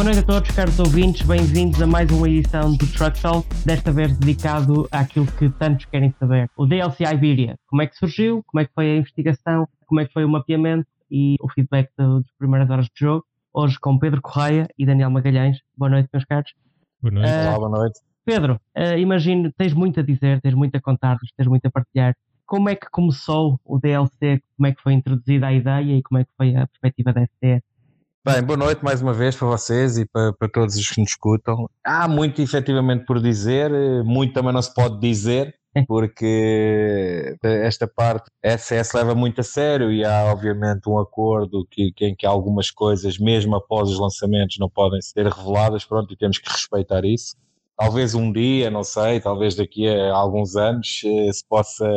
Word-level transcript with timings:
Boa 0.00 0.14
noite 0.14 0.20
a 0.20 0.22
todos, 0.22 0.50
caros 0.52 0.80
ouvintes, 0.80 1.26
bem-vindos 1.26 1.82
a 1.82 1.86
mais 1.86 2.10
uma 2.10 2.26
edição 2.26 2.74
do 2.74 2.86
Truck 2.90 3.20
Talk, 3.20 3.46
desta 3.66 3.92
vez 3.92 4.16
dedicado 4.16 4.88
àquilo 4.90 5.26
que 5.26 5.50
tantos 5.50 5.84
querem 5.84 6.10
saber. 6.18 6.48
O 6.56 6.64
DLC 6.64 7.04
Iberia, 7.04 7.58
como 7.66 7.82
é 7.82 7.86
que 7.86 7.94
surgiu, 7.94 8.42
como 8.46 8.62
é 8.62 8.64
que 8.64 8.72
foi 8.72 8.92
a 8.92 8.96
investigação, 8.96 9.68
como 9.86 10.00
é 10.00 10.06
que 10.06 10.12
foi 10.14 10.24
o 10.24 10.28
mapeamento 10.30 10.88
e 11.10 11.36
o 11.38 11.50
feedback 11.50 11.90
das 11.98 12.24
primeiras 12.38 12.70
horas 12.70 12.86
de 12.86 12.92
jogo. 12.98 13.26
Hoje 13.52 13.78
com 13.78 13.98
Pedro 13.98 14.22
Correia 14.22 14.66
e 14.78 14.86
Daniel 14.86 15.10
Magalhães. 15.10 15.58
Boa 15.76 15.90
noite, 15.90 16.08
meus 16.10 16.24
caros. 16.24 16.50
Boa 17.02 17.12
noite. 17.12 17.30
Uh, 17.30 17.48
Olá, 17.48 17.58
boa 17.58 17.68
noite. 17.68 18.00
Pedro, 18.24 18.54
uh, 18.54 18.96
imagino, 18.96 19.52
tens 19.52 19.74
muito 19.74 20.00
a 20.00 20.02
dizer, 20.02 20.40
tens 20.40 20.54
muito 20.54 20.74
a 20.76 20.80
contar-nos, 20.80 21.30
tens 21.36 21.46
muito 21.46 21.66
a 21.66 21.70
partilhar. 21.70 22.16
Como 22.46 22.70
é 22.70 22.74
que 22.74 22.88
começou 22.90 23.60
o 23.62 23.78
DLC, 23.78 24.42
como 24.56 24.66
é 24.66 24.72
que 24.72 24.80
foi 24.80 24.94
introduzida 24.94 25.48
a 25.48 25.52
ideia 25.52 25.98
e 25.98 26.02
como 26.02 26.20
é 26.20 26.24
que 26.24 26.30
foi 26.38 26.56
a 26.56 26.66
perspectiva 26.66 27.12
da 27.12 27.26
STE? 27.26 27.62
Bem, 28.22 28.42
boa 28.42 28.56
noite 28.58 28.84
mais 28.84 29.00
uma 29.00 29.14
vez 29.14 29.34
para 29.34 29.48
vocês 29.48 29.96
e 29.96 30.04
para, 30.04 30.30
para 30.34 30.46
todos 30.46 30.76
os 30.76 30.90
que 30.90 31.00
nos 31.00 31.12
escutam. 31.12 31.66
Há 31.82 32.06
muito 32.06 32.42
efetivamente 32.42 33.06
por 33.06 33.18
dizer, 33.18 33.70
muito 34.04 34.34
também 34.34 34.52
não 34.52 34.60
se 34.60 34.74
pode 34.74 35.00
dizer, 35.00 35.54
porque 35.88 37.34
esta 37.42 37.88
parte 37.88 38.30
a 38.44 38.58
SS 38.58 38.94
leva 38.94 39.14
muito 39.14 39.40
a 39.40 39.42
sério 39.42 39.90
e 39.90 40.04
há 40.04 40.26
obviamente 40.26 40.86
um 40.86 40.98
acordo 40.98 41.66
que, 41.70 41.92
que, 41.92 42.08
em 42.08 42.14
que 42.14 42.26
algumas 42.26 42.70
coisas, 42.70 43.16
mesmo 43.16 43.56
após 43.56 43.88
os 43.88 43.98
lançamentos, 43.98 44.58
não 44.58 44.68
podem 44.68 45.00
ser 45.00 45.26
reveladas, 45.26 45.86
pronto, 45.86 46.12
e 46.12 46.16
temos 46.16 46.36
que 46.36 46.50
respeitar 46.50 47.06
isso. 47.06 47.34
Talvez 47.74 48.14
um 48.14 48.30
dia, 48.30 48.70
não 48.70 48.84
sei, 48.84 49.18
talvez 49.20 49.54
daqui 49.54 49.88
a 49.88 50.14
alguns 50.14 50.56
anos 50.56 51.00
eh, 51.06 51.32
se 51.32 51.42
possa 51.48 51.88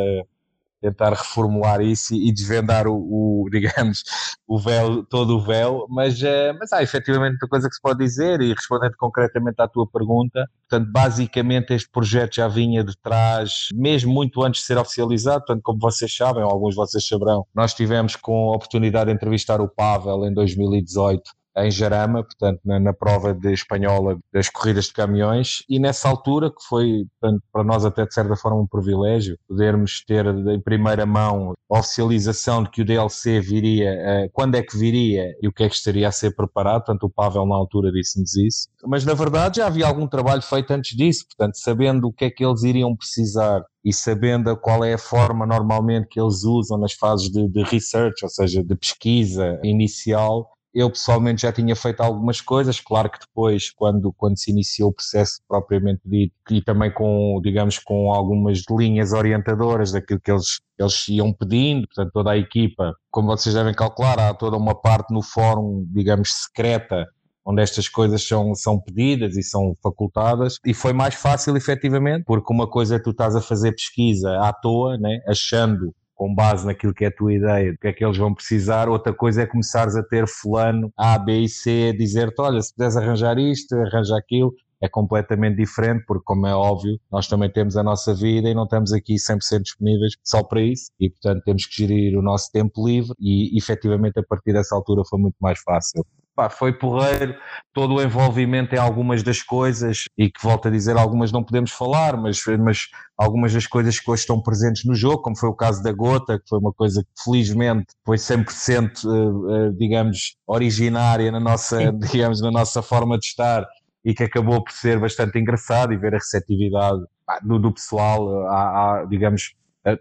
tentar 0.84 1.12
reformular 1.12 1.82
isso 1.82 2.14
e, 2.14 2.32
desvendar 2.34 2.88
o, 2.88 2.94
o, 2.94 3.48
digamos, 3.52 4.04
o 4.46 4.60
véu, 4.60 5.04
todo 5.06 5.38
o 5.38 5.42
véu, 5.42 5.86
mas, 5.90 6.22
uh, 6.22 6.54
mas 6.60 6.74
há 6.74 6.84
efetivamente 6.84 7.32
muita 7.32 7.48
coisa 7.48 7.70
que 7.70 7.76
se 7.76 7.82
pode 7.82 8.00
dizer 8.00 8.42
e 8.42 8.54
respondendo 8.54 8.96
concretamente 8.98 9.62
à 9.62 9.68
tua 9.68 9.88
pergunta, 9.88 10.46
portanto, 10.70 10.92
basicamente 10.92 11.74
este 11.74 11.90
projeto 11.90 12.36
já 12.36 12.48
vinha 12.50 12.84
de 12.84 12.98
trás, 12.98 13.70
mesmo 13.74 14.14
muito 14.14 14.44
antes 14.44 14.62
de 14.62 14.68
ser 14.68 14.78
oficializado, 14.78 15.46
portanto, 15.46 15.62
como 15.64 15.80
vocês 15.80 16.14
sabem, 16.14 16.44
ou 16.44 16.50
alguns 16.50 16.72
de 16.72 16.76
vocês 16.76 17.08
saberão, 17.08 17.46
nós 17.56 17.74
tivemos 17.74 18.18
com 18.18 18.52
a 18.52 18.56
oportunidade 18.56 19.06
de 19.06 19.16
entrevistar 19.16 19.62
o 19.62 19.70
Pavel 19.70 20.26
em 20.26 20.34
2018 20.34 21.32
em 21.58 21.70
Jarama, 21.70 22.24
portanto, 22.24 22.60
na, 22.66 22.80
na, 22.80 22.94
prova 22.94 23.34
de 23.34 23.52
espanhola 23.54 24.18
das 24.32 24.50
corridas 24.50 24.86
de 24.86 24.94
caminhões, 24.94 25.64
e 25.70 25.80
nessa 25.80 26.10
altura, 26.10 26.50
que 26.50 26.64
foi 26.68 27.06
portanto, 27.20 27.44
para 27.52 27.64
nós 27.64 27.86
até 27.86 28.06
de 28.06 28.14
certa 28.14 28.36
forma 28.36 28.62
um 28.62 28.68
privilégio, 28.68 29.38
podermos 29.48 30.04
ter 30.06 30.26
em 30.26 30.60
primeira 30.60 31.06
mão 31.06 31.54
a 31.72 31.80
oficialização 31.80 32.64
de 32.64 32.70
que 32.70 32.82
o 32.82 32.86
DLC 32.86 33.40
viria, 33.40 33.92
uh, 33.92 34.30
quando 34.32 34.56
é 34.56 34.62
que 34.62 34.78
viria 34.78 35.34
e 35.42 35.48
o 35.48 35.52
que 35.52 35.64
é 35.64 35.70
que 35.70 35.76
estaria 35.76 36.08
a 36.08 36.12
ser 36.12 36.36
preparado, 36.36 36.86
portanto, 36.86 37.04
o 37.04 37.10
Pavel 37.10 37.46
na 37.46 37.56
altura 37.56 37.92
disse-nos 37.92 38.36
isso, 38.36 38.68
mas 38.86 39.06
na 39.06 39.14
verdade 39.14 39.58
já 39.58 39.68
havia 39.68 39.88
algum 39.88 40.08
trabalho 40.08 40.42
feito 40.42 40.72
antes 40.72 40.96
disso, 40.96 41.26
portanto, 41.28 41.58
sabendo 41.58 42.08
o 42.08 42.14
que 42.14 42.26
é 42.26 42.30
que 42.30 42.46
eles 42.46 42.64
iriam 42.64 42.96
precisar 42.96 43.64
e 43.84 43.92
sabendo 43.92 44.56
qual 44.56 44.84
é 44.84 44.94
a 44.94 44.98
forma 44.98 45.46
normalmente 45.46 46.08
que 46.08 46.20
eles 46.20 46.44
usam 46.44 46.78
nas 46.78 46.94
fases 46.94 47.30
de, 47.30 47.48
de 47.50 47.64
research, 47.64 48.24
ou 48.24 48.30
seja, 48.30 48.64
de 48.64 48.76
pesquisa 48.76 49.60
inicial, 49.64 50.50
eu 50.74 50.90
pessoalmente 50.90 51.44
já 51.44 51.52
tinha 51.52 51.76
feito 51.76 52.02
algumas 52.02 52.42
coisas, 52.42 52.80
claro 52.80 53.10
que 53.10 53.20
depois, 53.20 53.70
quando, 53.72 54.12
quando 54.14 54.40
se 54.40 54.52
iniciou 54.52 54.90
o 54.90 54.94
processo 54.94 55.40
propriamente 55.48 56.02
dito, 56.04 56.34
e 56.50 56.62
também 56.62 56.92
com, 56.92 57.40
digamos, 57.44 57.78
com 57.78 58.12
algumas 58.12 58.64
linhas 58.72 59.14
orientadoras 59.14 59.92
daquilo 59.92 60.20
que 60.20 60.32
eles, 60.32 60.60
eles 60.80 61.08
iam 61.10 61.32
pedindo, 61.32 61.88
portanto, 61.88 62.12
toda 62.12 62.32
a 62.32 62.38
equipa, 62.38 62.96
como 63.12 63.28
vocês 63.28 63.54
devem 63.54 63.74
calcular, 63.74 64.20
há 64.20 64.34
toda 64.34 64.58
uma 64.58 64.74
parte 64.74 65.14
no 65.14 65.22
fórum, 65.22 65.86
digamos, 65.94 66.30
secreta, 66.46 67.06
onde 67.46 67.62
estas 67.62 67.88
coisas 67.88 68.26
são, 68.26 68.56
são 68.56 68.80
pedidas 68.80 69.36
e 69.38 69.44
são 69.44 69.76
facultadas, 69.84 70.58
e 70.66 70.74
foi 70.74 70.94
mais 70.94 71.14
fácil 71.14 71.56
efetivamente, 71.56 72.24
porque 72.26 72.52
uma 72.52 72.68
coisa 72.68 72.96
é 72.96 73.00
tu 73.00 73.12
estás 73.12 73.36
a 73.36 73.42
fazer 73.42 73.74
pesquisa 73.74 74.40
à 74.40 74.52
toa, 74.52 74.98
né, 74.98 75.20
achando 75.28 75.94
com 76.24 76.34
base 76.34 76.66
naquilo 76.66 76.94
que 76.94 77.04
é 77.04 77.10
a 77.10 77.12
tua 77.14 77.34
ideia, 77.34 77.74
do 77.74 77.78
que 77.78 77.86
é 77.86 77.92
que 77.92 78.06
eles 78.06 78.16
vão 78.18 78.34
precisar. 78.34 78.88
Outra 78.88 79.14
coisa 79.14 79.42
é 79.42 79.46
começares 79.46 79.94
a 79.98 80.02
ter 80.02 80.26
fulano 80.26 80.90
A, 80.96 81.20
B 81.20 81.42
e 81.42 81.50
C, 81.50 81.94
dizer-te, 82.00 82.40
olha, 82.40 82.62
se 82.62 82.74
puderes 82.74 82.96
arranjar 82.96 83.38
isto, 83.38 83.76
arranja 83.76 84.16
aquilo, 84.16 84.54
é 84.82 84.88
completamente 84.88 85.58
diferente, 85.58 86.06
porque, 86.08 86.24
como 86.24 86.48
é 86.48 86.56
óbvio, 86.56 86.98
nós 87.12 87.28
também 87.28 87.52
temos 87.52 87.76
a 87.76 87.84
nossa 87.84 88.16
vida 88.16 88.48
e 88.48 88.54
não 88.54 88.64
estamos 88.64 88.94
aqui 88.94 89.16
100% 89.16 89.64
disponíveis 89.64 90.14
só 90.24 90.42
para 90.42 90.62
isso, 90.62 90.92
e 90.98 91.10
portanto 91.10 91.44
temos 91.44 91.66
que 91.66 91.76
gerir 91.76 92.18
o 92.18 92.22
nosso 92.22 92.50
tempo 92.54 92.88
livre, 92.88 93.14
e 93.20 93.58
efetivamente 93.58 94.18
a 94.18 94.24
partir 94.24 94.54
dessa 94.54 94.74
altura 94.74 95.04
foi 95.06 95.20
muito 95.20 95.36
mais 95.42 95.60
fácil 95.60 96.06
pá, 96.36 96.50
foi 96.50 96.74
porreiro. 96.74 97.36
Todo 97.74 97.96
o 97.96 98.02
envolvimento 98.02 98.76
em 98.76 98.78
algumas 98.78 99.24
das 99.24 99.42
coisas 99.42 100.06
e 100.18 100.30
que 100.30 100.42
volto 100.42 100.68
a 100.68 100.72
dizer, 100.72 100.98
algumas 100.98 101.32
não 101.32 101.44
podemos 101.44 101.72
falar, 101.72 102.18
mas, 102.18 102.44
mas 102.60 102.88
algumas 103.18 103.54
das 103.54 103.68
coisas 103.68 104.00
que 104.00 104.10
hoje 104.10 104.22
estão 104.22 104.42
presentes 104.42 104.86
no 104.86 104.96
jogo, 104.96 105.22
como 105.22 105.38
foi 105.38 105.50
o 105.50 105.56
caso 105.56 105.82
da 105.84 105.92
Gota, 105.92 106.40
que 106.40 106.48
foi 106.48 106.60
uma 106.60 106.74
coisa 106.74 107.04
que 107.04 107.24
felizmente 107.24 107.88
foi 108.06 108.18
100% 108.18 108.46
eh, 108.46 109.68
eh, 109.68 109.72
digamos 109.78 110.36
originária 110.48 111.32
na 111.32 111.40
nossa, 111.40 111.92
digamos, 111.94 112.42
na 112.42 112.52
nossa 112.52 112.82
forma 112.82 113.18
de 113.18 113.26
estar 113.26 113.66
e 114.06 114.14
que 114.14 114.24
acabou 114.24 114.64
por 114.64 114.74
ser 114.74 115.00
bastante 115.00 115.40
engraçado 115.40 115.94
e 115.94 115.98
ver 115.98 116.14
a 116.14 116.18
receptividade 116.18 117.02
do, 117.42 117.58
do 117.58 117.74
pessoal, 117.74 118.48
a 118.50 119.06
digamos, 119.10 119.56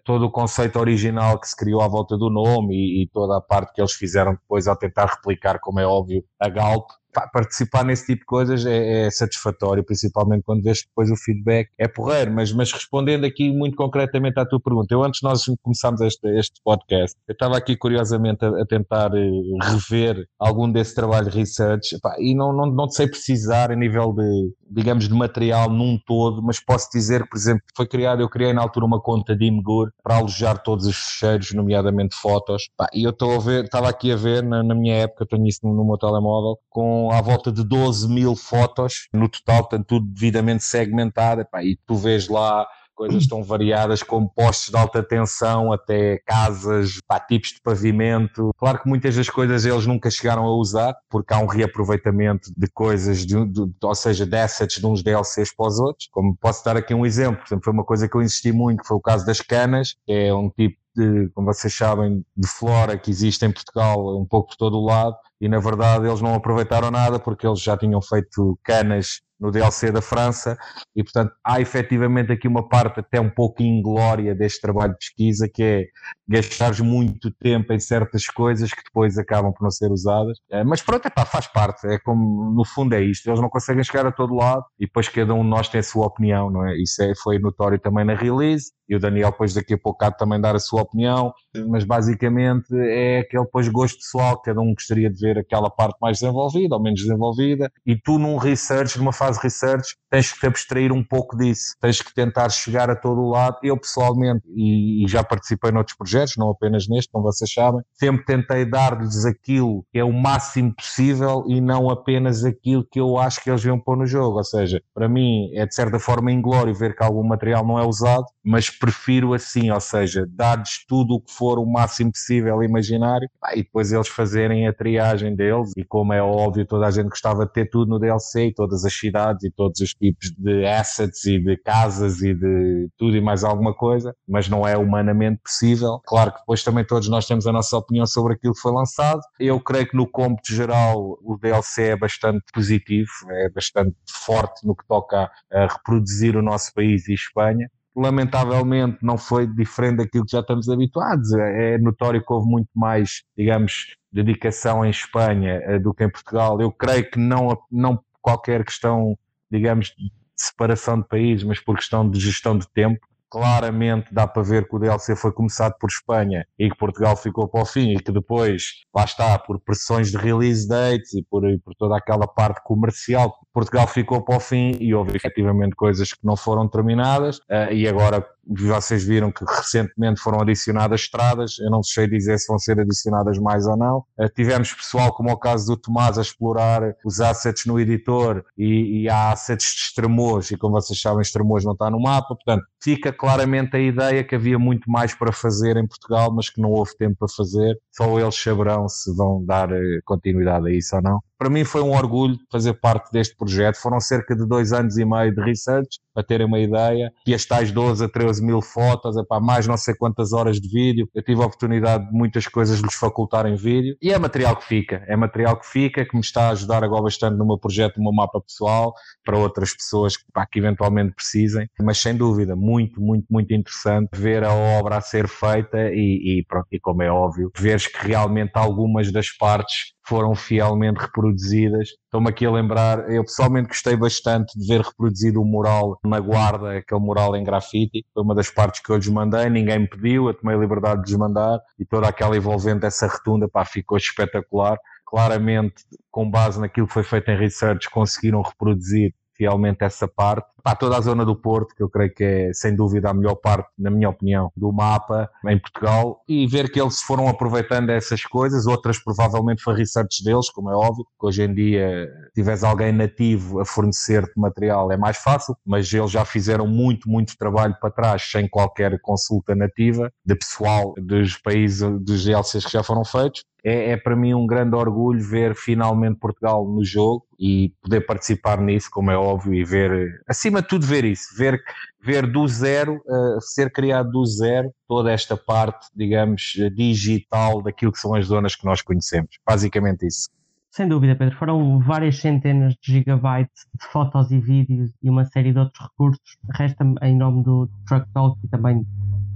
todo 0.04 0.26
o 0.26 0.30
conceito 0.30 0.78
original 0.78 1.38
que 1.40 1.48
se 1.48 1.56
criou 1.56 1.82
à 1.82 1.88
volta 1.88 2.16
do 2.16 2.30
nome 2.30 2.74
e, 2.74 3.02
e, 3.02 3.08
toda 3.08 3.38
a 3.38 3.40
parte 3.40 3.72
que 3.72 3.80
eles 3.80 3.92
fizeram 3.92 4.32
depois 4.32 4.68
ao 4.68 4.76
tentar 4.76 5.06
replicar, 5.06 5.58
como 5.58 5.80
é 5.80 5.86
óbvio, 5.86 6.24
a 6.38 6.48
Galp. 6.48 6.88
Participar 7.32 7.84
nesse 7.84 8.06
tipo 8.06 8.20
de 8.20 8.26
coisas 8.26 8.64
é, 8.64 9.06
é 9.06 9.10
satisfatório, 9.10 9.84
principalmente 9.84 10.42
quando 10.44 10.62
vês 10.62 10.82
depois 10.86 11.10
o 11.10 11.16
feedback. 11.16 11.68
É 11.78 11.88
porreiro, 11.88 12.32
mas, 12.32 12.52
mas 12.52 12.72
respondendo 12.72 13.24
aqui 13.24 13.50
muito 13.50 13.76
concretamente 13.76 14.38
à 14.38 14.46
tua 14.46 14.60
pergunta, 14.60 14.92
eu 14.94 15.02
antes 15.02 15.20
de 15.20 15.26
nós 15.26 15.44
começarmos 15.62 16.00
este, 16.00 16.26
este 16.38 16.60
podcast, 16.64 17.16
eu 17.28 17.32
estava 17.32 17.56
aqui 17.56 17.76
curiosamente 17.76 18.44
a, 18.44 18.48
a 18.48 18.66
tentar 18.66 19.10
eh, 19.14 19.30
rever 19.62 20.26
algum 20.38 20.70
desse 20.70 20.94
trabalho 20.94 21.30
de 21.30 21.38
research 21.38 21.96
e 22.18 22.34
não, 22.34 22.52
não, 22.52 22.66
não 22.66 22.88
sei 22.88 23.06
precisar 23.06 23.70
a 23.70 23.76
nível 23.76 24.12
de, 24.12 24.52
digamos, 24.70 25.08
de 25.08 25.14
material 25.14 25.68
num 25.68 25.98
todo, 26.06 26.42
mas 26.42 26.58
posso 26.58 26.88
dizer 26.92 27.22
que, 27.22 27.30
por 27.30 27.36
exemplo, 27.36 27.62
foi 27.76 27.86
criado, 27.86 28.20
eu 28.20 28.28
criei 28.28 28.52
na 28.52 28.62
altura 28.62 28.86
uma 28.86 29.00
conta 29.00 29.36
de 29.36 29.44
Imgur 29.44 29.90
para 30.02 30.16
alojar 30.16 30.62
todos 30.62 30.86
os 30.86 30.96
fecheiros, 30.96 31.52
nomeadamente 31.52 32.16
fotos, 32.16 32.68
e 32.94 33.04
eu 33.04 33.10
estou 33.10 33.34
a 33.34 33.38
ver, 33.38 33.64
estava 33.64 33.88
aqui 33.88 34.12
a 34.12 34.16
ver 34.16 34.42
na, 34.42 34.62
na 34.62 34.74
minha 34.74 34.94
época, 34.94 35.26
tenho 35.26 35.46
isso 35.46 35.60
no, 35.62 35.74
no, 35.74 35.84
meu 35.84 35.98
telemóvel, 35.98 36.58
com 36.70 37.01
à 37.10 37.20
volta 37.20 37.50
de 37.50 37.64
12 37.64 38.08
mil 38.08 38.36
fotos 38.36 39.08
no 39.12 39.28
total, 39.28 39.60
portanto 39.60 39.86
tudo 39.86 40.06
devidamente 40.06 40.64
segmentado, 40.64 41.46
e 41.62 41.76
tu 41.86 41.96
vês 41.96 42.28
lá 42.28 42.66
coisas 42.94 43.26
tão 43.26 43.42
variadas 43.42 44.02
como 44.02 44.28
postes 44.28 44.70
de 44.70 44.76
alta 44.76 45.02
tensão 45.02 45.72
até 45.72 46.18
casas, 46.24 47.00
tipos 47.28 47.50
de 47.50 47.60
pavimento. 47.62 48.50
Claro 48.56 48.80
que 48.80 48.88
muitas 48.88 49.16
das 49.16 49.28
coisas 49.28 49.64
eles 49.64 49.86
nunca 49.86 50.10
chegaram 50.10 50.44
a 50.44 50.56
usar, 50.56 50.94
porque 51.10 51.32
há 51.34 51.38
um 51.38 51.46
reaproveitamento 51.46 52.52
de 52.56 52.68
coisas, 52.68 53.24
de, 53.26 53.44
de, 53.46 53.72
ou 53.82 53.94
seja, 53.94 54.26
de 54.26 54.36
assets 54.36 54.80
de 54.80 54.86
uns 54.86 55.02
DLCs 55.02 55.54
para 55.54 55.66
os 55.66 55.80
outros. 55.80 56.08
Como 56.10 56.36
posso 56.36 56.64
dar 56.64 56.76
aqui 56.76 56.94
um 56.94 57.06
exemplo, 57.06 57.38
por 57.38 57.48
exemplo, 57.48 57.64
foi 57.64 57.72
uma 57.72 57.84
coisa 57.84 58.08
que 58.08 58.16
eu 58.16 58.22
insisti 58.22 58.52
muito, 58.52 58.82
que 58.82 58.88
foi 58.88 58.96
o 58.96 59.00
caso 59.00 59.26
das 59.26 59.40
canas, 59.40 59.94
que 60.06 60.12
é 60.12 60.34
um 60.34 60.50
tipo 60.50 60.76
de, 60.94 61.28
como 61.30 61.52
vocês 61.52 61.74
sabem, 61.74 62.24
de 62.36 62.48
flora 62.48 62.98
que 62.98 63.10
existe 63.10 63.44
em 63.44 63.52
Portugal 63.52 64.18
um 64.18 64.26
pouco 64.26 64.50
por 64.50 64.56
todo 64.56 64.78
o 64.78 64.84
lado, 64.84 65.16
e 65.40 65.48
na 65.48 65.58
verdade 65.58 66.06
eles 66.06 66.20
não 66.20 66.34
aproveitaram 66.34 66.90
nada 66.90 67.18
porque 67.18 67.46
eles 67.46 67.60
já 67.60 67.76
tinham 67.76 68.00
feito 68.00 68.58
canas 68.62 69.20
no 69.42 69.50
DLC 69.50 69.90
da 69.90 70.00
França, 70.00 70.56
e 70.94 71.02
portanto 71.02 71.32
há 71.44 71.60
efetivamente 71.60 72.30
aqui 72.30 72.46
uma 72.46 72.68
parte 72.68 73.00
até 73.00 73.20
um 73.20 73.28
pouco 73.28 73.60
inglória 73.60 74.36
deste 74.36 74.60
trabalho 74.60 74.92
de 74.92 74.98
pesquisa, 74.98 75.48
que 75.52 75.62
é 75.64 75.86
gastares 76.28 76.78
muito 76.78 77.28
tempo 77.32 77.72
em 77.72 77.80
certas 77.80 78.24
coisas 78.26 78.70
que 78.70 78.84
depois 78.84 79.18
acabam 79.18 79.52
por 79.52 79.64
não 79.64 79.70
ser 79.72 79.90
usadas. 79.90 80.38
É, 80.48 80.62
mas 80.62 80.80
pronto, 80.80 81.06
epá, 81.06 81.24
faz 81.24 81.48
parte, 81.48 81.88
é 81.88 81.98
como 81.98 82.52
no 82.54 82.64
fundo 82.64 82.94
é 82.94 83.02
isto, 83.02 83.28
eles 83.28 83.40
não 83.40 83.48
conseguem 83.48 83.82
chegar 83.82 84.06
a 84.06 84.12
todo 84.12 84.32
lado 84.32 84.64
e 84.78 84.86
depois 84.86 85.08
cada 85.08 85.34
um 85.34 85.42
de 85.42 85.48
nós 85.48 85.68
tem 85.68 85.80
a 85.80 85.82
sua 85.82 86.06
opinião, 86.06 86.48
não 86.48 86.64
é? 86.64 86.76
Isso 86.76 87.02
é, 87.02 87.12
foi 87.20 87.40
notório 87.40 87.80
também 87.80 88.04
na 88.04 88.14
release, 88.14 88.70
e 88.92 88.96
o 88.96 89.00
Daniel 89.00 89.30
depois 89.30 89.54
daqui 89.54 89.72
a 89.72 89.78
pouco 89.78 90.04
há 90.04 90.10
de 90.10 90.18
também 90.18 90.38
dar 90.38 90.54
a 90.54 90.58
sua 90.58 90.82
opinião, 90.82 91.32
mas 91.68 91.82
basicamente 91.82 92.66
é 92.74 93.20
aquele 93.20 93.44
depois 93.44 93.66
gosto 93.68 93.96
pessoal, 93.98 94.40
cada 94.40 94.60
um 94.60 94.74
gostaria 94.74 95.10
de 95.10 95.18
ver 95.18 95.38
aquela 95.38 95.70
parte 95.70 95.96
mais 96.00 96.18
desenvolvida 96.18 96.74
ou 96.74 96.82
menos 96.82 97.00
desenvolvida, 97.00 97.72
e 97.86 97.96
tu 97.96 98.18
num 98.18 98.36
research, 98.36 98.98
numa 98.98 99.12
fase 99.12 99.40
research, 99.42 99.96
tens 100.10 100.30
que 100.30 100.40
te 100.40 100.46
abstrair 100.46 100.92
um 100.92 101.02
pouco 101.02 101.36
disso, 101.38 101.74
tens 101.80 102.02
que 102.02 102.12
tentar 102.12 102.50
chegar 102.50 102.90
a 102.90 102.96
todo 102.96 103.20
o 103.22 103.30
lado. 103.30 103.56
Eu 103.62 103.78
pessoalmente, 103.78 104.42
e, 104.54 105.04
e 105.04 105.08
já 105.08 105.24
participei 105.24 105.70
noutros 105.70 105.96
projetos, 105.96 106.36
não 106.36 106.50
apenas 106.50 106.86
neste, 106.86 107.10
como 107.10 107.24
vocês 107.24 107.50
sabem, 107.50 107.80
sempre 107.94 108.24
tentei 108.26 108.66
dar-lhes 108.66 109.24
aquilo 109.24 109.86
que 109.90 109.98
é 109.98 110.04
o 110.04 110.12
máximo 110.12 110.74
possível 110.74 111.44
e 111.46 111.60
não 111.62 111.88
apenas 111.88 112.44
aquilo 112.44 112.86
que 112.90 113.00
eu 113.00 113.16
acho 113.16 113.42
que 113.42 113.48
eles 113.48 113.64
iam 113.64 113.80
pôr 113.80 113.96
no 113.96 114.06
jogo. 114.06 114.36
Ou 114.36 114.44
seja, 114.44 114.82
para 114.94 115.08
mim 115.08 115.50
é 115.54 115.64
de 115.64 115.74
certa 115.74 115.98
forma 115.98 116.30
inglório 116.30 116.74
ver 116.74 116.94
que 116.94 117.02
algum 117.02 117.22
material 117.22 117.66
não 117.66 117.78
é 117.78 117.86
usado, 117.86 118.26
mas 118.44 118.70
prefiro 118.70 119.34
assim, 119.34 119.70
ou 119.70 119.80
seja, 119.80 120.26
dar-lhes 120.28 120.84
tudo 120.86 121.14
o 121.14 121.20
que 121.20 121.32
for 121.32 121.58
o 121.58 121.66
máximo 121.66 122.12
possível 122.12 122.62
imaginário 122.62 123.28
e 123.54 123.62
depois 123.62 123.92
eles 123.92 124.08
fazerem 124.08 124.66
a 124.66 124.72
triagem 124.72 125.34
deles. 125.34 125.72
E 125.76 125.84
como 125.84 126.12
é 126.12 126.22
óbvio, 126.22 126.66
toda 126.66 126.86
a 126.86 126.90
gente 126.90 127.08
gostava 127.08 127.46
de 127.46 127.52
ter 127.52 127.68
tudo 127.70 127.90
no 127.90 127.98
DLC 127.98 128.46
e 128.46 128.54
todas 128.54 128.84
as 128.84 128.92
cidades 128.92 129.44
e 129.44 129.50
todos 129.50 129.80
os 129.80 129.94
tipos 129.94 130.30
de 130.36 130.66
assets 130.66 131.24
e 131.24 131.38
de 131.38 131.56
casas 131.56 132.22
e 132.22 132.34
de 132.34 132.88
tudo 132.96 133.16
e 133.16 133.20
mais 133.20 133.44
alguma 133.44 133.74
coisa, 133.74 134.14
mas 134.26 134.48
não 134.48 134.66
é 134.66 134.76
humanamente 134.76 135.40
possível. 135.42 136.00
Claro 136.06 136.32
que 136.32 136.38
depois 136.38 136.62
também 136.62 136.84
todos 136.84 137.08
nós 137.08 137.26
temos 137.26 137.46
a 137.46 137.52
nossa 137.52 137.76
opinião 137.76 138.06
sobre 138.06 138.34
aquilo 138.34 138.54
que 138.54 138.60
foi 138.60 138.72
lançado. 138.72 139.20
Eu 139.38 139.60
creio 139.60 139.88
que 139.88 139.96
no 139.96 140.06
cômputo 140.06 140.52
geral 140.52 141.18
o 141.22 141.36
DLC 141.40 141.88
é 141.88 141.96
bastante 141.96 142.44
positivo, 142.52 143.10
é 143.30 143.50
bastante 143.50 143.96
forte 144.08 144.66
no 144.66 144.74
que 144.74 144.86
toca 144.86 145.30
a 145.52 145.66
reproduzir 145.66 146.36
o 146.36 146.42
nosso 146.42 146.72
país 146.74 147.08
e 147.08 147.14
Espanha 147.14 147.68
lamentavelmente 147.94 148.98
não 149.02 149.18
foi 149.18 149.46
diferente 149.46 149.98
daquilo 149.98 150.24
que 150.24 150.32
já 150.32 150.40
estamos 150.40 150.68
habituados. 150.68 151.32
É 151.34 151.78
notório 151.78 152.24
que 152.24 152.32
houve 152.32 152.48
muito 152.48 152.70
mais, 152.74 153.22
digamos, 153.36 153.96
dedicação 154.10 154.84
em 154.84 154.90
Espanha 154.90 155.60
eh, 155.64 155.78
do 155.78 155.92
que 155.94 156.04
em 156.04 156.10
Portugal. 156.10 156.60
Eu 156.60 156.70
creio 156.70 157.10
que 157.10 157.18
não, 157.18 157.58
não 157.70 158.02
qualquer 158.20 158.64
questão, 158.64 159.16
digamos, 159.50 159.88
de 159.96 160.10
separação 160.36 161.00
de 161.00 161.08
países, 161.08 161.44
mas 161.44 161.60
por 161.60 161.76
questão 161.76 162.08
de 162.08 162.18
gestão 162.18 162.56
de 162.56 162.68
tempo 162.72 163.06
claramente 163.32 164.12
dá 164.12 164.26
para 164.26 164.42
ver 164.42 164.68
que 164.68 164.76
o 164.76 164.78
DLC 164.78 165.16
foi 165.16 165.32
começado 165.32 165.74
por 165.80 165.88
Espanha 165.88 166.46
e 166.58 166.68
que 166.68 166.76
Portugal 166.76 167.16
ficou 167.16 167.48
para 167.48 167.62
o 167.62 167.64
fim 167.64 167.92
e 167.92 167.96
que 167.96 168.12
depois, 168.12 168.82
lá 168.94 169.04
está, 169.04 169.38
por 169.38 169.58
pressões 169.58 170.10
de 170.10 170.18
release 170.18 170.68
dates 170.68 171.14
e 171.14 171.22
por, 171.22 171.48
e 171.48 171.56
por 171.56 171.74
toda 171.74 171.96
aquela 171.96 172.26
parte 172.26 172.60
comercial, 172.62 173.34
Portugal 173.50 173.86
ficou 173.86 174.22
para 174.22 174.36
o 174.36 174.40
fim 174.40 174.76
e 174.78 174.94
houve 174.94 175.16
efetivamente 175.16 175.74
coisas 175.74 176.12
que 176.12 176.26
não 176.26 176.36
foram 176.36 176.68
terminadas 176.68 177.38
uh, 177.38 177.72
e 177.72 177.88
agora 177.88 178.22
vocês 178.46 179.04
viram 179.04 179.30
que 179.30 179.44
recentemente 179.44 180.20
foram 180.20 180.40
adicionadas 180.40 181.02
estradas, 181.02 181.58
eu 181.58 181.70
não 181.70 181.82
sei 181.82 182.08
dizer 182.08 182.38
se 182.38 182.48
vão 182.48 182.58
ser 182.58 182.78
adicionadas 182.80 183.38
mais 183.38 183.66
ou 183.66 183.76
não. 183.76 183.98
Uh, 184.18 184.28
tivemos 184.34 184.72
pessoal, 184.72 185.12
como 185.12 185.30
é 185.30 185.32
o 185.32 185.38
caso 185.38 185.66
do 185.66 185.76
Tomás, 185.76 186.18
a 186.18 186.22
explorar 186.22 186.94
os 187.04 187.20
assets 187.20 187.66
no 187.66 187.78
editor 187.78 188.44
e, 188.56 189.02
e 189.02 189.08
há 189.08 189.30
assets 189.30 189.66
de 189.74 189.80
extremos, 189.82 190.50
e 190.50 190.56
como 190.56 190.74
vocês 190.74 191.00
sabem, 191.00 191.22
extremos 191.22 191.64
não 191.64 191.72
está 191.72 191.90
no 191.90 192.00
mapa, 192.00 192.34
portanto, 192.34 192.64
fica 192.82 193.12
claramente 193.12 193.76
a 193.76 193.80
ideia 193.80 194.24
que 194.24 194.34
havia 194.34 194.58
muito 194.58 194.90
mais 194.90 195.14
para 195.14 195.32
fazer 195.32 195.76
em 195.76 195.86
Portugal, 195.86 196.32
mas 196.34 196.50
que 196.50 196.60
não 196.60 196.70
houve 196.70 196.96
tempo 196.96 197.16
para 197.18 197.28
fazer. 197.28 197.78
Só 197.90 198.18
eles 198.18 198.34
saberão 198.34 198.88
se 198.88 199.14
vão 199.14 199.44
dar 199.44 199.70
eh, 199.72 200.00
continuidade 200.04 200.68
a 200.68 200.72
isso 200.72 200.96
ou 200.96 201.02
não. 201.02 201.20
Para 201.42 201.50
mim 201.50 201.64
foi 201.64 201.82
um 201.82 201.90
orgulho 201.90 202.38
fazer 202.52 202.74
parte 202.74 203.10
deste 203.10 203.34
projeto. 203.34 203.74
Foram 203.74 203.98
cerca 203.98 204.36
de 204.36 204.46
dois 204.46 204.72
anos 204.72 204.96
e 204.96 205.04
meio 205.04 205.34
de 205.34 205.42
research, 205.42 205.98
para 206.14 206.22
terem 206.22 206.46
uma 206.46 206.60
ideia, 206.60 207.10
e 207.26 207.34
as 207.34 207.44
tais 207.44 207.72
12 207.72 208.04
a 208.04 208.08
13 208.08 208.44
mil 208.44 208.62
fotos, 208.62 209.16
epá, 209.16 209.40
mais 209.40 209.66
não 209.66 209.76
sei 209.76 209.92
quantas 209.96 210.32
horas 210.32 210.60
de 210.60 210.68
vídeo. 210.68 211.08
Eu 211.12 211.20
tive 211.20 211.42
a 211.42 211.46
oportunidade 211.46 212.06
de 212.06 212.12
muitas 212.12 212.46
coisas 212.46 212.78
lhes 212.78 212.94
facultar 212.94 213.44
em 213.46 213.56
vídeo, 213.56 213.96
e 214.00 214.12
é 214.12 214.18
material 214.20 214.54
que 214.54 214.64
fica, 214.64 215.02
é 215.08 215.16
material 215.16 215.58
que 215.58 215.66
fica, 215.66 216.04
que 216.04 216.14
me 216.14 216.20
está 216.20 216.48
a 216.48 216.50
ajudar 216.50 216.84
agora 216.84 217.02
bastante 217.02 217.36
no 217.36 217.44
meu 217.44 217.58
projeto, 217.58 217.96
no 217.96 218.04
meu 218.04 218.12
mapa 218.12 218.40
pessoal, 218.40 218.94
para 219.24 219.36
outras 219.36 219.74
pessoas 219.74 220.16
que, 220.16 220.24
pá, 220.32 220.46
que 220.46 220.60
eventualmente 220.60 221.12
precisem, 221.12 221.68
mas 221.80 221.98
sem 221.98 222.14
dúvida, 222.16 222.54
muito, 222.54 223.00
muito, 223.00 223.26
muito 223.28 223.52
interessante 223.52 224.10
ver 224.14 224.44
a 224.44 224.52
obra 224.52 224.98
a 224.98 225.00
ser 225.00 225.26
feita 225.26 225.90
e, 225.90 226.38
e, 226.38 226.44
pronto, 226.46 226.68
e 226.70 226.78
como 226.78 227.02
é 227.02 227.10
óbvio, 227.10 227.50
veres 227.58 227.88
que 227.88 228.06
realmente 228.06 228.52
algumas 228.54 229.10
das 229.10 229.28
partes 229.30 229.92
foram 230.04 230.34
fielmente 230.34 231.00
reproduzidas. 231.00 231.90
Estou-me 232.04 232.28
aqui 232.28 232.44
a 232.44 232.50
lembrar, 232.50 233.10
eu 233.10 233.24
pessoalmente 233.24 233.68
gostei 233.68 233.96
bastante 233.96 234.58
de 234.58 234.66
ver 234.66 234.80
reproduzido 234.80 235.40
o 235.40 235.44
mural 235.44 235.98
na 236.04 236.20
guarda, 236.20 236.78
aquele 236.78 237.00
mural 237.00 237.36
em 237.36 237.44
grafite. 237.44 238.04
Foi 238.12 238.22
uma 238.22 238.34
das 238.34 238.50
partes 238.50 238.80
que 238.80 238.90
eu 238.90 238.96
lhes 238.96 239.08
mandei, 239.08 239.48
ninguém 239.48 239.80
me 239.80 239.88
pediu, 239.88 240.28
eu 240.28 240.34
tomei 240.34 240.56
a 240.56 240.58
liberdade 240.58 241.02
de 241.04 241.10
lhes 241.10 241.18
mandar 241.18 241.60
e 241.78 241.84
toda 241.84 242.08
aquela 242.08 242.36
envolvente, 242.36 242.84
essa 242.84 243.06
retunda, 243.06 243.48
pá, 243.48 243.64
ficou 243.64 243.96
espetacular. 243.96 244.78
Claramente, 245.06 245.84
com 246.10 246.28
base 246.30 246.58
naquilo 246.58 246.86
que 246.86 246.92
foi 246.94 247.02
feito 247.02 247.30
em 247.30 247.36
research, 247.36 247.90
conseguiram 247.90 248.40
reproduzir 248.40 249.14
fielmente 249.34 249.84
essa 249.84 250.08
parte. 250.08 250.46
Para 250.62 250.76
toda 250.76 250.96
a 250.96 251.00
zona 251.00 251.24
do 251.24 251.34
Porto, 251.34 251.74
que 251.74 251.82
eu 251.82 251.88
creio 251.88 252.14
que 252.14 252.24
é 252.24 252.52
sem 252.52 252.74
dúvida 252.74 253.10
a 253.10 253.14
melhor 253.14 253.36
parte, 253.36 253.68
na 253.78 253.90
minha 253.90 254.08
opinião, 254.08 254.50
do 254.56 254.72
mapa 254.72 255.28
em 255.46 255.58
Portugal, 255.58 256.22
e 256.28 256.46
ver 256.46 256.70
que 256.70 256.80
eles 256.80 257.00
foram 257.02 257.28
aproveitando 257.28 257.90
essas 257.90 258.22
coisas, 258.22 258.66
outras 258.66 259.02
provavelmente 259.02 259.62
foi 259.62 259.74
research 259.74 260.22
deles, 260.24 260.50
como 260.50 260.70
é 260.70 260.74
óbvio, 260.74 261.04
que 261.04 261.26
hoje 261.26 261.42
em 261.42 261.54
dia 261.54 262.08
tiveres 262.34 262.62
alguém 262.62 262.92
nativo 262.92 263.60
a 263.60 263.64
fornecer-te 263.64 264.38
material 264.38 264.90
é 264.92 264.96
mais 264.96 265.16
fácil, 265.16 265.56
mas 265.64 265.92
eles 265.92 266.10
já 266.10 266.24
fizeram 266.24 266.66
muito, 266.66 267.08
muito 267.08 267.36
trabalho 267.36 267.76
para 267.80 267.90
trás, 267.90 268.22
sem 268.30 268.48
qualquer 268.48 269.00
consulta 269.00 269.54
nativa, 269.54 270.12
de 270.24 270.34
pessoal 270.34 270.94
dos 270.96 271.36
países, 271.38 271.80
dos 272.00 272.24
DLCs 272.24 272.64
que 272.64 272.72
já 272.72 272.82
foram 272.82 273.04
feitos, 273.04 273.42
é, 273.64 273.90
é, 273.90 273.96
para 273.96 274.16
mim 274.16 274.34
um 274.34 274.46
grande 274.46 274.74
orgulho 274.74 275.22
ver 275.22 275.54
finalmente 275.54 276.18
Portugal 276.18 276.68
no 276.68 276.84
jogo 276.84 277.24
e 277.38 277.72
poder 277.80 278.00
participar 278.00 278.60
nisso, 278.60 278.88
como 278.90 279.10
é 279.10 279.16
óbvio, 279.16 279.54
e 279.54 279.64
ver, 279.64 280.20
acima 280.26 280.51
de 280.60 280.68
tudo, 280.68 280.86
ver 280.86 281.04
isso, 281.04 281.34
ver, 281.36 281.60
ver 282.04 282.30
do 282.30 282.46
zero, 282.46 282.96
uh, 283.06 283.40
ser 283.40 283.70
criado 283.70 284.10
do 284.10 284.24
zero 284.26 284.72
toda 284.86 285.10
esta 285.10 285.36
parte, 285.36 285.86
digamos, 285.94 286.54
digital 286.74 287.62
daquilo 287.62 287.92
que 287.92 287.98
são 287.98 288.14
as 288.14 288.26
zonas 288.26 288.54
que 288.54 288.64
nós 288.64 288.82
conhecemos. 288.82 289.38
Basicamente 289.46 290.06
isso. 290.06 290.28
Sem 290.70 290.88
dúvida, 290.88 291.14
Pedro. 291.14 291.36
Foram 291.36 291.78
várias 291.80 292.18
centenas 292.18 292.74
de 292.82 292.92
gigabytes 292.92 293.66
de 293.78 293.86
fotos 293.88 294.30
e 294.30 294.40
vídeos 294.40 294.90
e 295.02 295.10
uma 295.10 295.26
série 295.26 295.52
de 295.52 295.58
outros 295.58 295.86
recursos. 295.86 296.38
Resta-me, 296.50 296.96
em 297.02 297.14
nome 297.14 297.44
do 297.44 297.68
Truck 297.86 298.06
Talk 298.14 298.38
e 298.42 298.48
também 298.48 298.82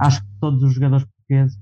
acho 0.01 0.23
que 0.23 0.29
todos 0.41 0.63
os 0.63 0.73
jogadores 0.73 1.05
portugueses, 1.05 1.59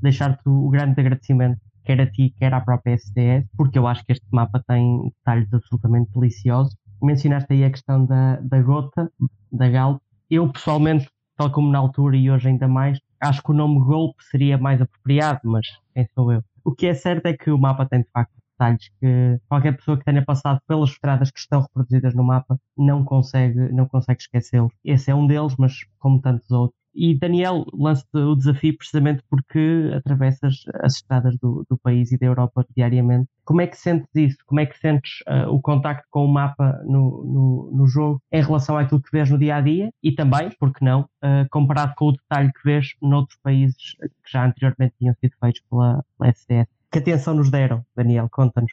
deixar-te 0.00 0.42
o 0.46 0.70
grande 0.70 1.00
agradecimento 1.00 1.60
quer 1.84 2.00
a 2.00 2.10
ti, 2.10 2.34
quer 2.38 2.52
à 2.54 2.60
própria 2.60 2.94
SDS, 2.94 3.46
porque 3.56 3.78
eu 3.78 3.86
acho 3.86 4.04
que 4.04 4.12
este 4.12 4.26
mapa 4.32 4.62
tem 4.66 5.12
detalhes 5.18 5.52
absolutamente 5.52 6.10
deliciosos. 6.14 6.74
Mencionaste 7.04 7.52
aí 7.52 7.64
a 7.64 7.70
questão 7.70 8.04
da, 8.04 8.36
da 8.36 8.62
gota, 8.62 9.10
da 9.52 9.68
Galp. 9.68 10.00
Eu, 10.30 10.50
pessoalmente, 10.50 11.08
tal 11.36 11.50
como 11.50 11.70
na 11.70 11.78
altura 11.78 12.16
e 12.16 12.30
hoje 12.30 12.48
ainda 12.48 12.66
mais, 12.66 12.98
acho 13.20 13.42
que 13.42 13.50
o 13.50 13.54
nome 13.54 13.78
Golpe 13.80 14.22
seria 14.24 14.58
mais 14.58 14.80
apropriado, 14.80 15.40
mas 15.44 15.66
quem 15.92 16.06
sou 16.14 16.32
eu? 16.32 16.42
O 16.64 16.74
que 16.74 16.86
é 16.86 16.94
certo 16.94 17.26
é 17.26 17.36
que 17.36 17.50
o 17.50 17.58
mapa 17.58 17.86
tem 17.86 18.00
de 18.00 18.08
facto 18.10 18.32
detalhes 18.54 18.88
que 19.00 19.40
qualquer 19.48 19.76
pessoa 19.76 19.98
que 19.98 20.04
tenha 20.04 20.24
passado 20.24 20.60
pelas 20.66 20.90
estradas 20.90 21.30
que 21.30 21.38
estão 21.38 21.60
reproduzidas 21.62 22.14
no 22.14 22.24
mapa 22.24 22.58
não 22.76 23.04
consegue, 23.04 23.72
não 23.72 23.86
consegue 23.86 24.20
esquecê-los. 24.20 24.72
Esse 24.84 25.10
é 25.10 25.14
um 25.14 25.26
deles, 25.26 25.54
mas 25.58 25.84
como 25.98 26.20
tantos 26.20 26.50
outros, 26.50 26.78
e 26.94 27.18
Daniel, 27.18 27.64
lança-te 27.72 28.16
o 28.16 28.36
desafio 28.36 28.76
precisamente 28.76 29.22
porque 29.28 29.90
atravessas 29.94 30.62
as 30.82 30.96
estradas 30.96 31.36
do, 31.38 31.66
do, 31.68 31.76
país 31.76 32.12
e 32.12 32.18
da 32.18 32.26
Europa 32.26 32.64
diariamente. 32.76 33.28
Como 33.44 33.60
é 33.60 33.66
que 33.66 33.76
sentes 33.76 34.08
isso? 34.14 34.38
Como 34.46 34.60
é 34.60 34.66
que 34.66 34.78
sentes 34.78 35.20
uh, 35.28 35.50
o 35.50 35.60
contacto 35.60 36.06
com 36.10 36.24
o 36.24 36.32
mapa 36.32 36.80
no, 36.84 37.24
no, 37.24 37.70
no, 37.72 37.86
jogo 37.86 38.22
em 38.32 38.42
relação 38.42 38.78
àquilo 38.78 39.02
que 39.02 39.10
vês 39.12 39.28
no 39.28 39.38
dia 39.38 39.56
a 39.56 39.60
dia 39.60 39.90
e 40.02 40.12
também, 40.12 40.50
porque 40.58 40.84
não, 40.84 41.02
uh, 41.02 41.46
comparado 41.50 41.94
com 41.96 42.06
o 42.06 42.12
detalhe 42.12 42.52
que 42.52 42.64
vês 42.64 42.94
noutros 43.02 43.38
países 43.42 43.96
que 44.00 44.32
já 44.32 44.46
anteriormente 44.46 44.94
tinham 44.98 45.14
sido 45.20 45.34
feitos 45.40 45.62
pela, 45.68 46.04
pela 46.16 46.30
SDS? 46.30 46.68
Que 46.90 47.00
atenção 47.00 47.34
nos 47.34 47.50
deram, 47.50 47.84
Daniel? 47.96 48.28
Conta-nos. 48.30 48.72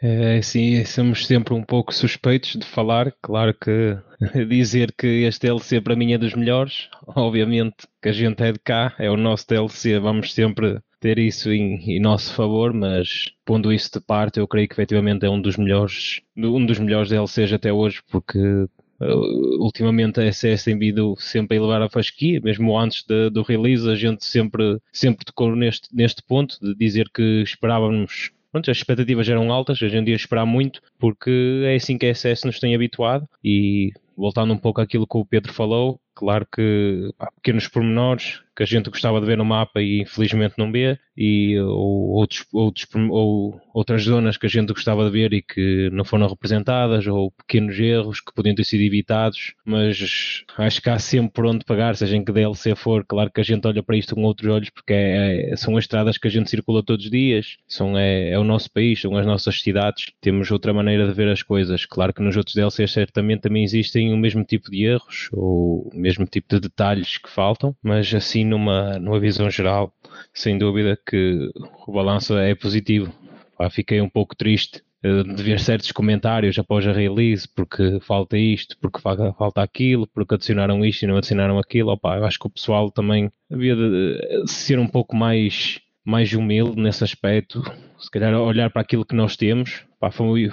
É, 0.00 0.40
sim, 0.42 0.84
somos 0.84 1.26
sempre 1.26 1.54
um 1.54 1.62
pouco 1.62 1.92
suspeitos 1.92 2.52
de 2.52 2.64
falar. 2.64 3.12
Claro 3.20 3.52
que 3.52 3.98
dizer 4.48 4.92
que 4.96 5.24
este 5.24 5.46
DLC 5.46 5.80
para 5.80 5.96
mim 5.96 6.12
é 6.12 6.18
dos 6.18 6.34
melhores, 6.34 6.88
obviamente 7.06 7.86
que 8.00 8.08
a 8.08 8.12
gente 8.12 8.42
é 8.42 8.52
de 8.52 8.60
cá, 8.60 8.94
é 8.98 9.10
o 9.10 9.16
nosso 9.16 9.46
DLC, 9.48 9.98
vamos 9.98 10.32
sempre 10.32 10.80
ter 11.00 11.18
isso 11.18 11.50
em, 11.52 11.96
em, 11.96 12.00
nosso 12.00 12.32
favor, 12.34 12.72
mas 12.72 13.26
pondo 13.44 13.72
isso 13.72 13.90
de 13.92 14.00
parte, 14.00 14.38
eu 14.38 14.48
creio 14.48 14.68
que 14.68 14.74
efetivamente 14.74 15.24
é 15.24 15.30
um 15.30 15.40
dos 15.40 15.56
melhores, 15.56 16.20
um 16.36 16.64
dos 16.64 16.78
melhores 16.78 17.08
DLCs 17.08 17.52
até 17.52 17.72
hoje, 17.72 18.00
porque 18.10 18.38
uh, 18.38 19.62
ultimamente 19.62 20.20
a 20.20 20.32
SS 20.32 20.64
tem 20.64 20.78
vindo 20.78 21.14
sempre 21.18 21.56
a 21.56 21.60
elevar 21.60 21.82
a 21.82 21.88
fasquia, 21.88 22.40
mesmo 22.40 22.76
antes 22.78 23.04
de, 23.04 23.30
do 23.30 23.42
release, 23.42 23.88
a 23.88 23.94
gente 23.94 24.24
sempre, 24.24 24.80
sempre 24.92 25.24
tocou 25.24 25.54
neste, 25.54 25.88
neste 25.94 26.22
ponto 26.22 26.56
de 26.60 26.74
dizer 26.74 27.08
que 27.12 27.42
esperávamos 27.42 28.32
pronto, 28.50 28.70
as 28.70 28.76
expectativas 28.76 29.28
eram 29.28 29.52
altas, 29.52 29.82
a 29.82 29.88
gente 29.88 30.08
ia 30.08 30.16
esperar 30.16 30.46
muito, 30.46 30.80
porque 30.98 31.62
é 31.64 31.74
assim 31.74 31.98
que 31.98 32.06
a 32.06 32.14
SS 32.14 32.46
nos 32.46 32.58
tem 32.58 32.74
habituado 32.74 33.28
e 33.42 33.92
voltando 34.16 34.52
um 34.52 34.58
pouco 34.58 34.80
àquilo 34.80 35.06
que 35.06 35.16
o 35.16 35.24
Pedro 35.24 35.52
falou, 35.52 36.00
claro 36.18 36.44
que 36.50 37.12
há 37.16 37.30
pequenos 37.30 37.68
pormenores 37.68 38.42
que 38.58 38.64
a 38.64 38.66
gente 38.66 38.90
gostava 38.90 39.20
de 39.20 39.26
ver 39.26 39.38
no 39.38 39.44
mapa 39.44 39.80
e 39.80 40.02
infelizmente 40.02 40.54
não 40.58 40.72
vê, 40.72 40.98
e 41.16 41.56
ou, 41.60 42.08
outros, 42.10 42.44
outros, 42.52 42.88
ou 43.08 43.60
outras 43.72 44.02
zonas 44.02 44.36
que 44.36 44.46
a 44.46 44.48
gente 44.48 44.72
gostava 44.72 45.04
de 45.04 45.12
ver 45.12 45.32
e 45.32 45.40
que 45.40 45.88
não 45.92 46.04
foram 46.04 46.26
representadas, 46.26 47.06
ou 47.06 47.30
pequenos 47.30 47.78
erros 47.78 48.20
que 48.20 48.34
podiam 48.34 48.56
ter 48.56 48.64
sido 48.64 48.80
evitados, 48.80 49.54
mas 49.64 50.44
acho 50.56 50.82
que 50.82 50.90
há 50.90 50.98
sempre 50.98 51.30
por 51.34 51.46
onde 51.46 51.64
pagar, 51.64 51.94
seja 51.94 52.16
em 52.16 52.24
que 52.24 52.32
DLC 52.32 52.74
for, 52.74 53.04
claro 53.06 53.30
que 53.30 53.40
a 53.40 53.44
gente 53.44 53.64
olha 53.64 53.80
para 53.80 53.96
isto 53.96 54.16
com 54.16 54.24
outros 54.24 54.50
olhos, 54.50 54.70
porque 54.70 54.92
é, 54.92 55.52
é, 55.52 55.56
são 55.56 55.76
as 55.76 55.84
estradas 55.84 56.18
que 56.18 56.26
a 56.26 56.30
gente 56.30 56.50
circula 56.50 56.82
todos 56.82 57.04
os 57.04 57.10
dias, 57.12 57.58
são, 57.68 57.96
é, 57.96 58.30
é 58.30 58.38
o 58.40 58.44
nosso 58.44 58.72
país, 58.72 59.00
são 59.00 59.16
as 59.16 59.24
nossas 59.24 59.60
cidades, 59.60 60.12
temos 60.20 60.50
outra 60.50 60.74
maneira 60.74 61.06
de 61.06 61.14
ver 61.14 61.28
as 61.28 61.44
coisas, 61.44 61.86
claro 61.86 62.12
que 62.12 62.22
nos 62.22 62.36
outros 62.36 62.56
DLCs 62.56 62.90
certamente 62.90 63.42
também 63.42 63.62
existem 63.62 64.12
o 64.12 64.16
mesmo 64.16 64.42
tipo 64.42 64.68
de 64.68 64.84
erros, 64.84 65.28
ou 65.32 65.88
mesmo 65.94 66.07
tipo 66.26 66.48
de 66.48 66.60
detalhes 66.60 67.18
que 67.18 67.30
faltam, 67.30 67.76
mas 67.82 68.12
assim 68.14 68.44
numa, 68.44 68.98
numa 68.98 69.20
visão 69.20 69.50
geral, 69.50 69.92
sem 70.32 70.58
dúvida 70.58 70.98
que 71.06 71.50
o 71.86 71.92
balanço 71.92 72.36
é 72.36 72.54
positivo. 72.54 73.12
Pá, 73.56 73.68
fiquei 73.68 74.00
um 74.00 74.08
pouco 74.08 74.36
triste 74.36 74.82
eh, 75.02 75.22
de 75.22 75.42
ver 75.42 75.60
certos 75.60 75.92
comentários 75.92 76.58
após 76.58 76.86
a 76.86 76.92
release, 76.92 77.48
porque 77.48 77.98
falta 78.00 78.36
isto, 78.36 78.76
porque 78.80 79.00
falta 79.00 79.62
aquilo, 79.62 80.08
porque 80.08 80.34
adicionaram 80.34 80.84
isto 80.84 81.02
e 81.02 81.06
não 81.06 81.16
adicionaram 81.16 81.58
aquilo. 81.58 81.90
Opa, 81.90 82.16
eu 82.16 82.24
acho 82.24 82.38
que 82.38 82.46
o 82.46 82.50
pessoal 82.50 82.90
também 82.90 83.30
havia 83.50 83.76
de 83.76 84.42
ser 84.46 84.78
um 84.78 84.88
pouco 84.88 85.14
mais, 85.14 85.80
mais 86.04 86.32
humilde 86.32 86.80
nesse 86.80 87.04
aspecto, 87.04 87.62
se 87.98 88.10
calhar 88.10 88.34
olhar 88.34 88.70
para 88.70 88.82
aquilo 88.82 89.04
que 89.04 89.14
nós 89.14 89.36
temos. 89.36 89.84
Pá, 90.00 90.10
foi 90.10 90.50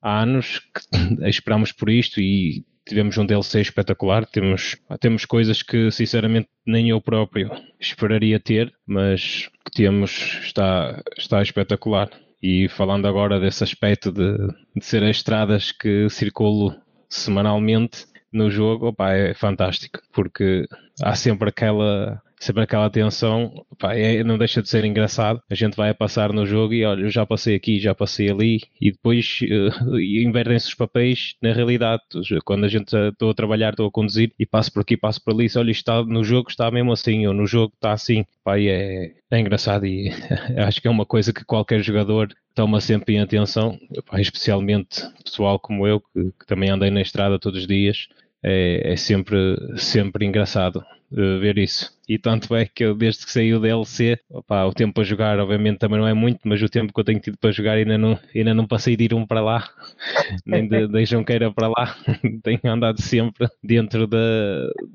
há 0.00 0.22
anos 0.22 0.60
que 0.60 0.80
esperámos 1.28 1.72
por 1.72 1.90
isto 1.90 2.20
e 2.20 2.64
tivemos 2.88 3.16
um 3.18 3.26
DLC 3.26 3.60
espetacular. 3.60 4.26
Temos, 4.26 4.76
temos 5.00 5.24
coisas 5.24 5.62
que 5.62 5.90
sinceramente 5.90 6.48
nem 6.66 6.88
eu 6.88 7.00
próprio 7.00 7.50
esperaria 7.78 8.40
ter, 8.40 8.72
mas 8.86 9.48
que 9.64 9.70
temos 9.70 10.40
está, 10.42 11.02
está 11.16 11.42
espetacular. 11.42 12.10
E 12.42 12.68
falando 12.68 13.06
agora 13.06 13.38
desse 13.38 13.62
aspecto 13.62 14.10
de, 14.10 14.36
de 14.76 14.84
ser 14.84 15.02
as 15.02 15.10
estradas 15.10 15.72
que 15.72 16.08
circulo 16.08 16.74
semanalmente 17.08 18.06
no 18.32 18.50
jogo, 18.50 18.88
opa, 18.88 19.12
é 19.12 19.34
fantástico, 19.34 20.00
porque 20.12 20.66
há 21.02 21.14
sempre 21.14 21.48
aquela 21.48 22.22
sempre 22.40 22.62
aquela 22.62 22.88
tensão, 22.90 23.64
pá, 23.78 23.94
é, 23.94 24.22
não 24.22 24.38
deixa 24.38 24.62
de 24.62 24.68
ser 24.68 24.84
engraçado. 24.84 25.42
A 25.50 25.54
gente 25.54 25.76
vai 25.76 25.90
a 25.90 25.94
passar 25.94 26.32
no 26.32 26.46
jogo 26.46 26.72
e 26.74 26.84
olha, 26.84 27.02
eu 27.02 27.10
já 27.10 27.26
passei 27.26 27.54
aqui, 27.54 27.80
já 27.80 27.94
passei 27.94 28.30
ali, 28.30 28.60
e 28.80 28.92
depois 28.92 29.40
uh, 29.42 29.98
invertem-se 30.00 30.68
os 30.68 30.74
papéis 30.74 31.34
na 31.42 31.52
realidade. 31.52 32.02
Quando 32.44 32.64
a 32.64 32.68
gente 32.68 32.94
estou 32.94 33.30
a 33.30 33.34
trabalhar, 33.34 33.70
estou 33.70 33.86
a 33.86 33.90
conduzir 33.90 34.32
e 34.38 34.46
passo 34.46 34.72
por 34.72 34.82
aqui, 34.82 34.96
passo 34.96 35.22
por 35.22 35.34
ali, 35.34 35.48
olha, 35.56 35.70
isto 35.70 35.80
está, 35.80 36.02
no 36.04 36.22
jogo 36.24 36.48
está 36.50 36.70
mesmo 36.70 36.92
assim, 36.92 37.26
ou 37.26 37.34
no 37.34 37.46
jogo 37.46 37.72
está 37.74 37.92
assim. 37.92 38.24
Pá, 38.44 38.58
é, 38.58 39.12
é 39.30 39.38
engraçado 39.38 39.86
e 39.86 40.10
acho 40.56 40.80
que 40.80 40.88
é 40.88 40.90
uma 40.90 41.06
coisa 41.06 41.32
que 41.32 41.44
qualquer 41.44 41.82
jogador 41.82 42.28
toma 42.54 42.80
sempre 42.80 43.14
em 43.14 43.20
atenção, 43.20 43.78
especialmente 44.14 45.02
pessoal 45.24 45.58
como 45.58 45.86
eu, 45.86 46.00
que, 46.00 46.32
que 46.38 46.46
também 46.46 46.70
andei 46.70 46.90
na 46.90 47.00
estrada 47.00 47.38
todos 47.38 47.60
os 47.60 47.66
dias. 47.66 48.08
É, 48.42 48.92
é 48.92 48.96
sempre, 48.96 49.36
sempre 49.76 50.24
engraçado 50.24 50.84
uh, 51.12 51.40
ver 51.40 51.58
isso. 51.58 51.96
E 52.08 52.18
tanto 52.18 52.54
é 52.54 52.64
que 52.64 52.84
eu, 52.84 52.94
desde 52.94 53.26
que 53.26 53.32
saiu 53.32 53.58
o 53.58 53.60
DLC, 53.60 54.18
opa, 54.30 54.64
o 54.64 54.72
tempo 54.72 54.94
para 54.94 55.04
jogar, 55.04 55.38
obviamente, 55.38 55.78
também 55.78 55.98
não 55.98 56.08
é 56.08 56.14
muito, 56.14 56.40
mas 56.44 56.62
o 56.62 56.68
tempo 56.68 56.92
que 56.92 57.00
eu 57.00 57.04
tenho 57.04 57.20
tido 57.20 57.36
para 57.36 57.50
jogar 57.50 57.72
ainda 57.72 57.98
não, 57.98 58.18
ainda 58.34 58.54
não 58.54 58.66
passei 58.66 58.96
de 58.96 59.04
ir 59.04 59.14
um 59.14 59.26
para 59.26 59.40
lá, 59.40 59.68
nem 60.46 60.66
de, 60.66 60.88
de 60.88 61.04
Junqueira 61.04 61.52
para 61.52 61.68
lá. 61.68 61.96
tenho 62.42 62.60
andado 62.64 63.00
sempre 63.02 63.48
dentro 63.62 64.06
da, 64.06 64.16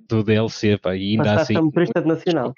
do 0.10 0.24
DLC, 0.24 0.77
pá, 0.77 0.96
e 0.96 1.12
ainda 1.12 1.34
mas 1.34 1.41
assim. 1.43 1.53
Mas 1.53 1.63
motorista 1.63 2.01
de 2.01 2.08
nacional. 2.08 2.53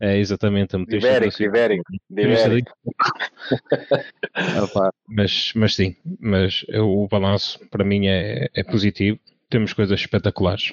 É, 0.00 0.18
exatamente, 0.18 0.74
a 0.74 0.78
motorista 0.78 1.08
ibérico, 1.08 1.42
ibérico, 1.42 1.92
ibérico. 2.10 2.72
mas, 5.06 5.52
mas 5.54 5.74
sim, 5.74 5.94
mas 6.18 6.64
o 6.74 7.06
balanço 7.06 7.60
para 7.68 7.84
mim 7.84 8.06
é, 8.06 8.48
é 8.54 8.64
positivo. 8.64 9.18
Temos 9.50 9.72
coisas 9.72 10.00
espetaculares. 10.00 10.72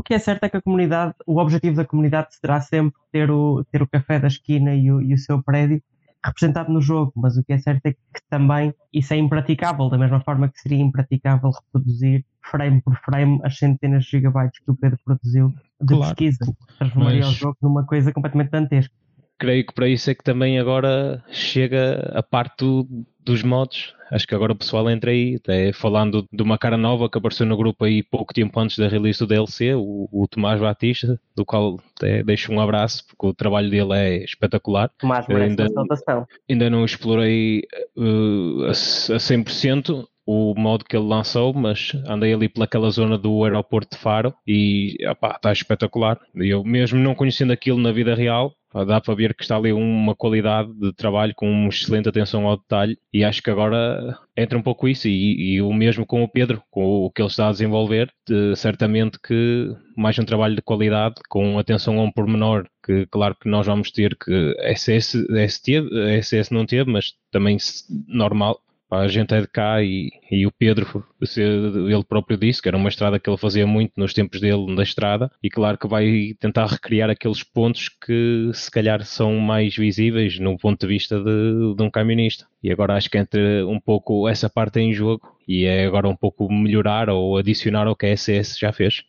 O 0.00 0.02
que 0.02 0.14
é 0.14 0.18
certo 0.18 0.44
é 0.44 0.48
que 0.48 0.56
a 0.56 0.62
comunidade, 0.62 1.12
o 1.26 1.38
objetivo 1.38 1.76
da 1.76 1.84
comunidade 1.84 2.28
será 2.34 2.58
sempre 2.58 2.98
ter 3.12 3.30
o, 3.30 3.62
ter 3.70 3.82
o 3.82 3.86
café 3.86 4.18
da 4.18 4.28
esquina 4.28 4.74
e 4.74 4.90
o, 4.90 5.02
e 5.02 5.12
o 5.12 5.18
seu 5.18 5.42
prédio 5.42 5.82
representado 6.24 6.72
no 6.72 6.80
jogo, 6.80 7.12
mas 7.16 7.36
o 7.36 7.44
que 7.44 7.52
é 7.52 7.58
certo 7.58 7.84
é 7.84 7.92
que 7.92 7.98
também 8.30 8.72
isso 8.94 9.12
é 9.12 9.18
impraticável, 9.18 9.90
da 9.90 9.98
mesma 9.98 10.20
forma 10.20 10.48
que 10.48 10.58
seria 10.58 10.80
impraticável 10.80 11.50
reproduzir 11.50 12.24
frame 12.50 12.80
por 12.80 12.96
frame 12.96 13.40
as 13.44 13.58
centenas 13.58 14.04
de 14.04 14.12
gigabytes 14.12 14.58
que 14.64 14.70
o 14.70 14.74
Pedro 14.74 14.98
produziu 15.04 15.52
de 15.82 15.94
claro, 15.94 16.14
pesquisa. 16.16 16.54
Transformaria 16.78 17.20
mas... 17.20 17.28
o 17.28 17.32
jogo 17.34 17.56
numa 17.60 17.84
coisa 17.84 18.10
completamente 18.10 18.50
dantesca 18.50 18.94
creio 19.40 19.66
que 19.66 19.72
para 19.72 19.88
isso 19.88 20.10
é 20.10 20.14
que 20.14 20.22
também 20.22 20.58
agora 20.58 21.24
chega 21.30 22.12
a 22.14 22.22
parte 22.22 22.58
do, 22.58 22.86
dos 23.30 23.42
mods. 23.42 23.94
Acho 24.10 24.26
que 24.26 24.34
agora 24.34 24.52
o 24.52 24.56
pessoal 24.56 24.90
entra 24.90 25.12
aí, 25.12 25.36
até 25.36 25.72
falando 25.72 26.26
de 26.32 26.42
uma 26.42 26.58
cara 26.58 26.76
nova 26.76 27.08
que 27.08 27.16
apareceu 27.16 27.46
no 27.46 27.56
grupo 27.56 27.84
aí 27.84 28.02
pouco 28.02 28.34
tempo 28.34 28.58
antes 28.58 28.76
da 28.76 28.88
release 28.88 29.20
do 29.20 29.26
DLC, 29.26 29.72
o, 29.74 30.08
o 30.10 30.26
Tomás 30.28 30.60
Batista, 30.60 31.18
do 31.36 31.44
qual 31.44 31.78
deixo 32.24 32.52
um 32.52 32.60
abraço, 32.60 33.06
porque 33.06 33.26
o 33.26 33.34
trabalho 33.34 33.70
dele 33.70 33.92
é 33.92 34.24
espetacular. 34.24 34.90
Tomás 34.98 35.28
merece 35.28 35.62
ainda, 35.62 35.68
ainda 36.50 36.70
não 36.70 36.84
explorei 36.84 37.62
uh, 37.96 38.64
a, 38.64 38.70
a 38.70 38.72
100%, 38.72 40.04
o 40.26 40.54
modo 40.56 40.84
que 40.84 40.96
ele 40.96 41.06
lançou, 41.06 41.52
mas 41.54 41.92
andei 42.06 42.34
ali 42.34 42.48
pelaquela 42.48 42.90
zona 42.90 43.16
do 43.16 43.44
aeroporto 43.44 43.96
de 43.96 44.02
Faro 44.02 44.34
e 44.46 44.96
está 45.00 45.52
espetacular. 45.52 46.20
Eu 46.34 46.64
mesmo 46.64 46.98
não 46.98 47.14
conhecendo 47.14 47.52
aquilo 47.52 47.78
na 47.78 47.92
vida 47.92 48.14
real, 48.14 48.54
dá 48.72 49.00
para 49.00 49.14
ver 49.14 49.34
que 49.34 49.42
está 49.42 49.56
ali 49.56 49.72
uma 49.72 50.14
qualidade 50.14 50.72
de 50.74 50.92
trabalho 50.92 51.34
com 51.34 51.50
uma 51.50 51.68
excelente 51.68 52.08
atenção 52.08 52.46
ao 52.46 52.56
detalhe 52.56 52.98
e 53.12 53.24
acho 53.24 53.42
que 53.42 53.50
agora 53.50 54.16
entra 54.36 54.56
um 54.56 54.62
pouco 54.62 54.88
isso 54.88 55.08
e, 55.08 55.54
e 55.54 55.62
o 55.62 55.72
mesmo 55.72 56.06
com 56.06 56.22
o 56.22 56.28
Pedro, 56.28 56.62
com 56.70 57.04
o 57.04 57.10
que 57.10 57.20
ele 57.20 57.28
está 57.28 57.48
a 57.48 57.52
desenvolver, 57.52 58.12
de, 58.26 58.54
certamente 58.56 59.18
que 59.20 59.74
mais 59.96 60.18
um 60.18 60.24
trabalho 60.24 60.54
de 60.54 60.62
qualidade 60.62 61.16
com 61.28 61.58
atenção 61.58 61.98
a 61.98 62.04
um 62.04 62.12
pormenor 62.12 62.66
que 62.84 63.06
claro 63.06 63.36
que 63.40 63.48
nós 63.48 63.66
vamos 63.66 63.90
ter 63.90 64.16
que 64.16 64.54
SS, 64.74 65.26
SS, 65.28 65.88
SS 66.22 66.54
não 66.54 66.64
teve, 66.64 66.90
mas 66.90 67.12
também 67.30 67.56
normal, 68.08 68.60
a 68.90 69.06
gente 69.08 69.32
é 69.34 69.40
de 69.40 69.46
cá 69.46 69.82
e, 69.82 70.10
e 70.30 70.46
o 70.46 70.50
Pedro, 70.50 71.04
ele 71.36 72.04
próprio 72.04 72.36
disse 72.36 72.60
que 72.60 72.68
era 72.68 72.76
uma 72.76 72.88
estrada 72.88 73.20
que 73.20 73.30
ele 73.30 73.36
fazia 73.36 73.66
muito 73.66 73.92
nos 73.96 74.12
tempos 74.12 74.40
dele 74.40 74.74
da 74.74 74.82
estrada 74.82 75.30
e 75.42 75.48
claro 75.48 75.78
que 75.78 75.86
vai 75.86 76.34
tentar 76.40 76.66
recriar 76.66 77.08
aqueles 77.08 77.44
pontos 77.44 77.88
que 77.88 78.50
se 78.52 78.70
calhar 78.70 79.04
são 79.04 79.36
mais 79.38 79.76
visíveis 79.76 80.38
no 80.40 80.58
ponto 80.58 80.80
de 80.80 80.86
vista 80.86 81.18
de, 81.22 81.74
de 81.76 81.82
um 81.82 81.90
camionista. 81.90 82.46
E 82.62 82.70
agora 82.72 82.96
acho 82.96 83.08
que 83.08 83.18
entre 83.18 83.62
um 83.62 83.78
pouco 83.78 84.28
essa 84.28 84.50
parte 84.50 84.80
em 84.80 84.92
jogo 84.92 85.36
e 85.46 85.64
é 85.64 85.86
agora 85.86 86.08
um 86.08 86.16
pouco 86.16 86.52
melhorar 86.52 87.08
ou 87.08 87.36
adicionar 87.36 87.86
ao 87.86 87.96
que 87.96 88.06
a 88.06 88.16
SS 88.16 88.58
já 88.58 88.72
fez. 88.72 89.04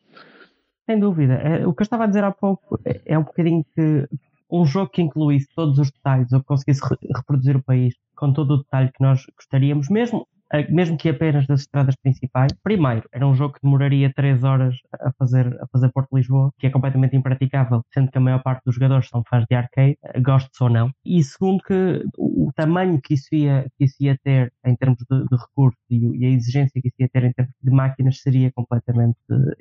Sem 0.85 1.00
dúvida. 1.00 1.33
É, 1.33 1.65
o 1.65 1.73
que 1.73 1.81
eu 1.81 1.85
estava 1.85 2.03
a 2.03 2.07
dizer 2.07 2.23
há 2.23 2.31
pouco 2.31 2.79
é, 2.85 3.01
é 3.05 3.17
um 3.17 3.23
bocadinho 3.23 3.65
que 3.75 4.07
um 4.51 4.65
jogo 4.65 4.91
que 4.91 5.01
incluísse 5.01 5.47
todos 5.55 5.79
os 5.79 5.89
detalhes 5.89 6.31
ou 6.33 6.41
que 6.41 6.45
conseguisse 6.45 6.81
re 6.83 6.97
reproduzir 7.15 7.55
o 7.55 7.63
país 7.63 7.95
com 8.21 8.31
todo 8.31 8.51
o 8.51 8.57
detalhe 8.57 8.91
que 8.91 9.01
nós 9.01 9.25
gostaríamos, 9.35 9.89
mesmo, 9.89 10.27
mesmo 10.69 10.95
que 10.95 11.09
apenas 11.09 11.47
das 11.47 11.61
estradas 11.61 11.95
principais. 11.95 12.53
Primeiro, 12.61 13.09
era 13.11 13.25
um 13.25 13.33
jogo 13.33 13.55
que 13.55 13.61
demoraria 13.63 14.13
3 14.13 14.43
horas 14.43 14.75
a 14.93 15.11
fazer, 15.13 15.57
a 15.59 15.65
fazer 15.71 15.91
Porto 15.91 16.15
Lisboa, 16.15 16.53
que 16.59 16.67
é 16.67 16.69
completamente 16.69 17.15
impraticável, 17.15 17.81
sendo 17.91 18.11
que 18.11 18.17
a 18.19 18.21
maior 18.21 18.43
parte 18.43 18.61
dos 18.63 18.75
jogadores 18.75 19.09
são 19.09 19.23
fãs 19.27 19.43
de 19.49 19.55
arcade, 19.55 19.97
gostes 20.21 20.61
ou 20.61 20.69
não. 20.69 20.91
E 21.03 21.23
segundo, 21.23 21.63
que 21.63 22.03
o 22.15 22.51
tamanho 22.55 23.01
que 23.01 23.15
isso 23.15 23.33
ia, 23.33 23.65
que 23.75 23.85
isso 23.85 23.95
ia 24.01 24.15
ter 24.23 24.53
em 24.63 24.75
termos 24.75 24.99
de, 25.09 25.25
de 25.25 25.35
recursos 25.35 25.81
e, 25.89 26.17
e, 26.17 26.25
a 26.25 26.29
exigência 26.29 26.79
que 26.79 26.89
isso 26.89 26.97
ia 26.99 27.09
ter 27.09 27.23
em 27.23 27.33
termos 27.33 27.55
de 27.59 27.71
máquinas 27.71 28.21
seria 28.21 28.51
completamente 28.51 29.17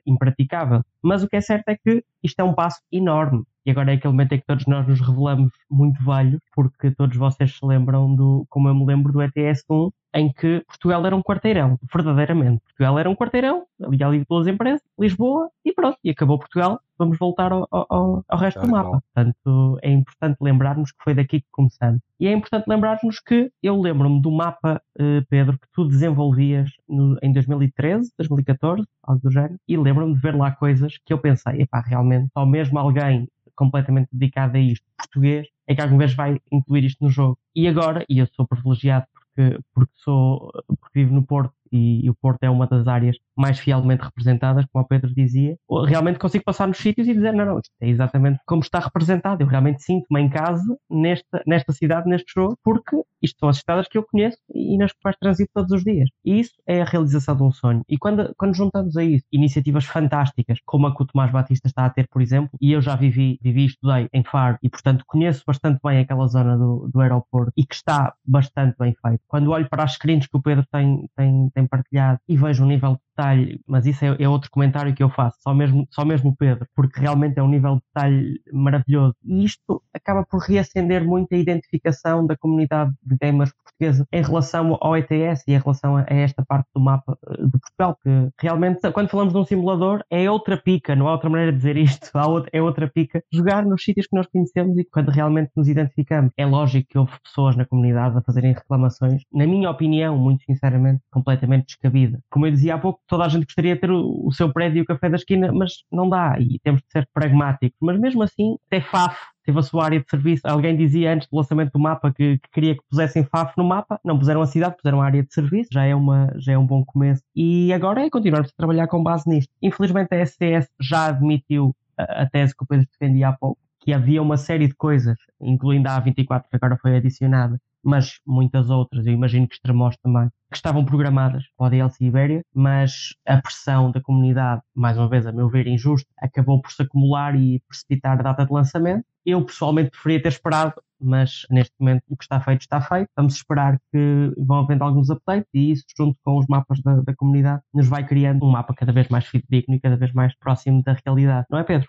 impraticável. 0.07 0.83
Mas 1.03 1.23
o 1.23 1.29
que 1.29 1.37
é 1.37 1.41
certo 1.41 1.69
é 1.69 1.77
que 1.77 2.05
isto 2.23 2.39
é 2.41 2.45
um 2.45 2.53
passo 2.53 2.81
enorme 2.93 3.43
e 3.71 3.73
agora 3.73 3.93
é 3.93 3.95
aquele 3.95 4.13
momento 4.13 4.33
em 4.33 4.39
que 4.39 4.47
todos 4.47 4.67
nós 4.67 4.85
nos 4.89 5.01
revelamos 5.01 5.53
muito 5.71 6.05
velhos, 6.05 6.41
porque 6.53 6.91
todos 6.91 7.17
vocês 7.17 7.57
se 7.57 7.65
lembram 7.65 8.13
do, 8.17 8.45
como 8.51 8.69
eu 8.69 8.75
me 8.75 8.85
lembro 8.85 9.13
do 9.13 9.21
ETS1, 9.21 9.93
em 10.13 10.33
que 10.33 10.65
Portugal 10.67 11.07
era 11.07 11.15
um 11.15 11.23
quarteirão, 11.23 11.79
verdadeiramente. 11.93 12.61
Portugal 12.65 12.99
era 12.99 13.09
um 13.09 13.15
quarteirão, 13.15 13.65
ali 13.81 14.03
ali 14.03 14.25
pelas 14.25 14.49
empresas, 14.49 14.83
Lisboa, 14.99 15.49
e 15.65 15.73
pronto, 15.73 15.97
e 16.03 16.11
acabou 16.11 16.37
Portugal, 16.37 16.81
vamos 16.99 17.17
voltar 17.17 17.53
ao, 17.53 17.69
ao, 17.71 18.25
ao 18.29 18.39
resto 18.39 18.61
do 18.61 18.69
mapa. 18.69 19.01
Portanto, 19.15 19.79
é 19.83 19.91
importante 19.91 20.37
lembrarmos 20.41 20.91
que 20.91 21.03
foi 21.05 21.15
daqui 21.15 21.41
que 21.41 21.47
começamos. 21.53 22.01
E 22.19 22.27
é 22.27 22.33
importante 22.33 22.67
lembrarmos 22.67 23.21
que 23.21 23.53
eu 23.63 23.81
lembro-me 23.81 24.21
do 24.21 24.33
mapa, 24.33 24.83
uh, 24.99 25.25
Pedro, 25.29 25.59
que 25.59 25.69
tu 25.73 25.87
desenvolvias 25.87 26.71
no, 26.89 27.17
em 27.23 27.33
2013, 27.33 28.13
2014, 28.19 28.85
algo 29.05 29.23
do 29.23 29.31
género, 29.31 29.57
e 29.69 29.77
lembro-me 29.77 30.15
de 30.15 30.21
ver 30.21 30.35
lá 30.35 30.51
coisas 30.51 30.99
que 31.05 31.13
eu 31.13 31.19
pensei, 31.19 31.63
epá, 31.63 31.81
realmente, 31.81 32.29
só 32.33 32.45
mesmo 32.45 32.79
alguém 32.79 33.29
completamente 33.61 34.09
dedicado 34.11 34.57
a 34.57 34.61
isto, 34.61 34.87
português, 34.97 35.47
é 35.67 35.75
que 35.75 35.83
alguma 35.83 35.99
vez 35.99 36.15
vai 36.15 36.41
incluir 36.51 36.85
isto 36.85 37.05
no 37.05 37.11
jogo. 37.11 37.39
E 37.55 37.69
agora, 37.69 38.07
e 38.09 38.19
eu 38.19 38.27
sou 38.29 38.47
privilegiado 38.47 39.05
porque, 39.13 39.59
porque, 39.75 39.93
sou, 39.97 40.51
porque 40.67 41.01
vivo 41.01 41.15
no 41.15 41.23
Porto 41.23 41.53
e, 41.71 42.07
e, 42.07 42.09
o 42.09 42.15
Porto 42.15 42.43
é 42.43 42.49
uma 42.49 42.67
das 42.67 42.89
áreas 42.89 43.19
mais 43.41 43.59
fielmente 43.59 44.03
representadas, 44.03 44.65
como 44.73 44.85
o 44.85 44.89
Pedro 44.89 45.13
dizia, 45.15 45.57
realmente 45.87 46.19
consigo 46.19 46.45
passar 46.45 46.69
nos 46.69 46.79
sítios 46.79 47.09
e 47.09 47.15
dizer, 47.15 47.33
não, 47.33 47.45
não, 47.45 47.59
isto 47.59 47.73
é 47.81 47.89
exatamente 47.89 48.39
como 48.47 48.63
está 48.63 48.79
representado. 48.79 49.43
Eu 49.43 49.47
realmente 49.47 49.83
sinto-me 49.83 50.21
em 50.21 50.29
casa 50.29 50.77
nesta, 50.91 51.43
nesta 51.47 51.73
cidade, 51.73 52.09
neste 52.09 52.33
jogo, 52.35 52.59
porque 52.63 52.97
isto 53.23 53.39
são 53.39 53.49
as 53.49 53.57
estradas 53.57 53.87
que 53.89 53.99
eu 53.99 54.03
conheço 54.03 54.39
e 54.55 54.77
nas 54.79 54.93
quais 54.93 55.17
transito 55.19 55.51
todos 55.55 55.73
os 55.73 55.85
dias. 55.85 56.09
E 56.25 56.41
isso 56.41 56.55
é 56.67 56.81
a 56.81 56.85
realização 56.85 57.37
de 57.37 57.43
um 57.43 57.53
sonho. 57.53 57.83
E 57.89 57.99
quando, 57.99 58.33
quando 58.37 58.55
juntamos 58.55 58.97
a 58.97 59.05
isso 59.05 59.25
iniciativas 59.33 59.85
fantásticas, 59.85 60.59
como 60.65 60.87
a 60.87 60.95
que 60.95 61.03
o 61.03 61.07
Tomás 61.07 61.31
Batista 61.31 61.69
está 61.69 61.85
a 61.85 61.91
ter, 61.91 62.09
por 62.09 62.23
exemplo, 62.23 62.51
e 62.61 62.73
eu 62.73 62.81
já 62.81 62.97
vivi, 62.97 63.39
vivi 63.43 63.63
e 63.63 63.67
estudei 63.67 64.09
em 64.13 64.25
Faro 64.25 64.59
e, 64.63 64.69
portanto, 64.69 65.05
conheço 65.07 65.43
bastante 65.47 65.79
bem 65.85 66.01
aquela 66.01 66.27
zona 66.27 66.57
do, 66.57 66.89
do 66.93 67.01
aeroporto 67.01 67.53
e 67.57 67.65
que 67.65 67.75
está 67.75 68.15
bastante 68.25 68.77
bem 68.79 68.95
feito. 69.01 69.21
Quando 69.29 69.51
olho 69.51 69.69
para 69.69 69.85
as 69.85 69.93
screens 69.93 70.27
que 70.27 70.37
o 70.37 70.43
Pedro 70.43 70.65
tem, 70.71 71.09
tem, 71.17 71.51
tem 71.55 71.67
partilhado 71.67 72.21
e 72.29 72.37
vejo 72.37 72.65
um 72.65 72.67
nível 72.67 72.93
de 72.93 73.01
detalhe, 73.21 73.61
mas 73.67 73.87
isso 73.87 74.05
é, 74.05 74.17
é, 74.19 74.29
outro 74.29 74.51
comentário 74.51 74.95
que 74.95 75.03
eu 75.03 75.11
faço, 75.11 75.39
só 75.41 75.55
mesmo, 75.55 75.87
só 75.91 76.05
mesmo 76.05 76.31
o 76.31 76.37
Pedro, 76.37 76.67
porque 76.75 77.01
realmente 77.01 77.39
é 77.39 77.43
um 77.43 77.49
nível 77.49 77.77
de 77.77 77.83
detalhe 77.95 78.41
maravilhoso. 78.53 79.15
E 79.25 79.45
isto 79.45 79.83
acaba 79.95 80.25
por 80.25 80.41
reacender 80.41 81.05
muito 81.05 81.35
a 81.35 81.39
identificação 81.39 82.27
da 82.27 82.37
comunidade 82.37 82.93
de 83.03 83.17
gamers 83.17 83.53
portuguesa 83.53 84.07
em 84.13 84.23
relação 84.23 84.79
ao 84.81 84.97
ETS 84.97 85.45
e 85.47 85.53
em 85.53 85.59
relação 85.59 85.97
a, 85.97 86.05
esta 86.09 86.45
parte 86.45 86.69
do 86.75 86.81
mapa 86.81 87.17
eh, 87.29 87.45
de 87.45 87.51
Portugal, 87.51 87.99
que 88.03 88.31
realmente, 88.41 88.91
quando 88.93 89.09
falamos 89.09 89.33
de 89.33 89.39
um 89.39 89.45
simulador, 89.45 90.03
é 90.11 90.31
outra 90.31 90.57
pica, 90.57 90.97
não 90.97 91.09
há 91.09 91.13
outra 91.13 91.29
maneira 91.29 91.53
de 91.53 91.59
dizer 91.59 91.77
isto, 91.77 92.11
é 92.53 92.63
outra 92.63 92.89
pica. 92.89 93.23
Jogar 93.33 93.65
nos 93.65 93.83
sítios 93.83 94.07
que 94.07 94.17
nós 94.17 94.27
conhecemos 94.27 94.79
e 94.79 94.85
quando 94.85 95.11
realmente 95.11 95.51
nos 95.57 95.69
identificamos. 95.69 96.33
É 96.37 96.47
lógico 96.47 96.89
que 96.89 96.99
houve 96.99 97.13
pessoas 97.23 97.57
na 97.57 97.65
comunidade 97.65 98.17
a 98.17 98.23
fazerem 98.23 98.53
reclamações, 98.53 99.23
na 99.33 99.47
minha 99.47 99.71
opinião, 99.71 100.17
muito 100.17 100.45
sinceramente, 100.45 101.03
completamente 101.11 101.67
descabida. 101.67 102.19
Como 102.31 102.47
eu 102.47 102.51
dizia 102.51 102.75
há 102.75 102.79
pouco, 102.79 103.01
toda 103.11 103.25
a 103.25 103.29
gente 103.29 103.45
gostaria 103.45 103.75
de 103.75 103.81
ter 103.81 103.91
o, 103.91 104.23
o 104.25 104.33
seu 104.33 104.53
prédio 104.53 104.79
e 104.79 104.83
o 104.83 104.85
café 104.85 105.11
da 105.11 105.17
esquina, 105.17 105.53
mas 105.53 105.85
não 105.91 106.09
dá 106.09 106.37
e 106.39 106.61
temos 106.61 106.81
de 106.81 106.87
ser 106.91 107.09
pragmáticos. 107.13 107.77
Mas 107.83 107.99
mesmo 107.99 108.23
assim, 108.23 108.57
até 108.69 108.81
FAF 108.81 109.19
teve 109.45 109.59
a 109.59 109.63
sua 109.63 109.85
área 109.85 110.01
de 110.01 110.09
serviço. 110.09 110.47
Alguém 110.47 110.77
dizia 110.77 111.13
antes 111.13 111.29
do 111.29 111.37
lançamento 111.37 111.73
do 111.73 111.81
mapa 111.81 112.13
que, 112.13 112.39
que, 112.39 112.51
queria 112.53 112.75
que 112.77 112.83
pusessem 112.89 113.25
FAF 113.25 113.53
no 113.59 113.65
mapa, 113.65 114.01
não 114.05 114.17
puseram 114.17 114.41
a 114.41 114.47
cidade, 114.47 114.77
puseram 114.77 115.03
a 115.03 115.05
área 115.05 115.25
de 115.25 115.35
serviço, 115.35 115.71
já 115.73 115.85
é, 115.85 115.95
uma, 115.95 116.33
já 116.37 116.53
é 116.53 116.59
um 116.59 116.65
bom 116.65 116.85
começo. 116.85 117.23
E 117.35 117.73
agora 117.73 118.07
é 118.07 118.09
continuarmos 118.09 118.53
a 118.53 118.57
trabalhar 118.57 118.87
com 118.87 119.03
base 119.03 119.29
nisto. 119.29 119.53
Infelizmente 119.61 120.15
a 120.15 120.25
STS 120.25 120.71
já 120.81 121.07
admitiu 121.07 121.75
a, 121.99 122.23
a 122.23 122.31
tese 122.31 122.57
que 122.57 122.63
o 122.63 122.67
Pedro 122.67 122.87
defendia 122.93 123.31
há 123.31 123.33
pouco, 123.33 123.61
que 123.81 123.93
havia 123.93 124.23
uma 124.23 124.37
série 124.37 124.69
de 124.69 124.75
coisas, 124.75 125.19
incluindo 125.41 125.89
a 125.89 126.01
A24 126.01 126.45
que 126.49 126.57
agora 126.57 126.79
foi 126.81 126.97
adicionada, 126.97 127.61
mas 127.83 128.19
muitas 128.27 128.71
outras, 128.71 129.07
eu 129.07 129.13
imagino 129.13 129.49
que 129.49 129.55
extremos 129.55 129.97
também, 130.03 130.29
que 130.51 130.57
estavam 130.57 130.85
programadas 130.85 131.45
para 131.57 131.67
o 131.67 131.71
DLC 131.71 132.05
Ibéria, 132.05 132.43
mas 132.55 133.15
a 133.27 133.41
pressão 133.41 133.91
da 133.91 134.01
comunidade, 134.01 134.63
mais 134.75 134.99
uma 134.99 135.09
vez, 135.09 135.27
a 135.27 135.33
meu 135.33 135.49
ver, 135.49 135.67
injusta, 135.67 136.09
acabou 136.19 136.61
por 136.61 136.71
se 136.73 136.83
acumular 136.83 137.35
e 137.35 137.61
precipitar 137.69 138.19
a 138.19 138.23
data 138.23 138.45
de 138.45 138.53
lançamento. 138.53 139.05
Eu 139.25 139.45
pessoalmente 139.45 139.91
preferia 139.91 140.23
ter 140.23 140.29
esperado, 140.29 140.75
mas 141.01 141.47
neste 141.51 141.75
momento 141.79 142.03
o 142.09 142.17
que 142.17 142.25
está 142.25 142.41
feito 142.41 142.63
está 142.63 142.81
feito. 142.81 143.09
Vamos 143.17 143.35
esperar 143.35 143.79
que 143.93 144.33
vão 144.39 144.61
havendo 144.61 144.83
alguns 144.83 145.11
updates 145.11 145.49
e 145.55 145.73
isso, 145.73 145.85
junto 145.97 146.19
com 146.25 146.39
os 146.39 146.47
mapas 146.47 146.81
da, 146.83 147.01
da 147.01 147.15
comunidade, 147.15 147.63
nos 147.73 147.87
vai 147.87 148.07
criando 148.07 148.45
um 148.45 148.51
mapa 148.51 148.75
cada 148.75 148.93
vez 148.93 149.09
mais 149.09 149.27
fidedigno 149.27 149.75
e 149.75 149.81
cada 149.81 149.97
vez 149.97 150.13
mais 150.13 150.35
próximo 150.39 150.83
da 150.83 150.97
realidade. 151.05 151.47
Não 151.51 151.59
é, 151.59 151.65
Pedro? 151.65 151.89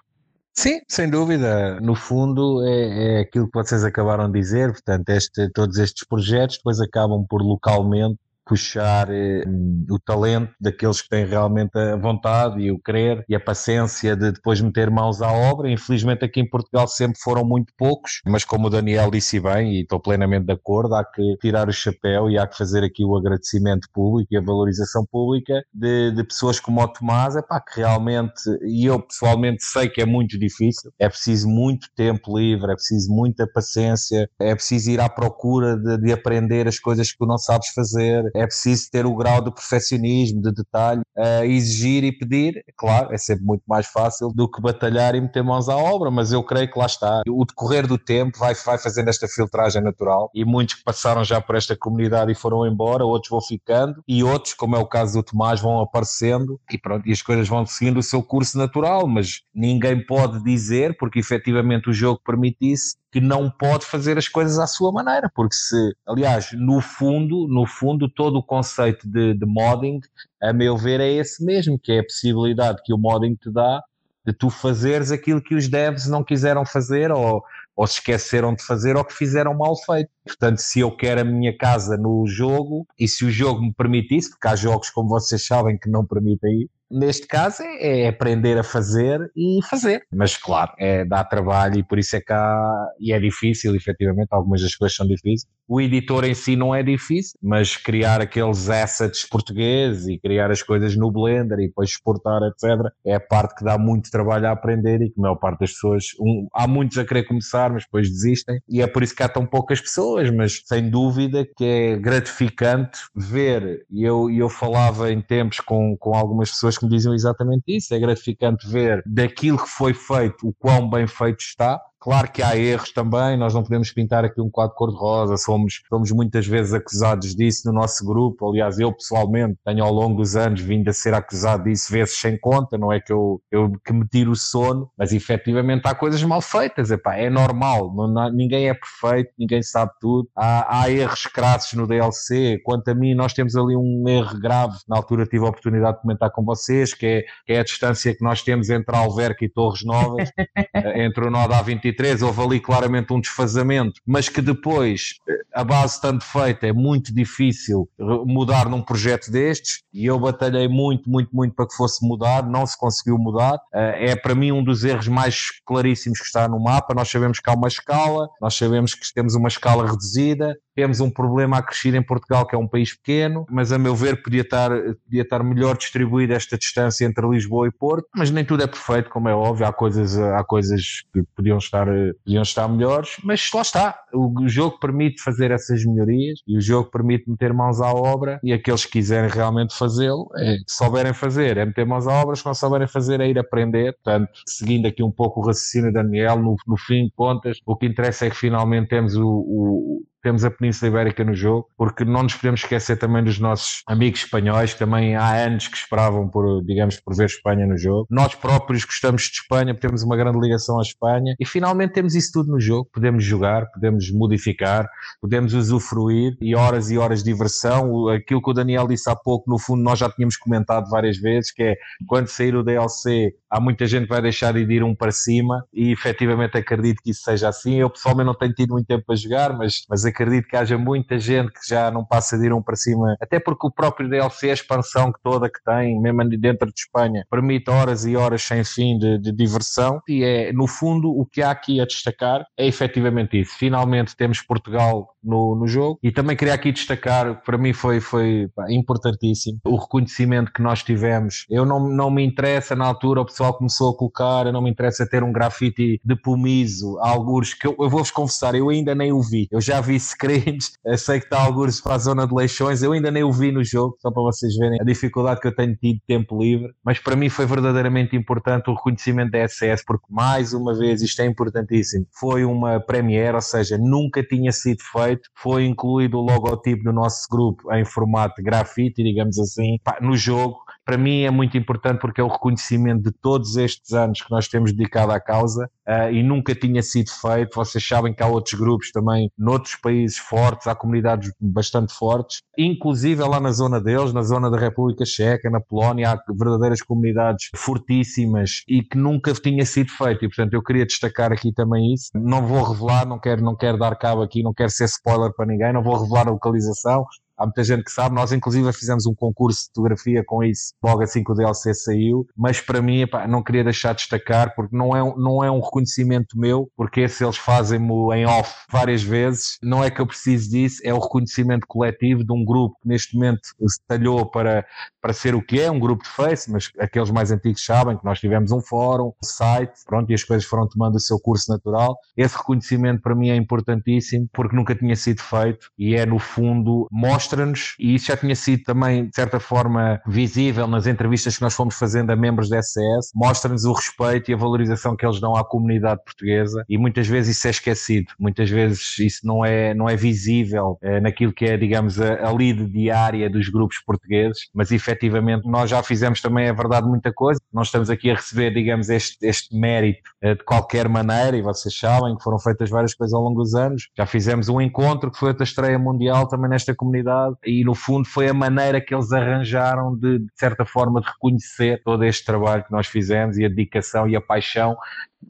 Sim, 0.54 0.80
sem 0.88 1.10
dúvida. 1.10 1.80
No 1.80 1.96
fundo, 1.96 2.64
é, 2.66 3.20
é, 3.20 3.22
aquilo 3.22 3.50
que 3.50 3.58
vocês 3.58 3.84
acabaram 3.84 4.30
de 4.32 4.40
dizer. 4.40 4.72
Portanto, 4.72 5.10
este, 5.10 5.50
todos 5.50 5.78
estes 5.78 6.06
projetos 6.06 6.58
depois 6.58 6.80
acabam 6.80 7.26
por 7.28 7.42
localmente 7.42 8.20
puxar 8.52 9.08
eh, 9.10 9.46
o 9.90 9.98
talento 9.98 10.54
daqueles 10.60 11.02
que 11.02 11.08
têm 11.08 11.26
realmente 11.26 11.78
a 11.78 11.96
vontade 11.96 12.60
e 12.60 12.70
o 12.70 12.78
querer 12.78 13.24
e 13.30 13.34
a 13.34 13.40
paciência 13.40 14.14
de 14.14 14.34
depois 14.34 14.60
meter 14.60 14.92
mãos 14.92 15.22
à 15.22 15.32
obra. 15.32 15.72
Infelizmente 15.72 16.26
aqui 16.26 16.42
em 16.42 16.50
Portugal 16.50 16.86
sempre 16.86 17.18
foram 17.18 17.46
muito 17.46 17.72
poucos, 17.78 18.20
mas 18.26 18.44
como 18.44 18.68
o 18.68 18.70
Daniel 18.70 19.10
disse 19.10 19.40
bem, 19.40 19.76
e 19.76 19.82
estou 19.84 20.02
plenamente 20.02 20.48
de 20.48 20.52
acordo, 20.52 20.96
há 20.96 21.06
que 21.06 21.38
tirar 21.40 21.70
o 21.70 21.72
chapéu 21.72 22.30
e 22.30 22.38
há 22.38 22.46
que 22.46 22.58
fazer 22.58 22.84
aqui 22.84 23.06
o 23.06 23.16
agradecimento 23.16 23.88
público 23.94 24.34
e 24.34 24.38
a 24.38 24.42
valorização 24.42 25.06
pública 25.10 25.64
de, 25.74 26.12
de 26.12 26.24
pessoas 26.26 26.60
como 26.60 26.82
o 26.82 26.88
Tomás, 26.90 27.38
é 27.38 27.42
pá, 27.42 27.62
que 27.62 27.80
realmente, 27.80 28.42
e 28.66 28.86
eu 28.86 29.00
pessoalmente 29.00 29.64
sei 29.64 29.88
que 29.88 30.02
é 30.02 30.06
muito 30.06 30.38
difícil, 30.38 30.92
é 31.00 31.08
preciso 31.08 31.48
muito 31.48 31.88
tempo 31.96 32.38
livre, 32.38 32.70
é 32.70 32.76
preciso 32.76 33.14
muita 33.14 33.48
paciência, 33.48 34.30
é 34.38 34.54
preciso 34.54 34.92
ir 34.92 35.00
à 35.00 35.08
procura 35.08 35.78
de, 35.78 35.98
de 36.00 36.12
aprender 36.12 36.68
as 36.68 36.78
coisas 36.78 37.10
que 37.14 37.18
tu 37.18 37.26
não 37.26 37.38
sabes 37.38 37.70
fazer, 37.74 38.30
preciso 38.48 38.90
ter 38.92 39.06
o 39.06 39.16
grau 39.16 39.42
de 39.42 39.52
perfeccionismo, 39.54 40.42
de 40.42 40.52
detalhe, 40.54 41.02
uh, 41.18 41.44
exigir 41.44 42.04
e 42.04 42.12
pedir, 42.12 42.64
claro, 42.78 43.14
é 43.14 43.18
sempre 43.18 43.44
muito 43.46 43.64
mais 43.68 43.88
fácil 43.88 44.30
do 44.34 44.50
que 44.50 44.62
batalhar 44.62 45.16
e 45.16 45.22
meter 45.22 45.44
mãos 45.44 45.70
à 45.70 45.76
obra, 45.76 46.10
mas 46.12 46.32
eu 46.32 46.44
creio 46.44 46.72
que 46.72 46.78
lá 46.78 46.86
está. 46.86 47.22
O 47.28 47.46
decorrer 47.46 47.88
do 47.88 47.98
tempo 47.98 48.38
vai, 48.38 48.54
vai 48.54 48.78
fazendo 48.78 49.10
esta 49.10 49.28
filtragem 49.28 49.82
natural 49.82 50.30
e 50.34 50.46
muitos 50.46 50.76
que 50.76 50.84
passaram 50.84 51.24
já 51.24 51.42
por 51.42 51.56
esta 51.56 51.76
comunidade 51.76 52.32
e 52.32 52.36
foram 52.36 52.66
embora, 52.66 53.06
outros 53.06 53.30
vão 53.30 53.42
ficando 53.42 54.02
e 54.08 54.24
outros, 54.24 54.54
como 54.54 54.76
é 54.76 54.80
o 54.80 54.88
caso 54.88 55.14
do 55.14 55.24
Tomás, 55.24 55.60
vão 55.60 55.80
aparecendo 55.80 56.60
e 56.72 56.78
pronto, 56.78 57.08
e 57.08 57.12
as 57.12 57.22
coisas 57.22 57.48
vão 57.48 57.66
seguindo 57.66 57.98
o 57.98 58.04
seu 58.04 58.22
curso 58.24 58.58
natural, 58.58 59.08
mas 59.08 59.42
ninguém 59.54 60.06
pode 60.06 60.44
dizer, 60.44 60.98
porque 60.98 61.20
efetivamente 61.20 61.90
o 61.90 61.94
jogo 61.94 62.22
permite 62.26 62.72
isso, 62.72 62.96
que 63.12 63.20
não 63.20 63.50
pode 63.50 63.86
fazer 63.86 64.18
as 64.18 64.28
coisas 64.28 64.58
à 64.58 64.66
sua 64.66 64.92
maneira, 64.92 65.30
porque 65.36 65.54
se, 65.54 65.96
aliás, 66.08 66.52
no 66.54 66.80
fundo, 66.80 67.48
no 67.48 67.66
fundo, 67.66 68.10
todo 68.10 68.38
o 68.38 68.44
conceito 68.44 69.08
de, 69.08 69.34
de 69.34 69.46
modding, 69.46 70.00
a 70.42 70.54
meu 70.54 70.78
ver, 70.78 71.02
é 71.02 71.12
esse 71.12 71.44
mesmo, 71.44 71.78
que 71.78 71.92
é 71.92 72.00
a 72.00 72.04
possibilidade 72.04 72.82
que 72.84 72.94
o 72.94 72.98
modding 72.98 73.36
te 73.36 73.52
dá 73.52 73.84
de 74.26 74.34
tu 74.34 74.50
fazeres 74.50 75.12
aquilo 75.12 75.42
que 75.42 75.56
os 75.56 75.68
devs 75.68 76.08
não 76.08 76.24
quiseram 76.24 76.66
fazer 76.66 77.12
ou, 77.12 77.44
ou 77.76 77.88
se 77.88 77.96
esqueceram 77.96 78.54
de 78.54 78.64
fazer 78.64 78.96
ou 78.96 79.04
que 79.04 79.14
fizeram 79.14 79.54
mal 79.58 79.76
feito. 79.76 80.10
Portanto, 80.26 80.60
se 80.60 80.80
eu 80.80 80.96
quero 80.96 81.22
a 81.22 81.24
minha 81.24 81.56
casa 81.58 81.98
no 81.98 82.26
jogo 82.28 82.88
e 83.00 83.08
se 83.08 83.26
o 83.26 83.32
jogo 83.32 83.62
me 83.62 83.74
permite 83.74 84.16
isso, 84.16 84.30
porque 84.30 84.48
há 84.48 84.56
jogos, 84.56 84.90
como 84.90 85.10
vocês 85.10 85.46
sabem, 85.46 85.78
que 85.78 85.90
não 85.90 86.06
permitem 86.06 86.62
isso, 86.62 86.81
neste 86.92 87.28
caso 87.28 87.64
é, 87.64 88.02
é, 88.02 88.08
aprender 88.08 88.58
a 88.58 88.64
fazer 88.64 89.32
e 89.36 89.60
fazer. 89.70 90.04
Mas 90.14 90.36
claro, 90.36 90.74
é, 90.78 91.06
dá 91.06 91.24
trabalho 91.24 91.80
e 91.80 91.84
por 91.84 91.98
isso 91.98 92.16
é 92.16 92.22
que 92.22 92.34
há, 92.34 92.88
e 93.00 93.14
é 93.14 93.20
difícil, 93.20 93.76
efetivamente, 93.76 94.28
algumas 94.32 94.62
das 94.62 94.76
coisas 94.76 94.96
são 94.96 95.08
difíceis. 95.08 95.46
O 95.68 95.80
editor 95.80 96.26
em 96.26 96.34
si 96.34 96.56
não 96.56 96.76
é 96.76 96.84
difícil, 96.84 97.38
mas 97.42 97.78
criar 97.78 98.20
aqueles 98.20 98.70
assets 98.70 99.26
portugueses 99.28 100.08
e 100.08 100.20
criar 100.20 100.52
as 100.52 100.62
coisas 100.62 100.98
no 100.98 101.12
Blender 101.12 101.60
e 101.60 101.68
depois 101.68 101.92
exportar, 101.92 102.42
etc., 102.44 102.92
é 103.06 103.16
a 103.16 103.20
parte 103.20 103.56
que 103.56 103.64
dá 103.64 103.78
muito 103.78 104.12
trabalho 104.12 104.48
a 104.48 104.52
aprender 104.52 105.02
e 105.02 105.10
que 105.10 105.16
a 105.18 105.22
maior 105.22 105.36
parte 105.36 105.62
das 105.62 105.72
pessoas, 105.72 106.06
um, 106.20 106.48
há 106.54 106.68
muitos 106.68 106.98
a 106.98 107.06
querer 107.06 107.24
começar, 107.24 107.72
mas 107.72 107.84
depois 107.84 108.10
desistem 108.10 108.60
e 108.68 108.82
é 108.82 108.88
por 108.88 109.02
isso 109.02 109.16
que 109.16 109.24
há 109.24 109.30
tão 109.30 109.46
poucas 109.46 109.80
pessoas, 109.80 110.30
mas 110.30 110.62
sem 110.66 110.90
dúvida 110.90 111.48
que 111.58 111.64
é 111.64 111.96
gratificante 111.98 113.00
ver, 113.16 113.86
e 113.90 114.04
eu, 114.04 114.30
eu 114.30 114.50
falava 114.50 115.12
em 115.12 115.22
tempos 115.22 115.60
com, 115.60 115.96
com 115.98 116.16
algumas 116.16 116.52
pessoas 116.52 116.78
me 116.86 116.92
diziam 116.92 117.14
exatamente 117.14 117.64
isso. 117.68 117.94
É 117.94 118.00
gratificante 118.00 118.68
ver 118.68 119.02
daquilo 119.06 119.58
que 119.58 119.70
foi 119.70 119.94
feito 119.94 120.48
o 120.48 120.54
quão 120.54 120.90
bem 120.90 121.08
feito 121.08 121.42
está 121.42 121.80
Claro 122.02 122.32
que 122.32 122.42
há 122.42 122.58
erros 122.58 122.92
também, 122.92 123.38
nós 123.38 123.54
não 123.54 123.62
podemos 123.62 123.92
pintar 123.92 124.26
aqui 124.26 124.42
um 124.42 124.50
quadro 124.50 124.76
cor-de-rosa, 124.76 125.38
somos, 125.38 125.84
somos 125.88 126.12
muitas 126.12 126.48
vezes 126.48 126.74
acusados 126.74 127.36
disso 127.36 127.68
no 127.68 127.80
nosso 127.80 128.04
grupo. 128.04 128.50
Aliás, 128.50 128.80
eu 128.80 128.92
pessoalmente 128.92 129.60
tenho 129.64 129.84
ao 129.84 129.94
longo 129.94 130.16
dos 130.16 130.36
anos 130.36 130.62
vindo 130.62 130.90
a 130.90 130.94
ser 130.94 131.14
acusado 131.14 131.66
disso 131.66 131.92
vezes 131.94 132.18
sem 132.18 132.40
conta, 132.40 132.76
não 132.76 132.92
é 132.92 133.00
que 133.00 133.14
eu, 133.14 133.40
eu 133.52 133.72
que 133.86 133.94
me 133.94 134.08
tiro 134.08 134.32
o 134.32 134.36
sono, 134.36 134.90
mas 134.98 135.14
efetivamente 135.14 135.84
há 135.86 135.94
coisas 135.94 136.24
mal 136.24 136.42
feitas, 136.42 136.90
epá, 136.90 137.16
é 137.16 137.30
normal, 137.30 137.94
não, 137.94 138.32
ninguém 138.32 138.68
é 138.68 138.74
perfeito, 138.74 139.32
ninguém 139.38 139.62
sabe 139.62 139.92
tudo. 140.02 140.28
Há, 140.36 140.82
há 140.82 140.90
erros 140.90 141.28
crassos 141.28 141.74
no 141.74 141.86
DLC, 141.86 142.60
quanto 142.64 142.90
a 142.90 142.96
mim, 142.96 143.14
nós 143.14 143.32
temos 143.32 143.56
ali 143.56 143.76
um 143.76 144.06
erro 144.08 144.40
grave. 144.40 144.76
Na 144.90 144.98
altura 144.98 145.28
tive 145.28 145.46
a 145.46 145.50
oportunidade 145.50 145.98
de 145.98 146.02
comentar 146.02 146.32
com 146.32 146.44
vocês, 146.44 146.96
que 146.96 147.06
é, 147.06 147.22
que 147.46 147.54
é 147.54 147.60
a 147.60 147.64
distância 147.64 148.16
que 148.16 148.24
nós 148.24 148.42
temos 148.42 148.72
entre 148.72 148.96
Alverca 148.96 149.46
e 149.46 149.50
Torres 149.50 149.84
Novas, 149.86 150.32
eh, 150.58 151.04
entre 151.06 151.28
o 151.28 151.30
nó 151.30 151.48
da 151.48 151.64
A23 151.64 151.91
2023 151.92 152.22
houve 152.22 152.42
ali 152.42 152.60
claramente 152.60 153.14
um 153.14 153.20
desfazamento, 153.20 154.02
mas 154.06 154.30
que 154.30 154.42
depois, 154.42 155.16
a 155.54 155.64
base 155.64 155.96
estando 155.96 156.24
feita, 156.24 156.68
é 156.68 156.74
muito 156.74 157.14
difícil 157.14 157.88
mudar 158.26 158.70
num 158.70 158.82
projeto 158.82 159.32
destes 159.32 159.84
e 159.94 160.06
eu 160.06 160.20
batalhei 160.20 160.68
muito, 160.68 161.10
muito, 161.10 161.30
muito 161.34 161.54
para 161.56 161.68
que 161.68 161.76
fosse 161.76 162.06
mudado, 162.06 162.50
não 162.50 162.66
se 162.66 162.78
conseguiu 162.78 163.18
mudar. 163.18 163.60
Eh, 163.74 164.12
é 164.12 164.16
para 164.16 164.34
mim 164.34 164.52
um 164.52 164.64
dos 164.64 164.84
erros 164.84 165.08
mais 165.08 165.52
claríssimos 165.66 166.20
que 166.20 166.26
está 166.26 166.48
no 166.48 166.60
mapa. 166.60 166.94
Nós 166.94 167.10
sabemos 167.10 167.40
que 167.40 167.50
há 167.50 167.54
uma 167.54 167.68
escala, 167.68 168.30
nós 168.42 168.56
sabemos 168.56 168.94
que 168.94 169.02
temos 169.14 169.36
uma 169.36 169.48
escala 169.48 169.90
reduzida, 169.90 170.58
temos 170.76 171.00
um 171.00 171.10
problema 171.10 171.58
a 171.58 171.62
crescer 171.62 171.94
em 171.94 172.02
Portugal, 172.02 172.46
que 172.46 172.56
é 172.56 172.58
um 172.58 172.68
país 172.68 172.96
pequeno, 172.96 173.46
mas 173.50 173.72
a 173.72 173.78
meu 173.78 173.96
ver 173.96 174.22
podia 174.24 174.42
estar, 174.42 174.72
podia 175.04 175.22
estar 175.22 175.44
melhor 175.44 175.78
distribuída 175.78 176.34
esta 176.34 176.58
distância 176.58 177.06
entre 177.06 177.28
Lisboa 177.28 177.68
e 177.68 177.72
Porto, 177.72 178.08
mas 178.16 178.32
nem 178.32 178.46
tudo 178.46 178.64
é 178.64 178.68
perfeito, 178.68 179.10
como 179.10 179.28
é 179.28 179.36
óbvio, 179.36 179.66
há 179.66 179.74
coisas, 179.74 180.18
há 180.18 180.44
coisas 180.44 181.04
que 181.14 181.24
podiam 181.36 181.58
estar, 181.58 181.81
podiam 181.86 182.42
estar 182.42 182.68
melhores, 182.68 183.18
mas 183.24 183.50
lá 183.54 183.62
está, 183.62 184.00
o, 184.14 184.48
jogo 184.48 184.80
permite 184.80 185.22
fazer 185.22 185.52
essas 185.52 185.86
melhorias 185.86 186.40
e 186.48 186.58
o 186.58 186.62
jogo 186.62 186.90
permite 186.90 187.30
meter 187.30 187.54
mãos 187.54 187.82
à 187.82 187.92
obra 187.92 188.40
e 188.44 188.54
aqueles 188.54 188.86
que 188.86 188.94
quiserem 188.94 189.30
realmente 189.30 189.76
fazê-lo, 189.76 190.28
é, 190.38 190.58
souberem 190.68 191.14
fazer, 191.14 191.58
é 191.58 191.66
meter 191.66 191.86
mãos 191.86 192.08
à 192.08 192.14
obra, 192.22 192.36
se 192.36 192.46
não 192.46 192.54
souberem 192.54 192.88
fazer 192.88 193.20
é 193.22 193.28
ir 193.28 193.40
aprender, 193.40 193.94
portanto, 194.04 194.32
seguindo 194.46 194.88
aqui 194.88 195.04
um 195.04 195.12
pouco 195.12 195.40
o 195.40 195.46
raciocínio 195.46 195.92
Daniel, 195.92 196.38
no, 196.38 196.56
no 196.68 196.78
fim 196.78 197.06
de 197.06 197.12
contas, 197.16 197.58
o 197.66 197.76
que 197.76 197.86
interessa 197.86 198.26
é 198.26 198.30
que 198.30 198.36
finalmente 198.36 198.90
temos 198.90 199.16
o, 199.16 199.28
o 199.28 200.04
temos 200.22 200.46
a 200.46 200.52
Península 200.52 200.90
Ibérica 200.90 201.24
no 201.24 201.34
jogo, 201.34 201.68
porque 201.78 202.06
não 202.06 202.24
nos 202.24 202.36
podemos 202.36 202.62
esquecer 202.62 202.98
também 202.98 203.24
dos 203.24 203.40
nossos 203.40 203.82
amigos 203.88 204.22
espanhóis, 204.22 204.74
que 204.74 204.80
também 204.80 205.16
há 205.16 205.34
anos 205.36 205.68
que 205.68 205.78
esperavam 205.78 206.30
por, 206.30 206.64
digamos, 206.64 207.00
por 207.00 207.16
ver 207.16 207.26
Espanha 207.26 207.66
no 207.66 207.78
jogo. 207.78 208.08
Nós 208.10 208.36
próprios 208.36 208.86
gostamos 208.86 209.24
de 209.24 209.40
Espanha, 209.42 209.76
temos 209.76 210.04
uma 210.04 210.16
grande 210.16 210.40
ligação 210.40 210.80
à 210.80 210.82
Espanha 210.82 211.36
e 211.40 211.46
finalmente 211.46 211.94
temos 211.94 212.16
isso 212.16 212.32
tudo 212.34 212.52
no 212.52 212.60
jogo. 212.60 212.90
Podemos 212.94 213.24
jogar, 213.24 213.66
podemos 213.72 214.12
modificar, 214.12 214.88
podemos 215.20 215.54
usufruir 215.54 216.38
e 216.42 216.56
horas 216.56 216.92
e 216.92 216.98
horas 216.98 217.24
de 217.24 217.32
diversão. 217.32 218.08
Aquilo 218.10 218.42
que 218.42 218.50
o 218.50 218.54
Daniel 218.54 218.88
disse 218.88 219.10
há 219.10 219.16
pouco, 219.16 219.50
no 219.50 219.58
fundo, 219.58 219.82
nós 219.82 220.00
já 220.00 220.10
tínhamos 220.10 220.38
comentado 220.38 220.90
várias 220.90 221.18
vezes, 221.18 221.52
que 221.52 221.64
é 221.64 221.76
quando 222.08 222.28
sair 222.28 222.56
o 222.56 222.64
DLC, 222.64 223.34
há 223.50 223.60
muita 223.60 223.86
gente 223.86 224.04
que 224.04 224.10
vai 224.10 224.22
deixar 224.22 224.54
de 224.54 224.60
ir 224.62 224.84
um 224.84 224.96
para 224.96 225.12
cima 225.12 225.66
e 225.74 225.92
efetivamente 225.92 226.58
acredito 226.58 227.02
que 227.04 227.12
isso 227.12 227.22
seja 227.24 227.50
assim. 227.50 227.76
Eu 227.76 227.90
pessoalmente 227.90 228.28
não 228.28 228.36
tenho 228.36 228.54
tido 228.54 228.72
muito 228.72 228.88
tempo 228.88 229.04
para 229.06 229.16
jogar, 229.16 229.58
mas, 229.58 229.84
mas 229.90 230.06
acredito 230.12 230.48
que 230.48 230.56
haja 230.56 230.78
muita 230.78 231.18
gente 231.18 231.52
que 231.52 231.68
já 231.68 231.90
não 231.90 232.06
passa 232.06 232.38
de 232.38 232.46
ir 232.46 232.54
um 232.54 232.62
para 232.62 232.76
cima, 232.76 233.16
até 233.20 233.40
porque 233.40 233.68
o 233.68 233.72
próprio 233.72 234.10
DLC, 234.10 234.50
a 234.50 234.54
expansão 234.54 235.12
que 235.12 235.20
toda 235.24 235.50
que 235.50 235.62
tem, 235.64 236.00
mesmo 236.00 236.22
dentro 236.38 236.68
de 236.68 236.80
Espanha, 236.80 237.26
permite 237.30 237.70
horas 237.70 238.06
e 238.06 238.16
horas 238.16 238.42
sem 238.44 238.64
fim 238.64 238.98
de, 238.98 239.18
de 239.18 239.32
diversão 239.32 240.02
e 240.08 240.24
é, 240.24 240.54
no 240.54 240.68
fundo, 240.68 241.10
o 241.10 241.26
que 241.26 241.42
há 241.42 241.52
aqui 241.52 241.80
a 241.80 241.86
destacar 241.86 242.46
é 242.58 242.68
efetivamente 242.68 243.40
isso. 243.40 243.56
Finalmente 243.58 244.16
temos 244.16 244.42
Portugal 244.42 245.08
no, 245.24 245.56
no 245.56 245.68
jogo 245.68 246.00
e 246.04 246.12
também 246.12 246.36
queria 246.36 246.54
aqui 246.54 246.72
destacar, 246.72 247.42
para 247.44 247.58
mim 247.58 247.74
foi, 247.74 248.00
foi 248.00 248.50
pá, 248.56 248.66
importantíssimo, 248.70 249.60
o 249.66 249.76
reconhecimento 249.76 250.52
que 250.52 250.62
nós 250.62 250.84
tivemos. 250.84 251.46
Eu 251.50 251.66
não, 251.66 251.88
não 251.90 252.10
me 252.10 252.24
interessa, 252.24 252.76
na 252.76 252.86
altura 252.86 253.22
o 253.22 253.26
pessoal 253.26 253.54
começou 253.54 253.92
a 253.92 253.98
colocar, 253.98 254.46
eu 254.46 254.54
não 254.54 254.62
me 254.62 254.70
interessa 254.70 255.08
ter 255.08 255.24
um 255.24 255.32
grafite 255.32 256.00
de 256.04 256.16
pumizo, 256.16 256.98
alguns 257.00 257.54
que 257.54 257.68
eu, 257.68 257.76
eu 257.80 257.90
vou-vos 257.90 258.12
confessar, 258.12 258.56
eu 258.56 258.70
ainda 258.70 258.96
nem 258.96 259.12
o 259.12 259.22
vi. 259.22 259.48
Eu 259.52 259.62
já 259.62 259.82
vi 259.82 260.00
screens, 260.00 260.74
sei 260.98 261.20
que 261.20 261.26
está 261.26 261.42
alguns 261.42 261.82
para 261.82 261.96
a 261.96 262.00
zona 262.00 262.28
de 262.28 262.34
Leixões, 262.34 262.82
eu 262.82 262.92
ainda 262.92 263.12
nem 263.12 263.24
o 263.24 263.32
vi 263.32 263.52
no 263.52 263.64
jogo, 263.64 263.96
só 264.00 264.12
para 264.12 264.24
vocês 264.24 264.56
verem 264.56 264.80
a 264.80 264.84
dificuldade 264.84 265.40
que 265.40 265.48
eu 265.48 265.56
tenho 265.56 265.76
tido 265.76 265.96
de 265.96 266.04
tempo 266.08 266.42
livre, 266.42 266.72
mas 266.84 267.00
para 267.00 267.16
mim 267.16 267.30
foi 267.30 267.46
verdadeiramente 267.46 268.16
importante 268.16 268.70
o 268.70 268.74
reconhecimento 268.74 269.32
da 269.32 269.48
SS, 269.48 269.84
porque 269.86 270.06
mais 270.10 270.54
uma 270.54 270.78
vez 270.78 271.02
isto 271.02 271.22
é 271.22 271.26
importantíssimo. 271.26 272.06
Foi 272.20 272.44
uma 272.46 272.80
premiere, 272.80 273.36
ou 273.36 273.42
seja, 273.42 273.78
nunca 273.78 274.24
tinha 274.24 274.52
sido 274.52 274.82
feito, 274.92 275.11
foi 275.36 275.66
incluído 275.66 276.18
o 276.18 276.22
logotipo 276.22 276.84
do 276.84 276.94
nosso 276.94 277.28
grupo 277.30 277.74
em 277.74 277.86
formato 277.86 278.42
grafite, 278.42 279.04
digamos 279.04 279.38
assim, 279.40 279.78
no 280.02 280.16
jogo. 280.16 280.58
Para 280.86 280.98
mim 280.98 281.22
é 281.22 281.32
muito 281.32 281.58
importante 281.58 282.00
porque 282.00 282.20
é 282.20 282.24
o 282.24 282.28
reconhecimento 282.28 283.04
de 283.04 283.12
todos 283.12 283.56
estes 283.56 283.94
anos 283.94 284.22
que 284.22 284.32
nós 284.32 284.48
temos 284.48 284.74
dedicado 284.74 285.12
à 285.12 285.20
causa 285.20 285.70
uh, 285.88 286.12
e 286.12 286.24
nunca 286.24 286.56
tinha 286.56 286.82
sido 286.82 287.10
feito. 287.12 287.56
Vocês 287.56 287.86
sabem 287.88 288.14
que 288.14 288.24
há 288.24 288.28
outros 288.28 288.60
grupos 288.60 288.92
também, 288.92 289.32
noutros 289.38 289.76
países 289.76 290.18
fortes, 290.18 290.68
há 290.68 290.76
comunidades 290.76 291.32
bastante 291.40 291.94
fortes, 291.94 292.42
inclusive 292.58 293.24
lá 293.24 293.40
na 293.40 293.52
zona 293.52 293.80
deles, 293.80 294.14
na 294.14 294.24
zona 294.24 294.50
da 294.50 294.58
República 294.58 295.06
Checa, 295.06 295.50
na 295.50 295.60
Polónia, 295.62 296.12
há 296.12 296.24
verdadeiras 296.34 296.82
comunidades 296.82 297.50
fortíssimas 297.56 298.64
e 298.68 298.82
que 298.82 298.98
nunca 298.98 299.34
tinha 299.34 299.66
sido 299.66 299.92
feito. 299.92 300.26
E 300.26 300.28
portanto 300.28 300.54
eu 300.54 300.64
queria 300.64 300.86
destacar 300.86 301.32
aqui 301.32 301.54
também 301.54 301.94
isso. 301.94 302.10
Não 302.16 302.46
vou 302.46 302.64
revelar, 302.64 303.06
não 303.06 303.20
quero, 303.20 303.42
não 303.44 303.56
quero 303.56 303.78
dar 303.78 303.96
cabo 303.96 304.22
aqui, 304.22 304.42
não 304.42 304.54
quero 304.54 304.70
ser 304.70 304.86
spoiler 304.86 305.32
para 305.34 305.46
ninguém, 305.46 305.72
não 305.74 305.84
vou 305.84 305.98
revelar 305.98 306.28
a 306.28 306.32
localização, 306.32 307.06
há 307.42 307.46
muita 307.46 307.64
gente 307.64 307.84
que 307.84 307.92
sabe, 307.92 308.16
nós 308.16 308.32
inclusive 308.32 308.72
fizemos 308.74 309.06
um 309.06 309.16
concurso 309.16 309.62
de 309.62 309.68
fotografia 309.68 310.24
com 310.26 310.44
isso 310.44 310.74
logo 310.84 311.02
assim 311.02 311.24
que 311.24 311.32
o 311.32 311.36
DLC 311.36 311.74
saiu, 311.74 312.28
mas 312.38 312.62
para 312.62 312.82
mim 312.82 313.02
epá, 313.02 313.28
não 313.28 313.44
queria 313.44 313.64
deixar 313.64 313.94
de 313.94 314.00
destacar 314.00 314.54
porque 314.56 314.76
não 314.76 314.96
é, 314.96 315.02
não 315.18 315.44
é 315.44 315.50
um 315.50 315.60
reconhecimento 315.60 316.38
meu, 316.38 316.70
porque 316.76 317.02
esse 317.02 317.24
eles 317.24 317.38
fazem-me 317.38 317.92
em 318.16 318.26
off 318.26 318.54
várias 318.70 319.02
vezes, 319.02 319.58
não 319.62 319.84
é 319.84 319.90
que 319.90 320.00
eu 320.00 320.08
preciso 320.08 320.50
disso, 320.50 320.82
é 320.84 320.94
o 320.94 321.00
reconhecimento 321.00 321.66
coletivo 321.68 322.24
de 322.24 322.32
um 322.32 322.46
grupo 322.46 322.78
que 322.82 322.88
neste 322.88 323.16
momento 323.16 323.42
se 323.68 323.82
talhou 323.88 324.26
para, 324.26 324.66
para 325.02 325.14
ser 325.14 325.36
o 325.36 325.42
que 325.42 325.60
é, 325.60 325.72
um 325.72 325.80
grupo 325.80 326.04
de 326.04 326.10
Face, 326.10 326.52
mas 326.52 326.70
aqueles 326.80 327.10
mais 327.10 327.32
antigos 327.32 327.64
sabem 327.66 327.98
que 327.98 328.06
nós 328.06 328.20
tivemos 328.20 328.52
um 328.52 328.62
fórum, 328.62 329.08
um 329.08 329.26
site, 329.26 329.74
pronto, 329.86 330.10
e 330.12 330.14
as 330.14 330.24
coisas 330.24 330.46
foram 330.46 330.68
tomando 330.68 330.96
o 330.96 331.00
seu 331.00 331.20
curso 331.20 331.52
natural. 331.52 331.98
Esse 332.16 332.38
reconhecimento 332.38 333.02
para 333.02 333.16
mim 333.16 333.30
é 333.30 333.36
importantíssimo 333.36 334.28
porque 334.34 334.56
nunca 334.56 334.76
tinha 334.76 334.96
sido 334.96 335.22
feito 335.22 335.70
e 335.78 335.96
é 335.96 336.06
no 336.06 336.20
fundo 336.20 336.88
mostra 336.92 337.31
mostra-nos, 337.32 337.76
e 337.80 337.96
isso 337.96 338.08
já 338.08 338.18
tinha 338.18 338.36
sido 338.36 338.64
também, 338.64 339.08
de 339.08 339.16
certa 339.16 339.40
forma, 339.40 340.02
visível 340.06 340.68
nas 340.68 340.88
entrevistas 340.88 341.38
que 341.38 341.42
nós 341.42 341.54
fomos 341.54 341.76
fazendo 341.76 342.12
a 342.12 342.16
membros 342.16 342.50
da 342.50 342.62
SCS, 342.62 343.12
mostra-nos 343.16 343.64
o 343.66 343.74
respeito 343.74 344.30
e 344.30 344.34
a 344.34 344.38
valorização 344.38 344.96
que 344.96 345.06
eles 345.06 345.20
dão 345.20 345.36
à 345.36 345.44
comunidade 345.44 346.04
portuguesa, 346.04 346.64
e 346.68 346.78
muitas 346.78 347.08
vezes 347.08 347.38
isso 347.38 347.48
é 347.48 347.52
esquecido, 347.52 348.08
muitas 348.20 348.50
vezes 348.50 348.98
isso 349.00 349.20
não 349.24 349.46
é, 349.46 349.74
não 349.74 349.88
é 349.88 349.96
visível 349.96 350.78
é, 350.82 351.00
naquilo 351.00 351.34
que 351.34 351.46
é, 351.46 351.58
digamos, 351.58 352.00
a, 352.00 352.28
a 352.28 352.32
lead 352.32 352.66
diária 352.68 353.30
dos 353.30 353.50
grupos 353.50 353.78
portugueses, 353.86 354.50
mas 354.54 354.72
efetivamente 354.72 355.48
nós 355.48 355.70
já 355.70 355.82
fizemos 355.82 356.22
também, 356.22 356.48
é 356.48 356.54
verdade, 356.54 356.88
muita 356.88 357.14
coisa, 357.14 357.40
nós 357.54 357.68
estamos 357.68 357.90
aqui 357.90 358.12
a 358.12 358.16
receber, 358.16 358.54
digamos, 358.54 358.90
este, 358.90 359.18
este 359.26 359.56
mérito 359.56 360.10
é, 360.22 360.36
de 360.36 360.44
qualquer 360.44 360.90
maneira, 360.90 361.38
e 361.38 361.42
vocês 361.42 361.78
sabem 361.78 362.16
que 362.16 362.24
foram 362.24 362.40
feitas 362.40 362.70
várias 362.70 362.94
coisas 362.94 363.14
ao 363.14 363.22
longo 363.22 363.42
dos 363.42 363.54
anos, 363.56 363.90
já 363.98 364.06
fizemos 364.06 364.50
um 364.50 364.60
encontro 364.60 365.12
que 365.12 365.18
foi 365.18 365.36
a 365.38 365.44
estreia 365.44 365.80
mundial 365.80 366.28
também 366.28 366.50
nesta 366.50 366.76
comunidade, 366.76 367.21
e 367.46 367.64
no 367.64 367.76
fundo 367.76 368.08
foi 368.08 368.30
a 368.30 368.34
maneira 368.34 368.82
que 368.82 368.94
eles 368.94 369.12
arranjaram 369.12 369.96
de, 369.96 370.20
de 370.20 370.32
certa 370.36 370.66
forma 370.66 371.02
de 371.02 371.08
reconhecer 371.08 371.82
todo 371.84 372.04
este 372.04 372.26
trabalho 372.26 372.64
que 372.64 372.72
nós 372.72 372.88
fizemos 372.88 373.38
e 373.38 373.46
a 373.46 373.50
dedicação 373.50 374.08
e 374.08 374.16
a 374.16 374.22
paixão 374.22 374.76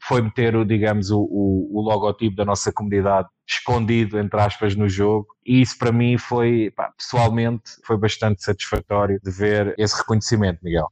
foi 0.04 0.22
meter, 0.22 0.66
digamos, 0.66 1.12
o, 1.12 1.20
o, 1.20 1.80
o 1.80 1.82
logotipo 1.82 2.36
da 2.36 2.46
nossa 2.46 2.72
comunidade 2.72 3.28
escondido, 3.48 4.18
entre 4.18 4.40
aspas, 4.40 4.76
no 4.76 4.88
jogo. 4.88 5.28
E 5.46 5.62
isso 5.62 5.78
para 5.78 5.92
mim 5.92 6.18
foi, 6.18 6.72
pá, 6.76 6.92
pessoalmente, 6.98 7.64
foi 7.86 7.98
bastante 7.98 8.44
satisfatório 8.44 9.20
de 9.24 9.32
ver 9.32 9.76
esse 9.78 9.98
reconhecimento, 9.98 10.60
Miguel. 10.64 10.88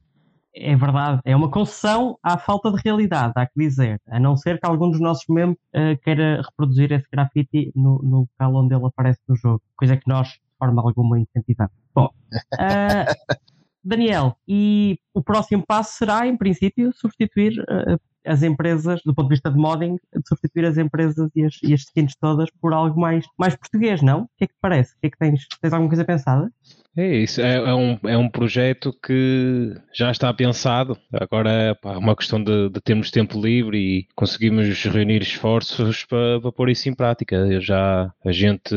É 0.54 0.74
verdade, 0.74 1.20
é 1.24 1.34
uma 1.34 1.48
concessão 1.48 2.18
à 2.22 2.36
falta 2.36 2.72
de 2.72 2.82
realidade, 2.84 3.32
há 3.36 3.46
que 3.46 3.52
dizer. 3.56 4.00
A 4.08 4.18
não 4.18 4.36
ser 4.36 4.58
que 4.58 4.66
algum 4.66 4.90
dos 4.90 5.00
nossos 5.00 5.24
membros 5.28 5.56
uh, 5.74 5.96
queira 6.02 6.42
reproduzir 6.42 6.90
esse 6.90 7.06
grafite 7.10 7.72
no, 7.74 8.00
no 8.02 8.18
local 8.20 8.56
onde 8.56 8.74
ele 8.74 8.84
aparece 8.84 9.20
no 9.28 9.36
jogo. 9.36 9.62
Coisa 9.76 9.96
que 9.96 10.08
nós 10.08 10.38
forma 10.60 10.82
alguma 10.82 11.18
incentivada. 11.18 11.72
Bom, 11.94 12.10
uh, 12.54 13.06
Daniel, 13.82 14.36
e 14.46 14.98
o 15.14 15.22
próximo 15.22 15.64
passo 15.66 15.96
será, 15.96 16.26
em 16.26 16.36
princípio, 16.36 16.92
substituir 16.92 17.58
uh, 17.60 17.98
as 18.26 18.42
empresas, 18.42 19.00
do 19.04 19.14
ponto 19.14 19.28
de 19.28 19.34
vista 19.34 19.50
de 19.50 19.56
modding, 19.56 19.96
de 20.14 20.28
substituir 20.28 20.66
as 20.66 20.76
empresas 20.76 21.30
e 21.34 21.44
as, 21.44 21.54
e 21.62 21.72
as 21.72 21.80
skins 21.80 22.14
todas 22.16 22.50
por 22.60 22.72
algo 22.74 23.00
mais, 23.00 23.24
mais 23.38 23.56
português, 23.56 24.02
não? 24.02 24.22
O 24.22 24.28
que 24.36 24.44
é 24.44 24.46
que 24.46 24.54
te 24.54 24.60
parece? 24.60 24.94
O 24.94 25.00
que 25.00 25.06
é 25.06 25.10
que 25.10 25.18
tens? 25.18 25.46
Tens 25.60 25.72
alguma 25.72 25.88
coisa 25.88 26.04
pensada? 26.04 26.52
É 26.96 27.06
isso, 27.18 27.40
é, 27.40 27.54
é, 27.54 27.74
um, 27.74 27.98
é 28.04 28.16
um 28.18 28.28
projeto 28.28 28.92
que 28.92 29.74
já 29.94 30.10
está 30.10 30.32
pensado. 30.34 30.98
Agora 31.12 31.50
é 31.50 31.88
uma 31.96 32.16
questão 32.16 32.42
de, 32.42 32.68
de, 32.68 32.80
termos 32.80 33.12
tempo 33.12 33.40
livre 33.40 33.78
e 33.78 34.08
conseguimos 34.16 34.82
reunir 34.84 35.22
esforços 35.22 36.04
para, 36.04 36.40
para 36.40 36.52
pôr 36.52 36.68
isso 36.68 36.88
em 36.88 36.94
prática. 36.94 37.36
Eu 37.36 37.60
já, 37.60 38.12
a 38.24 38.32
gente 38.32 38.74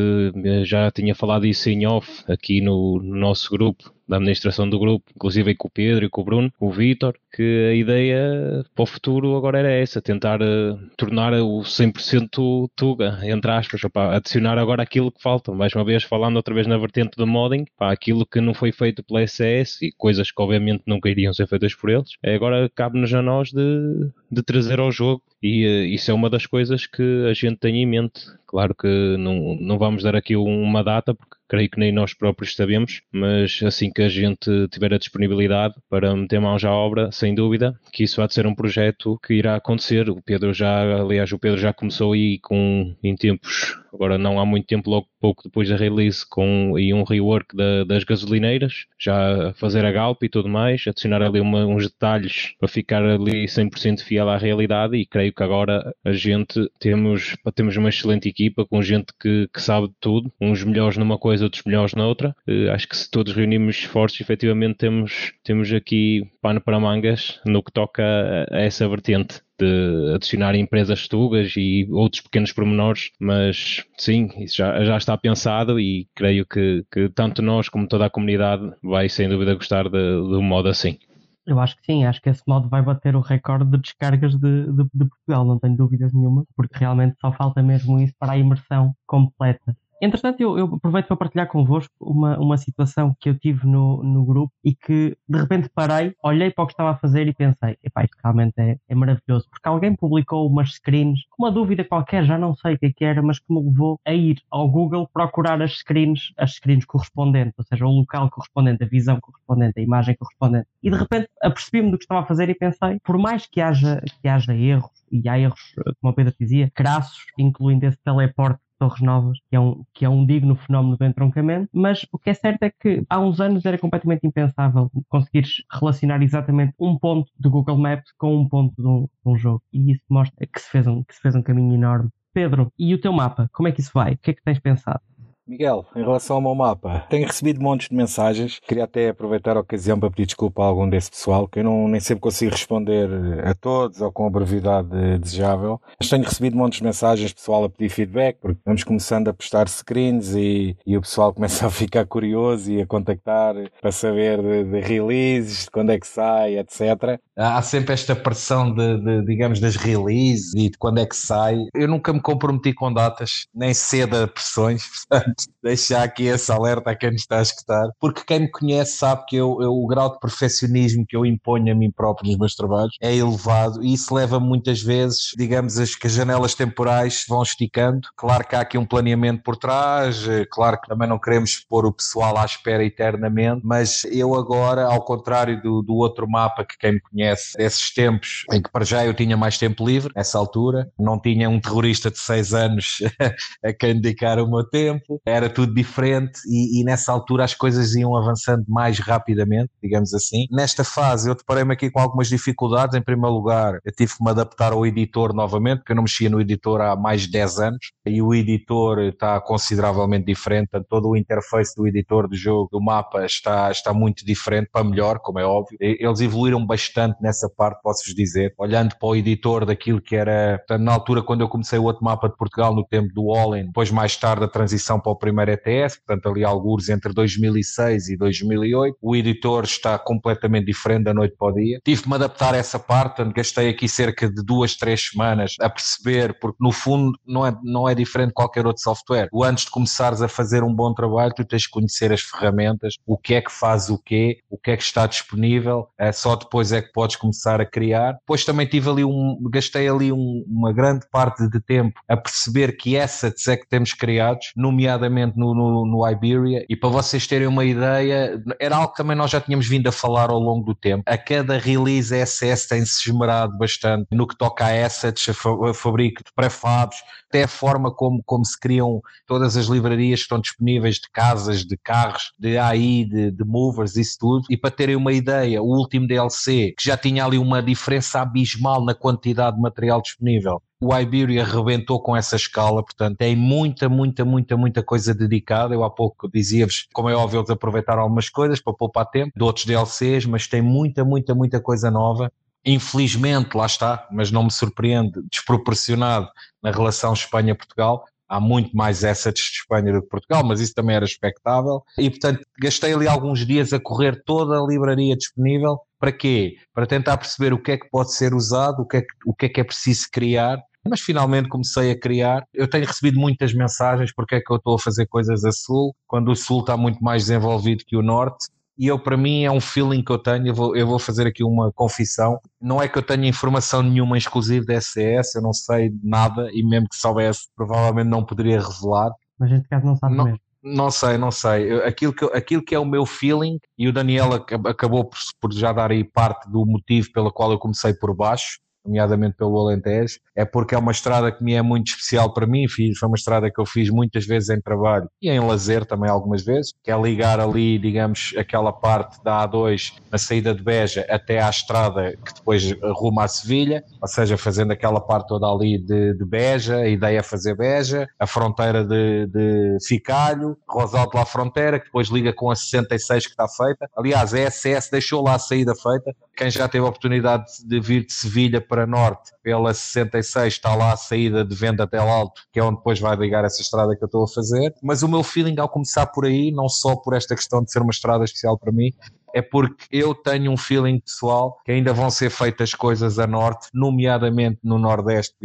já 0.63 0.91
tinha 0.91 1.15
falado 1.15 1.47
isso 1.47 1.69
em 1.69 1.87
off 1.87 2.23
aqui 2.27 2.61
no, 2.61 3.01
no 3.01 3.15
nosso 3.15 3.49
grupo 3.49 3.91
da 4.07 4.17
administração 4.17 4.69
do 4.69 4.79
grupo, 4.79 5.11
inclusive 5.15 5.55
com 5.55 5.67
o 5.67 5.71
Pedro 5.71 6.05
e 6.05 6.09
com 6.09 6.21
o 6.21 6.23
Bruno, 6.23 6.53
o 6.59 6.71
Vítor, 6.71 7.15
que 7.31 7.69
a 7.71 7.73
ideia 7.73 8.65
para 8.75 8.83
o 8.83 8.85
futuro 8.85 9.35
agora 9.35 9.59
era 9.59 9.71
essa, 9.71 10.01
tentar 10.01 10.41
uh, 10.41 10.77
tornar 10.97 11.33
o 11.33 11.61
100% 11.61 12.69
Tuga, 12.75 13.19
entre 13.23 13.51
aspas, 13.51 13.83
opa, 13.83 14.15
adicionar 14.15 14.57
agora 14.57 14.83
aquilo 14.83 15.11
que 15.11 15.21
falta, 15.21 15.51
mais 15.51 15.73
uma 15.73 15.83
vez 15.83 16.03
falando 16.03 16.35
outra 16.35 16.53
vez 16.53 16.67
na 16.67 16.77
vertente 16.77 17.15
do 17.17 17.25
modding, 17.25 17.65
pá, 17.77 17.91
aquilo 17.91 18.25
que 18.25 18.41
não 18.41 18.53
foi 18.53 18.71
feito 18.71 19.03
pela 19.03 19.25
SS 19.25 19.85
e 19.85 19.91
coisas 19.91 20.31
que 20.31 20.41
obviamente 20.41 20.83
nunca 20.85 21.09
iriam 21.09 21.33
ser 21.33 21.47
feitas 21.47 21.73
por 21.73 21.89
eles, 21.89 22.11
agora 22.23 22.69
cabe-nos 22.73 23.13
a 23.13 23.21
nós 23.21 23.49
de, 23.51 24.09
de 24.31 24.43
trazer 24.43 24.79
ao 24.79 24.91
jogo 24.91 25.23
e 25.43 25.65
uh, 25.65 25.85
isso 25.85 26.09
é 26.09 26.13
uma 26.13 26.29
das 26.29 26.45
coisas 26.45 26.87
que 26.87 27.25
a 27.29 27.33
gente 27.33 27.57
tem 27.57 27.81
em 27.81 27.85
mente. 27.85 28.21
Claro 28.47 28.73
que 28.73 29.17
não, 29.17 29.57
não 29.59 29.77
vamos 29.77 30.01
dar 30.01 30.15
aqui 30.15 30.37
uma 30.37 30.81
data, 30.81 31.13
porque 31.13 31.35
creio 31.49 31.69
que 31.69 31.79
nem 31.79 31.91
nós 31.91 32.13
próprios 32.13 32.55
sabemos, 32.55 33.01
mas 33.11 33.59
assim 33.61 33.91
que 33.91 34.01
a 34.01 34.07
gente 34.07 34.49
tiver 34.69 34.93
a 34.93 34.97
disponibilidade 34.97 35.75
para 35.89 36.15
meter 36.15 36.39
mãos 36.39 36.63
à 36.63 36.71
obra, 36.71 37.11
sem 37.11 37.35
dúvida, 37.35 37.77
que 37.91 38.05
isso 38.05 38.21
há 38.21 38.27
de 38.27 38.33
ser 38.33 38.47
um 38.47 38.55
projeto 38.55 39.19
que 39.25 39.33
irá 39.33 39.55
acontecer. 39.55 40.09
O 40.09 40.21
Pedro 40.21 40.53
já, 40.53 41.01
aliás, 41.01 41.31
o 41.33 41.39
Pedro 41.39 41.59
já 41.59 41.73
começou 41.73 42.13
aí 42.13 42.39
com, 42.39 42.95
em 43.03 43.15
tempos 43.15 43.83
agora 43.93 44.17
não 44.17 44.39
há 44.39 44.45
muito 44.45 44.65
tempo, 44.65 44.89
logo 44.89 45.07
pouco 45.23 45.43
depois 45.43 45.69
da 45.69 45.77
release, 45.77 46.27
com 46.27 46.77
e 46.77 46.93
um 46.93 47.03
rework 47.03 47.55
da, 47.55 47.85
das 47.85 48.03
gasolineiras, 48.03 48.87
já 48.99 49.53
fazer 49.55 49.85
a 49.85 49.91
Galp 49.91 50.21
e 50.21 50.27
tudo 50.27 50.49
mais, 50.49 50.83
adicionar 50.85 51.21
ali 51.21 51.39
uma, 51.39 51.65
uns 51.65 51.87
detalhes 51.87 52.53
para 52.59 52.67
ficar 52.67 53.01
ali 53.01 53.45
100% 53.45 54.01
fiel 54.01 54.27
à 54.27 54.37
realidade 54.37 54.97
e 54.97 55.05
creio 55.05 55.31
que 55.31 55.41
agora 55.41 55.95
a 56.03 56.11
gente 56.11 56.69
temos, 56.77 57.37
temos 57.55 57.77
uma 57.77 57.87
excelente 57.87 58.27
equipa 58.27 58.65
com 58.65 58.81
gente 58.81 59.13
que, 59.17 59.47
que 59.53 59.61
sabe 59.61 59.87
de 59.87 59.93
tudo, 60.01 60.29
uns 60.41 60.61
melhores 60.61 60.97
numa 60.97 61.17
coisa, 61.17 61.45
outros 61.45 61.63
melhores 61.63 61.93
noutra. 61.93 62.35
Uh, 62.45 62.69
acho 62.71 62.89
que 62.89 62.97
se 62.97 63.09
todos 63.09 63.31
reunirmos 63.33 63.77
esforços, 63.77 64.19
efetivamente 64.19 64.75
temos, 64.75 65.31
temos 65.41 65.71
aqui 65.71 66.27
pano 66.43 66.59
para 66.59 66.77
mangas 66.77 67.39
no 67.45 67.63
que 67.63 67.71
toca 67.71 68.03
a, 68.03 68.59
essa 68.59 68.87
vertente 68.87 69.41
de 69.57 70.13
adicionar 70.13 70.55
empresas 70.55 71.07
tugas 71.07 71.53
e 71.55 71.87
outros 71.89 72.21
pequenos 72.21 72.51
pormenores, 72.51 73.11
mas 73.17 73.85
sim, 73.97 74.29
isso 74.37 74.57
já, 74.57 74.83
já 74.83 74.97
está 74.97 75.17
pensado 75.17 75.79
e 75.79 76.09
creio 76.13 76.45
que, 76.45 76.85
que 76.91 77.07
tanto 77.09 77.41
nós 77.41 77.69
como 77.69 77.87
toda 77.87 78.05
a 78.05 78.09
comunidade 78.09 78.73
vai 78.83 79.07
sem 79.07 79.29
dúvida 79.29 79.55
gostar 79.55 79.89
de 79.89 79.97
um 79.97 80.41
modo 80.41 80.67
assim. 80.67 80.99
Eu 81.45 81.59
acho 81.59 81.75
que 81.77 81.85
sim, 81.85 82.05
acho 82.05 82.21
que 82.21 82.29
esse 82.29 82.43
modo 82.47 82.69
vai 82.69 82.81
bater 82.81 83.15
o 83.15 83.21
recorde 83.21 83.69
de 83.69 83.77
descargas 83.77 84.33
de, 84.35 84.65
de, 84.71 84.83
de 84.93 85.05
Portugal, 85.05 85.45
não 85.45 85.59
tenho 85.59 85.77
dúvidas 85.77 86.13
nenhuma, 86.13 86.45
porque 86.55 86.77
realmente 86.77 87.15
só 87.19 87.31
falta 87.31 87.61
mesmo 87.63 87.99
isso 87.99 88.13
para 88.19 88.33
a 88.33 88.37
imersão 88.37 88.93
completa. 89.05 89.75
Entretanto, 90.03 90.41
eu, 90.41 90.57
eu, 90.57 90.65
aproveito 90.65 91.07
para 91.07 91.15
partilhar 91.15 91.47
convosco 91.47 91.93
uma, 91.97 92.37
uma 92.37 92.57
situação 92.57 93.15
que 93.17 93.29
eu 93.29 93.39
tive 93.39 93.65
no, 93.65 94.03
no 94.03 94.25
grupo 94.25 94.51
e 94.61 94.75
que 94.75 95.15
de 95.29 95.39
repente 95.39 95.69
parei, 95.73 96.13
olhei 96.21 96.51
para 96.51 96.65
o 96.65 96.67
que 96.67 96.73
estava 96.73 96.91
a 96.91 96.97
fazer 96.97 97.25
e 97.25 97.33
pensei, 97.33 97.77
epá, 97.81 98.03
isto 98.03 98.17
realmente 98.21 98.53
é, 98.57 98.77
é 98.89 98.95
maravilhoso, 98.95 99.47
porque 99.49 99.65
alguém 99.65 99.95
publicou 99.95 100.45
umas 100.45 100.73
screens, 100.73 101.21
uma 101.39 101.49
dúvida 101.49 101.85
qualquer, 101.85 102.25
já 102.25 102.37
não 102.37 102.53
sei 102.53 102.73
o 102.73 102.79
que, 102.79 102.87
é 102.87 102.91
que 102.91 103.05
era, 103.05 103.21
mas 103.21 103.39
que 103.39 103.45
me 103.47 103.63
levou 103.63 103.97
a 104.05 104.13
ir 104.13 104.41
ao 104.51 104.69
Google 104.69 105.07
procurar 105.13 105.61
as 105.61 105.77
screens, 105.77 106.33
as 106.37 106.55
screens 106.55 106.83
correspondentes, 106.83 107.53
ou 107.57 107.63
seja, 107.63 107.85
o 107.85 107.89
local 107.89 108.29
correspondente, 108.29 108.83
a 108.83 108.87
visão 108.87 109.21
correspondente, 109.21 109.79
a 109.79 109.83
imagem 109.83 110.17
correspondente. 110.17 110.67
E 110.83 110.91
de 110.91 110.97
repente 110.97 111.29
apercebi-me 111.41 111.91
do 111.91 111.97
que 111.97 112.03
estava 112.03 112.19
a 112.19 112.25
fazer 112.25 112.49
e 112.49 112.55
pensei, 112.55 112.99
por 113.05 113.17
mais 113.17 113.45
que 113.45 113.61
haja, 113.61 114.03
que 114.21 114.27
haja 114.27 114.53
erros, 114.53 114.91
e 115.09 115.29
há 115.29 115.39
erros, 115.39 115.73
como 116.01 116.11
o 116.11 116.13
Pedro 116.13 116.33
dizia, 116.37 116.69
crassos, 116.75 117.23
incluindo 117.37 117.85
esse 117.85 117.97
teleporte 118.03 118.59
Torres 118.83 119.01
Novas, 119.01 119.37
que 119.49 119.55
é 119.55 119.59
um, 119.59 119.85
que 119.93 120.03
é 120.03 120.09
um 120.09 120.25
digno 120.25 120.57
fenómeno 120.57 120.97
do 120.97 121.05
entroncamento, 121.05 121.69
mas 121.73 122.05
o 122.11 122.19
que 122.19 122.29
é 122.29 122.33
certo 122.33 122.63
é 122.63 122.69
que 122.69 123.05
há 123.09 123.17
uns 123.17 123.39
anos 123.39 123.65
era 123.65 123.77
completamente 123.77 124.27
impensável 124.27 124.91
conseguires 125.07 125.63
relacionar 125.71 126.21
exatamente 126.21 126.73
um 126.77 126.97
ponto 126.99 127.31
do 127.39 127.49
Google 127.49 127.77
Maps 127.77 128.11
com 128.17 128.35
um 128.35 128.47
ponto 128.47 128.75
de 128.75 128.85
um, 128.85 129.01
de 129.03 129.31
um 129.31 129.37
jogo. 129.37 129.63
E 129.71 129.93
isso 129.93 130.03
mostra 130.09 130.45
que 130.45 130.59
se, 130.59 130.69
fez 130.69 130.85
um, 130.85 131.01
que 131.01 131.15
se 131.15 131.21
fez 131.21 131.33
um 131.33 131.41
caminho 131.41 131.73
enorme. 131.73 132.09
Pedro, 132.33 132.73
e 132.77 132.93
o 132.93 132.99
teu 132.99 133.13
mapa? 133.13 133.49
Como 133.53 133.69
é 133.69 133.71
que 133.71 133.79
isso 133.79 133.91
vai? 133.93 134.13
O 134.13 134.17
que 134.17 134.31
é 134.31 134.33
que 134.33 134.43
tens 134.43 134.59
pensado? 134.59 134.99
Miguel, 135.45 135.85
em 135.93 135.99
relação 135.99 136.37
ao 136.37 136.41
meu 136.41 136.55
mapa, 136.55 137.05
tenho 137.09 137.27
recebido 137.27 137.61
montes 137.61 137.89
de 137.89 137.95
mensagens. 137.95 138.59
Queria 138.65 138.85
até 138.85 139.09
aproveitar 139.09 139.57
a 139.57 139.59
ocasião 139.59 139.99
para 139.99 140.09
pedir 140.09 140.27
desculpa 140.27 140.63
a 140.63 140.67
algum 140.67 140.89
desse 140.89 141.11
pessoal, 141.11 141.47
que 141.49 141.59
eu 141.59 141.63
não, 141.65 141.87
nem 141.89 141.99
sempre 141.99 142.21
consigo 142.21 142.51
responder 142.51 143.09
a 143.45 143.53
todos 143.53 143.99
ou 143.99 144.11
com 144.11 144.25
a 144.25 144.29
brevidade 144.29 144.87
desejável. 145.19 145.81
Mas 145.99 146.09
tenho 146.09 146.23
recebido 146.23 146.55
montes 146.55 146.77
de 146.77 146.85
mensagens, 146.85 147.33
pessoal 147.33 147.65
a 147.65 147.69
pedir 147.69 147.89
feedback, 147.89 148.37
porque 148.41 148.61
vamos 148.65 148.85
começando 148.85 149.27
a 149.27 149.33
postar 149.33 149.67
screens 149.67 150.33
e, 150.33 150.77
e 150.85 150.97
o 150.97 151.01
pessoal 151.01 151.33
começa 151.35 151.67
a 151.67 151.69
ficar 151.69 152.05
curioso 152.05 152.71
e 152.71 152.81
a 152.81 152.87
contactar 152.87 153.55
para 153.81 153.91
saber 153.91 154.41
de, 154.41 154.63
de 154.63 154.79
releases, 154.79 155.65
de 155.65 155.71
quando 155.71 155.91
é 155.91 155.99
que 155.99 156.07
sai, 156.07 156.57
etc. 156.57 157.19
Há 157.35 157.61
sempre 157.61 157.93
esta 157.93 158.15
pressão 158.15 158.73
de, 158.73 158.97
de, 159.01 159.25
digamos, 159.25 159.59
das 159.59 159.75
releases 159.75 160.53
e 160.55 160.69
de 160.69 160.77
quando 160.77 160.99
é 160.99 161.05
que 161.05 161.15
sai. 161.15 161.57
Eu 161.73 161.87
nunca 161.87 162.13
me 162.13 162.21
comprometi 162.21 162.73
com 162.73 162.93
datas, 162.93 163.47
nem 163.53 163.73
cedo 163.73 164.15
a 164.15 164.27
pressões, 164.27 164.83
deixar 165.61 166.03
aqui 166.03 166.23
esse 166.25 166.51
alerta 166.51 166.91
a 166.91 166.95
quem 166.95 167.11
nos 167.11 167.21
está 167.21 167.39
a 167.39 167.41
escutar, 167.41 167.89
porque 167.99 168.23
quem 168.25 168.41
me 168.41 168.51
conhece 168.51 168.97
sabe 168.97 169.23
que 169.27 169.35
eu, 169.35 169.61
eu, 169.61 169.71
o 169.73 169.87
grau 169.87 170.11
de 170.11 170.19
perfeccionismo 170.19 171.05
que 171.07 171.15
eu 171.15 171.25
imponho 171.25 171.71
a 171.71 171.75
mim 171.75 171.91
próprio 171.91 172.29
nos 172.29 172.37
meus 172.37 172.55
trabalhos 172.55 172.95
é 173.01 173.15
elevado 173.15 173.83
e 173.83 173.93
isso 173.93 174.13
leva 174.13 174.39
muitas 174.39 174.81
vezes, 174.81 175.31
digamos, 175.37 175.77
as, 175.77 175.95
que 175.95 176.07
as 176.07 176.13
janelas 176.13 176.53
temporais 176.53 177.25
vão 177.27 177.41
esticando. 177.41 178.07
Claro 178.15 178.47
que 178.47 178.55
há 178.55 178.61
aqui 178.61 178.77
um 178.77 178.85
planeamento 178.85 179.43
por 179.43 179.55
trás, 179.55 180.27
eh, 180.27 180.45
claro 180.49 180.79
que 180.79 180.87
também 180.87 181.07
não 181.07 181.19
queremos 181.19 181.59
pôr 181.69 181.85
o 181.85 181.93
pessoal 181.93 182.37
à 182.37 182.45
espera 182.45 182.83
eternamente, 182.83 183.61
mas 183.63 184.03
eu 184.05 184.35
agora, 184.35 184.85
ao 184.85 185.03
contrário 185.03 185.61
do, 185.61 185.81
do 185.81 185.95
outro 185.95 186.29
mapa 186.29 186.65
que 186.65 186.77
quem 186.77 186.93
me 186.93 187.01
conhece 187.01 187.57
desses 187.57 187.93
tempos, 187.93 188.45
em 188.51 188.61
que 188.61 188.71
para 188.71 188.85
já 188.85 189.05
eu 189.05 189.13
tinha 189.13 189.37
mais 189.37 189.57
tempo 189.57 189.85
livre, 189.85 190.11
nessa 190.15 190.37
altura, 190.37 190.91
não 190.99 191.19
tinha 191.19 191.49
um 191.49 191.59
terrorista 191.59 192.11
de 192.11 192.19
seis 192.19 192.53
anos 192.53 192.99
a 193.63 193.73
quem 193.73 193.99
dedicar 193.99 194.39
o 194.39 194.49
meu 194.49 194.63
tempo, 194.63 195.21
era 195.25 195.49
tudo 195.49 195.73
diferente 195.73 196.39
e, 196.45 196.81
e, 196.81 196.83
nessa 196.83 197.11
altura 197.11 197.43
as 197.43 197.53
coisas 197.53 197.95
iam 197.95 198.15
avançando 198.15 198.65
mais 198.67 198.99
rapidamente, 198.99 199.69
digamos 199.81 200.13
assim. 200.13 200.45
Nesta 200.51 200.83
fase 200.83 201.29
eu 201.29 201.35
deparei-me 201.35 201.73
aqui 201.73 201.89
com 201.89 201.99
algumas 201.99 202.27
dificuldades. 202.27 202.95
Em 202.95 203.01
primeiro 203.01 203.33
lugar, 203.33 203.79
eu 203.85 203.91
tive 203.91 204.15
que 204.15 204.23
me 204.23 204.29
adaptar 204.29 204.73
ao 204.73 204.85
editor 204.85 205.33
novamente, 205.33 205.79
porque 205.79 205.93
eu 205.93 205.95
não 205.95 206.03
mexia 206.03 206.29
no 206.29 206.41
editor 206.41 206.81
há 206.81 206.95
mais 206.95 207.21
de 207.21 207.31
10 207.31 207.59
anos 207.59 207.91
e 208.05 208.21
o 208.21 208.33
editor 208.33 208.99
está 208.99 209.39
consideravelmente 209.39 210.25
diferente. 210.25 210.69
Portanto, 210.69 210.87
todo 210.89 211.09
o 211.09 211.17
interface 211.17 211.75
do 211.75 211.87
editor 211.87 212.27
do 212.27 212.35
jogo, 212.35 212.69
do 212.71 212.81
mapa, 212.81 213.25
está, 213.25 213.71
está 213.71 213.93
muito 213.93 214.25
diferente, 214.25 214.69
para 214.71 214.83
melhor, 214.83 215.19
como 215.19 215.39
é 215.39 215.45
óbvio. 215.45 215.77
Eles 215.79 216.19
evoluíram 216.19 216.65
bastante 216.65 217.21
nessa 217.21 217.49
parte, 217.49 217.81
posso-vos 217.81 218.13
dizer. 218.13 218.53
Olhando 218.57 218.95
para 218.99 219.07
o 219.07 219.15
editor 219.15 219.65
daquilo 219.65 220.01
que 220.01 220.15
era, 220.15 220.57
portanto, 220.59 220.83
na 220.83 220.93
altura 220.93 221.23
quando 221.23 221.41
eu 221.41 221.47
comecei 221.47 221.79
o 221.79 221.83
outro 221.83 222.03
mapa 222.03 222.27
de 222.27 222.35
Portugal, 222.35 222.75
no 222.75 222.85
tempo 222.85 223.13
do 223.13 223.31
All-in, 223.31 223.67
depois 223.67 223.89
mais 223.89 224.17
tarde 224.17 224.43
a 224.43 224.47
transição 224.47 224.99
para 224.99 225.12
o 225.13 225.17
primeiro 225.17 225.51
ETS, 225.51 225.97
portanto 225.97 226.29
ali 226.29 226.43
alguns 226.43 226.89
entre 226.89 227.13
2006 227.13 228.09
e 228.09 228.17
2008. 228.17 228.97
O 229.01 229.15
editor 229.15 229.63
está 229.63 229.97
completamente 229.97 230.65
diferente 230.65 231.03
da 231.03 231.13
noite 231.13 231.35
para 231.37 231.47
o 231.47 231.53
dia. 231.53 231.79
Tive 231.83 232.03
de 232.03 232.09
me 232.09 232.15
adaptar 232.15 232.53
a 232.53 232.57
essa 232.57 232.79
parte, 232.79 233.17
portanto, 233.17 233.35
gastei 233.35 233.69
aqui 233.69 233.87
cerca 233.87 234.29
de 234.29 234.43
duas, 234.43 234.75
três 234.75 235.09
semanas 235.09 235.55
a 235.59 235.69
perceber, 235.69 236.37
porque 236.39 236.57
no 236.59 236.71
fundo 236.71 237.17
não 237.25 237.45
é, 237.45 237.55
não 237.63 237.87
é 237.87 237.95
diferente 237.95 238.29
de 238.29 238.33
qualquer 238.33 238.65
outro 238.65 238.81
software. 238.81 239.29
O 239.31 239.43
antes 239.43 239.65
de 239.65 239.71
começares 239.71 240.21
a 240.21 240.27
fazer 240.27 240.63
um 240.63 240.73
bom 240.73 240.93
trabalho, 240.93 241.33
tu 241.35 241.45
tens 241.45 241.63
de 241.63 241.69
conhecer 241.69 242.11
as 242.11 242.21
ferramentas, 242.21 242.95
o 243.05 243.17
que 243.17 243.35
é 243.35 243.41
que 243.41 243.51
faz 243.51 243.89
o 243.89 243.97
quê, 243.97 244.39
o 244.49 244.57
que 244.57 244.71
é 244.71 244.77
que 244.77 244.83
está 244.83 245.05
disponível, 245.07 245.87
é, 245.97 246.11
só 246.11 246.35
depois 246.35 246.71
é 246.71 246.81
que 246.81 246.91
podes 246.91 247.15
começar 247.15 247.61
a 247.61 247.65
criar. 247.65 248.13
Depois 248.13 248.45
também 248.45 248.65
tive 248.65 248.89
ali 248.89 249.03
um, 249.03 249.37
gastei 249.51 249.87
ali 249.87 250.11
um, 250.11 250.43
uma 250.47 250.73
grande 250.73 251.05
parte 251.11 251.47
de 251.47 251.59
tempo 251.59 251.99
a 252.07 252.17
perceber 252.17 252.75
que 252.77 252.97
assets 252.97 253.47
é 253.47 253.57
que 253.57 253.67
temos 253.67 253.93
criados, 253.93 254.51
nomeadamente 254.55 255.02
no, 255.09 255.53
no, 255.53 255.85
no 255.85 256.09
Iberia, 256.09 256.65
e 256.69 256.75
para 256.75 256.89
vocês 256.89 257.25
terem 257.27 257.47
uma 257.47 257.65
ideia, 257.65 258.41
era 258.59 258.77
algo 258.77 258.91
que 258.91 258.97
também 258.97 259.15
nós 259.15 259.31
já 259.31 259.39
tínhamos 259.41 259.67
vindo 259.67 259.87
a 259.87 259.91
falar 259.91 260.29
ao 260.29 260.39
longo 260.39 260.65
do 260.65 260.75
tempo. 260.75 261.03
A 261.05 261.17
cada 261.17 261.57
release 261.57 262.13
SS 262.13 262.67
tem-se 262.67 263.09
esmerado 263.09 263.57
bastante 263.57 264.07
no 264.11 264.27
que 264.27 264.37
toca 264.37 264.65
a 264.65 264.85
assets, 264.85 265.29
a 265.29 265.73
fabrico 265.73 266.23
de 266.23 266.31
prefabs, 266.35 266.97
até 267.29 267.43
a 267.43 267.47
forma 267.47 267.91
como, 267.91 268.21
como 268.25 268.45
se 268.45 268.59
criam 268.59 269.01
todas 269.25 269.57
as 269.57 269.65
livrarias 269.65 270.19
que 270.19 270.25
estão 270.25 270.39
disponíveis 270.39 270.95
de 270.95 271.09
casas, 271.11 271.65
de 271.65 271.75
carros, 271.77 272.31
de 272.37 272.57
AI, 272.57 273.05
de, 273.05 273.31
de 273.31 273.43
movers, 273.43 273.95
isso 273.95 274.17
tudo. 274.19 274.45
E 274.49 274.55
para 274.55 274.69
terem 274.69 274.95
uma 274.95 275.11
ideia, 275.11 275.61
o 275.61 275.65
último 275.65 276.07
DLC, 276.07 276.75
que 276.77 276.85
já 276.85 276.95
tinha 276.95 277.25
ali 277.25 277.39
uma 277.39 277.61
diferença 277.61 278.21
abismal 278.21 278.85
na 278.85 278.93
quantidade 278.93 279.55
de 279.55 279.61
material 279.61 280.01
disponível, 280.01 280.61
o 280.83 280.99
Iberia 280.99 281.45
rebentou 281.45 282.01
com 282.01 282.15
essa 282.15 282.35
escala, 282.35 282.83
portanto 282.83 283.17
tem 283.17 283.35
muita, 283.35 283.87
muita, 283.87 284.25
muita, 284.25 284.57
muita 284.57 284.83
coisa 284.83 285.13
dedicada. 285.13 285.73
Eu 285.73 285.83
há 285.83 285.89
pouco 285.89 286.29
dizia-vos, 286.29 286.87
como 286.93 287.09
é 287.09 287.15
óbvio, 287.15 287.39
eles 287.39 287.49
aproveitaram 287.49 288.01
algumas 288.01 288.29
coisas 288.29 288.59
para 288.59 288.73
poupar 288.73 289.05
tempo, 289.05 289.31
de 289.35 289.43
outros 289.43 289.65
DLCs, 289.65 290.25
mas 290.25 290.47
tem 290.47 290.61
muita, 290.61 291.05
muita, 291.05 291.33
muita 291.33 291.61
coisa 291.61 291.89
nova. 291.89 292.31
Infelizmente, 292.65 293.55
lá 293.55 293.65
está, 293.65 294.07
mas 294.11 294.31
não 294.31 294.43
me 294.43 294.51
surpreende, 294.51 295.21
desproporcionado 295.29 296.29
na 296.61 296.71
relação 296.71 297.13
Espanha-Portugal. 297.13 298.05
Há 298.27 298.39
muito 298.39 298.75
mais 298.75 299.03
assets 299.03 299.43
de 299.43 299.57
Espanha 299.57 299.93
do 299.93 300.01
que 300.01 300.07
Portugal, 300.07 300.43
mas 300.43 300.59
isso 300.59 300.73
também 300.73 300.95
era 300.95 301.05
expectável. 301.05 301.83
E, 301.97 302.09
portanto, 302.09 302.41
gastei 302.59 302.93
ali 302.93 303.07
alguns 303.07 303.45
dias 303.45 303.73
a 303.73 303.79
correr 303.79 304.23
toda 304.25 304.57
a 304.57 304.65
livraria 304.65 305.15
disponível. 305.15 305.79
Para 305.99 306.11
quê? 306.11 306.55
Para 306.73 306.87
tentar 306.87 307.17
perceber 307.17 307.53
o 307.53 307.61
que 307.61 307.73
é 307.73 307.77
que 307.77 307.89
pode 307.89 308.13
ser 308.13 308.33
usado, 308.33 308.81
o 308.81 308.87
que 308.87 308.97
é 308.97 309.01
que, 309.01 309.07
o 309.25 309.33
que, 309.33 309.45
é, 309.45 309.49
que 309.49 309.61
é 309.61 309.63
preciso 309.63 310.07
criar 310.11 310.57
mas 310.89 311.01
finalmente 311.01 311.49
comecei 311.49 311.91
a 311.91 311.99
criar. 311.99 312.43
Eu 312.53 312.69
tenho 312.69 312.85
recebido 312.85 313.19
muitas 313.19 313.53
mensagens 313.53 314.13
porque 314.13 314.35
é 314.35 314.41
que 314.41 314.51
eu 314.51 314.57
estou 314.57 314.75
a 314.75 314.79
fazer 314.79 315.05
coisas 315.07 315.45
a 315.45 315.51
sul, 315.51 315.95
quando 316.07 316.31
o 316.31 316.35
sul 316.35 316.61
está 316.61 316.75
muito 316.75 317.03
mais 317.03 317.23
desenvolvido 317.23 317.83
que 317.85 317.95
o 317.95 318.01
norte. 318.01 318.47
E 318.77 318.87
eu, 318.87 318.97
para 318.97 319.15
mim, 319.15 319.43
é 319.43 319.51
um 319.51 319.61
feeling 319.61 320.03
que 320.03 320.11
eu 320.11 320.17
tenho. 320.17 320.47
Eu 320.47 320.53
vou, 320.55 320.75
eu 320.75 320.87
vou 320.87 320.97
fazer 320.97 321.27
aqui 321.27 321.43
uma 321.43 321.71
confissão. 321.71 322.39
Não 322.59 322.81
é 322.81 322.87
que 322.87 322.97
eu 322.97 323.03
tenha 323.03 323.27
informação 323.27 323.83
nenhuma 323.83 324.17
exclusiva 324.17 324.65
da 324.65 324.81
SCS, 324.81 325.35
eu 325.35 325.41
não 325.41 325.53
sei 325.53 325.91
nada, 326.03 326.49
e 326.51 326.63
mesmo 326.63 326.89
que 326.89 326.95
soubesse, 326.95 327.47
provavelmente 327.55 328.07
não 328.07 328.25
poderia 328.25 328.59
revelar. 328.59 329.11
Mas 329.37 329.51
este 329.51 329.67
caso 329.69 329.85
não 329.85 329.95
sabe 329.95 330.15
não, 330.15 330.25
mesmo. 330.25 330.39
Não 330.63 330.89
sei, 330.89 331.17
não 331.17 331.29
sei. 331.29 331.83
Aquilo 331.83 332.13
que, 332.13 332.25
aquilo 332.25 332.63
que 332.63 332.73
é 332.73 332.79
o 332.79 332.85
meu 332.85 333.05
feeling, 333.05 333.59
e 333.77 333.87
o 333.87 333.93
Daniel 333.93 334.33
acabou 334.33 335.05
por, 335.05 335.19
por 335.39 335.53
já 335.53 335.71
dar 335.71 335.91
aí 335.91 336.03
parte 336.03 336.49
do 336.49 336.65
motivo 336.65 337.11
pelo 337.13 337.31
qual 337.31 337.51
eu 337.51 337.59
comecei 337.59 337.93
por 337.93 338.15
baixo, 338.15 338.57
nomeadamente 338.85 339.35
pelo 339.37 339.59
Alentejo, 339.59 340.19
é 340.35 340.45
porque 340.45 340.75
é 340.75 340.77
uma 340.77 340.91
estrada 340.91 341.31
que 341.31 341.43
me 341.43 341.53
é 341.53 341.61
muito 341.61 341.87
especial 341.87 342.33
para 342.33 342.47
mim, 342.47 342.67
fiz, 342.67 342.97
foi 342.97 343.07
uma 343.07 343.15
estrada 343.15 343.51
que 343.51 343.59
eu 343.59 343.65
fiz 343.65 343.89
muitas 343.89 344.25
vezes 344.25 344.49
em 344.49 344.61
trabalho 344.61 345.09
e 345.21 345.29
em 345.29 345.39
lazer 345.39 345.85
também 345.85 346.09
algumas 346.09 346.43
vezes, 346.43 346.73
que 346.83 346.91
é 346.91 346.99
ligar 346.99 347.39
ali, 347.39 347.77
digamos, 347.77 348.33
aquela 348.37 348.71
parte 348.71 349.23
da 349.23 349.47
A2 349.47 349.93
na 350.11 350.17
saída 350.17 350.53
de 350.53 350.63
Beja 350.63 351.05
até 351.09 351.41
à 351.41 351.49
estrada 351.49 352.15
que 352.25 352.33
depois 352.33 352.75
arruma 352.83 353.23
a 353.23 353.27
Sevilha, 353.27 353.83
ou 354.01 354.07
seja, 354.07 354.37
fazendo 354.37 354.71
aquela 354.71 354.99
parte 354.99 355.27
toda 355.27 355.47
ali 355.47 355.77
de, 355.77 356.13
de 356.13 356.25
Beja, 356.25 356.77
a 356.77 356.87
ideia 356.87 357.19
é 357.19 357.23
fazer 357.23 357.55
Beja, 357.55 358.07
a 358.19 358.27
fronteira 358.27 358.83
de, 358.83 359.27
de 359.27 359.77
Ficalho, 359.87 360.57
Rosal 360.67 361.09
de 361.09 361.17
la 361.17 361.25
Fronteira, 361.25 361.79
que 361.79 361.85
depois 361.85 362.07
liga 362.09 362.33
com 362.33 362.49
a 362.49 362.55
66 362.55 363.25
que 363.25 363.31
está 363.31 363.47
feita. 363.47 363.89
Aliás, 363.95 364.33
a 364.33 364.49
SS 364.49 364.91
deixou 364.91 365.23
lá 365.23 365.35
a 365.35 365.39
saída 365.39 365.73
feita, 365.75 366.11
Quem 366.35 366.49
já 366.49 366.67
teve 366.67 366.85
a 366.85 366.89
oportunidade 366.89 367.45
de 367.65 367.79
vir 367.79 368.05
de 368.05 368.13
Sevilha 368.13 368.59
para 368.59 368.72
Norte, 368.85 369.31
pela 369.41 369.73
66, 369.73 370.53
está 370.53 370.75
lá 370.75 370.93
a 370.93 370.97
saída 370.97 371.45
de 371.45 371.55
Venda 371.55 371.83
até 371.83 371.97
Alto, 371.97 372.41
que 372.51 372.59
é 372.59 372.63
onde 372.63 372.77
depois 372.77 372.99
vai 372.99 373.15
ligar 373.15 373.45
essa 373.45 373.61
estrada 373.61 373.95
que 373.95 374.03
eu 374.03 374.07
estou 374.07 374.23
a 374.23 374.27
fazer. 374.27 374.73
Mas 374.81 375.03
o 375.03 375.07
meu 375.07 375.23
feeling 375.23 375.59
ao 375.59 375.69
começar 375.69 376.07
por 376.07 376.25
aí, 376.25 376.51
não 376.51 376.67
só 376.67 376.95
por 376.95 377.13
esta 377.13 377.35
questão 377.35 377.63
de 377.63 377.71
ser 377.71 377.81
uma 377.81 377.91
estrada 377.91 378.23
especial 378.23 378.57
para 378.57 378.71
mim, 378.71 378.91
é 379.33 379.41
porque 379.41 379.85
eu 379.91 380.13
tenho 380.13 380.51
um 380.51 380.57
feeling 380.57 380.99
pessoal 380.99 381.57
que 381.65 381.71
ainda 381.71 381.93
vão 381.93 382.09
ser 382.09 382.29
feitas 382.29 382.73
coisas 382.73 383.17
a 383.17 383.25
norte, 383.25 383.67
nomeadamente 383.73 384.59
no 384.63 384.77
Nordeste, 384.77 385.35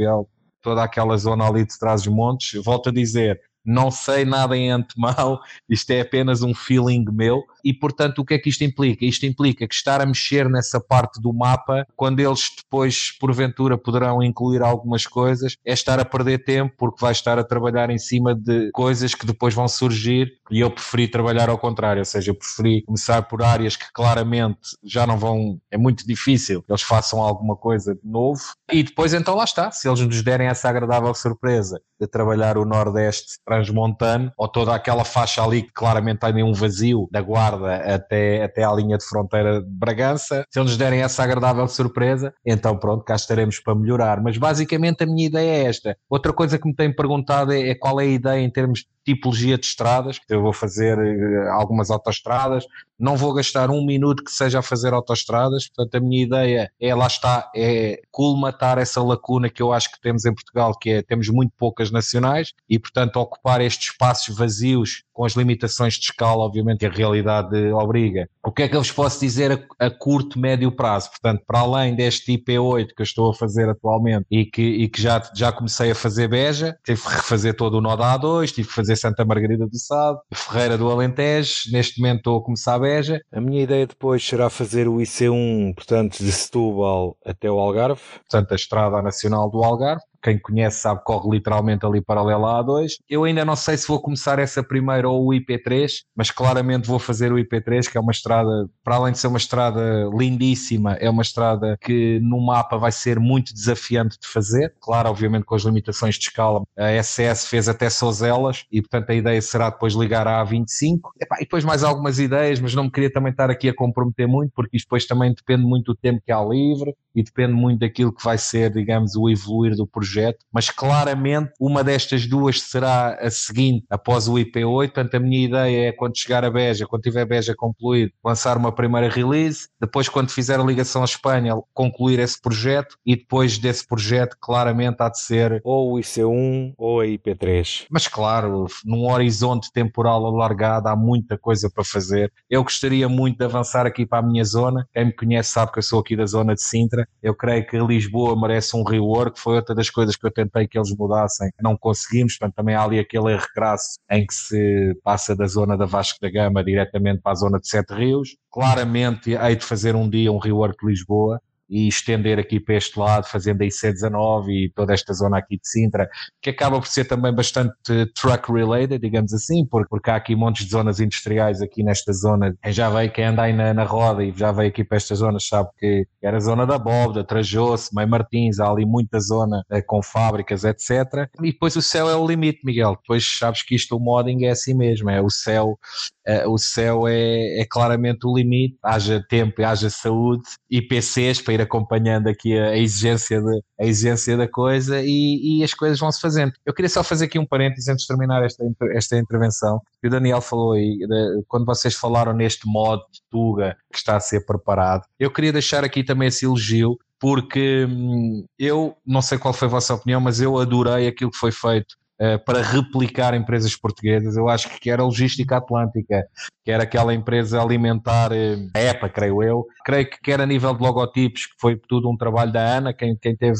toda 0.60 0.82
aquela 0.82 1.16
zona 1.16 1.46
ali 1.46 1.64
de 1.64 1.78
trás 1.78 2.02
dos 2.02 2.12
montes. 2.12 2.62
Volto 2.62 2.90
a 2.90 2.92
dizer, 2.92 3.40
não 3.68 3.90
sei 3.90 4.24
nada 4.24 4.56
em 4.56 4.70
antemão, 4.70 5.38
isto 5.68 5.90
é 5.90 6.00
apenas 6.00 6.42
um 6.42 6.54
feeling 6.54 7.04
meu. 7.12 7.44
E 7.64 7.72
portanto, 7.72 8.20
o 8.20 8.24
que 8.24 8.34
é 8.34 8.38
que 8.38 8.48
isto 8.48 8.64
implica? 8.64 9.04
Isto 9.04 9.26
implica 9.26 9.66
que 9.66 9.74
estar 9.74 10.00
a 10.00 10.06
mexer 10.06 10.48
nessa 10.48 10.80
parte 10.80 11.20
do 11.20 11.32
mapa, 11.32 11.86
quando 11.96 12.20
eles 12.20 12.50
depois, 12.56 13.12
porventura, 13.18 13.76
poderão 13.76 14.22
incluir 14.22 14.62
algumas 14.62 15.06
coisas, 15.06 15.56
é 15.64 15.72
estar 15.72 15.98
a 15.98 16.04
perder 16.04 16.44
tempo, 16.44 16.74
porque 16.78 17.00
vai 17.00 17.12
estar 17.12 17.38
a 17.38 17.44
trabalhar 17.44 17.90
em 17.90 17.98
cima 17.98 18.34
de 18.34 18.70
coisas 18.72 19.14
que 19.14 19.26
depois 19.26 19.54
vão 19.54 19.68
surgir. 19.68 20.32
E 20.50 20.60
eu 20.60 20.70
preferi 20.70 21.08
trabalhar 21.08 21.50
ao 21.50 21.58
contrário, 21.58 22.00
ou 22.00 22.04
seja, 22.04 22.30
eu 22.30 22.34
preferi 22.34 22.82
começar 22.82 23.22
por 23.22 23.42
áreas 23.42 23.76
que 23.76 23.92
claramente 23.92 24.76
já 24.82 25.06
não 25.06 25.18
vão, 25.18 25.60
é 25.70 25.76
muito 25.76 26.06
difícil 26.06 26.64
eles 26.68 26.82
façam 26.82 27.20
alguma 27.20 27.56
coisa 27.56 27.94
de 27.94 28.08
novo. 28.08 28.40
E 28.70 28.82
depois, 28.82 29.12
então, 29.12 29.34
lá 29.34 29.44
está. 29.44 29.70
Se 29.70 29.88
eles 29.88 30.00
nos 30.00 30.22
derem 30.22 30.46
essa 30.46 30.68
agradável 30.68 31.12
surpresa 31.14 31.80
de 32.00 32.06
trabalhar 32.06 32.56
o 32.56 32.64
Nordeste 32.64 33.38
transmontano, 33.58 34.32
ou 34.36 34.48
toda 34.48 34.74
aquela 34.74 35.04
faixa 35.04 35.42
ali 35.42 35.62
que 35.62 35.72
claramente 35.72 36.20
tem 36.20 36.42
um 36.42 36.52
vazio 36.52 37.08
da 37.10 37.20
guarda 37.20 37.76
até, 37.94 38.44
até 38.44 38.64
à 38.64 38.72
linha 38.72 38.96
de 38.96 39.04
fronteira 39.04 39.60
de 39.62 39.68
Bragança, 39.68 40.44
se 40.50 40.60
eles 40.60 40.76
derem 40.76 41.02
essa 41.02 41.22
agradável 41.22 41.66
surpresa, 41.68 42.32
então 42.44 42.76
pronto, 42.76 43.04
cá 43.04 43.14
estaremos 43.14 43.60
para 43.60 43.74
melhorar. 43.74 44.22
Mas 44.22 44.36
basicamente 44.36 45.02
a 45.02 45.06
minha 45.06 45.26
ideia 45.26 45.64
é 45.64 45.64
esta. 45.64 45.96
Outra 46.08 46.32
coisa 46.32 46.58
que 46.58 46.68
me 46.68 46.74
têm 46.74 46.94
perguntado 46.94 47.52
é, 47.52 47.70
é 47.70 47.74
qual 47.74 48.00
é 48.00 48.04
a 48.04 48.06
ideia 48.06 48.40
em 48.40 48.50
termos 48.50 48.84
tipologia 49.08 49.56
de 49.56 49.64
estradas. 49.64 50.20
Eu 50.28 50.42
vou 50.42 50.52
fazer 50.52 50.98
eh, 50.98 51.48
algumas 51.48 51.90
autoestradas, 51.90 52.66
não 52.98 53.16
vou 53.16 53.32
gastar 53.32 53.70
um 53.70 53.84
minuto 53.84 54.22
que 54.22 54.30
seja 54.30 54.58
a 54.58 54.62
fazer 54.62 54.92
autoestradas, 54.92 55.68
portanto 55.68 55.94
a 55.94 56.00
minha 56.00 56.24
ideia 56.24 56.70
é, 56.80 56.94
lá 56.94 57.06
está, 57.06 57.50
é 57.54 58.00
colmatar 58.10 58.76
essa 58.76 59.02
lacuna 59.02 59.48
que 59.48 59.62
eu 59.62 59.72
acho 59.72 59.90
que 59.92 60.00
temos 60.00 60.26
em 60.26 60.34
Portugal, 60.34 60.76
que 60.76 60.90
é, 60.90 61.02
temos 61.02 61.28
muito 61.28 61.52
poucas 61.56 61.90
nacionais, 61.90 62.52
e 62.68 62.78
portanto 62.78 63.16
ocupar 63.16 63.60
estes 63.60 63.90
espaços 63.92 64.36
vazios 64.36 65.04
com 65.12 65.24
as 65.24 65.32
limitações 65.32 65.94
de 65.94 66.04
escala, 66.04 66.44
obviamente, 66.44 66.78
que 66.78 66.86
a 66.86 66.90
realidade 66.90 67.56
obriga. 67.72 68.28
O 68.44 68.52
que 68.52 68.62
é 68.62 68.68
que 68.68 68.76
eu 68.76 68.80
vos 68.80 68.92
posso 68.92 69.18
dizer 69.18 69.66
a, 69.80 69.86
a 69.86 69.90
curto, 69.90 70.38
médio 70.38 70.70
prazo? 70.70 71.10
Portanto, 71.10 71.42
para 71.44 71.60
além 71.60 71.96
deste 71.96 72.38
IP8 72.38 72.88
que 72.94 73.02
eu 73.02 73.04
estou 73.04 73.30
a 73.30 73.34
fazer 73.34 73.68
atualmente 73.68 74.26
e 74.30 74.44
que, 74.44 74.62
e 74.62 74.88
que 74.88 75.02
já, 75.02 75.20
já 75.34 75.50
comecei 75.50 75.90
a 75.90 75.94
fazer 75.94 76.28
Beja, 76.28 76.76
tive 76.84 77.02
que 77.02 77.08
refazer 77.08 77.54
todo 77.54 77.78
o 77.78 77.80
nó 77.80 77.96
da 77.96 78.16
A2, 78.16 78.52
tive 78.52 78.68
que 78.68 78.74
fazer 78.74 78.94
Santa 78.98 79.24
Margarida 79.24 79.66
do 79.66 79.78
Sado, 79.78 80.20
Ferreira 80.34 80.76
do 80.76 80.90
Alentejo, 80.90 81.70
neste 81.72 82.00
momento 82.00 82.18
estou 82.18 82.38
a 82.38 82.42
começar 82.42 82.74
a 82.74 82.78
Beja. 82.78 83.20
A 83.32 83.40
minha 83.40 83.62
ideia 83.62 83.86
depois 83.86 84.26
será 84.26 84.50
fazer 84.50 84.88
o 84.88 84.96
IC1, 84.96 85.74
portanto, 85.74 86.18
de 86.18 86.32
Setúbal 86.32 87.16
até 87.24 87.50
o 87.50 87.58
Algarve. 87.58 88.00
Portanto, 88.28 88.52
a 88.52 88.56
Estrada 88.56 89.00
Nacional 89.00 89.50
do 89.50 89.62
Algarve 89.62 90.02
quem 90.22 90.38
conhece 90.38 90.80
sabe, 90.80 91.02
corre 91.04 91.30
literalmente 91.30 91.84
ali 91.84 92.00
paralela 92.00 92.58
à 92.58 92.64
A2. 92.64 92.92
Eu 93.08 93.24
ainda 93.24 93.44
não 93.44 93.56
sei 93.56 93.76
se 93.76 93.86
vou 93.86 94.00
começar 94.00 94.38
essa 94.38 94.62
primeira 94.62 95.08
ou 95.08 95.26
o 95.26 95.30
IP3, 95.30 96.02
mas 96.16 96.30
claramente 96.30 96.88
vou 96.88 96.98
fazer 96.98 97.32
o 97.32 97.36
IP3, 97.36 97.90
que 97.90 97.96
é 97.96 98.00
uma 98.00 98.12
estrada, 98.12 98.68
para 98.82 98.96
além 98.96 99.12
de 99.12 99.18
ser 99.18 99.28
uma 99.28 99.38
estrada 99.38 100.08
lindíssima, 100.12 100.94
é 100.94 101.08
uma 101.08 101.22
estrada 101.22 101.76
que 101.80 102.18
no 102.20 102.40
mapa 102.44 102.76
vai 102.76 102.92
ser 102.92 103.18
muito 103.18 103.52
desafiante 103.52 104.18
de 104.20 104.26
fazer. 104.26 104.74
Claro, 104.80 105.08
obviamente 105.10 105.44
com 105.44 105.54
as 105.54 105.62
limitações 105.62 106.16
de 106.16 106.24
escala, 106.24 106.62
a 106.76 107.02
SS 107.02 107.48
fez 107.48 107.68
até 107.68 107.88
Sozelas 107.88 108.64
e 108.70 108.80
portanto 108.80 109.10
a 109.10 109.14
ideia 109.14 109.40
será 109.40 109.70
depois 109.70 109.94
ligar 109.94 110.26
à 110.26 110.44
A25. 110.44 110.98
e 111.16 111.40
depois 111.40 111.64
mais 111.64 111.84
algumas 111.84 112.18
ideias, 112.18 112.60
mas 112.60 112.74
não 112.74 112.84
me 112.84 112.90
queria 112.90 113.12
também 113.12 113.30
estar 113.30 113.50
aqui 113.50 113.68
a 113.68 113.74
comprometer 113.74 114.26
muito, 114.26 114.52
porque 114.54 114.76
isto 114.76 114.86
depois 114.86 115.06
também 115.06 115.32
depende 115.32 115.62
muito 115.62 115.92
do 115.92 115.96
tempo 115.96 116.20
que 116.24 116.32
há 116.32 116.42
livre 116.42 116.94
e 117.18 117.22
depende 117.22 117.52
muito 117.52 117.80
daquilo 117.80 118.12
que 118.12 118.22
vai 118.22 118.38
ser, 118.38 118.70
digamos, 118.70 119.16
o 119.16 119.28
evoluir 119.28 119.74
do 119.74 119.86
projeto, 119.86 120.38
mas 120.52 120.70
claramente 120.70 121.50
uma 121.58 121.82
destas 121.82 122.26
duas 122.28 122.62
será 122.62 123.14
a 123.14 123.28
seguinte 123.28 123.84
após 123.90 124.28
o 124.28 124.34
IP8, 124.34 124.92
portanto 124.92 125.16
a 125.16 125.20
minha 125.20 125.44
ideia 125.44 125.88
é 125.88 125.92
quando 125.92 126.16
chegar 126.16 126.44
a 126.44 126.50
Beja, 126.50 126.86
quando 126.86 127.02
tiver 127.02 127.24
Beja 127.24 127.54
concluído, 127.56 128.12
lançar 128.24 128.56
uma 128.56 128.70
primeira 128.70 129.08
release, 129.08 129.68
depois 129.80 130.08
quando 130.08 130.30
fizer 130.30 130.60
a 130.60 130.62
ligação 130.62 131.02
à 131.02 131.04
Espanha, 131.04 131.54
concluir 131.74 132.20
esse 132.20 132.40
projeto 132.40 132.96
e 133.04 133.16
depois 133.16 133.58
desse 133.58 133.84
projeto 133.84 134.36
claramente 134.40 135.02
há 135.02 135.08
de 135.08 135.20
ser 135.20 135.60
ou 135.64 135.94
o 135.94 135.98
IC1 135.98 136.74
ou 136.78 137.00
a 137.00 137.04
IP3. 137.04 137.86
Mas 137.90 138.06
claro, 138.06 138.66
num 138.84 139.10
horizonte 139.10 139.72
temporal 139.72 140.24
alargado 140.24 140.88
há 140.88 140.94
muita 140.94 141.36
coisa 141.36 141.68
para 141.68 141.82
fazer. 141.82 142.32
Eu 142.48 142.62
gostaria 142.62 143.08
muito 143.08 143.38
de 143.38 143.44
avançar 143.44 143.86
aqui 143.86 144.06
para 144.06 144.18
a 144.18 144.22
minha 144.22 144.44
zona, 144.44 144.86
quem 144.92 145.06
me 145.06 145.12
conhece 145.12 145.50
sabe 145.50 145.72
que 145.72 145.78
eu 145.78 145.82
sou 145.82 145.98
aqui 145.98 146.14
da 146.14 146.26
zona 146.26 146.54
de 146.54 146.62
Sintra, 146.62 147.07
eu 147.22 147.34
creio 147.34 147.66
que 147.66 147.78
Lisboa 147.78 148.40
merece 148.40 148.76
um 148.76 148.84
rework, 148.84 149.38
foi 149.40 149.56
outra 149.56 149.74
das 149.74 149.90
coisas 149.90 150.16
que 150.16 150.26
eu 150.26 150.30
tentei 150.30 150.68
que 150.68 150.78
eles 150.78 150.94
mudassem, 150.96 151.50
não 151.60 151.76
conseguimos, 151.76 152.36
portanto 152.36 152.56
também 152.56 152.74
há 152.74 152.82
ali 152.82 152.98
aquele 152.98 153.32
erro 153.32 153.46
crasso 153.54 153.98
em 154.10 154.26
que 154.26 154.34
se 154.34 154.94
passa 155.02 155.34
da 155.34 155.46
zona 155.46 155.76
da 155.76 155.84
Vasco 155.84 156.18
da 156.20 156.30
Gama 156.30 156.62
diretamente 156.62 157.20
para 157.20 157.32
a 157.32 157.36
zona 157.36 157.58
de 157.58 157.68
Sete 157.68 157.92
Rios. 157.92 158.36
Claramente 158.50 159.34
hei 159.34 159.56
de 159.56 159.64
fazer 159.64 159.96
um 159.96 160.08
dia 160.08 160.32
um 160.32 160.38
rework 160.38 160.78
de 160.78 160.90
Lisboa, 160.90 161.40
e 161.68 161.86
estender 161.88 162.38
aqui 162.38 162.58
para 162.58 162.76
este 162.76 162.98
lado, 162.98 163.26
fazendo 163.26 163.62
a 163.62 163.64
IC19 163.64 164.48
e 164.48 164.72
toda 164.74 164.94
esta 164.94 165.12
zona 165.12 165.38
aqui 165.38 165.56
de 165.56 165.68
Sintra, 165.68 166.08
que 166.40 166.50
acaba 166.50 166.78
por 166.78 166.86
ser 166.86 167.04
também 167.04 167.32
bastante 167.34 167.74
truck 168.14 168.50
related, 168.50 168.98
digamos 168.98 169.32
assim, 169.32 169.66
porque, 169.66 170.10
há 170.10 170.16
aqui 170.16 170.34
montes 170.34 170.64
de 170.64 170.70
zonas 170.70 171.00
industriais 171.00 171.60
aqui 171.60 171.82
nesta 171.82 172.12
zona. 172.12 172.56
Quem 172.62 172.72
já 172.72 172.88
veio, 172.88 173.12
quem 173.12 173.24
anda 173.24 173.42
aí 173.42 173.52
na, 173.52 173.74
na 173.74 173.84
roda 173.84 174.24
e 174.24 174.32
já 174.34 174.50
veio 174.52 174.70
aqui 174.70 174.82
para 174.82 174.96
esta 174.96 175.14
zona, 175.14 175.38
sabe 175.38 175.68
que 175.78 176.06
era 176.22 176.38
a 176.38 176.40
zona 176.40 176.66
da 176.66 176.78
Bóveda, 176.78 177.24
Trajoso, 177.24 177.90
Meio 177.92 178.08
Martins, 178.08 178.58
há 178.58 178.70
ali 178.70 178.86
muita 178.86 179.20
zona 179.20 179.62
eh, 179.70 179.82
com 179.82 180.02
fábricas, 180.02 180.64
etc. 180.64 181.28
E 181.42 181.52
depois 181.52 181.76
o 181.76 181.82
céu 181.82 182.08
é 182.08 182.16
o 182.16 182.26
limite, 182.26 182.60
Miguel. 182.64 182.96
Depois 183.00 183.38
sabes 183.38 183.62
que 183.62 183.74
isto, 183.74 183.96
o 183.96 184.00
modding 184.00 184.44
é 184.44 184.50
assim 184.50 184.74
mesmo, 184.74 185.10
é 185.10 185.20
o 185.20 185.30
céu, 185.30 185.78
é, 186.26 186.46
o 186.46 186.56
céu 186.56 187.06
é, 187.06 187.60
é 187.60 187.66
claramente 187.68 188.26
o 188.26 188.34
limite, 188.34 188.78
haja 188.82 189.22
tempo 189.28 189.58
haja 189.64 189.90
saúde 189.90 190.42
e 190.70 190.80
PCs 190.80 191.40
para 191.40 191.57
ir 191.58 191.62
acompanhando 191.62 192.28
aqui 192.28 192.58
a, 192.58 192.76
exigência, 192.76 193.40
de, 193.40 193.62
a 193.80 193.84
exigência 193.84 194.36
da 194.36 194.48
coisa 194.48 195.00
e, 195.02 195.60
e 195.60 195.64
as 195.64 195.74
coisas 195.74 195.98
vão 195.98 196.10
se 196.10 196.20
fazendo. 196.20 196.52
Eu 196.64 196.74
queria 196.74 196.88
só 196.88 197.02
fazer 197.02 197.26
aqui 197.26 197.38
um 197.38 197.46
parênteses 197.46 197.88
antes 197.88 198.02
de 198.02 198.08
terminar 198.08 198.44
esta, 198.44 198.64
esta 198.92 199.18
intervenção. 199.18 199.80
O 200.04 200.08
Daniel 200.08 200.40
falou 200.40 200.72
aí, 200.72 200.98
de, 200.98 201.44
quando 201.46 201.66
vocês 201.66 201.94
falaram 201.94 202.32
neste 202.32 202.66
modo 202.66 203.02
de 203.12 203.20
Tuga 203.30 203.76
que 203.92 203.98
está 203.98 204.16
a 204.16 204.20
ser 204.20 204.44
preparado, 204.46 205.04
eu 205.18 205.30
queria 205.30 205.52
deixar 205.52 205.84
aqui 205.84 206.02
também 206.04 206.28
esse 206.28 206.44
elogio 206.44 206.96
porque 207.20 207.84
hum, 207.88 208.44
eu 208.58 208.96
não 209.04 209.20
sei 209.20 209.38
qual 209.38 209.52
foi 209.52 209.66
a 209.66 209.70
vossa 209.70 209.94
opinião, 209.94 210.20
mas 210.20 210.40
eu 210.40 210.56
adorei 210.56 211.08
aquilo 211.08 211.30
que 211.30 211.38
foi 211.38 211.50
feito 211.50 211.96
para 212.44 212.62
replicar 212.62 213.34
empresas 213.34 213.76
portuguesas. 213.76 214.36
Eu 214.36 214.48
acho 214.48 214.68
que 214.80 214.90
era 214.90 215.02
a 215.02 215.04
Logística 215.04 215.56
Atlântica, 215.56 216.26
que 216.64 216.70
era 216.70 216.82
aquela 216.82 217.14
empresa 217.14 217.60
alimentar, 217.60 218.32
a 218.32 218.80
EPA, 218.80 219.08
creio 219.08 219.42
eu. 219.42 219.66
Creio 219.84 220.08
que 220.10 220.32
era 220.32 220.42
a 220.42 220.46
nível 220.46 220.74
de 220.74 220.82
logotipos, 220.82 221.46
que 221.46 221.54
foi 221.60 221.76
tudo 221.76 222.10
um 222.10 222.16
trabalho 222.16 222.52
da 222.52 222.60
Ana, 222.60 222.92
quem, 222.92 223.16
quem, 223.16 223.36
teve, 223.36 223.58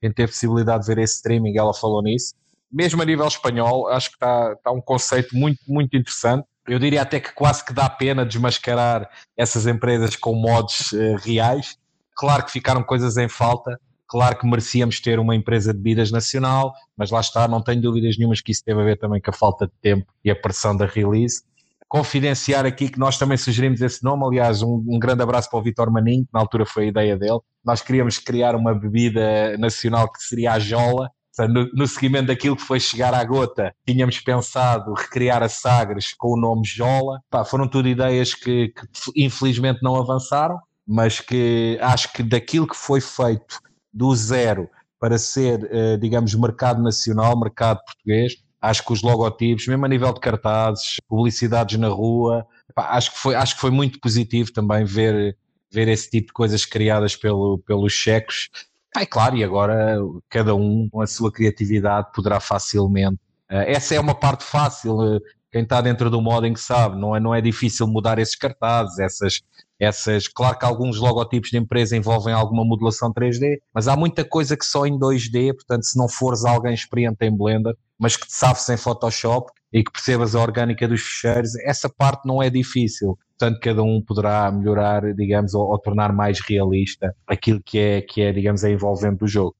quem 0.00 0.12
teve 0.12 0.32
possibilidade 0.32 0.86
de 0.86 0.94
ver 0.94 1.02
esse 1.02 1.16
streaming, 1.16 1.56
ela 1.56 1.74
falou 1.74 2.02
nisso. 2.02 2.34
Mesmo 2.70 3.02
a 3.02 3.04
nível 3.04 3.26
espanhol, 3.26 3.88
acho 3.88 4.10
que 4.10 4.16
está, 4.16 4.52
está 4.52 4.70
um 4.70 4.80
conceito 4.80 5.36
muito, 5.36 5.60
muito 5.66 5.96
interessante. 5.96 6.46
Eu 6.66 6.78
diria 6.78 7.02
até 7.02 7.20
que 7.20 7.32
quase 7.32 7.64
que 7.64 7.72
dá 7.72 7.88
pena 7.88 8.26
desmascarar 8.26 9.08
essas 9.36 9.66
empresas 9.66 10.16
com 10.16 10.34
modos 10.34 10.92
uh, 10.92 11.16
reais. 11.16 11.76
Claro 12.16 12.44
que 12.44 12.50
ficaram 12.50 12.82
coisas 12.82 13.16
em 13.16 13.28
falta, 13.28 13.78
Claro 14.08 14.38
que 14.38 14.46
merecíamos 14.46 15.00
ter 15.00 15.18
uma 15.18 15.34
empresa 15.34 15.72
de 15.72 15.78
bebidas 15.78 16.10
nacional, 16.10 16.72
mas 16.96 17.10
lá 17.10 17.20
está, 17.20 17.48
não 17.48 17.60
tenho 17.60 17.82
dúvidas 17.82 18.16
nenhumas 18.16 18.40
que 18.40 18.52
isso 18.52 18.64
teve 18.64 18.80
a 18.80 18.84
ver 18.84 18.98
também 18.98 19.20
com 19.20 19.30
a 19.30 19.34
falta 19.34 19.66
de 19.66 19.72
tempo 19.82 20.06
e 20.24 20.30
a 20.30 20.36
pressão 20.36 20.76
da 20.76 20.86
release. 20.86 21.42
Confidenciar 21.88 22.66
aqui 22.66 22.88
que 22.88 22.98
nós 22.98 23.16
também 23.18 23.36
sugerimos 23.36 23.80
esse 23.80 24.02
nome, 24.02 24.24
aliás, 24.26 24.62
um, 24.62 24.84
um 24.88 24.98
grande 24.98 25.22
abraço 25.22 25.48
para 25.50 25.58
o 25.58 25.62
Vitor 25.62 25.90
Maninho, 25.90 26.24
que 26.24 26.30
na 26.32 26.40
altura 26.40 26.66
foi 26.66 26.84
a 26.84 26.88
ideia 26.88 27.16
dele. 27.16 27.38
Nós 27.64 27.80
queríamos 27.80 28.18
criar 28.18 28.56
uma 28.56 28.74
bebida 28.74 29.56
nacional 29.58 30.10
que 30.10 30.22
seria 30.22 30.52
a 30.52 30.58
Jola, 30.58 31.10
no, 31.38 31.68
no, 31.74 31.86
seguimento 31.86 32.28
daquilo 32.28 32.56
que 32.56 32.62
foi 32.62 32.80
chegar 32.80 33.12
à 33.12 33.22
gota, 33.22 33.74
tínhamos 33.86 34.18
pensado 34.20 34.94
recriar 34.94 35.42
a 35.42 35.48
Sagres 35.48 36.14
com 36.16 36.32
o 36.32 36.40
nome 36.40 36.62
Jola. 36.64 37.20
Pá, 37.28 37.44
foram 37.44 37.68
tudo 37.68 37.88
ideias 37.88 38.32
que, 38.32 38.68
que, 38.68 38.86
infelizmente 39.14 39.82
não 39.82 39.96
avançaram, 39.96 40.58
mas 40.86 41.20
que 41.20 41.78
acho 41.82 42.10
que 42.12 42.22
daquilo 42.22 42.66
que 42.66 42.76
foi 42.76 43.02
feito 43.02 43.60
do 43.96 44.14
zero 44.14 44.68
para 45.00 45.18
ser, 45.18 45.68
eh, 45.70 45.96
digamos, 45.96 46.34
mercado 46.34 46.82
nacional, 46.82 47.38
mercado 47.38 47.80
português. 47.84 48.36
Acho 48.60 48.84
que 48.84 48.92
os 48.92 49.02
logotipos, 49.02 49.66
mesmo 49.66 49.84
a 49.84 49.88
nível 49.88 50.12
de 50.12 50.20
cartazes, 50.20 50.96
publicidades 51.08 51.78
na 51.78 51.88
rua, 51.88 52.46
acho 52.76 53.12
que 53.12 53.18
foi, 53.18 53.34
acho 53.34 53.54
que 53.54 53.60
foi 53.60 53.70
muito 53.70 54.00
positivo 54.00 54.52
também 54.52 54.84
ver 54.84 55.36
ver 55.70 55.88
esse 55.88 56.08
tipo 56.08 56.28
de 56.28 56.32
coisas 56.32 56.64
criadas 56.64 57.16
pelo, 57.16 57.58
pelos 57.58 57.92
checos. 57.92 58.48
É 58.96 59.04
claro, 59.04 59.36
e 59.36 59.44
agora 59.44 59.98
cada 60.28 60.54
um 60.54 60.88
com 60.90 61.02
a 61.02 61.06
sua 61.06 61.30
criatividade 61.30 62.08
poderá 62.14 62.40
facilmente. 62.40 63.18
Uh, 63.50 63.66
essa 63.66 63.94
é 63.94 64.00
uma 64.00 64.14
parte 64.14 64.44
fácil, 64.44 64.96
uh, 64.96 65.20
quem 65.52 65.62
está 65.62 65.80
dentro 65.80 66.10
do 66.10 66.20
modding 66.20 66.56
sabe, 66.56 66.98
não 66.98 67.14
é, 67.14 67.20
não 67.20 67.34
é 67.34 67.40
difícil 67.40 67.86
mudar 67.86 68.18
esses 68.18 68.34
cartazes, 68.34 68.98
essas, 68.98 69.42
essas. 69.78 70.28
Claro 70.28 70.58
que 70.58 70.64
alguns 70.64 70.98
logotipos 70.98 71.50
de 71.50 71.58
empresa 71.58 71.96
envolvem 71.96 72.34
alguma 72.34 72.64
modulação 72.64 73.12
3D, 73.12 73.58
mas 73.74 73.88
há 73.88 73.96
muita 73.96 74.24
coisa 74.24 74.56
que 74.56 74.64
só 74.64 74.86
em 74.86 74.98
2D, 74.98 75.54
portanto, 75.54 75.84
se 75.84 75.98
não 75.98 76.08
fores 76.08 76.44
alguém 76.44 76.74
experiente 76.74 77.24
em 77.24 77.36
Blender, 77.36 77.74
mas 77.98 78.16
que 78.16 78.26
te 78.26 78.34
sabes 78.34 78.68
em 78.68 78.76
Photoshop 78.76 79.50
e 79.72 79.82
que 79.82 79.92
percebas 79.92 80.34
a 80.34 80.40
orgânica 80.40 80.86
dos 80.88 81.00
ficheiros, 81.00 81.54
essa 81.60 81.88
parte 81.88 82.26
não 82.26 82.42
é 82.42 82.48
difícil. 82.48 83.18
Portanto, 83.38 83.60
cada 83.60 83.82
um 83.82 84.00
poderá 84.00 84.50
melhorar, 84.50 85.14
digamos, 85.14 85.52
ou, 85.52 85.68
ou 85.70 85.78
tornar 85.78 86.12
mais 86.12 86.40
realista 86.40 87.14
aquilo 87.26 87.60
que 87.62 87.78
é, 87.78 88.00
que 88.00 88.22
é, 88.22 88.32
digamos, 88.32 88.64
a 88.64 88.70
envolvente 88.70 89.18
do 89.18 89.28
jogo. 89.28 89.54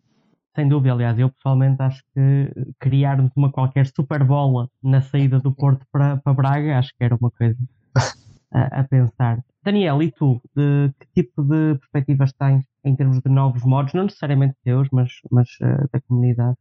Sem 0.55 0.67
dúvida, 0.67 0.95
aliás, 0.95 1.19
eu 1.19 1.29
pessoalmente 1.29 1.83
acho 1.83 2.03
que 2.15 2.51
criarmos 2.81 3.31
uma 3.37 3.53
qualquer 3.53 3.87
super 3.95 4.25
bola 4.25 4.71
na 4.83 5.03
saída 5.03 5.39
do 5.39 5.53
Porto 5.53 5.85
para, 5.93 6.17
para 6.17 6.33
Braga, 6.33 6.79
acho 6.79 6.93
que 6.97 7.05
era 7.05 7.15
uma 7.15 7.31
coisa 7.31 7.59
a, 8.51 8.81
a 8.81 8.85
pensar. 8.85 9.45
Daniel, 9.67 10.01
e 10.01 10.13
tu, 10.13 10.41
de, 10.55 10.93
que 11.01 11.23
tipo 11.23 11.43
de 11.43 11.77
perspectivas 11.81 12.33
tens 12.33 12.65
em 12.85 12.95
termos 12.95 13.21
de 13.21 13.29
novos 13.29 13.65
modos, 13.65 13.93
não 13.95 14.05
necessariamente 14.05 14.55
teus, 14.65 14.89
mas, 14.93 15.11
mas 15.29 15.49
uh, 15.61 15.89
da 15.93 16.01
comunidade, 16.03 16.57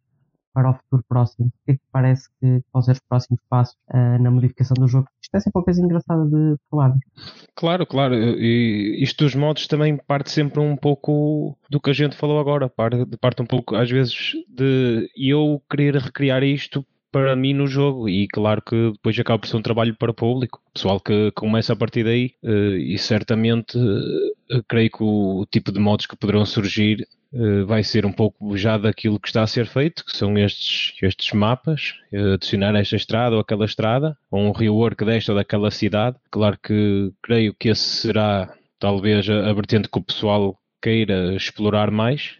para 0.55 0.71
o 0.71 0.73
futuro 0.73 1.03
próximo? 1.07 1.47
O 1.47 1.51
que 1.65 1.71
é 1.73 1.73
que 1.75 1.81
parece 1.91 2.29
que 2.39 2.63
vão 2.73 2.81
ser 2.81 2.93
os 2.93 2.99
próximos 3.01 3.41
passos 3.47 3.75
uh, 3.89 4.21
na 4.21 4.31
modificação 4.31 4.73
do 4.73 4.87
jogo? 4.87 5.07
Isto 5.21 5.35
é 5.35 5.39
sempre 5.41 5.59
uma 5.59 5.65
coisa 5.65 5.81
engraçada 5.81 6.25
de 6.25 6.55
falar. 6.71 6.95
Claro, 7.53 7.85
claro. 7.85 8.15
E 8.15 9.03
isto 9.03 9.23
dos 9.23 9.35
modos 9.35 9.67
também 9.67 9.97
parte 9.97 10.31
sempre 10.31 10.59
um 10.59 10.75
pouco 10.75 11.55
do 11.69 11.79
que 11.79 11.91
a 11.91 11.93
gente 11.93 12.15
falou 12.15 12.39
agora. 12.39 12.69
Parte, 12.69 13.05
parte 13.19 13.41
um 13.41 13.45
pouco, 13.45 13.75
às 13.75 13.91
vezes, 13.91 14.31
de 14.47 15.11
eu 15.15 15.61
querer 15.69 15.97
recriar 15.97 16.41
isto 16.41 16.83
para 17.15 17.33
mim 17.33 17.53
no 17.53 17.65
jogo 17.65 18.09
e 18.09 18.27
claro 18.27 18.61
que 18.61 18.91
depois 18.91 19.17
acaba 19.17 19.39
por 19.39 19.47
ser 19.47 19.55
um 19.55 19.61
trabalho 19.61 19.95
para 19.95 20.11
o 20.11 20.13
público. 20.13 20.61
Pessoal 20.73 20.99
que 20.99 21.31
começa 21.31 21.71
a 21.71 21.75
partir 21.77 22.03
daí 22.03 22.33
eh, 22.43 22.77
e 22.77 22.97
certamente 22.97 23.77
eh, 24.51 24.61
creio 24.67 24.91
que 24.91 25.01
o 25.01 25.45
tipo 25.49 25.71
de 25.71 25.79
modos 25.79 26.07
que 26.07 26.17
poderão 26.17 26.45
surgir 26.45 27.07
eh, 27.33 27.63
vai 27.63 27.85
ser 27.85 28.05
um 28.05 28.11
pouco 28.11 28.57
já 28.57 28.77
daquilo 28.77 29.17
que 29.17 29.29
está 29.29 29.43
a 29.43 29.47
ser 29.47 29.65
feito, 29.65 30.03
que 30.03 30.11
são 30.11 30.37
estes, 30.37 30.93
estes 31.01 31.31
mapas, 31.31 31.93
adicionar 32.33 32.75
esta 32.75 32.97
estrada 32.97 33.35
ou 33.35 33.41
aquela 33.41 33.63
estrada, 33.63 34.17
ou 34.29 34.41
um 34.41 34.51
rework 34.51 35.05
desta 35.05 35.31
ou 35.31 35.37
daquela 35.37 35.71
cidade. 35.71 36.17
Claro 36.29 36.59
que 36.61 37.13
creio 37.23 37.55
que 37.57 37.69
esse 37.69 38.01
será 38.01 38.53
talvez 38.77 39.29
a, 39.29 39.49
a 39.49 39.53
vertente 39.53 39.87
que 39.87 39.99
o 39.99 40.03
pessoal 40.03 40.59
queira 40.81 41.33
explorar 41.33 41.89
mais 41.91 42.39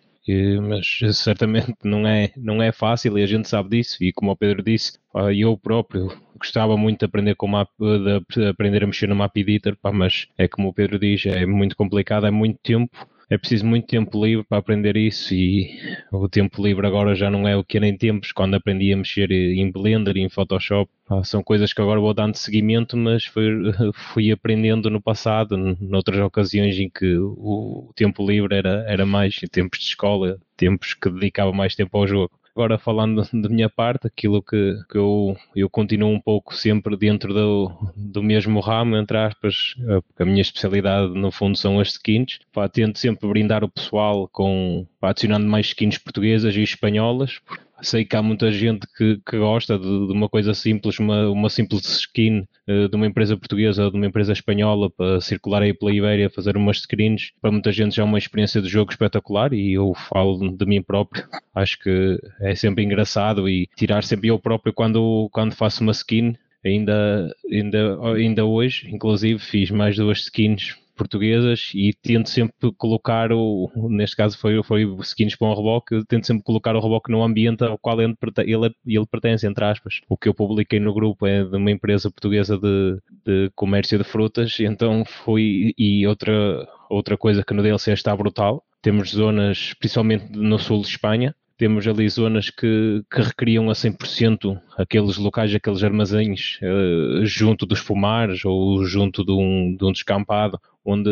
mas 0.62 1.00
certamente 1.14 1.76
não 1.84 2.08
é, 2.08 2.32
não 2.36 2.62
é 2.62 2.72
fácil 2.72 3.18
e 3.18 3.24
a 3.24 3.28
gente 3.28 3.48
sabe 3.48 3.78
disso. 3.78 4.04
E 4.04 4.12
como 4.12 4.32
o 4.32 4.36
Pedro 4.36 4.64
disse, 4.64 5.00
eu 5.38 5.58
próprio 5.58 6.10
gostava 6.38 6.78
muito 6.78 7.00
de 7.00 7.06
aprender, 7.06 7.36
com 7.36 7.48
map, 7.48 7.70
de 7.80 8.48
aprender 8.48 8.84
a 8.84 8.88
mexer 8.88 9.08
no 9.08 9.16
Map 9.16 9.36
Editor, 9.36 9.76
pá, 9.82 9.92
mas 9.92 10.28
é 10.38 10.48
como 10.48 10.70
o 10.70 10.74
Pedro 10.74 11.00
diz, 11.00 11.26
é 11.26 11.46
muito 11.46 11.76
complicado, 11.76 12.26
é 12.26 12.32
muito 12.32 12.60
tempo. 12.62 13.08
É 13.30 13.38
preciso 13.38 13.66
muito 13.66 13.88
tempo 13.88 14.24
livre 14.24 14.46
para 14.46 14.60
aprender 14.60 14.96
isso 14.96 15.34
e 15.34 15.80
o 16.12 16.30
tempo 16.30 16.64
livre 16.64 16.86
agora 16.86 17.16
já 17.16 17.30
não 17.30 17.48
é 17.48 17.56
o 17.58 17.64
que 17.64 17.78
era 17.78 17.88
em 17.88 17.98
tempos, 17.98 18.32
quando 18.32 18.54
aprendi 18.54 18.94
a 18.94 18.98
mexer 18.98 19.32
em 19.32 19.72
Blender 19.72 20.16
e 20.18 20.22
em 20.22 20.30
Photoshop. 20.30 20.92
Pá, 21.08 21.24
são 21.24 21.44
coisas 21.44 21.74
que 21.74 21.82
agora 21.82 22.00
vou 22.00 22.14
dando 22.14 22.36
seguimento, 22.36 22.96
mas 22.96 23.26
fui, 23.26 23.44
fui 24.14 24.32
aprendendo 24.32 24.90
no 24.90 25.02
passado, 25.02 25.58
noutras 25.80 26.20
ocasiões 26.20 26.78
em 26.80 26.90
que 26.90 27.18
o 27.18 27.92
tempo 27.96 28.26
livre 28.26 28.56
era, 28.56 28.86
era 28.88 29.06
mais, 29.06 29.40
em 29.44 29.48
tempos 29.48 29.80
de 29.80 29.86
escola, 29.86 30.40
tempos 30.56 30.94
que 30.94 31.10
dedicava 31.10 31.52
mais 31.52 31.76
tempo 31.76 31.98
ao 31.98 32.08
jogo. 32.08 32.32
Agora 32.56 32.78
falando 32.78 33.22
da 33.42 33.50
minha 33.50 33.70
parte, 33.70 34.08
aquilo 34.08 34.42
que, 34.42 34.80
que 34.90 34.98
eu, 34.98 35.36
eu 35.54 35.70
continuo 35.70 36.10
um 36.10 36.22
pouco 36.22 36.56
sempre 36.56 36.96
dentro 36.96 37.34
do, 37.34 37.72
do 37.96 38.24
mesmo 38.24 38.62
ramo, 38.62 38.96
entre 38.96 39.18
aspas, 39.18 39.76
eh, 39.80 40.00
porque 40.02 40.24
a 40.24 40.26
minha 40.26 40.42
especialidade 40.42 41.14
no 41.14 41.32
fundo 41.32 41.58
são 41.58 41.82
as 41.82 41.90
skins. 41.90 42.40
Pá, 42.54 42.70
tento 42.70 42.98
sempre 42.98 43.28
brindar 43.28 43.64
o 43.66 43.70
pessoal 43.70 44.30
com 44.30 44.88
pá, 45.02 45.10
adicionando 45.10 45.46
mais 45.48 45.68
skins 45.68 45.98
portuguesas 45.98 46.56
e 46.56 46.64
espanholas, 46.64 47.42
sei 47.86 48.06
que 48.06 48.16
há 48.16 48.22
muita 48.22 48.52
gente 48.52 48.88
que, 48.98 49.20
que 49.26 49.38
gosta 49.38 49.78
de, 49.78 49.84
de, 49.84 50.14
uma 50.14 50.28
coisa 50.28 50.54
simples, 50.54 51.00
uma, 51.00 51.30
uma 51.30 51.50
simples 51.50 51.86
skin 51.86 52.46
uh, 52.68 52.90
de 52.90 52.96
uma 52.96 53.08
empresa 53.08 53.38
portuguesa 53.38 53.86
ou 53.86 53.92
de 53.92 53.98
uma 53.98 54.06
empresa 54.08 54.34
espanhola 54.34 54.90
para 54.90 55.22
circular 55.22 55.62
aí 55.62 55.74
pela 55.74 55.94
Ibéria, 55.94 56.30
fazer 56.30 56.58
umas 56.58 56.82
screens. 56.82 57.32
Para 57.42 57.52
muita 57.52 57.72
gente 57.72 57.96
já 57.96 58.04
é 58.04 58.06
uma 58.06 58.18
experiência 58.18 58.62
de 58.62 58.68
jogo 58.68 58.92
espetacular 58.92 59.54
e 59.54 59.74
eu 59.74 59.94
falo 60.10 60.52
de 60.52 60.66
mim 60.66 60.82
próprio. 60.82 61.24
Acho 61.54 61.80
que 61.80 62.20
é 62.42 62.56
sempre 62.56 62.84
engraçado 62.84 63.48
e 63.48 63.68
tirar 63.76 64.04
sempre 64.04 64.30
eu 64.30 64.40
próprio 64.40 64.74
quando, 64.74 65.30
quando 65.32 65.54
faço 65.54 65.84
uma 65.84 65.92
skin. 65.92 66.36
Ainda, 66.64 67.32
ainda, 67.52 68.16
ainda 68.16 68.44
hoje, 68.44 68.90
inclusive, 68.90 69.38
fiz 69.38 69.70
mais 69.70 69.96
duas 69.96 70.22
skins 70.22 70.76
portuguesas 70.96 71.72
e 71.74 71.94
tento 72.02 72.30
sempre 72.30 72.72
colocar 72.78 73.32
o, 73.32 73.72
neste 73.90 74.16
caso 74.16 74.38
foi, 74.38 74.62
foi 74.64 74.86
o 74.86 75.00
skins 75.02 75.36
para 75.36 75.48
um 75.48 75.56
reboque, 75.56 76.04
tento 76.08 76.26
sempre 76.26 76.44
colocar 76.44 76.76
o 76.76 76.80
reboque 76.80 77.12
no 77.12 77.24
ambiente 77.24 77.64
ao 77.64 77.78
qual 77.78 78.02
ele, 78.02 78.16
ele, 78.40 78.76
ele 78.86 79.06
pertence, 79.06 79.46
entre 79.46 79.66
aspas. 79.66 80.02
O 80.10 80.18
que 80.18 80.30
eu 80.30 80.34
publiquei 80.34 80.80
no 80.80 80.94
grupo 80.94 81.28
é 81.28 81.44
de 81.44 81.56
uma 81.56 81.72
empresa 81.72 82.10
portuguesa 82.10 82.58
de, 82.58 83.00
de 83.26 83.52
comércio 83.56 83.98
de 83.98 84.04
frutas, 84.04 84.58
então 84.60 85.04
foi, 85.06 85.74
e 85.78 86.08
outra, 86.08 86.68
outra 86.90 87.18
coisa 87.18 87.44
que 87.44 87.54
no 87.54 87.64
DLC 87.64 87.92
está 87.92 88.16
brutal, 88.16 88.64
temos 88.82 89.12
zonas, 89.12 89.74
principalmente 89.80 90.32
no 90.32 90.60
sul 90.60 90.82
de 90.82 90.88
Espanha, 90.88 91.36
temos 91.58 91.88
ali 91.88 92.08
zonas 92.10 92.50
que, 92.50 93.04
que 93.10 93.22
recriam 93.22 93.70
a 93.70 93.74
100% 93.74 94.60
aqueles 94.78 95.18
locais, 95.18 95.54
aqueles 95.54 95.84
armazéns 95.84 96.60
uh, 96.62 97.26
junto 97.26 97.66
dos 97.66 97.82
pomares 97.82 98.44
ou 98.44 98.84
junto 98.86 99.24
de 99.26 99.32
um, 99.32 99.76
de 99.76 99.86
um 99.86 99.92
descampado, 99.92 100.60
onde 100.84 101.10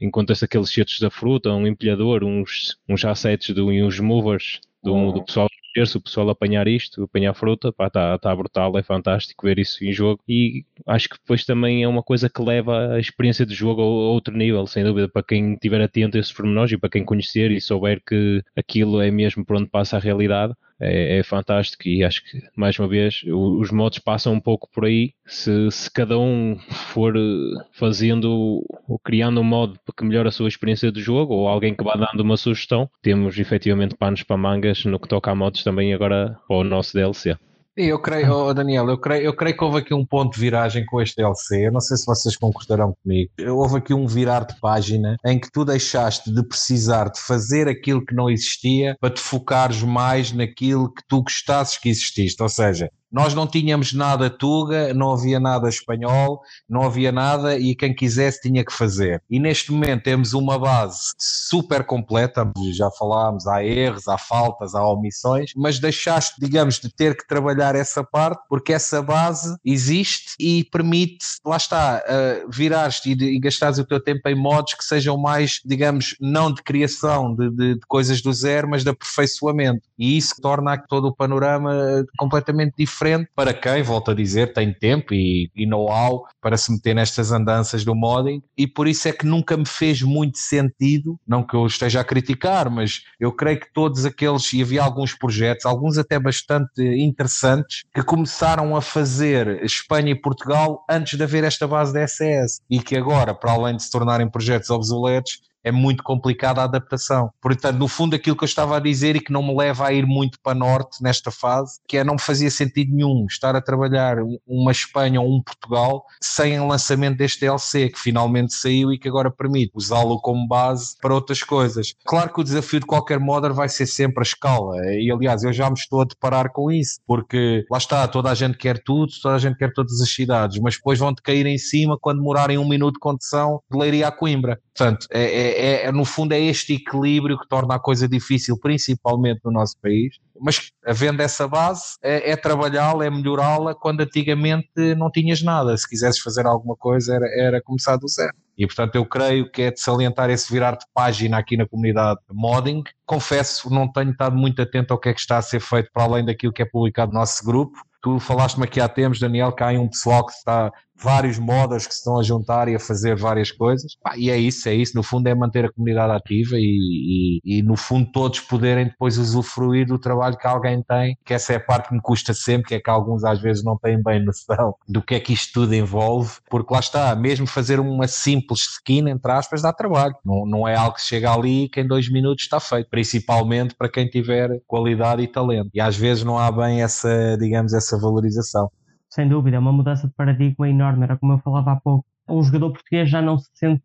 encontra-se 0.00 0.44
aqueles 0.44 0.70
cetos 0.70 0.98
da 0.98 1.10
fruta, 1.10 1.52
um 1.52 1.66
empilhador, 1.66 2.24
uns, 2.24 2.78
uns 2.88 3.04
assets 3.04 3.54
do, 3.54 3.72
e 3.72 3.82
uns 3.82 4.00
movers 4.00 4.60
do, 4.82 5.12
do 5.12 5.24
pessoal 5.24 5.48
se 5.86 5.96
o 5.96 6.00
pessoal 6.00 6.30
apanhar 6.30 6.68
isto, 6.68 7.04
apanhar 7.04 7.34
fruta, 7.34 7.72
pá, 7.72 7.86
está 7.86 8.18
tá 8.18 8.34
brutal, 8.34 8.76
é 8.78 8.82
fantástico 8.82 9.46
ver 9.46 9.58
isso 9.58 9.84
em 9.84 9.92
jogo. 9.92 10.20
E 10.28 10.64
acho 10.86 11.08
que 11.08 11.16
depois 11.16 11.44
também 11.44 11.82
é 11.82 11.88
uma 11.88 12.02
coisa 12.02 12.28
que 12.28 12.42
leva 12.42 12.94
a 12.94 13.00
experiência 13.00 13.46
de 13.46 13.54
jogo 13.54 13.82
a 13.82 13.84
outro 13.84 14.36
nível, 14.36 14.66
sem 14.66 14.84
dúvida, 14.84 15.08
para 15.08 15.22
quem 15.22 15.54
estiver 15.54 15.80
atento 15.80 16.16
a 16.16 16.20
esses 16.20 16.32
pormenores 16.32 16.72
e 16.72 16.78
para 16.78 16.90
quem 16.90 17.04
conhecer 17.04 17.50
e 17.50 17.60
souber 17.60 18.00
que 18.06 18.42
aquilo 18.56 19.00
é 19.00 19.10
mesmo 19.10 19.44
por 19.44 19.56
onde 19.56 19.68
passa 19.68 19.96
a 19.96 20.00
realidade, 20.00 20.54
é, 20.82 21.18
é, 21.18 21.22
fantástico. 21.22 21.88
E 21.88 22.02
acho 22.02 22.24
que, 22.24 22.42
mais 22.56 22.76
uma 22.78 22.88
vez, 22.88 23.22
os 23.24 23.70
modos 23.70 24.00
passam 24.00 24.32
um 24.32 24.40
pouco 24.40 24.68
por 24.70 24.84
aí. 24.84 25.14
Se, 25.24 25.70
se 25.70 25.90
cada 25.90 26.18
um 26.18 26.58
for 26.92 27.16
eh, 27.16 27.64
fazendo 27.72 28.64
ou 28.88 28.98
criando 28.98 29.40
um 29.40 29.44
modo 29.44 29.78
que 29.96 30.04
melhore 30.04 30.28
a 30.28 30.32
sua 30.32 30.48
experiência 30.48 30.90
de 30.90 31.00
jogo 31.00 31.34
ou 31.34 31.48
alguém 31.48 31.74
que 31.74 31.84
vá 31.84 31.94
dando 31.94 32.20
uma 32.20 32.36
sugestão, 32.36 32.90
temos 33.00 33.38
efetivamente 33.38 33.94
panos 33.96 34.24
para 34.24 34.36
mangas 34.36 34.84
no 34.84 34.98
que 34.98 35.08
toca 35.08 35.30
a 35.30 35.34
modos 35.34 35.61
também 35.62 35.94
agora 35.94 36.38
para 36.46 36.56
o 36.56 36.64
nosso 36.64 36.94
DLC. 36.94 37.36
Eu 37.74 37.98
creio, 37.98 38.30
oh 38.30 38.52
Daniel, 38.52 38.86
eu 38.90 38.98
creio, 38.98 39.22
eu 39.22 39.34
creio 39.34 39.56
que 39.56 39.64
houve 39.64 39.78
aqui 39.78 39.94
um 39.94 40.04
ponto 40.04 40.34
de 40.34 40.40
viragem 40.40 40.84
com 40.84 41.00
este 41.00 41.16
DLC. 41.16 41.68
Eu 41.68 41.72
não 41.72 41.80
sei 41.80 41.96
se 41.96 42.04
vocês 42.04 42.36
concordarão 42.36 42.94
comigo. 43.02 43.30
Houve 43.48 43.78
aqui 43.78 43.94
um 43.94 44.06
virar 44.06 44.44
de 44.44 44.60
página 44.60 45.16
em 45.24 45.40
que 45.40 45.50
tu 45.50 45.64
deixaste 45.64 46.30
de 46.30 46.46
precisar 46.46 47.08
de 47.08 47.18
fazer 47.18 47.68
aquilo 47.68 48.04
que 48.04 48.14
não 48.14 48.28
existia 48.28 48.94
para 49.00 49.14
te 49.14 49.20
focares 49.22 49.82
mais 49.82 50.32
naquilo 50.32 50.92
que 50.92 51.02
tu 51.08 51.22
gostasses 51.22 51.78
que 51.78 51.88
exististe. 51.88 52.42
Ou 52.42 52.48
seja, 52.48 52.90
nós 53.12 53.34
não 53.34 53.46
tínhamos 53.46 53.92
nada 53.92 54.30
Tuga, 54.30 54.94
não 54.94 55.12
havia 55.12 55.38
nada 55.38 55.68
espanhol, 55.68 56.40
não 56.68 56.82
havia 56.82 57.12
nada 57.12 57.58
e 57.58 57.74
quem 57.74 57.94
quisesse 57.94 58.40
tinha 58.40 58.64
que 58.64 58.72
fazer. 58.72 59.22
E 59.30 59.38
neste 59.38 59.70
momento 59.70 60.04
temos 60.04 60.32
uma 60.32 60.58
base 60.58 61.12
super 61.18 61.84
completa, 61.84 62.50
já 62.72 62.90
falámos, 62.90 63.46
há 63.46 63.62
erros, 63.62 64.08
há 64.08 64.16
faltas, 64.16 64.74
há 64.74 64.82
omissões, 64.82 65.52
mas 65.54 65.78
deixaste, 65.78 66.40
digamos, 66.40 66.80
de 66.80 66.88
ter 66.88 67.14
que 67.14 67.26
trabalhar 67.26 67.74
essa 67.74 68.02
parte 68.02 68.42
porque 68.48 68.72
essa 68.72 69.02
base 69.02 69.54
existe 69.64 70.34
e 70.40 70.64
permite, 70.64 71.26
lá 71.44 71.58
está, 71.58 72.02
uh, 72.02 72.50
virares 72.50 73.04
e, 73.04 73.12
e 73.12 73.38
gastares 73.38 73.78
o 73.78 73.84
teu 73.84 74.02
tempo 74.02 74.26
em 74.28 74.34
modos 74.34 74.72
que 74.72 74.84
sejam 74.84 75.18
mais, 75.18 75.60
digamos, 75.64 76.16
não 76.18 76.52
de 76.52 76.62
criação 76.62 77.34
de, 77.34 77.50
de, 77.50 77.74
de 77.74 77.86
coisas 77.86 78.22
do 78.22 78.32
zero, 78.32 78.68
mas 78.70 78.82
de 78.82 78.90
aperfeiçoamento. 78.90 79.82
E 79.98 80.16
isso 80.16 80.36
torna 80.40 80.78
todo 80.78 81.08
o 81.08 81.14
panorama 81.14 81.72
completamente 82.16 82.74
diferente 82.78 83.01
diferente 83.02 83.28
para 83.34 83.52
quem, 83.52 83.82
volto 83.82 84.10
a 84.10 84.14
dizer, 84.14 84.52
tem 84.52 84.72
tempo 84.72 85.12
e, 85.12 85.50
e 85.54 85.66
know-how 85.66 86.24
para 86.40 86.56
se 86.56 86.72
meter 86.72 86.94
nestas 86.94 87.32
andanças 87.32 87.84
do 87.84 87.94
modding. 87.94 88.42
E 88.56 88.66
por 88.66 88.86
isso 88.86 89.08
é 89.08 89.12
que 89.12 89.26
nunca 89.26 89.56
me 89.56 89.66
fez 89.66 90.02
muito 90.02 90.38
sentido, 90.38 91.18
não 91.26 91.42
que 91.42 91.54
eu 91.54 91.66
esteja 91.66 92.00
a 92.00 92.04
criticar, 92.04 92.70
mas 92.70 93.02
eu 93.18 93.32
creio 93.32 93.60
que 93.60 93.72
todos 93.72 94.04
aqueles, 94.04 94.52
e 94.52 94.62
havia 94.62 94.82
alguns 94.82 95.14
projetos, 95.14 95.66
alguns 95.66 95.98
até 95.98 96.18
bastante 96.18 96.82
interessantes, 96.82 97.82
que 97.94 98.02
começaram 98.02 98.76
a 98.76 98.80
fazer 98.80 99.62
Espanha 99.64 100.12
e 100.12 100.20
Portugal 100.20 100.84
antes 100.88 101.16
de 101.16 101.24
haver 101.24 101.44
esta 101.44 101.66
base 101.66 101.92
da 101.92 102.06
SS 102.06 102.60
e 102.70 102.80
que 102.80 102.96
agora, 102.96 103.34
para 103.34 103.52
além 103.52 103.76
de 103.76 103.82
se 103.82 103.90
tornarem 103.90 104.30
projetos 104.30 104.70
obsoletos, 104.70 105.40
é 105.64 105.70
muito 105.70 106.02
complicada 106.02 106.60
a 106.60 106.64
adaptação. 106.64 107.30
Portanto, 107.40 107.78
no 107.78 107.88
fundo, 107.88 108.16
aquilo 108.16 108.36
que 108.36 108.44
eu 108.44 108.46
estava 108.46 108.76
a 108.76 108.80
dizer 108.80 109.16
e 109.16 109.20
que 109.20 109.32
não 109.32 109.42
me 109.42 109.54
leva 109.54 109.86
a 109.86 109.92
ir 109.92 110.06
muito 110.06 110.38
para 110.42 110.54
norte 110.54 111.02
nesta 111.02 111.30
fase, 111.30 111.80
que 111.86 111.96
é 111.96 112.04
não 112.04 112.18
fazia 112.18 112.50
sentido 112.50 112.92
nenhum 112.94 113.26
estar 113.28 113.54
a 113.54 113.60
trabalhar 113.60 114.18
uma 114.46 114.72
Espanha 114.72 115.20
ou 115.20 115.34
um 115.34 115.42
Portugal 115.42 116.04
sem 116.20 116.58
o 116.60 116.66
lançamento 116.66 117.18
deste 117.18 117.40
DLC 117.40 117.88
que 117.88 117.98
finalmente 117.98 118.54
saiu 118.54 118.92
e 118.92 118.98
que 118.98 119.08
agora 119.08 119.30
permite 119.30 119.72
usá-lo 119.74 120.20
como 120.20 120.46
base 120.46 120.96
para 121.00 121.14
outras 121.14 121.42
coisas. 121.42 121.94
Claro 122.04 122.32
que 122.32 122.40
o 122.40 122.44
desafio 122.44 122.80
de 122.80 122.86
qualquer 122.86 123.18
modder 123.18 123.52
vai 123.52 123.68
ser 123.68 123.86
sempre 123.86 124.20
a 124.20 124.22
escala, 124.22 124.76
e 124.96 125.10
aliás, 125.10 125.42
eu 125.42 125.52
já 125.52 125.68
me 125.68 125.76
estou 125.76 126.00
a 126.00 126.04
deparar 126.04 126.50
com 126.52 126.70
isso, 126.70 127.00
porque 127.06 127.64
lá 127.70 127.78
está, 127.78 128.06
toda 128.08 128.30
a 128.30 128.34
gente 128.34 128.56
quer 128.56 128.82
tudo, 128.82 129.12
toda 129.22 129.34
a 129.34 129.38
gente 129.38 129.56
quer 129.56 129.72
todas 129.72 130.00
as 130.00 130.10
cidades, 130.10 130.60
mas 130.60 130.76
depois 130.76 130.98
vão-te 130.98 131.22
cair 131.22 131.46
em 131.46 131.58
cima 131.58 131.98
quando 132.00 132.18
demorarem 132.18 132.58
um 132.58 132.68
minuto 132.68 132.94
de 132.94 133.00
condução 133.00 133.60
de 133.70 133.78
Leiria 133.78 134.08
a 134.08 134.12
Coimbra. 134.12 134.60
Portanto, 134.76 135.06
é, 135.10 135.22
é, 135.22 135.51
é, 135.52 135.92
no 135.92 136.04
fundo 136.04 136.32
é 136.32 136.40
este 136.40 136.74
equilíbrio 136.74 137.38
que 137.38 137.48
torna 137.48 137.74
a 137.74 137.78
coisa 137.78 138.08
difícil, 138.08 138.58
principalmente 138.58 139.40
no 139.44 139.52
nosso 139.52 139.76
país. 139.80 140.16
Mas 140.40 140.70
havendo 140.84 141.20
essa 141.22 141.46
base, 141.46 141.96
é, 142.02 142.32
é 142.32 142.36
trabalhá-la, 142.36 143.04
é 143.04 143.10
melhorá-la, 143.10 143.74
quando 143.74 144.00
antigamente 144.00 144.94
não 144.96 145.10
tinhas 145.10 145.42
nada. 145.42 145.76
Se 145.76 145.88
quisesses 145.88 146.20
fazer 146.20 146.46
alguma 146.46 146.76
coisa, 146.76 147.14
era, 147.14 147.26
era 147.38 147.62
começar 147.62 147.96
do 147.96 148.08
zero. 148.08 148.34
E 148.56 148.66
portanto 148.66 148.96
eu 148.96 149.06
creio 149.06 149.50
que 149.50 149.62
é 149.62 149.70
de 149.70 149.80
salientar 149.80 150.30
esse 150.30 150.52
virar 150.52 150.72
de 150.72 150.84
página 150.92 151.38
aqui 151.38 151.56
na 151.56 151.66
comunidade 151.66 152.20
modding. 152.30 152.82
Confesso, 153.06 153.72
não 153.72 153.90
tenho 153.90 154.10
estado 154.10 154.36
muito 154.36 154.60
atento 154.60 154.92
ao 154.92 155.00
que 155.00 155.08
é 155.08 155.14
que 155.14 155.20
está 155.20 155.38
a 155.38 155.42
ser 155.42 155.60
feito 155.60 155.90
para 155.92 156.04
além 156.04 156.24
daquilo 156.24 156.52
que 156.52 156.62
é 156.62 156.66
publicado 156.66 157.12
no 157.12 157.18
nosso 157.18 157.44
grupo. 157.44 157.78
Tu 158.02 158.18
falaste-me 158.18 158.64
aqui 158.64 158.80
há 158.80 158.88
tempos, 158.88 159.20
Daniel, 159.20 159.52
que 159.52 159.62
há 159.62 159.68
um 159.68 159.88
pessoal 159.88 160.26
que 160.26 160.32
está 160.32 160.72
vários 161.02 161.38
modas 161.38 161.86
que 161.86 161.92
se 161.92 162.00
estão 162.00 162.18
a 162.18 162.22
juntar 162.22 162.68
e 162.68 162.74
a 162.74 162.78
fazer 162.80 163.16
várias 163.16 163.50
coisas. 163.50 163.96
e 164.16 164.30
é 164.30 164.36
isso, 164.36 164.68
é 164.68 164.74
isso. 164.74 164.96
No 164.96 165.02
fundo, 165.02 165.26
é 165.28 165.34
manter 165.34 165.64
a 165.64 165.72
comunidade 165.72 166.12
ativa 166.12 166.56
e, 166.56 167.40
e, 167.44 167.58
e, 167.58 167.62
no 167.62 167.76
fundo, 167.76 168.10
todos 168.12 168.40
poderem 168.40 168.86
depois 168.86 169.18
usufruir 169.18 169.86
do 169.86 169.98
trabalho 169.98 170.36
que 170.36 170.46
alguém 170.46 170.82
tem, 170.82 171.16
que 171.24 171.34
essa 171.34 171.52
é 171.52 171.56
a 171.56 171.60
parte 171.60 171.88
que 171.88 171.94
me 171.94 172.00
custa 172.00 172.32
sempre, 172.34 172.68
que 172.68 172.74
é 172.74 172.80
que 172.80 172.90
alguns 172.90 173.24
às 173.24 173.40
vezes 173.40 173.64
não 173.64 173.76
têm 173.76 174.02
bem 174.02 174.24
noção 174.24 174.74
do 174.88 175.02
que 175.02 175.14
é 175.14 175.20
que 175.20 175.32
isto 175.32 175.52
tudo 175.52 175.74
envolve, 175.74 176.38
porque 176.48 176.72
lá 176.72 176.80
está, 176.80 177.14
mesmo 177.14 177.46
fazer 177.46 177.80
uma 177.80 178.06
simples 178.06 178.60
skin, 178.60 179.08
entre 179.08 179.32
aspas, 179.32 179.62
dá 179.62 179.72
trabalho. 179.72 180.14
Não, 180.24 180.46
não 180.46 180.68
é 180.68 180.74
algo 180.74 180.96
que 180.96 181.02
chega 181.02 181.32
ali 181.32 181.64
e 181.64 181.68
que 181.68 181.80
em 181.80 181.86
dois 181.86 182.10
minutos 182.10 182.44
está 182.44 182.60
feito, 182.60 182.88
principalmente 182.90 183.74
para 183.74 183.88
quem 183.88 184.06
tiver 184.06 184.50
qualidade 184.66 185.22
e 185.22 185.28
talento. 185.28 185.70
E 185.74 185.80
às 185.80 185.96
vezes 185.96 186.24
não 186.24 186.38
há 186.38 186.50
bem 186.50 186.82
essa, 186.82 187.36
digamos, 187.38 187.72
essa 187.72 187.98
valorização 187.98 188.70
sem 189.12 189.28
dúvida, 189.28 189.56
é 189.56 189.60
uma 189.60 189.72
mudança 189.72 190.08
de 190.08 190.14
paradigma 190.14 190.68
enorme, 190.68 191.04
era 191.04 191.18
como 191.18 191.34
eu 191.34 191.38
falava 191.38 191.72
há 191.72 191.76
pouco. 191.76 192.06
Um 192.26 192.42
jogador 192.42 192.72
português 192.72 193.10
já 193.10 193.20
não 193.20 193.36
se 193.36 193.50
sente, 193.52 193.82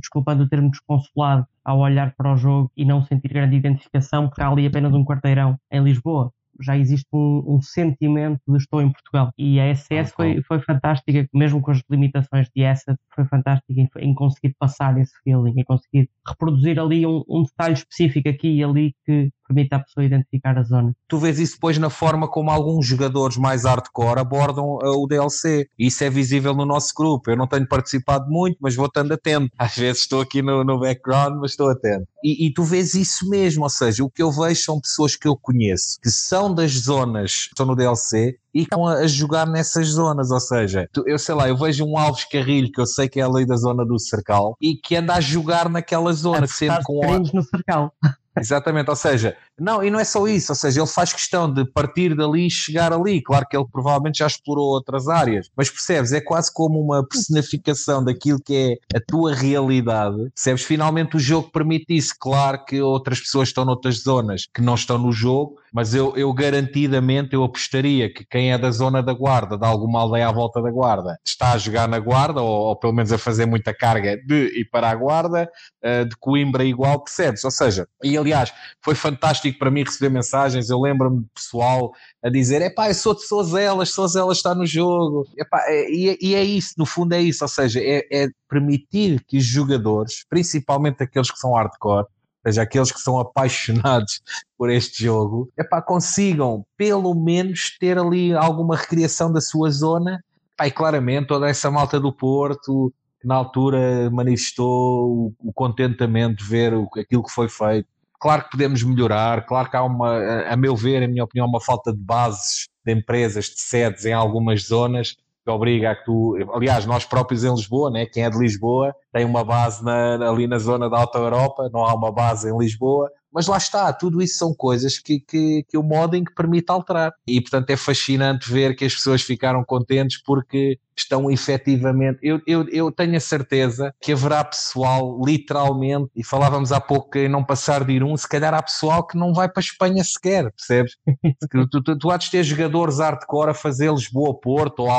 desculpando 0.00 0.42
o 0.42 0.48
termo, 0.48 0.70
desconsolado 0.70 1.46
ao 1.64 1.78
olhar 1.78 2.12
para 2.16 2.32
o 2.32 2.36
jogo 2.36 2.72
e 2.76 2.84
não 2.84 3.04
sentir 3.04 3.28
grande 3.28 3.54
identificação, 3.54 4.28
porque 4.28 4.42
há 4.42 4.48
ali 4.48 4.66
apenas 4.66 4.92
um 4.92 5.04
quarteirão 5.04 5.56
em 5.70 5.82
Lisboa 5.82 6.32
já 6.60 6.76
existe 6.76 7.06
um, 7.12 7.56
um, 7.56 7.62
sentimento 7.62 8.40
de 8.46 8.56
estou 8.58 8.82
em 8.82 8.92
Portugal. 8.92 9.32
E 9.36 9.58
a 9.58 9.74
SS 9.74 10.12
foi, 10.12 10.42
foi 10.42 10.60
fantástica, 10.60 11.26
mesmo 11.32 11.62
com 11.62 11.70
as 11.70 11.82
limitações 11.88 12.48
de 12.54 12.64
asset, 12.64 12.98
foi 13.14 13.24
fantástica 13.24 13.80
em, 13.80 13.88
em 13.98 14.14
conseguir 14.14 14.54
passar 14.58 14.98
esse 14.98 15.14
feeling, 15.24 15.54
em 15.56 15.64
conseguir 15.64 16.10
reproduzir 16.26 16.78
ali 16.78 17.06
um, 17.06 17.24
um, 17.28 17.42
detalhe 17.44 17.74
específico 17.74 18.28
aqui 18.28 18.48
e 18.56 18.64
ali 18.64 18.94
que 19.06 19.32
permite 19.50 19.74
à 19.74 19.80
pessoa 19.80 20.04
identificar 20.04 20.56
a 20.56 20.62
zona. 20.62 20.94
Tu 21.08 21.18
vês 21.18 21.38
isso 21.38 21.54
depois 21.54 21.76
na 21.78 21.90
forma 21.90 22.28
como 22.28 22.50
alguns 22.50 22.86
jogadores 22.86 23.36
mais 23.36 23.64
hardcore 23.64 24.20
abordam 24.20 24.76
uh, 24.76 25.02
o 25.02 25.06
DLC. 25.06 25.68
Isso 25.78 26.04
é 26.04 26.10
visível 26.10 26.54
no 26.54 26.64
nosso 26.64 26.92
grupo. 26.96 27.30
Eu 27.30 27.36
não 27.36 27.48
tenho 27.48 27.66
participado 27.66 28.30
muito, 28.30 28.56
mas 28.60 28.74
vou 28.74 28.86
estando 28.86 29.12
atento. 29.12 29.50
Às 29.58 29.76
vezes 29.76 30.02
estou 30.02 30.20
aqui 30.20 30.40
no, 30.40 30.64
no 30.64 30.78
background, 30.78 31.38
mas 31.40 31.52
estou 31.52 31.68
atento. 31.68 32.06
E, 32.22 32.46
e 32.46 32.52
tu 32.52 32.62
vês 32.62 32.94
isso 32.94 33.28
mesmo, 33.28 33.64
ou 33.64 33.70
seja, 33.70 34.04
o 34.04 34.10
que 34.10 34.22
eu 34.22 34.30
vejo 34.30 34.62
são 34.62 34.80
pessoas 34.80 35.16
que 35.16 35.26
eu 35.26 35.36
conheço, 35.36 35.98
que 36.02 36.10
são 36.10 36.54
das 36.54 36.72
zonas 36.72 37.44
que 37.44 37.54
estão 37.54 37.66
no 37.66 37.74
DLC 37.74 38.36
e 38.54 38.62
estão 38.62 38.86
a, 38.86 39.06
jogar 39.06 39.46
nessas 39.46 39.88
zonas, 39.88 40.30
ou 40.30 40.40
seja, 40.40 40.88
eu 41.06 41.18
sei 41.18 41.34
lá, 41.34 41.48
eu 41.48 41.56
vejo 41.56 41.84
um 41.84 41.96
Alves 41.96 42.24
Carrilho 42.24 42.70
que 42.70 42.80
eu 42.80 42.86
sei 42.86 43.08
que 43.08 43.20
é 43.20 43.22
ali 43.22 43.46
da 43.46 43.56
zona 43.56 43.86
do 43.86 43.98
Cercal 43.98 44.56
e 44.60 44.74
que 44.74 44.96
anda 44.96 45.14
a 45.14 45.20
jogar 45.20 45.68
naquela 45.68 46.12
zona, 46.12 46.46
sempre 46.46 46.82
com 46.84 47.00
no 47.32 47.42
Cercal. 47.42 47.92
Exatamente, 48.40 48.88
ou 48.90 48.96
seja, 48.96 49.36
não, 49.60 49.84
e 49.84 49.90
não 49.90 50.00
é 50.00 50.04
só 50.04 50.26
isso, 50.26 50.52
ou 50.52 50.56
seja, 50.56 50.80
ele 50.80 50.88
faz 50.88 51.12
questão 51.12 51.52
de 51.52 51.64
partir 51.70 52.16
dali 52.16 52.46
e 52.46 52.50
chegar 52.50 52.92
ali. 52.92 53.22
Claro 53.22 53.46
que 53.48 53.56
ele 53.56 53.66
provavelmente 53.70 54.18
já 54.18 54.26
explorou 54.26 54.68
outras 54.68 55.06
áreas, 55.06 55.48
mas 55.54 55.68
percebes, 55.68 56.12
é 56.12 56.20
quase 56.20 56.52
como 56.52 56.80
uma 56.80 57.06
personificação 57.06 58.02
daquilo 58.02 58.40
que 58.42 58.78
é 58.92 58.96
a 58.96 59.00
tua 59.06 59.34
realidade. 59.34 60.16
Percebes? 60.34 60.64
Finalmente 60.64 61.16
o 61.16 61.20
jogo 61.20 61.50
permite 61.52 61.94
isso. 61.94 62.14
Claro 62.18 62.64
que 62.64 62.80
outras 62.80 63.20
pessoas 63.20 63.48
estão 63.48 63.64
noutras 63.64 64.02
zonas 64.02 64.46
que 64.52 64.62
não 64.62 64.74
estão 64.74 64.96
no 64.96 65.12
jogo, 65.12 65.56
mas 65.72 65.94
eu, 65.94 66.16
eu 66.16 66.32
garantidamente 66.32 67.34
eu 67.34 67.44
apostaria 67.44 68.12
que 68.12 68.24
quem 68.24 68.52
é 68.52 68.58
da 68.58 68.70
zona 68.70 69.02
da 69.02 69.12
guarda, 69.12 69.58
de 69.58 69.66
alguma 69.66 70.00
aldeia 70.00 70.28
à 70.28 70.32
volta 70.32 70.62
da 70.62 70.70
guarda, 70.70 71.18
está 71.24 71.52
a 71.52 71.58
jogar 71.58 71.86
na 71.86 71.98
guarda, 71.98 72.40
ou, 72.40 72.68
ou 72.68 72.76
pelo 72.76 72.92
menos 72.92 73.12
a 73.12 73.18
fazer 73.18 73.46
muita 73.46 73.74
carga 73.74 74.16
de 74.16 74.58
ir 74.58 74.68
para 74.70 74.90
a 74.90 74.94
guarda, 74.94 75.50
uh, 75.84 76.08
de 76.08 76.16
Coimbra 76.16 76.64
igual, 76.64 77.02
percebes? 77.02 77.44
Ou 77.44 77.50
seja, 77.50 77.86
e 78.02 78.16
aliás, 78.16 78.52
foi 78.82 78.94
fantástico 78.94 79.49
para 79.52 79.70
mim 79.70 79.82
receber 79.82 80.08
mensagens, 80.08 80.70
eu 80.70 80.80
lembro-me 80.80 81.26
pessoal 81.34 81.92
a 82.22 82.28
dizer, 82.28 82.62
epá, 82.62 82.88
eu 82.88 82.94
sou 82.94 83.14
de 83.14 83.22
Sozelas, 83.26 83.90
Sozelas 83.90 84.38
está 84.38 84.54
no 84.54 84.66
jogo, 84.66 85.26
epá, 85.36 85.62
é, 85.66 85.90
e, 85.90 86.18
e, 86.20 86.34
é 86.34 86.42
isso, 86.42 86.74
no 86.76 86.86
fundo 86.86 87.12
é 87.14 87.20
isso, 87.20 87.44
ou 87.44 87.48
seja, 87.48 87.80
é, 87.82 88.06
é 88.12 88.28
permitir 88.48 89.24
que 89.26 89.38
os 89.38 89.44
jogadores, 89.44 90.24
principalmente 90.28 91.02
aqueles 91.02 91.30
que 91.30 91.38
são 91.38 91.54
hardcore, 91.54 92.06
seja, 92.46 92.62
aqueles 92.62 92.90
que 92.90 93.00
são 93.00 93.18
apaixonados 93.18 94.20
por 94.56 94.70
este 94.70 95.04
jogo, 95.04 95.50
epá, 95.58 95.80
consigam 95.82 96.64
pelo 96.76 97.14
menos 97.14 97.76
ter 97.78 97.98
ali 97.98 98.34
alguma 98.34 98.76
recriação 98.76 99.32
da 99.32 99.40
sua 99.40 99.70
zona. 99.70 100.22
Epá, 100.54 100.66
e 100.66 100.70
claramente 100.70 101.28
toda 101.28 101.48
essa 101.48 101.70
malta 101.70 102.00
do 102.00 102.12
Porto, 102.12 102.92
que 103.20 103.28
na 103.28 103.34
altura 103.34 104.10
manifestou 104.10 105.34
o, 105.38 105.52
contentamento 105.52 106.38
de 106.38 106.44
ver 106.44 106.72
aquilo 106.98 107.22
que 107.22 107.32
foi 107.32 107.48
feito. 107.48 107.88
Claro 108.20 108.44
que 108.44 108.50
podemos 108.50 108.82
melhorar, 108.82 109.46
claro 109.46 109.70
que 109.70 109.76
há 109.76 109.82
uma, 109.82 110.44
a 110.44 110.54
meu 110.54 110.76
ver, 110.76 111.02
em 111.02 111.08
minha 111.08 111.24
opinião, 111.24 111.46
uma 111.46 111.60
falta 111.60 111.90
de 111.90 111.98
bases 111.98 112.68
de 112.84 112.92
empresas, 112.92 113.46
de 113.46 113.60
sedes 113.60 114.04
em 114.04 114.12
algumas 114.12 114.66
zonas, 114.66 115.16
que 115.42 115.50
obriga 115.50 115.92
a 115.92 115.96
que 115.96 116.04
tu. 116.04 116.36
Aliás, 116.52 116.84
nós 116.84 117.04
próprios 117.06 117.44
em 117.44 117.50
Lisboa, 117.50 117.90
né? 117.90 118.04
quem 118.04 118.24
é 118.24 118.30
de 118.30 118.38
Lisboa, 118.38 118.94
tem 119.10 119.24
uma 119.24 119.42
base 119.42 119.82
na, 119.82 120.28
ali 120.28 120.46
na 120.46 120.58
zona 120.58 120.90
da 120.90 120.98
Alta 120.98 121.18
Europa, 121.18 121.70
não 121.72 121.82
há 121.82 121.94
uma 121.94 122.12
base 122.12 122.50
em 122.50 122.58
Lisboa, 122.58 123.10
mas 123.32 123.46
lá 123.46 123.56
está, 123.56 123.92
tudo 123.92 124.20
isso 124.22 124.38
são 124.38 124.54
coisas 124.54 124.98
que, 124.98 125.20
que, 125.20 125.64
que 125.68 125.78
o 125.78 125.82
modding 125.82 126.24
permite 126.36 126.70
alterar. 126.70 127.12
E 127.26 127.40
portanto 127.40 127.70
é 127.70 127.76
fascinante 127.76 128.50
ver 128.50 128.74
que 128.74 128.84
as 128.84 128.94
pessoas 128.94 129.22
ficaram 129.22 129.64
contentes 129.64 130.20
porque 130.22 130.78
estão 131.00 131.30
efetivamente. 131.30 132.18
Eu, 132.22 132.40
eu, 132.46 132.68
eu 132.68 132.92
tenho 132.92 133.16
a 133.16 133.20
certeza 133.20 133.94
que 134.00 134.12
haverá 134.12 134.44
pessoal, 134.44 135.18
literalmente, 135.24 136.10
e 136.14 136.24
falávamos 136.24 136.72
há 136.72 136.80
pouco 136.80 137.10
que 137.10 137.28
não 137.28 137.44
passar 137.44 137.84
de 137.84 137.92
ir 137.92 138.04
um, 138.04 138.16
se 138.16 138.28
calhar 138.28 138.52
há 138.54 138.62
pessoal 138.62 139.06
que 139.06 139.16
não 139.16 139.32
vai 139.32 139.48
para 139.48 139.60
a 139.60 139.64
Espanha 139.64 140.04
sequer, 140.04 140.50
percebes? 140.52 140.96
tu, 141.70 141.82
tu, 141.82 141.98
tu 141.98 142.10
há 142.10 142.16
de 142.16 142.30
ter 142.30 142.42
jogadores 142.42 142.98
hardcore 142.98 143.50
a 143.50 143.54
fazer 143.54 143.90
Lisboa-Porto 143.90 144.80
ou 144.80 144.90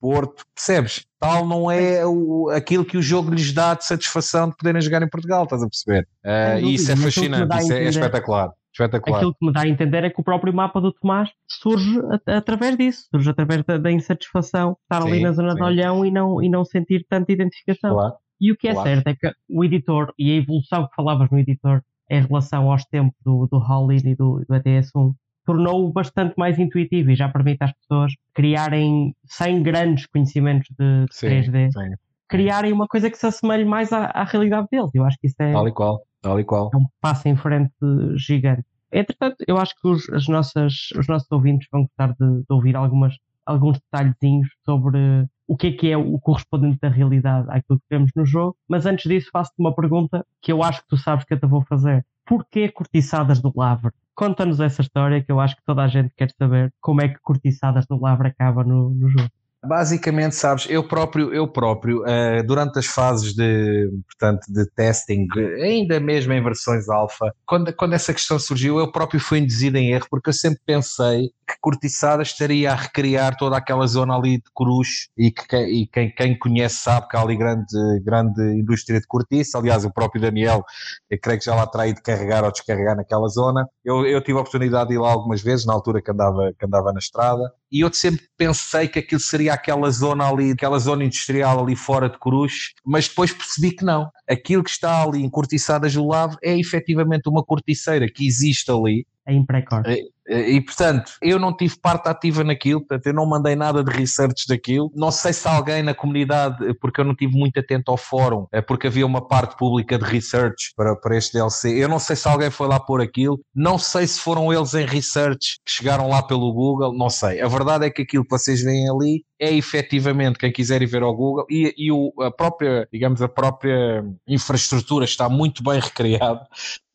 Algarve-Porto, 0.00 0.44
percebes? 0.54 1.06
Tal 1.18 1.46
não 1.46 1.70
é 1.70 2.06
o, 2.06 2.48
aquilo 2.50 2.84
que 2.84 2.96
o 2.96 3.02
jogo 3.02 3.32
lhes 3.32 3.52
dá 3.52 3.74
de 3.74 3.84
satisfação 3.84 4.48
de 4.48 4.56
poderem 4.56 4.80
jogar 4.80 5.02
em 5.02 5.08
Portugal, 5.08 5.44
estás 5.44 5.62
a 5.62 5.68
perceber? 5.68 6.08
Uh, 6.24 6.64
e 6.64 6.74
isso 6.74 6.92
é 6.92 6.96
fascinante, 6.96 7.56
isso 7.58 7.72
é, 7.72 7.84
é 7.84 7.88
espetacular. 7.88 8.52
Espetacular. 8.72 9.16
Aquilo 9.16 9.34
que 9.34 9.46
me 9.46 9.52
dá 9.52 9.62
a 9.62 9.68
entender 9.68 10.04
é 10.04 10.10
que 10.10 10.20
o 10.20 10.24
próprio 10.24 10.54
mapa 10.54 10.80
do 10.80 10.92
Tomás 10.92 11.30
surge 11.48 12.00
através 12.26 12.76
disso, 12.76 13.08
surge 13.10 13.28
através 13.30 13.64
da, 13.64 13.76
da 13.76 13.90
insatisfação 13.90 14.72
de 14.72 14.78
estar 14.82 15.02
sim, 15.02 15.08
ali 15.08 15.22
na 15.22 15.32
zona 15.32 15.50
sim. 15.50 15.56
de 15.56 15.62
olhão 15.62 16.06
e 16.06 16.10
não, 16.10 16.42
e 16.42 16.48
não 16.48 16.64
sentir 16.64 17.04
tanta 17.08 17.32
identificação. 17.32 17.94
Claro. 17.94 18.14
E 18.40 18.52
o 18.52 18.56
que 18.56 18.68
é 18.68 18.72
claro. 18.72 18.88
certo 18.88 19.06
é 19.08 19.14
que 19.16 19.32
o 19.48 19.64
editor 19.64 20.14
e 20.16 20.30
a 20.30 20.36
evolução 20.36 20.86
que 20.86 20.94
falavas 20.94 21.28
no 21.30 21.38
editor 21.38 21.82
em 22.08 22.22
relação 22.22 22.70
aos 22.70 22.84
tempos 22.84 23.18
do, 23.24 23.48
do 23.50 23.58
Howlin 23.58 24.00
e 24.04 24.14
do, 24.14 24.44
do 24.48 24.54
ETS1 24.54 25.12
tornou-o 25.48 25.90
bastante 25.90 26.34
mais 26.36 26.58
intuitivo 26.58 27.10
e 27.10 27.14
já 27.14 27.26
permite 27.26 27.64
às 27.64 27.72
pessoas 27.72 28.12
criarem, 28.34 29.14
sem 29.24 29.62
grandes 29.62 30.04
conhecimentos 30.04 30.68
de, 30.78 31.06
de 31.06 31.14
sim, 31.14 31.26
3D, 31.26 31.70
sim. 31.72 31.94
criarem 32.28 32.70
uma 32.70 32.86
coisa 32.86 33.10
que 33.10 33.16
se 33.16 33.26
assemelhe 33.26 33.64
mais 33.64 33.90
à, 33.90 34.10
à 34.12 34.24
realidade 34.24 34.68
deles. 34.70 34.90
Eu 34.94 35.04
acho 35.04 35.16
que 35.18 35.26
isso 35.26 35.36
é. 35.40 35.52
Tal 35.52 35.66
e 35.66 35.72
qual. 35.72 36.02
Tal 36.20 36.38
e 36.38 36.44
qual. 36.44 36.70
É 36.74 36.76
um 36.76 36.84
passo 37.00 37.26
em 37.28 37.34
frente 37.34 37.72
gigante. 38.16 38.62
Entretanto, 38.92 39.36
eu 39.46 39.56
acho 39.56 39.74
que 39.80 39.88
os, 39.88 40.06
as 40.10 40.28
nossas, 40.28 40.90
os 40.98 41.08
nossos 41.08 41.30
ouvintes 41.32 41.66
vão 41.72 41.84
gostar 41.84 42.08
de, 42.08 42.40
de 42.40 42.46
ouvir 42.50 42.76
algumas, 42.76 43.14
alguns 43.46 43.78
detalhezinhos 43.78 44.48
sobre 44.66 44.98
o 45.46 45.56
que 45.56 45.68
é 45.68 45.72
que 45.72 45.90
é 45.90 45.96
o 45.96 46.18
correspondente 46.18 46.78
da 46.82 46.90
realidade 46.90 47.46
àquilo 47.48 47.78
que 47.78 47.86
vemos 47.88 48.10
no 48.14 48.26
jogo. 48.26 48.54
Mas 48.68 48.84
antes 48.84 49.08
disso, 49.08 49.30
faço-te 49.32 49.56
uma 49.58 49.74
pergunta 49.74 50.26
que 50.42 50.52
eu 50.52 50.62
acho 50.62 50.82
que 50.82 50.88
tu 50.88 50.98
sabes 50.98 51.24
que 51.24 51.32
eu 51.32 51.40
te 51.40 51.46
vou 51.46 51.62
fazer. 51.62 52.04
Porquê 52.26 52.68
cortiçadas 52.68 53.40
do 53.40 53.50
Lavre? 53.56 53.92
Conta-nos 54.18 54.58
essa 54.58 54.82
história 54.82 55.22
que 55.22 55.30
eu 55.30 55.38
acho 55.38 55.54
que 55.54 55.62
toda 55.64 55.84
a 55.84 55.86
gente 55.88 56.12
quer 56.16 56.28
saber 56.36 56.72
como 56.80 57.00
é 57.00 57.08
que 57.08 57.20
cortiçadas 57.20 57.86
do 57.86 58.00
Lavre 58.00 58.28
acaba 58.28 58.64
no, 58.64 58.90
no 58.90 59.08
jogo. 59.08 59.30
Basicamente, 59.64 60.36
sabes, 60.36 60.66
eu 60.70 60.86
próprio, 60.86 61.34
eu 61.34 61.48
próprio, 61.48 62.02
uh, 62.02 62.46
durante 62.46 62.78
as 62.78 62.86
fases 62.86 63.34
de, 63.34 63.90
portanto, 64.06 64.46
de 64.48 64.64
testing, 64.70 65.26
ainda 65.60 65.98
mesmo 65.98 66.32
em 66.32 66.42
versões 66.42 66.88
alfa, 66.88 67.34
quando, 67.44 67.72
quando 67.74 67.94
essa 67.94 68.14
questão 68.14 68.38
surgiu, 68.38 68.78
eu 68.78 68.92
próprio 68.92 69.18
fui 69.18 69.38
induzido 69.38 69.76
em 69.76 69.90
erro, 69.92 70.06
porque 70.08 70.28
eu 70.28 70.34
sempre 70.34 70.60
pensei 70.64 71.30
que 71.48 71.56
Cortiçada 71.60 72.22
estaria 72.22 72.70
a 72.70 72.74
recriar 72.74 73.36
toda 73.36 73.56
aquela 73.56 73.86
zona 73.86 74.14
ali 74.14 74.36
de 74.36 74.50
Cruz 74.54 75.08
e 75.16 75.30
que 75.30 75.56
e 75.56 75.86
quem, 75.86 76.10
quem 76.14 76.38
conhece 76.38 76.76
sabe 76.76 77.08
que 77.08 77.16
há 77.16 77.22
ali 77.22 77.36
grande, 77.36 78.00
grande 78.02 78.42
indústria 78.52 79.00
de 79.00 79.06
cortiça. 79.06 79.58
Aliás, 79.58 79.84
o 79.84 79.92
próprio 79.92 80.20
Daniel, 80.20 80.62
eu 81.10 81.18
creio 81.18 81.38
que 81.38 81.46
já 81.46 81.54
lá 81.54 81.66
terá 81.66 81.86
ido 81.86 82.02
carregar 82.02 82.44
ou 82.44 82.52
descarregar 82.52 82.94
naquela 82.94 83.28
zona. 83.28 83.66
Eu, 83.84 84.06
eu 84.06 84.22
tive 84.22 84.38
a 84.38 84.42
oportunidade 84.42 84.90
de 84.90 84.96
ir 84.96 84.98
lá 84.98 85.10
algumas 85.10 85.42
vezes, 85.42 85.64
na 85.64 85.72
altura 85.72 86.02
que 86.02 86.10
andava, 86.10 86.52
que 86.58 86.66
andava 86.66 86.92
na 86.92 86.98
estrada, 86.98 87.50
e 87.70 87.80
eu 87.80 87.92
sempre 87.92 88.26
pensei 88.36 88.88
que 88.88 88.98
aquilo 88.98 89.20
seria 89.20 89.52
aquela 89.52 89.90
zona 89.90 90.28
ali, 90.28 90.52
aquela 90.52 90.78
zona 90.78 91.04
industrial 91.04 91.62
ali 91.62 91.76
fora 91.76 92.08
de 92.08 92.18
Cruz, 92.18 92.72
mas 92.84 93.08
depois 93.08 93.32
percebi 93.32 93.72
que 93.72 93.84
não. 93.84 94.10
Aquilo 94.28 94.64
que 94.64 94.70
está 94.70 95.02
ali 95.02 95.22
em 95.22 95.30
Cortiçadas 95.30 95.94
do 95.94 96.06
Lavo 96.06 96.36
é 96.42 96.58
efetivamente 96.58 97.28
uma 97.28 97.44
corticeira 97.44 98.06
que 98.10 98.26
existe 98.26 98.70
ali. 98.70 99.06
É 99.26 99.34
em. 99.34 99.44
É, 99.86 99.98
é, 99.98 100.02
e, 100.28 100.60
portanto, 100.60 101.12
eu 101.22 101.38
não 101.38 101.56
tive 101.56 101.78
parte 101.80 102.08
ativa 102.08 102.44
naquilo, 102.44 102.80
portanto, 102.80 103.06
eu 103.06 103.14
não 103.14 103.26
mandei 103.26 103.56
nada 103.56 103.82
de 103.82 103.90
research 103.90 104.46
daquilo. 104.46 104.92
Não 104.94 105.10
sei 105.10 105.32
se 105.32 105.48
alguém 105.48 105.82
na 105.82 105.94
comunidade, 105.94 106.74
porque 106.80 107.00
eu 107.00 107.04
não 107.04 107.14
tive 107.14 107.36
muito 107.36 107.58
atento 107.58 107.90
ao 107.90 107.96
fórum, 107.96 108.46
é 108.52 108.60
porque 108.60 108.88
havia 108.88 109.06
uma 109.06 109.26
parte 109.26 109.56
pública 109.56 109.98
de 109.98 110.04
research 110.04 110.72
para, 110.76 110.94
para 110.96 111.16
este 111.16 111.32
DLC. 111.32 111.82
Eu 111.82 111.88
não 111.88 111.98
sei 111.98 112.14
se 112.14 112.28
alguém 112.28 112.50
foi 112.50 112.68
lá 112.68 112.78
pôr 112.78 113.00
aquilo. 113.00 113.40
Não 113.54 113.78
sei 113.78 114.06
se 114.06 114.20
foram 114.20 114.52
eles 114.52 114.74
em 114.74 114.84
research 114.84 115.58
que 115.64 115.72
chegaram 115.72 116.08
lá 116.08 116.22
pelo 116.22 116.52
Google. 116.52 116.96
Não 116.96 117.08
sei. 117.08 117.40
A 117.40 117.48
verdade 117.48 117.86
é 117.86 117.90
que 117.90 118.02
aquilo 118.02 118.24
que 118.24 118.30
vocês 118.30 118.62
veem 118.62 118.88
ali 118.90 119.24
é 119.40 119.52
efetivamente 119.54 120.38
quem 120.38 120.52
quiser 120.52 120.82
ir 120.82 120.86
ver 120.86 121.02
ao 121.02 121.14
Google 121.14 121.46
e, 121.48 121.72
e 121.78 121.92
o, 121.92 122.12
a 122.20 122.30
própria, 122.30 122.88
digamos, 122.92 123.22
a 123.22 123.28
própria 123.28 124.04
infraestrutura 124.26 125.04
está 125.04 125.28
muito 125.28 125.62
bem 125.62 125.78
recriada 125.78 126.46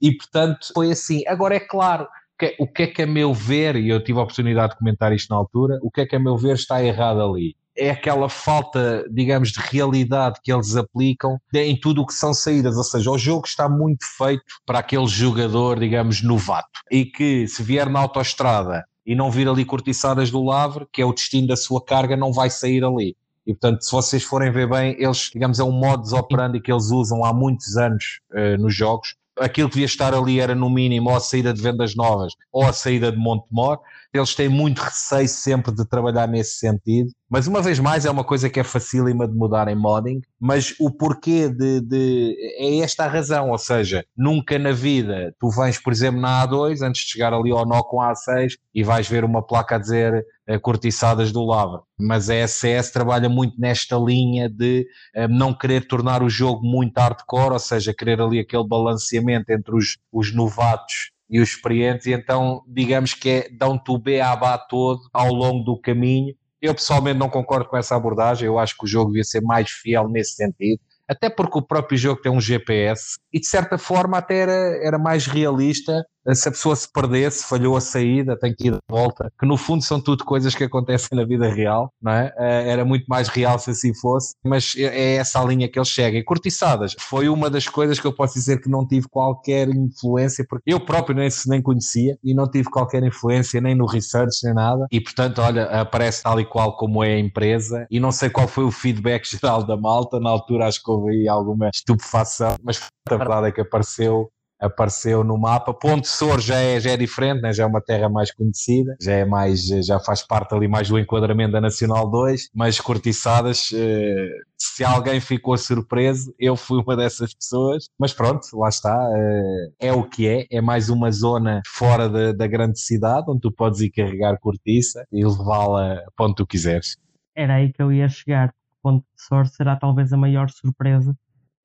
e, 0.02 0.12
portanto, 0.12 0.68
foi 0.74 0.92
assim. 0.92 1.24
Agora, 1.28 1.56
é 1.56 1.60
claro 1.60 2.08
que, 2.38 2.56
o 2.60 2.68
que 2.68 2.84
é 2.84 2.88
que, 2.88 3.02
a 3.02 3.08
meu 3.08 3.34
ver, 3.34 3.76
e 3.76 3.90
eu 3.90 4.04
tive 4.04 4.20
a 4.20 4.24
oportunidade 4.24 4.74
de 4.74 4.80
comentar 4.80 5.14
isto 5.14 5.30
na 5.30 5.38
altura, 5.38 5.80
o 5.82 5.92
que 5.92 6.02
é 6.02 6.06
que, 6.06 6.16
a 6.16 6.20
meu 6.20 6.38
ver, 6.38 6.56
está 6.56 6.84
errado 6.84 7.22
ali? 7.22 7.56
É 7.76 7.90
aquela 7.90 8.30
falta, 8.30 9.04
digamos, 9.12 9.52
de 9.52 9.60
realidade 9.60 10.40
que 10.44 10.54
eles 10.54 10.76
aplicam 10.76 11.40
em 11.54 11.80
tudo 11.80 12.02
o 12.02 12.06
que 12.06 12.14
são 12.14 12.34
saídas. 12.34 12.78
Ou 12.78 12.84
seja, 12.84 13.10
o 13.10 13.18
jogo 13.18 13.48
está 13.48 13.68
muito 13.68 14.06
feito 14.16 14.44
para 14.66 14.80
aquele 14.80 15.08
jogador, 15.08 15.80
digamos, 15.80 16.22
novato. 16.22 16.82
E 16.92 17.04
que 17.06 17.48
se 17.48 17.64
vier 17.64 17.90
na 17.90 18.00
autoestrada 18.00 18.84
e 19.06 19.16
não 19.16 19.32
vir 19.32 19.48
ali 19.48 19.66
cortiçadas 19.66 20.30
do 20.30 20.44
Lavre, 20.44 20.86
que 20.92 21.02
é 21.02 21.06
o 21.06 21.14
destino 21.14 21.48
da 21.48 21.56
sua 21.56 21.84
carga, 21.84 22.16
não 22.16 22.32
vai 22.32 22.50
sair 22.50 22.84
ali. 22.84 23.16
E 23.46 23.54
portanto, 23.54 23.84
se 23.84 23.92
vocês 23.92 24.24
forem 24.24 24.52
ver 24.52 24.70
bem, 24.70 24.96
eles, 24.98 25.30
digamos, 25.34 25.60
é 25.60 25.64
um 25.64 25.72
modus 25.72 26.14
operandi 26.14 26.62
que 26.62 26.72
eles 26.72 26.92
usam 26.92 27.26
há 27.26 27.34
muitos 27.34 27.76
anos 27.76 28.20
uh, 28.32 28.62
nos 28.62 28.74
jogos, 28.74 29.16
aquilo 29.40 29.68
que 29.68 29.76
devia 29.76 29.86
estar 29.86 30.14
ali 30.14 30.40
era 30.40 30.54
no 30.56 30.70
mínimo 30.70 31.10
ou 31.10 31.16
a 31.16 31.20
saída 31.20 31.54
de 31.54 31.62
vendas 31.62 31.96
novas 31.96 32.34
ou 32.52 32.64
a 32.64 32.74
saída 32.74 33.12
de 33.12 33.18
Montemor. 33.18 33.80
Eles 34.14 34.36
têm 34.36 34.48
muito 34.48 34.80
receio 34.80 35.28
sempre 35.28 35.74
de 35.74 35.88
trabalhar 35.88 36.28
nesse 36.28 36.58
sentido, 36.58 37.10
mas 37.30 37.48
uma 37.48 37.62
vez 37.64 37.80
mais 37.80 38.06
é 38.06 38.12
uma 38.12 38.24
coisa 38.24 38.50
que 38.50 38.60
é 38.60 38.64
facílima 38.64 39.28
de 39.28 39.34
mudar 39.34 39.68
em 39.68 39.76
modding, 39.76 40.22
mas 40.40 40.76
o 40.80 40.92
porquê 40.92 41.50
de, 41.50 41.82
de, 41.82 42.38
é 42.60 42.78
esta 42.80 43.06
a 43.06 43.08
razão, 43.08 43.50
ou 43.50 43.58
seja, 43.58 44.06
nunca 44.16 44.60
na 44.60 44.72
vida 44.72 45.34
tu 45.40 45.50
vens, 45.50 45.80
por 45.80 45.92
exemplo, 45.92 46.22
na 46.22 46.46
A2, 46.48 46.82
antes 46.82 47.06
de 47.06 47.12
chegar 47.12 47.34
ali 47.34 47.52
ao 47.52 47.66
nó 47.66 47.82
com 47.82 48.00
a 48.00 48.14
A6 48.14 48.54
e 48.74 48.84
vais 48.84 49.08
ver 49.08 49.24
uma 49.24 49.42
placa 49.42 49.78
a 49.78 49.80
dizer 49.80 50.24
eh, 50.46 50.60
cortiçadas 50.60 51.32
do 51.32 51.44
Lava. 51.46 51.84
Mas 51.98 52.30
a 52.30 52.36
SCS 52.36 52.92
trabalha 52.92 53.30
muito 53.30 53.60
nesta 53.60 53.96
linha 53.96 54.50
de 54.50 54.86
eh, 55.16 55.28
não 55.28 55.54
querer 55.54 55.88
tornar 55.88 56.22
o 56.22 56.30
jogo 56.30 56.62
muito 56.64 56.98
hardcore, 56.98 57.54
ou 57.54 57.60
seja, 57.60 57.94
querer 57.94 58.22
ali 58.22 58.40
aquele 58.40 58.68
balanceamento 58.68 59.52
entre 59.52 59.76
os, 59.76 59.98
os 60.12 60.36
novatos 60.36 61.13
e 61.34 61.42
os 61.42 61.50
experientes, 61.50 62.06
e 62.06 62.14
então 62.14 62.62
digamos 62.68 63.16
que 63.16 63.28
é 63.28 63.50
dão-te 63.50 63.90
o 63.90 63.98
beabá 63.98 64.56
todo 64.56 65.02
ao 65.12 65.34
longo 65.34 65.64
do 65.64 65.82
caminho. 65.82 66.36
Eu 66.62 66.76
pessoalmente 66.76 67.18
não 67.18 67.28
concordo 67.28 67.68
com 67.68 67.76
essa 67.76 67.96
abordagem, 67.96 68.46
eu 68.46 68.60
acho 68.60 68.78
que 68.78 68.86
o 68.86 68.88
jogo 68.88 69.10
devia 69.10 69.24
ser 69.24 69.42
mais 69.42 69.72
fiel 69.72 70.08
nesse 70.08 70.36
sentido, 70.36 70.80
até 71.08 71.32
porque 71.32 71.58
o 71.58 71.62
próprio 71.62 71.98
jogo 71.98 72.22
tem 72.22 72.32
um 72.32 72.40
GPS 72.40 73.16
e 73.34 73.40
de 73.40 73.48
certa 73.48 73.80
forma 73.80 74.20
até 74.20 74.38
era, 74.42 74.86
era 74.86 75.00
mais 75.00 75.26
realista 75.26 76.06
se 76.34 76.48
a 76.48 76.52
pessoa 76.52 76.76
se 76.76 76.92
perdesse, 76.92 77.46
falhou 77.46 77.76
a 77.76 77.82
saída, 77.82 78.38
tem 78.38 78.54
que 78.54 78.68
ir 78.68 78.72
de 78.72 78.80
volta, 78.90 79.32
que 79.40 79.46
no 79.46 79.58
fundo 79.58 79.84
são 79.84 80.00
tudo 80.00 80.24
coisas 80.24 80.56
que 80.56 80.64
acontecem 80.64 81.18
na 81.18 81.26
vida 81.26 81.50
real, 81.50 81.92
não 82.02 82.12
é? 82.12 82.34
Eh, 82.38 82.70
era 82.72 82.86
muito 82.86 83.06
mais 83.08 83.28
real 83.28 83.60
se 83.60 83.72
assim 83.72 83.94
fosse, 83.94 84.36
mas 84.44 84.74
é, 84.78 84.84
é 84.84 85.16
essa 85.16 85.42
a 85.42 85.46
linha 85.46 85.70
que 85.70 85.78
eles 85.78 85.90
chegam. 85.90 86.20
E 86.20 86.24
cortiçadas. 86.24 86.96
Foi 87.00 87.28
uma 87.28 87.50
das 87.50 87.68
coisas 87.68 88.00
que 88.00 88.08
eu 88.08 88.14
posso 88.14 88.36
dizer 88.36 88.62
que 88.62 88.70
não 88.70 88.88
tive 88.88 89.08
qualquer 89.10 89.68
influência, 89.70 90.46
porque 90.48 90.72
eu 90.72 90.80
próprio 90.80 91.16
nem, 91.16 91.30
nem 91.48 91.62
conhecia 91.62 92.18
e 92.24 92.34
não 92.34 92.50
tive 92.50 92.70
qualquer 92.70 93.04
influência 93.04 93.60
nem 93.60 93.76
no 93.76 93.86
research 93.86 94.40
nem 94.44 94.54
nada, 94.54 94.88
e 94.92 95.02
portanto, 95.02 95.42
olha, 95.42 95.66
aparece 95.66 96.24
tal 96.24 96.40
e 96.40 96.46
qual 96.46 96.76
como 96.76 97.04
é 97.04 97.16
a 97.16 97.20
empresa, 97.20 97.86
e 97.90 98.00
não 98.00 98.12
sei 98.12 98.30
qual 98.30 98.48
foi 98.48 98.64
o 98.64 98.72
feedback 98.72 99.26
geral 99.26 99.64
da 99.64 99.78
malta, 99.78 100.20
na 100.20 100.30
altura 100.30 100.68
acho 100.68 100.82
que 100.82 100.92
houve 100.92 101.28
alguma 101.28 101.70
estupefação, 101.74 102.56
mas 102.64 102.82
a 103.10 103.18
verdade 103.18 103.48
é 103.48 103.52
que 103.52 103.62
apareceu 103.62 104.30
apareceu 104.64 105.24
no 105.24 105.38
mapa. 105.38 105.74
Ponte 105.74 106.08
Sor 106.08 106.40
já 106.40 106.56
é, 106.56 106.80
já 106.80 106.92
é 106.92 106.98
diferente, 106.98 107.42
né? 107.42 107.52
já 107.52 107.64
é 107.64 107.66
uma 107.66 107.82
terra 107.82 108.10
mais 108.10 108.34
conhecida, 108.34 108.96
já 109.02 109.14
é 109.14 109.26
mais, 109.26 109.66
já 109.86 110.00
faz 110.00 110.26
parte 110.26 110.56
ali 110.56 110.68
mais 110.68 110.88
do 110.88 110.98
enquadramento 110.98 111.52
da 111.52 111.62
Nacional 111.62 112.10
2, 112.10 112.50
mas 112.56 112.80
cortiçadas, 112.80 113.70
eh, 113.74 114.30
se 114.58 114.84
alguém 114.84 115.20
ficou 115.20 115.58
surpreso, 115.58 116.34
eu 116.40 116.56
fui 116.56 116.82
uma 116.82 116.96
dessas 116.96 117.34
pessoas, 117.34 117.90
mas 118.00 118.14
pronto, 118.14 118.48
lá 118.54 118.70
está, 118.70 118.98
eh, 119.16 119.88
é 119.88 119.94
o 119.94 120.04
que 120.04 120.28
é, 120.28 120.48
é 120.50 120.62
mais 120.62 120.90
uma 120.90 121.12
zona 121.12 121.62
fora 121.68 122.08
da, 122.08 122.32
da 122.32 122.48
grande 122.48 122.80
cidade, 122.80 123.26
onde 123.30 123.42
tu 123.42 123.52
podes 123.52 123.82
ir 123.82 123.90
carregar 123.90 124.40
cortiça 124.40 125.06
e 125.12 125.26
levá-la 125.26 126.02
para 126.16 126.26
onde 126.28 126.36
tu 126.36 126.48
quiseres. 126.48 126.96
Era 127.36 127.56
aí 127.56 127.74
que 127.74 127.82
eu 127.82 127.92
ia 127.92 128.08
chegar, 128.08 128.54
Ponte 128.82 129.06
Sor 129.18 129.48
será 129.48 129.76
talvez 129.76 130.14
a 130.14 130.18
maior 130.18 130.50
surpresa 130.50 131.16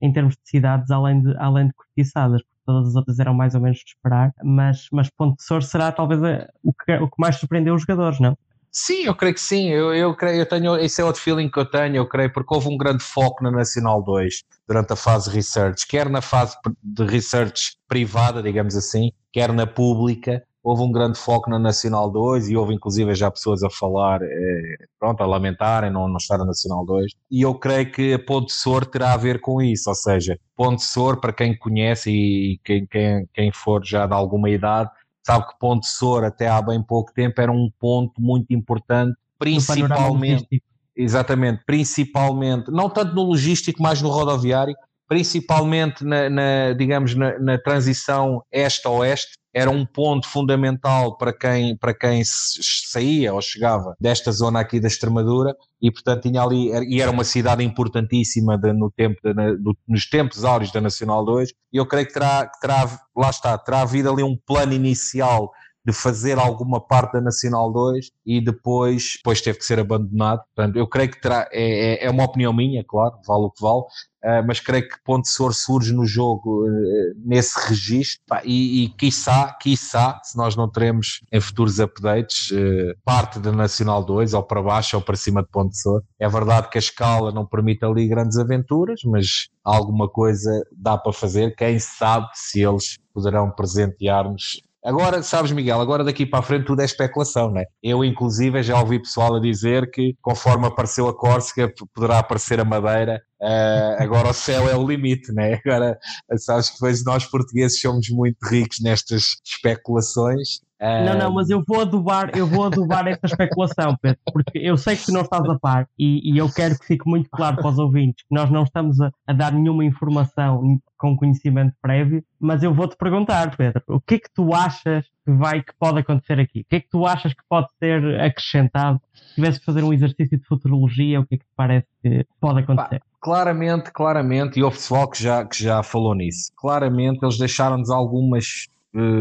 em 0.00 0.12
termos 0.12 0.34
de 0.34 0.48
cidades, 0.48 0.90
além 0.90 1.20
de, 1.20 1.36
além 1.38 1.66
de 1.66 1.72
cortiçadas, 1.74 2.42
todas 2.68 2.90
as 2.90 2.96
outras 2.96 3.18
eram 3.18 3.32
mais 3.32 3.54
ou 3.54 3.62
menos 3.62 3.78
de 3.78 3.84
esperar, 3.86 4.30
mas, 4.44 4.88
mas 4.92 5.08
Ponte 5.08 5.38
de 5.38 5.42
Sor 5.42 5.62
será 5.62 5.90
talvez 5.90 6.20
o 6.62 6.72
que, 6.72 6.92
o 6.92 7.08
que 7.08 7.16
mais 7.18 7.36
surpreendeu 7.36 7.74
os 7.74 7.80
jogadores, 7.80 8.20
não? 8.20 8.36
Sim, 8.70 9.04
eu 9.04 9.14
creio 9.14 9.32
que 9.32 9.40
sim. 9.40 9.70
Eu, 9.70 9.94
eu 9.94 10.14
creio, 10.14 10.40
eu 10.40 10.46
tenho, 10.46 10.76
esse 10.76 11.00
é 11.00 11.04
outro 11.04 11.22
feeling 11.22 11.50
que 11.50 11.58
eu 11.58 11.64
tenho, 11.64 11.96
eu 11.96 12.06
creio, 12.06 12.30
porque 12.30 12.54
houve 12.54 12.68
um 12.68 12.76
grande 12.76 13.02
foco 13.02 13.42
na 13.42 13.50
Nacional 13.50 14.02
2 14.02 14.44
durante 14.68 14.92
a 14.92 14.96
fase 14.96 15.30
research, 15.30 15.86
quer 15.86 16.10
na 16.10 16.20
fase 16.20 16.54
de 16.82 17.04
research 17.04 17.78
privada, 17.88 18.42
digamos 18.42 18.76
assim, 18.76 19.10
quer 19.32 19.50
na 19.50 19.66
pública, 19.66 20.42
houve 20.68 20.82
um 20.82 20.92
grande 20.92 21.18
foco 21.18 21.48
na 21.48 21.58
Nacional 21.58 22.10
2 22.10 22.50
e 22.50 22.56
houve 22.56 22.74
inclusive 22.74 23.14
já 23.14 23.30
pessoas 23.30 23.62
a 23.62 23.70
falar, 23.70 24.20
eh, 24.22 24.76
pronto, 24.98 25.22
a 25.22 25.26
lamentarem 25.26 25.90
não, 25.90 26.06
não 26.06 26.18
estar 26.18 26.36
na 26.36 26.44
Nacional 26.44 26.84
2 26.84 27.12
e 27.30 27.40
eu 27.40 27.54
creio 27.54 27.90
que 27.90 28.12
a 28.12 28.18
Ponte 28.18 28.52
Sor 28.52 28.84
terá 28.84 29.14
a 29.14 29.16
ver 29.16 29.40
com 29.40 29.62
isso, 29.62 29.88
ou 29.88 29.94
seja, 29.94 30.38
Ponte 30.54 30.82
Sor, 30.82 31.20
para 31.20 31.32
quem 31.32 31.56
conhece 31.56 32.10
e 32.10 32.60
quem, 32.62 32.86
quem, 32.86 33.26
quem 33.32 33.50
for 33.50 33.82
já 33.82 34.06
de 34.06 34.12
alguma 34.12 34.50
idade, 34.50 34.90
sabe 35.24 35.46
que 35.46 35.58
Ponte 35.58 35.86
Sor 35.86 36.24
até 36.24 36.48
há 36.48 36.60
bem 36.60 36.82
pouco 36.82 37.14
tempo 37.14 37.40
era 37.40 37.50
um 37.50 37.70
ponto 37.80 38.20
muito 38.20 38.52
importante, 38.52 39.16
principalmente, 39.38 40.62
exatamente, 40.94 41.62
principalmente, 41.64 42.70
não 42.70 42.90
tanto 42.90 43.14
no 43.14 43.22
logístico, 43.22 43.82
mas 43.82 44.02
no 44.02 44.10
rodoviário, 44.10 44.74
principalmente 45.08 46.04
na, 46.04 46.28
na 46.28 46.72
digamos, 46.74 47.14
na, 47.14 47.38
na 47.38 47.56
transição 47.58 48.42
este-oeste, 48.52 49.38
era 49.58 49.70
um 49.70 49.84
ponto 49.84 50.28
fundamental 50.28 51.16
para 51.18 51.32
quem, 51.32 51.76
para 51.76 51.92
quem 51.92 52.22
saía 52.24 53.34
ou 53.34 53.42
chegava 53.42 53.96
desta 54.00 54.30
zona 54.30 54.60
aqui 54.60 54.78
da 54.78 54.86
Extremadura 54.86 55.56
e 55.82 55.90
portanto 55.90 56.22
tinha 56.22 56.40
ali, 56.42 56.70
e 56.88 57.02
era 57.02 57.10
uma 57.10 57.24
cidade 57.24 57.64
importantíssima 57.64 58.56
de, 58.56 58.72
no 58.72 58.88
tempo 58.88 59.16
de, 59.22 59.34
no, 59.34 59.76
nos 59.86 60.08
tempos 60.08 60.44
áureos 60.44 60.70
da 60.70 60.80
Nacional 60.80 61.24
2 61.24 61.50
e 61.72 61.76
eu 61.76 61.86
creio 61.86 62.06
que 62.06 62.12
terá, 62.12 62.46
que 62.46 62.60
terá, 62.60 63.00
lá 63.16 63.30
está, 63.30 63.58
terá 63.58 63.82
havido 63.82 64.12
ali 64.12 64.22
um 64.22 64.36
plano 64.46 64.72
inicial 64.72 65.50
de 65.88 65.92
fazer 65.94 66.38
alguma 66.38 66.78
parte 66.80 67.14
da 67.14 67.20
Nacional 67.22 67.72
2 67.72 68.10
e 68.26 68.42
depois, 68.42 69.14
depois 69.16 69.40
teve 69.40 69.58
que 69.58 69.64
ser 69.64 69.78
abandonado. 69.80 70.42
Portanto, 70.54 70.76
eu 70.76 70.86
creio 70.86 71.10
que 71.10 71.18
terá, 71.18 71.48
é, 71.50 71.94
é, 71.94 72.04
é 72.04 72.10
uma 72.10 72.24
opinião 72.24 72.52
minha, 72.52 72.84
claro, 72.84 73.14
vale 73.26 73.44
o 73.44 73.50
que 73.50 73.62
vale, 73.62 73.84
Uh, 74.18 74.42
mas 74.44 74.58
creio 74.58 74.88
que 74.88 74.96
Ponte 75.04 75.28
Sor 75.28 75.54
surge 75.54 75.92
no 75.92 76.04
jogo 76.04 76.66
uh, 76.66 77.14
nesse 77.24 77.56
registro 77.68 78.20
pá, 78.26 78.42
e, 78.44 78.82
e 78.82 78.88
quiçá, 78.88 79.56
quiçá, 79.60 80.20
se 80.24 80.36
nós 80.36 80.56
não 80.56 80.68
teremos 80.68 81.20
em 81.32 81.40
futuros 81.40 81.78
updates 81.78 82.50
uh, 82.50 82.98
parte 83.04 83.38
da 83.38 83.52
Nacional 83.52 84.02
2 84.02 84.34
ou 84.34 84.42
para 84.42 84.60
baixo 84.60 84.96
ou 84.96 85.02
para 85.02 85.14
cima 85.14 85.40
de 85.40 85.48
Ponte 85.48 85.78
Sor. 85.78 86.02
É 86.18 86.28
verdade 86.28 86.68
que 86.68 86.76
a 86.76 86.80
escala 86.80 87.30
não 87.30 87.46
permite 87.46 87.84
ali 87.84 88.08
grandes 88.08 88.36
aventuras, 88.38 89.02
mas 89.04 89.50
alguma 89.62 90.08
coisa 90.08 90.50
dá 90.76 90.98
para 90.98 91.12
fazer. 91.12 91.54
Quem 91.54 91.78
sabe 91.78 92.26
se 92.34 92.60
eles 92.60 92.98
poderão 93.14 93.52
presentear-nos 93.52 94.60
Agora, 94.84 95.22
sabes, 95.22 95.50
Miguel, 95.50 95.80
agora 95.80 96.04
daqui 96.04 96.24
para 96.24 96.38
a 96.38 96.42
frente 96.42 96.66
tudo 96.66 96.80
é 96.80 96.84
especulação, 96.84 97.50
não 97.50 97.60
é? 97.60 97.64
Eu, 97.82 98.04
inclusive, 98.04 98.62
já 98.62 98.78
ouvi 98.78 99.00
pessoal 99.00 99.34
a 99.34 99.40
dizer 99.40 99.90
que, 99.90 100.16
conforme 100.22 100.66
apareceu 100.66 101.08
a 101.08 101.16
Córcega, 101.16 101.72
poderá 101.92 102.20
aparecer 102.20 102.60
a 102.60 102.64
Madeira. 102.64 103.20
Uh, 103.40 103.96
agora 104.02 104.28
o 104.30 104.32
céu 104.32 104.68
é 104.68 104.76
o 104.76 104.86
limite, 104.86 105.32
né? 105.32 105.60
Agora, 105.64 105.98
sabes 106.36 106.70
que 106.70 107.04
nós 107.04 107.26
portugueses 107.26 107.80
somos 107.80 108.08
muito 108.08 108.38
ricos 108.46 108.78
nestas 108.80 109.36
especulações 109.44 110.60
não, 110.80 111.18
não, 111.18 111.34
mas 111.34 111.50
eu 111.50 111.62
vou 111.66 111.80
adubar, 111.80 112.30
eu 112.36 112.46
vou 112.46 112.66
adubar 112.66 113.06
essa 113.08 113.26
especulação, 113.26 113.96
Pedro, 114.00 114.18
porque 114.32 114.58
eu 114.58 114.76
sei 114.76 114.96
que 114.96 115.06
tu 115.06 115.12
não 115.12 115.22
estás 115.22 115.44
a 115.48 115.58
par 115.58 115.88
e, 115.98 116.32
e, 116.32 116.38
eu 116.38 116.48
quero 116.52 116.78
que 116.78 116.86
fique 116.86 117.08
muito 117.08 117.28
claro 117.30 117.56
para 117.56 117.68
os 117.68 117.78
ouvintes 117.78 118.24
que 118.28 118.34
nós 118.34 118.50
não 118.50 118.62
estamos 118.62 119.00
a, 119.00 119.10
a, 119.26 119.32
dar 119.32 119.52
nenhuma 119.52 119.84
informação 119.84 120.78
com 120.96 121.16
conhecimento 121.16 121.74
prévio, 121.82 122.22
mas 122.40 122.62
eu 122.62 122.72
vou-te 122.72 122.96
perguntar, 122.96 123.56
Pedro, 123.56 123.82
o 123.88 124.00
que 124.00 124.14
é 124.14 124.18
que 124.18 124.30
tu 124.32 124.54
achas 124.54 125.04
que 125.24 125.32
vai, 125.32 125.62
que 125.62 125.72
pode 125.78 125.98
acontecer 125.98 126.38
aqui? 126.40 126.60
O 126.60 126.64
que 126.68 126.76
é 126.76 126.80
que 126.80 126.88
tu 126.88 127.06
achas 127.06 127.32
que 127.32 127.42
pode 127.48 127.68
ser 127.78 128.20
acrescentado? 128.20 129.00
Se 129.12 129.34
tivesse 129.34 129.60
que 129.60 129.66
fazer 129.66 129.82
um 129.82 129.92
exercício 129.92 130.38
de 130.38 130.44
futurologia, 130.44 131.20
o 131.20 131.26
que 131.26 131.36
é 131.36 131.38
que 131.38 131.44
te 131.44 131.52
parece 131.56 131.86
que 132.02 132.26
pode 132.40 132.60
acontecer? 132.60 133.02
claramente, 133.20 133.90
claramente, 133.92 134.58
e 134.58 134.62
houve 134.62 134.76
pessoal 134.76 135.08
que 135.10 135.22
já, 135.22 135.44
que 135.44 135.62
já 135.62 135.82
falou 135.82 136.14
nisso, 136.14 136.52
claramente 136.56 137.18
eles 137.22 137.36
deixaram-nos 137.36 137.90
algumas 137.90 138.68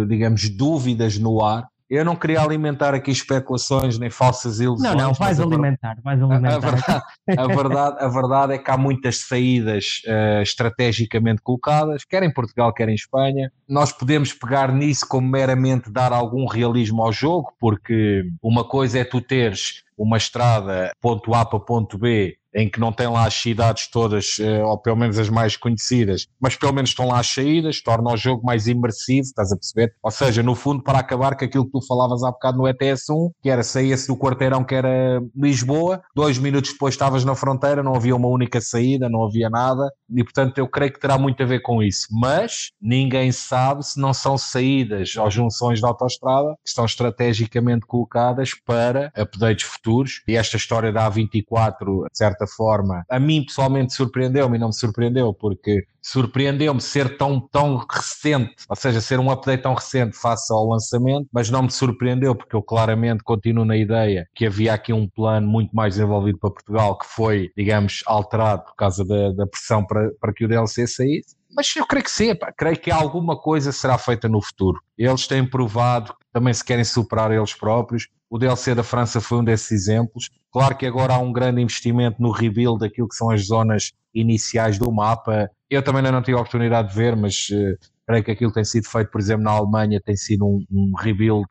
digamos, 0.08 0.50
dúvidas 0.50 1.18
no 1.18 1.44
ar. 1.44 1.68
Eu 1.90 2.04
não 2.04 2.18
queria 2.18 2.42
alimentar 2.42 2.94
aqui 2.94 3.12
especulações 3.12 3.98
nem 3.98 4.10
falsas 4.10 4.60
ilusões. 4.60 4.94
Não, 4.94 5.08
não, 5.08 5.14
vais 5.14 5.40
alimentar, 5.40 5.96
vais 6.04 6.22
alimentar. 6.22 6.58
A, 6.58 6.60
verdade, 6.60 7.04
a, 7.38 7.48
verdade, 7.48 7.98
a 8.00 8.08
verdade 8.10 8.54
é 8.54 8.58
que 8.58 8.70
há 8.70 8.78
muitas 8.78 9.22
saídas 9.22 10.02
uh, 10.06 10.42
estrategicamente 10.42 11.42
colocadas, 11.42 12.04
quer 12.04 12.24
em 12.24 12.34
Portugal, 12.34 12.74
quer 12.74 12.90
em 12.90 12.96
Espanha. 12.96 13.50
Nós 13.70 13.94
podemos 13.94 14.34
pegar 14.34 14.74
nisso 14.74 15.08
como 15.08 15.30
meramente 15.30 15.90
dar 15.90 16.12
algum 16.12 16.46
realismo 16.46 17.02
ao 17.02 17.14
jogo, 17.14 17.54
porque 17.58 18.26
uma 18.44 18.66
coisa 18.66 19.00
é 19.00 19.06
tu 19.06 19.22
teres 19.22 19.84
uma 19.98 20.18
estrada 20.18 20.92
ponto 21.02 21.34
A 21.34 21.46
para 21.46 21.60
ponto 21.60 21.98
B 21.98 22.38
em 22.58 22.68
que 22.68 22.80
não 22.80 22.92
tem 22.92 23.08
lá 23.08 23.26
as 23.26 23.36
cidades 23.36 23.88
todas, 23.88 24.38
eh, 24.40 24.64
ou 24.64 24.80
pelo 24.80 24.98
menos 24.98 25.20
as 25.20 25.30
mais 25.30 25.56
conhecidas, 25.56 26.26
mas 26.42 26.56
pelo 26.56 26.74
menos 26.74 26.90
estão 26.90 27.08
lá 27.08 27.20
as 27.20 27.28
saídas, 27.28 27.82
torna 27.84 28.12
o 28.12 28.18
jogo 28.18 28.44
mais 28.44 28.68
imersivo, 28.68 29.22
estás 29.22 29.52
a 29.52 29.56
perceber? 29.56 29.94
Ou 30.02 30.10
seja, 30.10 30.42
no 30.42 30.56
fundo, 30.56 30.82
para 30.82 30.98
acabar 30.98 31.38
com 31.38 31.46
aquilo 31.46 31.66
que 31.66 31.72
tu 31.72 31.86
falavas 31.86 32.24
há 32.24 32.32
bocado 32.32 32.58
no 32.58 32.64
ETS1, 32.64 33.30
que 33.44 33.50
era 33.52 33.62
saía-se 33.62 34.08
do 34.08 34.18
quarteirão 34.18 34.64
que 34.64 34.74
era 34.74 35.22
Lisboa, 35.36 36.02
dois 36.16 36.40
minutos 36.40 36.72
depois 36.72 36.96
estavas 36.96 37.24
na 37.24 37.36
fronteira, 37.36 37.84
não 37.84 37.94
havia 37.94 38.16
uma 38.16 38.28
única 38.28 38.60
saída, 38.60 39.08
não 39.08 39.24
havia 39.24 39.52
nada, 39.52 39.92
e 40.10 40.24
portanto 40.24 40.58
eu 40.58 40.68
creio 40.68 40.92
que 40.92 41.00
terá 41.00 41.18
muito 41.18 41.44
a 41.44 41.46
ver 41.46 41.60
com 41.60 41.84
isso. 41.84 42.08
Mas 42.10 42.72
ninguém 42.82 43.32
sabe 43.32 43.86
se 43.86 44.02
não 44.02 44.16
são 44.16 44.36
saídas 44.36 45.16
ou 45.16 45.30
junções 45.30 45.78
de 45.80 45.86
autoestrada 45.86 46.56
que 46.64 46.70
estão 46.70 46.86
estrategicamente 46.86 47.86
colocadas 47.86 48.52
para 48.66 49.12
updates 49.16 49.66
futuros, 49.66 50.24
e 50.28 50.36
esta 50.36 50.58
história 50.58 50.92
da 50.92 51.08
A24, 51.12 52.06
de 52.12 52.18
certa 52.18 52.47
forma, 52.48 53.04
a 53.10 53.20
mim 53.20 53.46
pessoalmente 53.46 53.94
surpreendeu-me 53.94 54.58
e 54.58 54.60
não 54.60 54.68
me 54.68 54.74
surpreendeu, 54.74 55.34
porque 55.34 55.86
surpreendeu-me 56.02 56.80
ser 56.80 57.18
tão, 57.18 57.40
tão 57.40 57.76
recente, 57.76 58.56
ou 58.70 58.76
seja, 58.76 59.02
ser 59.02 59.20
um 59.20 59.30
update 59.30 59.64
tão 59.64 59.74
recente 59.74 60.16
face 60.16 60.52
ao 60.54 60.66
lançamento, 60.66 61.28
mas 61.34 61.50
não 61.50 61.64
me 61.64 61.72
surpreendeu 61.72 62.34
porque 62.34 62.56
eu 62.56 62.62
claramente 62.62 63.24
continuo 63.24 63.66
na 63.66 63.76
ideia 63.76 64.28
que 64.34 64.46
havia 64.46 64.74
aqui 64.74 64.94
um 64.94 65.08
plano 65.08 65.48
muito 65.48 65.76
mais 65.76 65.96
desenvolvido 65.96 66.38
para 66.40 66.52
Portugal 66.52 66.98
que 66.98 67.06
foi, 67.06 67.52
digamos, 67.58 68.04
alterado 68.06 68.64
por 68.64 68.76
causa 68.76 69.04
da, 69.04 69.32
da 69.34 69.46
pressão 69.46 69.86
para, 69.86 70.10
para 70.20 70.34
que 70.34 70.46
o 70.46 70.48
DLC 70.48 70.88
saísse. 70.88 71.36
Mas 71.56 71.76
eu 71.76 71.86
creio 71.86 72.04
que 72.04 72.12
sim, 72.12 72.36
pá. 72.36 72.54
creio 72.56 72.78
que 72.78 72.92
alguma 72.92 73.36
coisa 73.36 73.72
será 73.72 73.98
feita 73.98 74.30
no 74.30 74.42
futuro. 74.42 74.80
Eles 74.98 75.28
têm 75.28 75.44
provado 75.46 76.14
que 76.14 76.26
também 76.32 76.54
se 76.54 76.64
querem 76.64 76.84
superar 76.84 77.32
eles 77.32 77.54
próprios. 77.54 78.08
O 78.30 78.38
DLC 78.38 78.76
da 78.76 78.84
França 78.84 79.22
foi 79.22 79.40
um 79.40 79.44
desses 79.44 79.72
exemplos. 79.72 80.30
Claro 80.52 80.76
que 80.76 80.86
agora 80.86 81.14
há 81.14 81.20
um 81.20 81.32
grande 81.32 81.62
investimento 81.62 82.22
no 82.22 82.32
rebuild 82.32 82.80
daquilo 82.80 83.08
que 83.08 83.16
são 83.16 83.30
as 83.30 83.46
zonas 83.46 83.94
iniciais 84.14 84.78
do 84.78 84.92
mapa. 84.92 85.50
Eu 85.70 85.82
também 85.82 86.00
ainda 86.00 86.12
não 86.12 86.22
tive 86.22 86.38
a 86.38 86.42
oportunidade 86.42 86.90
de 86.90 86.96
ver, 86.96 87.16
mas 87.16 87.48
uh, 87.52 87.78
creio 88.06 88.24
que 88.24 88.32
aquilo 88.32 88.52
tem 88.52 88.66
sido 88.66 88.88
feito, 88.88 89.12
por 89.12 89.22
exemplo, 89.22 89.44
na 89.44 89.52
Alemanha, 89.52 90.02
tem 90.04 90.16
sido 90.16 90.46
um, 90.46 90.66
um 90.72 90.94
rebuild 90.98 91.48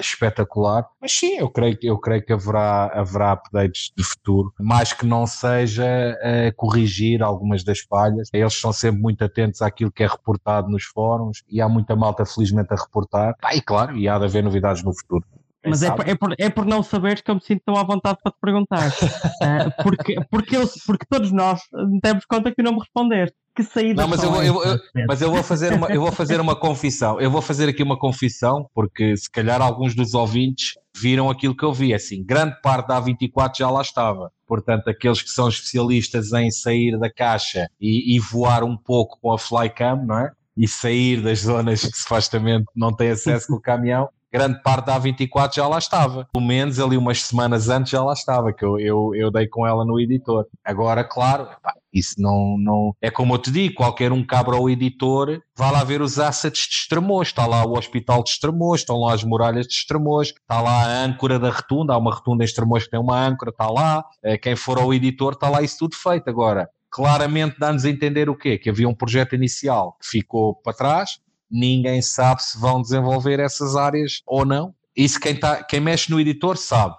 espetacular. 0.00 0.86
Mas 1.00 1.12
sim, 1.12 1.36
eu 1.36 1.50
creio, 1.50 1.76
eu 1.82 1.98
creio 1.98 2.24
que 2.24 2.32
haverá, 2.32 2.86
haverá 2.94 3.32
updates 3.32 3.92
de 3.96 4.02
futuro, 4.02 4.52
mais 4.58 4.92
que 4.92 5.04
não 5.04 5.26
seja 5.26 5.84
uh, 5.84 6.54
corrigir 6.56 7.22
algumas 7.22 7.62
das 7.62 7.80
falhas. 7.80 8.28
Eles 8.32 8.58
são 8.58 8.72
sempre 8.72 9.00
muito 9.00 9.22
atentos 9.22 9.60
àquilo 9.60 9.92
que 9.92 10.02
é 10.02 10.06
reportado 10.06 10.68
nos 10.70 10.84
fóruns 10.84 11.42
e 11.48 11.60
há 11.60 11.68
muita 11.68 11.94
malta, 11.94 12.24
felizmente, 12.24 12.72
a 12.72 12.76
reportar. 12.76 13.36
Pá, 13.40 13.54
e 13.54 13.60
claro, 13.60 13.96
e 13.96 14.08
há 14.08 14.18
de 14.18 14.24
haver 14.24 14.42
novidades 14.42 14.82
no 14.82 14.94
futuro. 14.94 15.24
Mas 15.66 15.82
é 15.82 15.90
por, 15.90 16.08
é, 16.08 16.14
por, 16.14 16.34
é 16.38 16.50
por 16.50 16.66
não 16.66 16.82
saberes 16.82 17.20
que 17.20 17.30
eu 17.30 17.34
me 17.34 17.40
sinto 17.40 17.62
tão 17.64 17.76
à 17.76 17.82
vontade 17.82 18.18
para 18.22 18.32
te 18.32 18.38
perguntar. 18.40 18.88
uh, 18.88 19.72
porque, 19.82 20.14
porque, 20.30 20.56
eu, 20.56 20.68
porque 20.86 21.06
todos 21.08 21.32
nós 21.32 21.60
temos 22.02 22.24
conta 22.26 22.52
que 22.54 22.62
não 22.62 22.72
me 22.72 22.80
respondeste. 22.80 23.36
Que 23.54 23.62
saída 23.62 24.02
Não, 24.02 24.08
mas 24.08 24.20
eu, 24.20 24.32
vou, 24.32 24.42
eu, 24.42 24.64
eu, 24.64 24.80
mas 25.06 25.22
eu 25.22 25.30
vou 25.30 25.40
fazer 25.40 25.72
uma, 25.72 25.86
eu 25.86 26.00
vou 26.00 26.10
fazer 26.10 26.40
uma 26.40 26.56
confissão. 26.56 27.20
Eu 27.20 27.30
vou 27.30 27.40
fazer 27.40 27.68
aqui 27.68 27.84
uma 27.84 27.96
confissão, 27.96 28.68
porque 28.74 29.16
se 29.16 29.30
calhar 29.30 29.62
alguns 29.62 29.94
dos 29.94 30.12
ouvintes 30.12 30.72
viram 31.00 31.30
aquilo 31.30 31.56
que 31.56 31.64
eu 31.64 31.72
vi. 31.72 31.94
Assim, 31.94 32.24
grande 32.24 32.60
parte 32.60 32.88
da 32.88 33.00
A24 33.00 33.52
já 33.56 33.70
lá 33.70 33.80
estava. 33.80 34.32
Portanto, 34.44 34.88
aqueles 34.88 35.22
que 35.22 35.30
são 35.30 35.48
especialistas 35.48 36.32
em 36.32 36.50
sair 36.50 36.98
da 36.98 37.08
caixa 37.08 37.68
e, 37.80 38.16
e 38.16 38.18
voar 38.18 38.64
um 38.64 38.76
pouco 38.76 39.18
com 39.22 39.32
a 39.32 39.38
Flycam, 39.38 40.04
não 40.04 40.18
é? 40.18 40.32
E 40.56 40.66
sair 40.66 41.20
das 41.22 41.40
zonas 41.40 41.82
que 41.82 41.96
supostamente 41.96 42.64
não 42.74 42.92
têm 42.92 43.10
acesso 43.10 43.46
com 43.46 43.54
o 43.54 43.60
caminhão, 43.60 44.08
grande 44.34 44.60
parte 44.62 44.86
da 44.86 45.00
A24 45.00 45.54
já 45.54 45.68
lá 45.68 45.78
estava. 45.78 46.28
Pelo 46.32 46.44
menos 46.44 46.80
ali 46.80 46.96
umas 46.96 47.22
semanas 47.22 47.68
antes 47.68 47.92
já 47.92 48.02
lá 48.02 48.12
estava, 48.12 48.52
que 48.52 48.64
eu, 48.64 48.80
eu, 48.80 49.14
eu 49.14 49.30
dei 49.30 49.46
com 49.46 49.64
ela 49.64 49.84
no 49.84 50.00
editor. 50.00 50.44
Agora, 50.64 51.04
claro, 51.04 51.46
isso 51.92 52.16
não, 52.18 52.58
não. 52.58 52.96
É 53.00 53.12
como 53.12 53.34
eu 53.34 53.38
te 53.38 53.52
digo, 53.52 53.76
qualquer 53.76 54.10
um 54.10 54.26
cabra 54.26 54.56
ao 54.56 54.68
editor, 54.68 55.40
vai 55.56 55.70
lá 55.70 55.84
ver 55.84 56.02
os 56.02 56.18
assets 56.18 56.66
de 56.66 56.74
Estremoz. 56.74 57.28
Está 57.28 57.46
lá 57.46 57.64
o 57.64 57.78
Hospital 57.78 58.24
de 58.24 58.30
Estremoz, 58.30 58.80
estão 58.80 58.98
lá 58.98 59.14
as 59.14 59.22
muralhas 59.22 59.68
de 59.68 59.74
Estremoz, 59.74 60.28
está 60.30 60.60
lá 60.60 60.82
a 60.82 61.04
âncora 61.04 61.38
da 61.38 61.50
retunda, 61.50 61.94
há 61.94 61.96
uma 61.96 62.12
retunda 62.12 62.42
em 62.42 62.46
Estremoz 62.46 62.84
que 62.84 62.90
tem 62.90 62.98
uma 62.98 63.16
âncora, 63.16 63.52
está 63.52 63.70
lá. 63.70 64.04
Eh, 64.20 64.36
quem 64.36 64.56
for 64.56 64.78
ao 64.78 64.92
editor, 64.92 65.34
está 65.34 65.48
lá 65.48 65.62
isso 65.62 65.78
tudo 65.78 65.94
feito. 65.94 66.28
Agora, 66.28 66.68
claramente 66.90 67.56
dá-nos 67.58 67.84
a 67.84 67.90
entender 67.90 68.28
o 68.28 68.36
quê? 68.36 68.58
Que 68.58 68.70
havia 68.70 68.88
um 68.88 68.94
projeto 68.94 69.34
inicial 69.34 69.96
que 70.00 70.08
ficou 70.08 70.54
para 70.54 70.72
trás, 70.72 71.18
ninguém 71.50 72.02
sabe 72.02 72.42
se 72.42 72.58
vão 72.58 72.80
desenvolver 72.82 73.40
essas 73.40 73.76
áreas 73.76 74.22
ou 74.26 74.44
não. 74.44 74.74
Isso 74.96 75.18
quem, 75.20 75.38
tá, 75.38 75.62
quem 75.62 75.80
mexe 75.80 76.10
no 76.10 76.20
editor 76.20 76.56
sabe. 76.56 76.94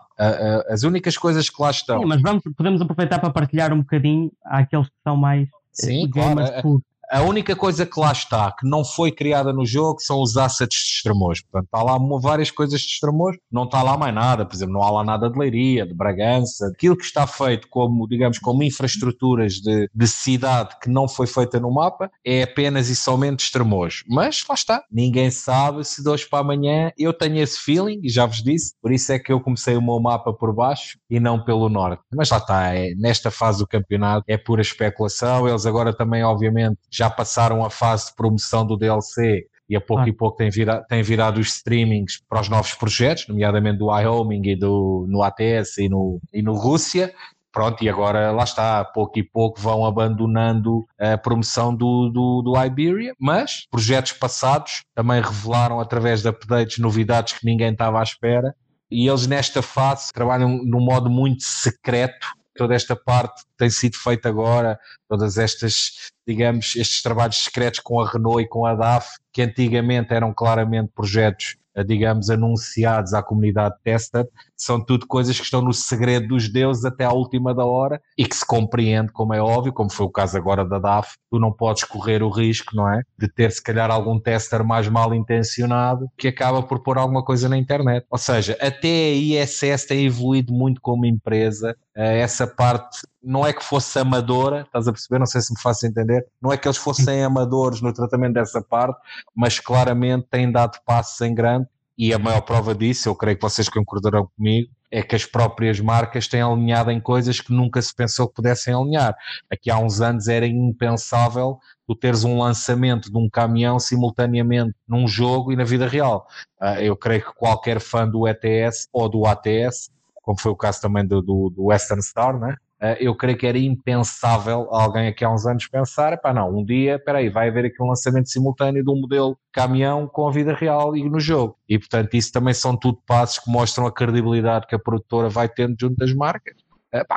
As 0.69 0.83
únicas 0.83 1.17
coisas 1.17 1.49
que 1.49 1.61
lá 1.61 1.71
estão. 1.71 1.99
Sim, 1.99 2.05
mas 2.05 2.21
vamos, 2.21 2.43
podemos 2.55 2.81
aproveitar 2.81 3.19
para 3.19 3.29
partilhar 3.29 3.73
um 3.73 3.79
bocadinho 3.79 4.31
àqueles 4.45 4.87
que 4.87 4.95
são 5.03 5.17
mais 5.17 5.47
Sim, 5.73 6.09
gamers 6.09 6.49
claro. 6.49 6.81
A 7.15 7.21
única 7.21 7.55
coisa 7.55 7.85
que 7.85 7.97
lá 7.97 8.11
está, 8.11 8.51
que 8.51 8.67
não 8.67 8.83
foi 8.83 9.09
criada 9.09 9.53
no 9.53 9.65
jogo, 9.65 10.01
são 10.01 10.21
os 10.21 10.35
assets 10.35 10.79
de 10.79 10.95
Estremoz. 10.97 11.41
Portanto, 11.41 11.63
está 11.63 11.81
lá 11.81 11.97
várias 12.19 12.51
coisas 12.51 12.81
de 12.81 12.87
Estremoz, 12.87 13.37
não 13.49 13.63
está 13.63 13.81
lá 13.81 13.97
mais 13.97 14.13
nada. 14.13 14.45
Por 14.45 14.53
exemplo, 14.53 14.73
não 14.73 14.83
há 14.83 14.91
lá 14.91 15.01
nada 15.01 15.29
de 15.29 15.39
Leiria, 15.39 15.87
de 15.87 15.93
Bragança. 15.93 16.67
Aquilo 16.67 16.97
que 16.97 17.05
está 17.05 17.25
feito 17.25 17.69
como, 17.69 18.05
digamos, 18.05 18.37
como 18.37 18.63
infraestruturas 18.63 19.53
de, 19.53 19.89
de 19.95 20.07
cidade 20.09 20.75
que 20.81 20.89
não 20.89 21.07
foi 21.07 21.25
feita 21.25 21.57
no 21.57 21.73
mapa 21.73 22.11
é 22.21 22.43
apenas 22.43 22.89
e 22.89 22.95
somente 22.97 23.45
Estremoz. 23.45 24.03
Mas 24.09 24.43
lá 24.49 24.53
está. 24.53 24.83
Ninguém 24.91 25.31
sabe 25.31 25.85
se 25.85 26.03
de 26.03 26.09
hoje 26.09 26.27
para 26.27 26.39
amanhã 26.39 26.91
eu 26.97 27.13
tenho 27.13 27.37
esse 27.37 27.61
feeling, 27.61 28.01
e 28.03 28.09
já 28.09 28.25
vos 28.25 28.43
disse, 28.43 28.73
por 28.81 28.91
isso 28.91 29.13
é 29.13 29.19
que 29.19 29.31
eu 29.31 29.39
comecei 29.39 29.77
o 29.77 29.81
meu 29.81 30.01
mapa 30.01 30.33
por 30.33 30.53
baixo 30.53 30.99
e 31.09 31.17
não 31.21 31.41
pelo 31.41 31.69
norte. 31.69 32.03
Mas 32.13 32.29
lá 32.29 32.39
está, 32.39 32.75
é, 32.75 32.93
nesta 32.95 33.31
fase 33.31 33.59
do 33.59 33.67
campeonato 33.67 34.25
é 34.27 34.37
pura 34.37 34.61
especulação. 34.61 35.47
Eles 35.47 35.65
agora 35.65 35.95
também, 35.95 36.21
obviamente, 36.21 36.77
já 36.91 37.04
passaram 37.09 37.63
a 37.63 37.69
fase 37.69 38.07
de 38.07 38.15
promoção 38.15 38.65
do 38.65 38.77
DLC 38.77 39.47
e 39.69 39.75
a 39.75 39.81
pouco 39.81 40.03
ah. 40.03 40.07
e 40.09 40.13
pouco 40.13 40.37
têm 40.37 41.01
virado, 41.01 41.39
os 41.39 41.47
streamings 41.47 42.21
para 42.29 42.41
os 42.41 42.49
novos 42.49 42.73
projetos, 42.75 43.27
nomeadamente 43.27 43.79
do 43.79 43.99
iHoming 43.99 44.41
e 44.47 44.55
do, 44.55 45.05
no 45.09 45.23
ATS 45.23 45.77
e 45.79 45.89
no, 45.89 46.19
e 46.31 46.41
no 46.41 46.53
Rússia. 46.53 47.13
pronto, 47.51 47.83
e 47.83 47.89
agora 47.89 48.31
lá 48.31 48.43
está, 48.43 48.83
pouco 48.85 49.17
e 49.17 49.23
pouco 49.23 49.59
vão 49.59 49.85
abandonando 49.85 50.85
a 50.99 51.17
promoção 51.17 51.75
do, 51.75 52.09
do, 52.09 52.41
do 52.43 52.63
Iberia, 52.63 53.13
mas 53.19 53.65
projetos 53.71 54.11
passados 54.11 54.83
também 54.93 55.21
revelaram 55.21 55.79
através 55.79 56.21
de 56.21 56.29
updates 56.29 56.77
novidades 56.77 57.33
que 57.33 57.45
ninguém 57.45 57.71
estava 57.71 57.99
à 57.99 58.03
espera. 58.03 58.53
E 58.91 59.07
eles 59.07 59.25
nesta 59.25 59.63
fase 59.63 60.13
trabalham 60.13 60.63
num 60.63 60.79
modo 60.79 61.09
muito 61.09 61.43
secreto 61.43 62.27
toda 62.55 62.73
esta 62.75 62.95
parte 62.95 63.43
tem 63.57 63.69
sido 63.69 63.97
feita 63.97 64.29
agora, 64.29 64.79
todas 65.07 65.37
estas, 65.37 66.11
digamos, 66.27 66.75
estes 66.75 67.01
trabalhos 67.01 67.37
secretos 67.37 67.79
com 67.79 67.99
a 67.99 68.09
Renault 68.09 68.41
e 68.41 68.47
com 68.47 68.65
a 68.65 68.73
DAF, 68.73 69.17
que 69.33 69.41
antigamente 69.41 70.13
eram 70.13 70.33
claramente 70.33 70.91
projetos 70.95 71.57
digamos, 71.83 72.29
anunciados 72.29 73.13
à 73.13 73.21
comunidade 73.21 73.75
tester, 73.83 74.25
são 74.57 74.83
tudo 74.83 75.05
coisas 75.07 75.37
que 75.37 75.43
estão 75.43 75.61
no 75.61 75.73
segredo 75.73 76.29
dos 76.29 76.51
deuses 76.51 76.85
até 76.85 77.05
à 77.05 77.11
última 77.11 77.53
da 77.53 77.65
hora 77.65 78.01
e 78.17 78.25
que 78.25 78.35
se 78.35 78.45
compreende, 78.45 79.11
como 79.11 79.33
é 79.33 79.41
óbvio, 79.41 79.73
como 79.73 79.91
foi 79.91 80.05
o 80.05 80.11
caso 80.11 80.37
agora 80.37 80.65
da 80.65 80.79
DAF, 80.79 81.15
tu 81.29 81.39
não 81.39 81.51
podes 81.51 81.83
correr 81.83 82.23
o 82.23 82.29
risco, 82.29 82.75
não 82.75 82.89
é? 82.89 83.01
De 83.17 83.27
ter 83.27 83.51
se 83.51 83.61
calhar 83.61 83.91
algum 83.91 84.19
tester 84.19 84.63
mais 84.63 84.87
mal 84.87 85.13
intencionado 85.13 86.07
que 86.17 86.27
acaba 86.27 86.63
por 86.63 86.81
pôr 86.81 86.97
alguma 86.97 87.23
coisa 87.23 87.49
na 87.49 87.57
internet. 87.57 88.05
Ou 88.09 88.17
seja, 88.17 88.57
até 88.61 88.87
a 88.87 89.13
ISS 89.13 89.85
tem 89.87 90.05
evoluído 90.05 90.53
muito 90.53 90.79
como 90.81 91.05
empresa, 91.05 91.75
eh, 91.95 92.19
essa 92.19 92.45
parte 92.47 92.99
não 93.25 93.45
é 93.45 93.51
que 93.51 93.63
fosse 93.63 93.97
amadora, 93.97 94.61
estás 94.61 94.87
a 94.87 94.91
perceber? 94.91 95.17
Não 95.17 95.25
sei 95.25 95.41
se 95.41 95.51
me 95.51 95.59
faço 95.59 95.87
entender. 95.87 96.25
Não 96.39 96.53
é 96.53 96.57
que 96.57 96.67
eles 96.67 96.77
fossem 96.77 97.23
amadores 97.25 97.81
no 97.81 97.91
tratamento 97.91 98.33
dessa 98.33 98.61
parte, 98.61 98.99
mas 99.35 99.59
claramente 99.59 100.27
têm 100.29 100.51
dado 100.51 100.77
passos 100.85 101.19
em 101.21 101.33
grande. 101.33 101.67
E 101.97 102.13
a 102.13 102.19
maior 102.19 102.41
prova 102.41 102.75
disso, 102.75 103.07
eu 103.07 103.15
creio 103.15 103.37
que 103.37 103.43
vocês 103.43 103.69
concordarão 103.69 104.29
comigo, 104.35 104.69
é 104.91 105.01
que 105.01 105.15
as 105.15 105.25
próprias 105.25 105.79
marcas 105.79 106.27
têm 106.27 106.41
alinhado 106.41 106.91
em 106.91 106.99
coisas 106.99 107.39
que 107.39 107.53
nunca 107.53 107.81
se 107.81 107.93
pensou 107.93 108.27
que 108.27 108.35
pudessem 108.35 108.73
alinhar. 108.73 109.15
Aqui 109.51 109.69
há 109.71 109.77
uns 109.79 110.01
anos 110.01 110.27
era 110.27 110.45
impensável 110.45 111.59
tu 111.87 111.95
teres 111.95 112.23
um 112.23 112.39
lançamento 112.39 113.11
de 113.11 113.17
um 113.17 113.29
caminhão 113.29 113.79
simultaneamente 113.79 114.75
num 114.87 115.07
jogo 115.07 115.51
e 115.51 115.55
na 115.55 115.63
vida 115.63 115.87
real. 115.87 116.27
Ah, 116.59 116.81
eu 116.81 116.95
creio 116.97 117.21
que 117.21 117.33
qualquer 117.35 117.79
fã 117.79 118.07
do 118.07 118.27
ETS 118.27 118.87
ou 118.91 119.07
do 119.07 119.25
ATS, 119.25 119.91
como 120.21 120.39
foi 120.39 120.51
o 120.51 120.55
caso 120.55 120.81
também 120.81 121.05
do, 121.05 121.21
do, 121.21 121.49
do 121.49 121.65
Western 121.65 122.01
Star, 122.01 122.39
né? 122.39 122.55
Eh, 122.81 122.97
eu 123.07 123.15
creio 123.15 123.37
que 123.37 123.47
era 123.47 123.57
impensável 123.57 124.67
alguém 124.69 125.07
aqui 125.07 125.23
há 125.23 125.31
uns 125.31 125.45
anos 125.45 125.67
pensar, 125.67 126.17
pá, 126.19 126.33
não, 126.33 126.57
um 126.57 126.63
dia, 126.63 126.95
espera 126.95 127.19
aí, 127.19 127.29
vai 127.29 127.47
haver 127.49 127.65
aqui 127.65 127.81
um 127.81 127.87
lançamento 127.87 128.29
simultâneo 128.29 128.83
de 128.83 128.89
um 128.89 128.99
modelo 128.99 129.37
caminhão 129.51 130.07
com 130.07 130.27
a 130.27 130.31
vida 130.31 130.53
real 130.53 130.95
e 130.95 131.09
no 131.09 131.19
jogo. 131.19 131.57
E 131.69 131.79
portanto, 131.79 132.13
isso 132.13 132.31
também 132.31 132.53
são 132.53 132.77
tudo 132.77 132.99
passos 133.07 133.39
que 133.39 133.49
mostram 133.49 133.87
a 133.87 133.91
credibilidade 133.91 134.67
que 134.67 134.75
a 134.75 134.79
produtora 134.79 135.29
vai 135.29 135.47
tendo 135.47 135.75
junto 135.79 135.95
das 135.95 136.13
marcas. 136.13 136.55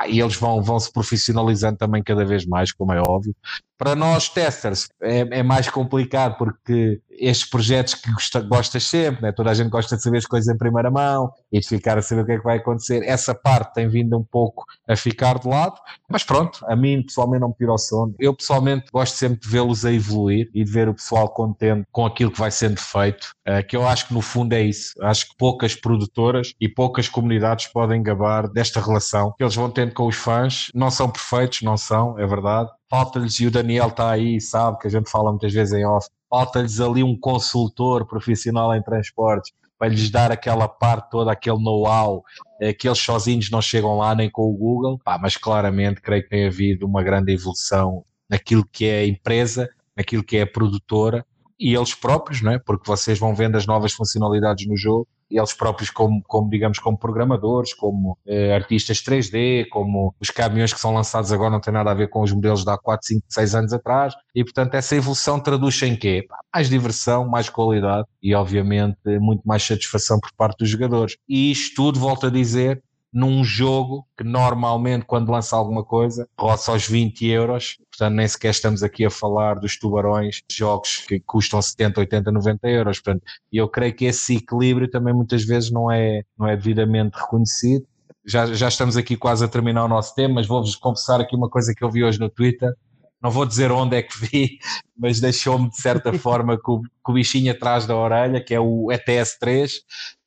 e 0.09 0.19
eles 0.19 0.35
vão, 0.35 0.61
vão 0.61 0.79
se 0.79 0.91
profissionalizando 0.91 1.77
também 1.77 2.03
cada 2.03 2.25
vez 2.25 2.45
mais, 2.45 2.71
como 2.71 2.93
é 2.93 3.01
óbvio. 3.01 3.35
Para 3.79 3.95
nós, 3.95 4.27
testers, 4.27 4.89
é, 5.01 5.39
é 5.39 5.41
mais 5.41 5.69
complicado 5.69 6.37
porque 6.37 7.01
estes 7.11 7.49
projetos 7.49 7.93
que 7.93 8.11
gosta, 8.11 8.41
gostas 8.41 8.83
sempre, 8.83 9.21
né? 9.21 9.31
toda 9.31 9.51
a 9.51 9.53
gente 9.53 9.69
gosta 9.69 9.95
de 9.95 10.03
saber 10.03 10.17
as 10.17 10.25
coisas 10.25 10.53
em 10.53 10.57
primeira 10.57 10.91
mão 10.91 11.31
e 11.49 11.61
de 11.61 11.67
ficar 11.67 11.97
a 11.97 12.01
saber 12.01 12.23
o 12.23 12.25
que 12.25 12.31
é 12.33 12.37
que 12.37 12.43
vai 12.43 12.57
acontecer. 12.57 13.01
Essa 13.05 13.33
parte 13.33 13.73
tem 13.73 13.87
vindo 13.87 14.17
um 14.17 14.23
pouco 14.23 14.65
a 14.85 14.97
ficar 14.97 15.39
de 15.39 15.47
lado, 15.47 15.75
mas 16.09 16.25
pronto, 16.25 16.59
a 16.67 16.75
mim 16.75 17.03
pessoalmente 17.03 17.39
não 17.39 17.47
me 17.47 17.55
tira 17.55 17.71
o 17.71 17.77
sono. 17.77 18.13
Eu 18.19 18.33
pessoalmente 18.33 18.87
gosto 18.91 19.15
sempre 19.15 19.39
de 19.39 19.47
vê-los 19.47 19.85
a 19.85 19.93
evoluir 19.93 20.49
e 20.53 20.61
de 20.61 20.69
ver 20.69 20.89
o 20.89 20.93
pessoal 20.93 21.29
contente 21.29 21.87
com 21.89 22.05
aquilo 22.05 22.31
que 22.31 22.39
vai 22.39 22.51
sendo 22.51 22.81
feito, 22.81 23.31
uh, 23.47 23.65
que 23.65 23.77
eu 23.77 23.87
acho 23.87 24.09
que 24.09 24.13
no 24.13 24.21
fundo 24.21 24.51
é 24.51 24.61
isso. 24.61 24.93
Acho 25.01 25.29
que 25.29 25.37
poucas 25.37 25.73
produtoras 25.73 26.53
e 26.59 26.67
poucas 26.67 27.07
comunidades 27.07 27.67
podem 27.67 28.03
gabar 28.03 28.49
desta 28.49 28.81
relação 28.81 29.33
que 29.37 29.43
eles 29.43 29.55
vão 29.55 29.69
tendo 29.69 29.93
com 29.93 30.05
os 30.05 30.17
fãs. 30.17 30.67
Não 30.75 30.91
são 30.91 31.09
perfeitos, 31.09 31.61
não 31.61 31.77
são, 31.77 32.19
é 32.19 32.27
verdade 32.27 32.69
falta-lhes, 32.89 33.39
e 33.39 33.47
o 33.47 33.51
Daniel 33.51 33.89
está 33.89 34.09
aí, 34.11 34.41
sabe 34.41 34.79
que 34.79 34.87
a 34.87 34.89
gente 34.89 35.09
fala 35.09 35.31
muitas 35.31 35.53
vezes 35.53 35.73
em 35.73 35.85
off, 35.85 36.07
falta-lhes 36.29 36.79
ali 36.79 37.03
um 37.03 37.17
consultor 37.17 38.05
profissional 38.05 38.75
em 38.75 38.81
transportes 38.81 39.51
para 39.77 39.87
lhes 39.87 40.09
dar 40.09 40.31
aquela 40.31 40.67
parte 40.67 41.09
toda, 41.09 41.31
aquele 41.31 41.63
know-how, 41.63 42.21
é, 42.59 42.73
que 42.73 42.87
eles 42.87 42.99
sozinhos 42.99 43.49
não 43.49 43.61
chegam 43.61 43.97
lá 43.97 44.13
nem 44.13 44.29
com 44.29 44.41
o 44.41 44.53
Google, 44.53 44.99
Pá, 44.99 45.17
mas 45.17 45.37
claramente 45.37 46.01
creio 46.01 46.23
que 46.23 46.29
tem 46.29 46.47
havido 46.47 46.85
uma 46.85 47.01
grande 47.01 47.31
evolução 47.31 48.03
naquilo 48.29 48.67
que 48.69 48.85
é 48.85 48.99
a 48.99 49.07
empresa, 49.07 49.69
naquilo 49.95 50.23
que 50.23 50.35
é 50.35 50.41
a 50.41 50.47
produtora 50.47 51.25
e 51.57 51.73
eles 51.73 51.93
próprios, 51.93 52.41
não 52.41 52.51
é? 52.51 52.59
porque 52.59 52.85
vocês 52.85 53.17
vão 53.17 53.33
vendo 53.33 53.55
as 53.55 53.65
novas 53.65 53.93
funcionalidades 53.93 54.67
no 54.67 54.75
jogo 54.75 55.07
eles 55.29 55.53
próprios 55.53 55.89
como, 55.89 56.21
como 56.23 56.49
digamos, 56.49 56.79
como 56.79 56.97
programadores, 56.97 57.73
como 57.73 58.17
eh, 58.25 58.53
artistas 58.53 59.01
3D, 59.01 59.67
como 59.69 60.15
os 60.19 60.29
caminhões 60.29 60.73
que 60.73 60.79
são 60.79 60.93
lançados 60.93 61.31
agora 61.31 61.51
não 61.51 61.61
têm 61.61 61.73
nada 61.73 61.91
a 61.91 61.93
ver 61.93 62.09
com 62.09 62.21
os 62.21 62.31
modelos 62.31 62.63
de 62.63 62.71
há 62.71 62.77
4, 62.77 63.07
5, 63.07 63.25
6 63.29 63.55
anos 63.55 63.73
atrás, 63.73 64.13
e 64.33 64.43
portanto 64.43 64.73
essa 64.75 64.95
evolução 64.95 65.39
traduz 65.39 65.81
em 65.83 65.95
quê? 65.95 66.25
Mais 66.53 66.69
diversão, 66.69 67.27
mais 67.27 67.49
qualidade 67.49 68.07
e 68.21 68.33
obviamente 68.33 68.97
muito 69.19 69.43
mais 69.45 69.63
satisfação 69.63 70.19
por 70.19 70.31
parte 70.35 70.59
dos 70.59 70.69
jogadores. 70.69 71.17
E 71.27 71.51
isto 71.51 71.75
tudo, 71.75 71.99
volto 71.99 72.27
a 72.27 72.29
dizer, 72.29 72.81
num 73.11 73.43
jogo 73.43 74.07
que 74.17 74.23
normalmente 74.23 75.05
quando 75.05 75.31
lança 75.31 75.55
alguma 75.55 75.83
coisa 75.83 76.27
roça 76.39 76.71
aos 76.71 76.87
20 76.87 77.25
euros, 77.27 77.77
portanto 77.89 78.13
nem 78.15 78.27
sequer 78.27 78.51
estamos 78.51 78.83
aqui 78.83 79.05
a 79.05 79.09
falar 79.09 79.55
dos 79.55 79.77
tubarões, 79.77 80.41
jogos 80.51 80.97
que 81.07 81.19
custam 81.19 81.61
70, 81.61 81.99
80, 81.99 82.31
90 82.31 82.67
euros, 82.67 82.99
portanto, 82.99 83.23
e 83.51 83.57
eu 83.57 83.67
creio 83.67 83.93
que 83.93 84.05
esse 84.05 84.35
equilíbrio 84.35 84.89
também 84.89 85.13
muitas 85.13 85.43
vezes 85.43 85.71
não 85.71 85.91
é, 85.91 86.23
não 86.37 86.47
é 86.47 86.55
devidamente 86.55 87.17
reconhecido. 87.17 87.85
Já, 88.25 88.45
já 88.47 88.67
estamos 88.67 88.95
aqui 88.95 89.17
quase 89.17 89.43
a 89.43 89.47
terminar 89.47 89.85
o 89.85 89.87
nosso 89.87 90.13
tema, 90.13 90.35
mas 90.35 90.47
vou-vos 90.47 90.75
confessar 90.75 91.19
aqui 91.19 91.35
uma 91.35 91.49
coisa 91.49 91.73
que 91.73 91.83
eu 91.83 91.89
vi 91.89 92.03
hoje 92.03 92.19
no 92.19 92.29
Twitter, 92.29 92.73
não 93.21 93.29
vou 93.29 93.45
dizer 93.45 93.71
onde 93.71 93.97
é 93.97 94.01
que 94.01 94.17
vi, 94.17 94.59
mas 94.97 95.19
deixou-me 95.19 95.69
de 95.69 95.77
certa 95.77 96.11
forma 96.17 96.57
com, 96.57 96.81
com, 97.03 97.11
o 97.11 97.15
bichinho 97.15 97.51
atrás 97.51 97.85
da 97.85 97.95
orelha, 97.95 98.43
que 98.43 98.53
é 98.53 98.59
o 98.59 98.87
ETS3. 98.87 99.71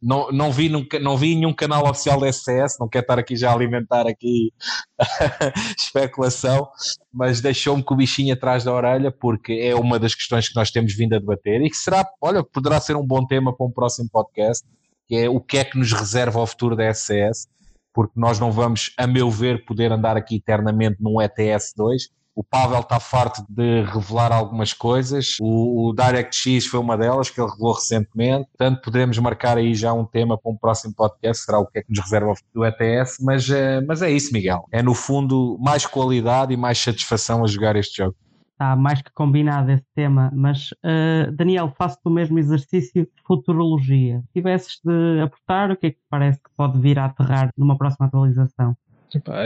Não, 0.00 0.30
não, 0.30 0.52
vi, 0.52 0.68
não 1.00 1.16
vi 1.16 1.34
nenhum 1.34 1.54
canal 1.54 1.88
oficial 1.88 2.20
da 2.20 2.30
SCS, 2.30 2.76
não 2.78 2.88
quero 2.88 3.04
estar 3.04 3.18
aqui 3.18 3.34
já 3.36 3.50
a 3.50 3.54
alimentar 3.54 4.06
aqui 4.06 4.52
especulação, 5.78 6.68
mas 7.12 7.40
deixou-me 7.40 7.82
com 7.82 7.94
o 7.94 7.96
bichinho 7.96 8.34
atrás 8.34 8.64
da 8.64 8.72
orelha, 8.72 9.10
porque 9.10 9.52
é 9.54 9.74
uma 9.74 9.98
das 9.98 10.14
questões 10.14 10.48
que 10.48 10.56
nós 10.56 10.70
temos 10.70 10.94
vindo 10.94 11.14
a 11.14 11.18
debater 11.18 11.62
e 11.62 11.70
que 11.70 11.76
será, 11.76 12.06
olha, 12.20 12.44
poderá 12.44 12.78
ser 12.80 12.96
um 12.96 13.06
bom 13.06 13.26
tema 13.26 13.56
para 13.56 13.66
um 13.66 13.70
próximo 13.70 14.08
podcast, 14.10 14.66
que 15.08 15.16
é 15.16 15.28
o 15.28 15.40
que 15.40 15.58
é 15.58 15.64
que 15.64 15.78
nos 15.78 15.92
reserva 15.92 16.40
ao 16.40 16.46
futuro 16.46 16.76
da 16.76 16.92
SCS, 16.92 17.46
porque 17.94 18.12
nós 18.16 18.38
não 18.38 18.50
vamos, 18.50 18.92
a 18.98 19.06
meu 19.06 19.30
ver, 19.30 19.64
poder 19.64 19.92
andar 19.92 20.16
aqui 20.16 20.36
eternamente 20.36 20.96
num 21.00 21.14
ETS2, 21.14 22.10
o 22.34 22.42
Pavel 22.42 22.80
está 22.80 22.98
farto 22.98 23.44
de 23.48 23.82
revelar 23.82 24.32
algumas 24.32 24.72
coisas. 24.72 25.36
O, 25.40 25.88
o 25.88 25.94
DirectX 25.94 26.66
foi 26.66 26.80
uma 26.80 26.96
delas 26.96 27.28
que 27.28 27.40
ele 27.40 27.50
revelou 27.50 27.74
recentemente. 27.74 28.48
Portanto, 28.56 28.82
poderemos 28.82 29.18
marcar 29.18 29.58
aí 29.58 29.74
já 29.74 29.92
um 29.92 30.04
tema 30.04 30.38
para 30.38 30.50
um 30.50 30.56
próximo 30.56 30.94
podcast. 30.94 31.44
Será 31.44 31.58
o 31.58 31.66
que 31.66 31.78
é 31.78 31.82
que 31.82 31.90
nos 31.90 32.00
reserva 32.00 32.32
do 32.54 32.64
ETS. 32.64 33.18
Mas, 33.20 33.48
eh, 33.50 33.80
mas 33.82 34.00
é 34.00 34.10
isso, 34.10 34.32
Miguel. 34.32 34.66
É 34.72 34.82
no 34.82 34.94
fundo 34.94 35.58
mais 35.60 35.84
qualidade 35.84 36.54
e 36.54 36.56
mais 36.56 36.78
satisfação 36.78 37.44
a 37.44 37.46
jogar 37.46 37.76
este 37.76 37.98
jogo. 38.02 38.16
Está 38.52 38.76
mais 38.76 39.02
que 39.02 39.10
combinado 39.12 39.72
esse 39.72 39.84
tema, 39.94 40.30
mas 40.32 40.70
uh, 40.84 41.32
Daniel, 41.32 41.74
faço-te 41.76 42.02
o 42.04 42.10
mesmo 42.10 42.38
exercício 42.38 43.02
de 43.04 43.22
futurologia. 43.26 44.20
Se 44.20 44.32
tivesses 44.34 44.78
de 44.84 45.20
apostar, 45.20 45.70
o 45.72 45.76
que 45.76 45.88
é 45.88 45.90
que 45.90 45.98
parece 46.08 46.38
que 46.38 46.50
pode 46.56 46.78
vir 46.78 46.98
a 46.98 47.06
aterrar 47.06 47.50
numa 47.56 47.76
próxima 47.76 48.06
atualização? 48.06 48.76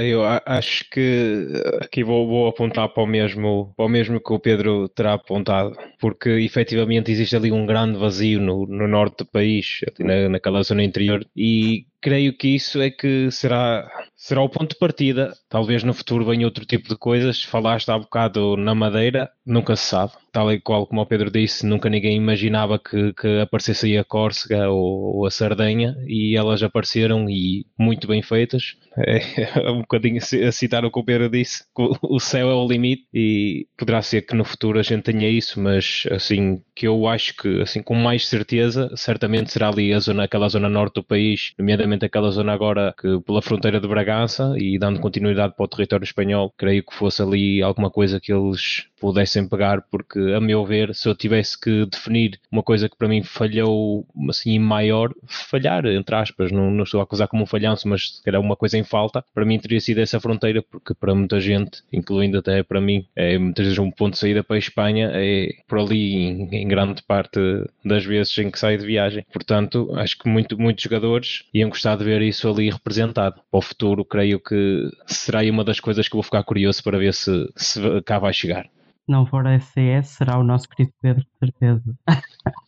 Eu 0.00 0.22
acho 0.24 0.88
que 0.90 1.48
aqui 1.80 2.04
vou, 2.04 2.26
vou, 2.26 2.48
apontar 2.48 2.88
para 2.88 3.02
o, 3.02 3.06
mesmo, 3.06 3.72
para 3.76 3.86
o 3.86 3.88
mesmo 3.88 4.20
que 4.20 4.32
o 4.32 4.38
Pedro 4.38 4.88
terá 4.88 5.14
apontado, 5.14 5.76
porque 5.98 6.28
efetivamente 6.30 7.10
existe 7.10 7.34
ali 7.34 7.50
um 7.50 7.66
grande 7.66 7.98
vazio 7.98 8.40
no, 8.40 8.66
no 8.66 8.86
norte 8.86 9.18
do 9.18 9.26
país, 9.26 9.80
na, 9.98 10.28
naquela 10.28 10.62
zona 10.62 10.84
interior, 10.84 11.26
e 11.36 11.86
creio 12.07 12.32
que 12.32 12.54
isso 12.54 12.80
é 12.80 12.88
que 12.88 13.32
será, 13.32 13.84
será 14.14 14.40
o 14.40 14.48
ponto 14.48 14.74
de 14.74 14.78
partida. 14.78 15.34
Talvez 15.48 15.82
no 15.82 15.92
futuro 15.92 16.24
venha 16.24 16.46
outro 16.46 16.64
tipo 16.64 16.88
de 16.88 16.96
coisas. 16.96 17.42
Falaste 17.42 17.90
há 17.90 17.98
bocado 17.98 18.57
na 18.57 18.76
Madeira, 18.76 19.28
nunca 19.44 19.74
se 19.74 19.86
sabe. 19.86 20.12
Tal 20.30 20.52
e 20.52 20.61
qual 20.61 20.86
como 20.86 21.00
o 21.00 21.07
Pedro 21.07 21.30
disse, 21.30 21.66
nunca 21.66 21.88
ninguém 21.88 22.16
imaginava 22.16 22.78
que, 22.78 23.12
que 23.14 23.40
aparecesse 23.40 23.86
aí 23.86 23.98
a 23.98 24.04
Córcega 24.04 24.68
ou, 24.68 25.16
ou, 25.16 25.26
a 25.26 25.30
Sardenha 25.30 25.96
e 26.07 26.36
elas 26.36 26.62
apareceram 26.62 27.28
e 27.28 27.66
muito 27.76 28.07
bem 28.07 28.22
feitas. 28.22 28.76
É, 28.98 29.70
um 29.70 29.80
bocadinho 29.80 30.18
a 30.18 30.52
citar 30.52 30.84
o 30.84 30.90
que 30.90 30.98
o 30.98 31.04
Pedro 31.04 31.28
disse, 31.28 31.64
o 32.02 32.20
céu 32.20 32.50
é 32.50 32.54
o 32.54 32.68
limite 32.68 33.07
e 33.12 33.66
poderá 33.76 34.00
ser 34.00 34.22
que 34.22 34.34
no 34.34 34.44
futuro 34.44 34.78
a 34.78 34.82
gente 34.82 35.02
tenha 35.02 35.28
isso, 35.28 35.61
mas 35.61 36.04
assim 36.11 36.62
que 36.74 36.86
eu 36.86 37.07
acho 37.09 37.34
que 37.36 37.62
assim 37.62 37.82
com 37.82 37.94
mais 37.94 38.28
certeza, 38.28 38.90
certamente 38.94 39.50
será 39.52 39.68
ali 39.68 39.92
a 39.92 39.98
zona, 39.98 40.24
aquela 40.24 40.48
zona 40.48 40.68
norte 40.68 40.94
do 40.94 41.02
país, 41.02 41.52
nomeadamente 41.59 41.95
aquela 42.05 42.30
zona 42.30 42.53
agora 42.53 42.94
que 42.99 43.20
pela 43.20 43.42
fronteira 43.42 43.80
de 43.80 43.86
Braga 43.86 44.07
Bragança 44.07 44.55
e 44.57 44.78
dando 44.78 45.01
continuidade 45.01 45.55
para 45.57 45.64
o 45.64 45.68
território 45.68 46.05
espanhol, 46.05 46.55
creio 46.57 46.84
que 46.84 46.94
fosse 46.94 47.20
ali 47.20 47.61
alguma 47.61 47.90
coisa 47.90 48.20
que 48.20 48.32
eles 48.32 48.86
pudessem 49.01 49.49
pegar, 49.49 49.82
porque 49.90 50.18
a 50.34 50.40
meu 50.40 50.64
ver, 50.64 50.94
se 50.94 51.09
eu 51.09 51.14
tivesse 51.14 51.61
que 51.61 51.86
definir 51.86 52.40
uma 52.51 52.62
coisa 52.62 52.88
que 52.88 52.97
para 52.97 53.09
mim 53.09 53.22
falhou 53.22 54.07
assim 54.28 54.59
maior, 54.59 55.12
falhar, 55.26 55.84
entre 55.86 56.14
aspas, 56.14 56.51
não, 56.51 56.70
não 56.70 56.84
estou 56.84 57.01
a 57.01 57.03
acusar 57.03 57.28
como 57.28 57.42
um 57.42 57.47
falhanço, 57.47 57.86
mas 57.88 58.16
se 58.16 58.22
calhar 58.22 58.40
uma 58.40 58.57
coisa 58.57 58.78
em 58.78 58.84
falta, 58.84 59.24
para 59.34 59.44
mim 59.44 59.59
teria 59.59 59.80
sido 59.80 60.01
essa 60.01 60.18
fronteira, 60.18 60.62
porque 60.62 60.94
para 60.94 61.14
muita 61.14 61.38
gente, 61.40 61.82
incluindo 61.92 62.38
até 62.38 62.62
para 62.62 62.80
mim, 62.80 63.07
é 63.14 63.36
muitas 63.38 63.66
vezes 63.66 63.78
um 63.78 63.90
ponto 63.90 64.14
de 64.14 64.18
saída 64.18 64.42
para 64.42 64.57
a 64.57 64.59
Espanha, 64.59 65.11
é 65.12 65.51
por 65.68 65.78
ali 65.78 66.14
em, 66.14 66.49
em 66.62 66.68
grande 66.68 67.03
parte 67.03 67.38
das 67.84 68.05
vezes 68.05 68.36
em 68.38 68.51
que 68.51 68.59
sai 68.59 68.78
de 68.78 68.86
viagem. 68.86 69.24
Portanto, 69.32 69.92
acho 69.97 70.18
que 70.18 70.28
muito, 70.28 70.59
muitos 70.59 70.82
jogadores 70.82 71.44
iam 71.53 71.68
gostar 71.68 71.86
de 71.95 72.05
ver 72.05 72.22
isso 72.22 72.49
ali 72.49 72.70
representado. 72.70 73.37
Para 73.51 73.59
o 73.59 73.62
futuro, 73.62 74.05
creio 74.05 74.41
que 74.41 74.91
será 75.07 75.43
uma 75.43 75.62
das 75.62 75.78
coisas 75.78 76.09
que 76.09 76.14
vou 76.14 76.22
ficar 76.22 76.43
curioso 76.43 76.82
para 76.82 76.99
ver 76.99 77.14
se, 77.14 77.30
se 77.55 77.80
cá 78.03 78.18
vai 78.18 78.32
chegar 78.32 78.66
não 79.09 79.24
for 79.24 79.47
a 79.47 79.59
SCS, 79.59 80.09
será 80.09 80.39
o 80.39 80.43
nosso 80.43 80.68
querido 80.68 80.93
Pedro, 81.01 81.24
com 81.24 81.47
certeza. 81.47 81.82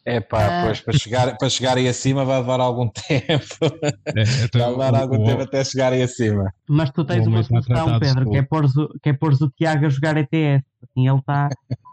É 0.05 0.21
pá, 0.21 0.65
pois 0.65 0.81
para 0.81 0.97
chegar, 0.97 1.37
para 1.37 1.51
chegar 1.51 1.77
aí 1.77 1.89
acima 1.89 2.25
vai 2.25 2.39
levar 2.39 2.61
algum 2.61 2.89
tempo. 3.09 3.45
É, 4.07 4.23
então, 4.45 4.61
vai 4.61 4.71
levar 4.71 5.03
algum 5.03 5.23
o, 5.23 5.27
tempo 5.27 5.43
até 5.43 5.65
chegar 5.65 5.93
aí 5.93 6.03
acima. 6.03 6.53
Mas 6.69 6.91
tu 6.91 7.05
tens 7.05 7.27
uma 7.27 7.43
solução, 7.43 7.99
Pedro, 7.99 8.31
que 8.31 8.37
é 8.37 8.43
pôr 8.43 8.67
que 9.03 9.09
é 9.09 9.13
pôres 9.13 9.41
o 9.41 9.51
Tiago 9.51 9.87
a 9.87 9.89
jogar 9.89 10.17
ETS. 10.17 10.65
Assim 10.83 11.09
ele 11.09 11.19
está 11.19 11.49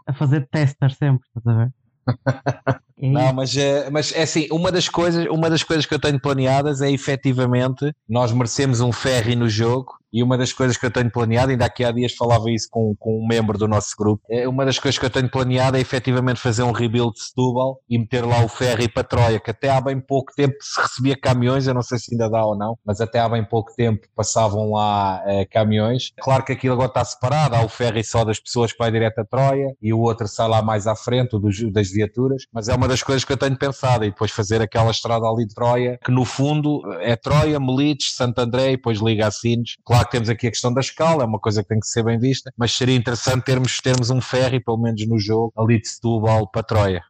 a 0.06 0.12
fazer 0.12 0.46
tester 0.48 0.92
sempre, 0.94 1.26
estás 1.26 1.46
a 1.46 1.64
ver? 1.64 1.72
Não, 2.98 3.32
mas, 3.32 3.56
é, 3.56 3.90
mas 3.90 4.12
é 4.12 4.22
assim, 4.22 4.48
uma 4.50 4.72
das, 4.72 4.88
coisas, 4.88 5.26
uma 5.26 5.50
das 5.50 5.62
coisas 5.62 5.84
que 5.84 5.94
eu 5.94 5.98
tenho 5.98 6.20
planeadas 6.20 6.80
é 6.80 6.90
efetivamente 6.90 7.92
nós 8.08 8.32
merecemos 8.32 8.80
um 8.80 8.90
ferry 8.90 9.36
no 9.36 9.48
jogo 9.48 9.92
e 10.12 10.22
uma 10.22 10.38
das 10.38 10.50
coisas 10.50 10.78
que 10.78 10.86
eu 10.86 10.90
tenho 10.90 11.10
planeado, 11.10 11.50
ainda 11.50 11.66
aqui 11.66 11.84
há 11.84 11.92
dias 11.92 12.14
falava 12.14 12.50
isso 12.50 12.68
com, 12.70 12.94
com 12.98 13.22
um 13.22 13.26
membro 13.26 13.58
do 13.58 13.68
nosso 13.68 13.94
grupo, 13.98 14.22
é 14.30 14.48
uma 14.48 14.64
das 14.64 14.78
coisas 14.78 14.98
que 14.98 15.04
eu 15.04 15.10
tenho 15.10 15.30
planeado 15.30 15.76
é 15.76 15.80
efetivamente 15.80 16.40
fazer 16.40 16.62
um 16.62 16.72
rebuild 16.72 17.12
de 17.12 17.20
Setúbal 17.20 17.80
e 17.86 17.98
meter 17.98 18.24
lá 18.24 18.42
o 18.42 18.48
ferry 18.48 18.88
para 18.88 19.04
Troia, 19.04 19.38
que 19.38 19.50
até 19.50 19.68
há 19.68 19.78
bem 19.78 20.00
pouco 20.00 20.32
tempo 20.34 20.54
se 20.60 20.80
recebia 20.80 21.16
caminhões, 21.20 21.66
eu 21.66 21.74
não 21.74 21.82
sei 21.82 21.98
se 21.98 22.14
ainda 22.14 22.30
dá 22.30 22.42
ou 22.42 22.56
não, 22.56 22.78
mas 22.82 23.00
até 23.02 23.18
há 23.18 23.28
bem 23.28 23.44
pouco 23.44 23.74
tempo 23.74 24.06
passavam 24.14 24.70
lá 24.70 25.22
é, 25.26 25.44
caminhões. 25.44 26.12
Claro 26.18 26.44
que 26.44 26.52
aquilo 26.52 26.72
agora 26.72 26.88
está 26.88 27.04
separado, 27.04 27.54
há 27.54 27.62
o 27.62 27.68
ferry 27.68 28.02
só 28.02 28.24
das 28.24 28.40
pessoas 28.40 28.72
que 28.72 28.78
vai 28.78 28.90
direto 28.90 29.18
a 29.18 29.24
Troia 29.24 29.74
e 29.82 29.92
o 29.92 30.00
outro 30.00 30.26
sai 30.26 30.48
lá 30.48 30.62
mais 30.62 30.86
à 30.86 30.96
frente, 30.96 31.36
o 31.36 31.70
das 31.70 31.90
viaturas, 31.90 32.44
mas 32.50 32.68
é 32.68 32.74
uma 32.74 32.85
das 32.88 33.02
coisas 33.02 33.24
que 33.24 33.32
eu 33.32 33.36
tenho 33.36 33.56
pensado 33.56 34.04
e 34.04 34.10
depois 34.10 34.30
fazer 34.30 34.60
aquela 34.60 34.90
estrada 34.90 35.26
ali 35.26 35.46
de 35.46 35.54
Troia, 35.54 35.98
que 36.04 36.10
no 36.10 36.24
fundo 36.24 36.82
é 37.00 37.16
Troia, 37.16 37.58
Melites, 37.58 38.14
Santo 38.14 38.38
André 38.38 38.72
e 38.72 38.76
depois 38.76 39.00
liga 39.00 39.26
a 39.26 39.30
Sines. 39.30 39.76
Claro 39.84 40.04
que 40.04 40.12
temos 40.12 40.28
aqui 40.28 40.46
a 40.46 40.50
questão 40.50 40.72
da 40.72 40.80
escala, 40.80 41.22
é 41.22 41.26
uma 41.26 41.38
coisa 41.38 41.62
que 41.62 41.68
tem 41.68 41.80
que 41.80 41.86
ser 41.86 42.02
bem 42.02 42.18
vista, 42.18 42.52
mas 42.56 42.72
seria 42.72 42.96
interessante 42.96 43.44
termos, 43.44 43.78
termos 43.78 44.10
um 44.10 44.20
ferry, 44.20 44.60
pelo 44.60 44.78
menos 44.78 45.06
no 45.06 45.18
jogo, 45.18 45.52
ali 45.56 45.80
de 45.80 45.88
Setúbal 45.88 46.48
para 46.50 46.62
Troia. 46.62 47.02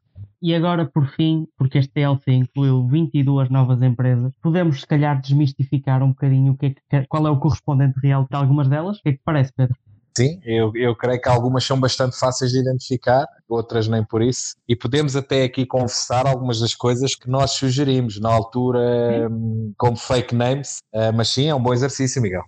E 0.42 0.54
agora, 0.54 0.86
por 0.86 1.08
fim, 1.08 1.46
porque 1.56 1.78
este 1.78 1.92
DLC 1.94 2.30
incluiu 2.32 2.86
22 2.86 3.48
novas 3.48 3.82
empresas, 3.82 4.32
podemos 4.42 4.80
se 4.80 4.86
calhar 4.86 5.20
desmistificar 5.20 6.02
um 6.02 6.10
bocadinho 6.10 6.52
o 6.52 6.56
que 6.56 6.66
é 6.66 7.00
que, 7.00 7.06
qual 7.08 7.26
é 7.26 7.30
o 7.30 7.38
correspondente 7.38 7.98
real 8.00 8.26
de 8.30 8.36
algumas 8.36 8.68
delas? 8.68 8.98
O 8.98 9.02
que 9.02 9.08
é 9.08 9.12
que 9.12 9.22
parece, 9.24 9.52
Pedro? 9.56 9.76
Sim, 10.16 10.40
eu, 10.46 10.72
eu 10.74 10.96
creio 10.96 11.20
que 11.20 11.28
algumas 11.28 11.62
são 11.62 11.78
bastante 11.78 12.18
fáceis 12.18 12.50
de 12.50 12.58
identificar, 12.58 13.26
outras 13.46 13.86
nem 13.86 14.02
por 14.02 14.22
isso. 14.22 14.54
E 14.66 14.74
podemos 14.74 15.14
até 15.14 15.44
aqui 15.44 15.66
confessar 15.66 16.26
algumas 16.26 16.58
das 16.58 16.74
coisas 16.74 17.14
que 17.14 17.28
nós 17.28 17.50
sugerimos 17.50 18.18
na 18.18 18.32
altura 18.32 19.28
hum, 19.30 19.74
como 19.76 19.94
fake 19.94 20.34
names, 20.34 20.78
uh, 20.94 21.12
mas 21.14 21.28
sim, 21.28 21.48
é 21.48 21.54
um 21.54 21.62
bom 21.62 21.74
exercício, 21.74 22.22
Miguel. 22.22 22.42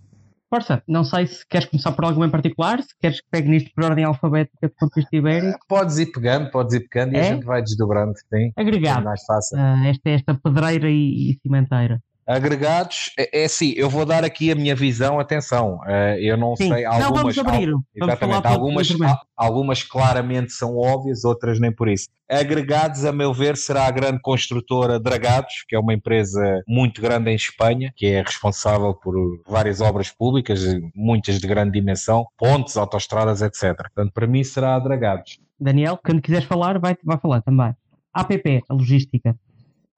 Força, 0.49 0.83
não 0.89 1.05
sei 1.05 1.27
se 1.27 1.47
queres 1.47 1.69
começar 1.69 1.93
por 1.93 2.07
algum 2.07 2.25
em 2.25 2.31
particular, 2.31 2.83
se 2.83 2.97
queres 2.99 3.21
que 3.21 3.27
pegue 3.31 3.51
nisto 3.51 3.71
por 3.75 3.85
ordem 3.85 4.07
alfabética 4.07 4.67
de 4.67 4.75
ponto 4.75 4.95
de 4.95 5.03
vista 5.03 5.15
ibérico. 5.15 5.59
Podes 5.69 5.99
ir 5.99 6.07
pegando, 6.07 6.51
podes 6.51 6.75
ir 6.75 6.89
pegando 6.89 7.15
é? 7.15 7.19
e 7.19 7.21
a 7.21 7.25
gente 7.35 7.45
vai 7.45 7.61
desdobrando. 7.61 8.15
Sim, 8.33 8.51
Agregado. 8.57 9.03
É 9.03 9.05
mais 9.05 9.23
fácil. 9.27 9.59
Uh, 9.59 9.87
esta, 9.89 10.09
esta 10.09 10.35
pedreira 10.35 10.89
e, 10.89 11.33
e 11.33 11.39
cimenteira 11.43 12.01
agregados, 12.29 13.11
é, 13.19 13.43
é 13.43 13.45
assim, 13.47 13.73
eu 13.75 13.89
vou 13.89 14.05
dar 14.05 14.23
aqui 14.23 14.51
a 14.51 14.55
minha 14.55 14.77
visão, 14.77 15.19
atenção, 15.19 15.77
uh, 15.79 16.19
eu 16.21 16.37
não 16.37 16.55
Sim. 16.55 16.69
sei, 16.69 16.85
algumas, 16.85 17.09
não, 17.09 17.15
vamos 17.15 17.39
abrir. 17.39 17.73
Exatamente, 17.95 18.47
algumas, 18.47 18.89
algumas 19.35 19.83
claramente 19.83 20.53
são 20.53 20.77
óbvias, 20.77 21.25
outras 21.25 21.59
nem 21.59 21.73
por 21.73 21.89
isso. 21.89 22.09
Agregados, 22.29 23.07
a 23.07 23.13
meu 23.13 23.33
ver, 23.33 23.57
será 23.57 23.87
a 23.87 23.91
grande 23.91 24.21
construtora 24.21 25.01
Dragados, 25.01 25.65
que 25.67 25.75
é 25.75 25.79
uma 25.79 25.95
empresa 25.95 26.63
muito 26.69 27.01
grande 27.01 27.31
em 27.31 27.35
Espanha, 27.35 27.91
que 27.97 28.05
é 28.05 28.21
responsável 28.21 28.93
por 28.93 29.15
várias 29.49 29.81
obras 29.81 30.11
públicas, 30.11 30.61
muitas 30.95 31.41
de 31.41 31.47
grande 31.47 31.73
dimensão, 31.73 32.27
pontes, 32.37 32.77
autoestradas, 32.77 33.41
etc. 33.41 33.75
Portanto, 33.75 34.13
para 34.13 34.27
mim 34.27 34.45
será 34.45 34.75
a 34.75 34.79
Dragados. 34.79 35.39
Daniel, 35.59 35.99
quando 36.05 36.21
quiseres 36.21 36.47
falar, 36.47 36.79
vai, 36.79 36.95
vai 37.03 37.19
falar 37.19 37.41
também. 37.41 37.75
APP, 38.13 38.63
a 38.69 38.75
logística. 38.75 39.35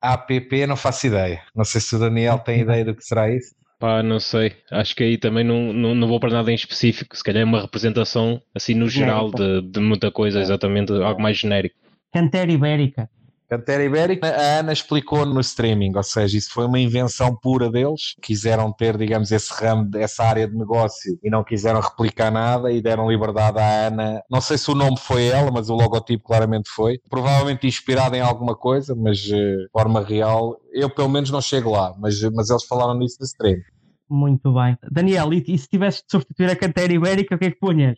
APP 0.01 0.67
não 0.67 0.77
faço 0.77 1.07
ideia. 1.07 1.43
Não 1.55 1.65
sei 1.65 1.81
se 1.81 1.95
o 1.95 1.99
Daniel 1.99 2.39
tem 2.39 2.61
ideia 2.61 2.85
do 2.85 2.95
que 2.95 3.05
será 3.05 3.31
isso. 3.31 3.55
Pá, 3.79 4.03
não 4.03 4.21
sei. 4.21 4.53
Acho 4.71 4.95
que 4.95 5.03
aí 5.03 5.17
também 5.17 5.43
não, 5.43 5.73
não, 5.73 5.95
não 5.95 6.07
vou 6.07 6.21
para 6.21 6.31
nada 6.31 6.51
em 6.51 6.55
específico. 6.55 7.17
Se 7.17 7.25
calhar 7.25 7.41
é 7.41 7.45
uma 7.45 7.63
representação 7.63 8.41
assim 8.55 8.75
no 8.75 8.89
geral 8.89 9.31
de, 9.31 9.63
de 9.63 9.81
muita 9.81 10.13
coisa, 10.13 10.39
exatamente, 10.39 10.93
algo 10.93 11.23
mais 11.23 11.39
genérico. 11.39 11.77
Cantera 12.13 12.53
Ibérica. 12.53 13.09
Cantera 13.51 13.83
Ibérica, 13.83 14.29
a 14.29 14.61
Ana 14.61 14.73
explicou 14.73 15.27
no 15.27 15.41
streaming, 15.41 15.91
ou 15.97 16.05
seja, 16.05 16.39
isso 16.39 16.53
foi 16.53 16.67
uma 16.67 16.79
invenção 16.79 17.35
pura 17.35 17.69
deles, 17.69 18.15
quiseram 18.23 18.73
ter, 18.73 18.97
digamos, 18.97 19.33
esse 19.33 19.53
ramo, 19.53 19.91
essa 19.97 20.23
área 20.23 20.47
de 20.47 20.57
negócio 20.57 21.19
e 21.21 21.29
não 21.29 21.43
quiseram 21.43 21.81
replicar 21.81 22.31
nada 22.31 22.71
e 22.71 22.81
deram 22.81 23.11
liberdade 23.11 23.59
à 23.59 23.89
Ana. 23.89 24.23
Não 24.31 24.41
sei 24.41 24.57
se 24.57 24.71
o 24.71 24.75
nome 24.77 24.97
foi 25.01 25.27
ela, 25.27 25.51
mas 25.51 25.69
o 25.69 25.75
logotipo 25.75 26.23
claramente 26.23 26.71
foi. 26.71 27.01
Provavelmente 27.11 27.67
inspirado 27.67 28.15
em 28.15 28.21
alguma 28.21 28.55
coisa, 28.55 28.95
mas 28.95 29.19
de 29.19 29.35
uh, 29.35 29.69
forma 29.73 30.01
real, 30.01 30.57
eu 30.73 30.89
pelo 30.89 31.09
menos 31.09 31.33
não 31.33 31.41
chego 31.41 31.73
lá, 31.73 31.93
mas, 31.99 32.23
mas 32.33 32.51
eles 32.51 32.65
falaram 32.65 32.97
nisso 32.97 33.17
no 33.19 33.27
streaming. 33.27 33.65
Muito 34.11 34.53
bem. 34.53 34.77
Daniel, 34.91 35.33
e, 35.33 35.45
e 35.47 35.57
se 35.57 35.69
tivesse 35.69 36.03
de 36.05 36.11
substituir 36.11 36.51
a 36.51 36.57
cantera 36.57 36.93
ibérica, 36.93 37.37
o 37.37 37.39
que 37.39 37.45
é 37.45 37.51
que 37.53 37.61
punhas? 37.61 37.97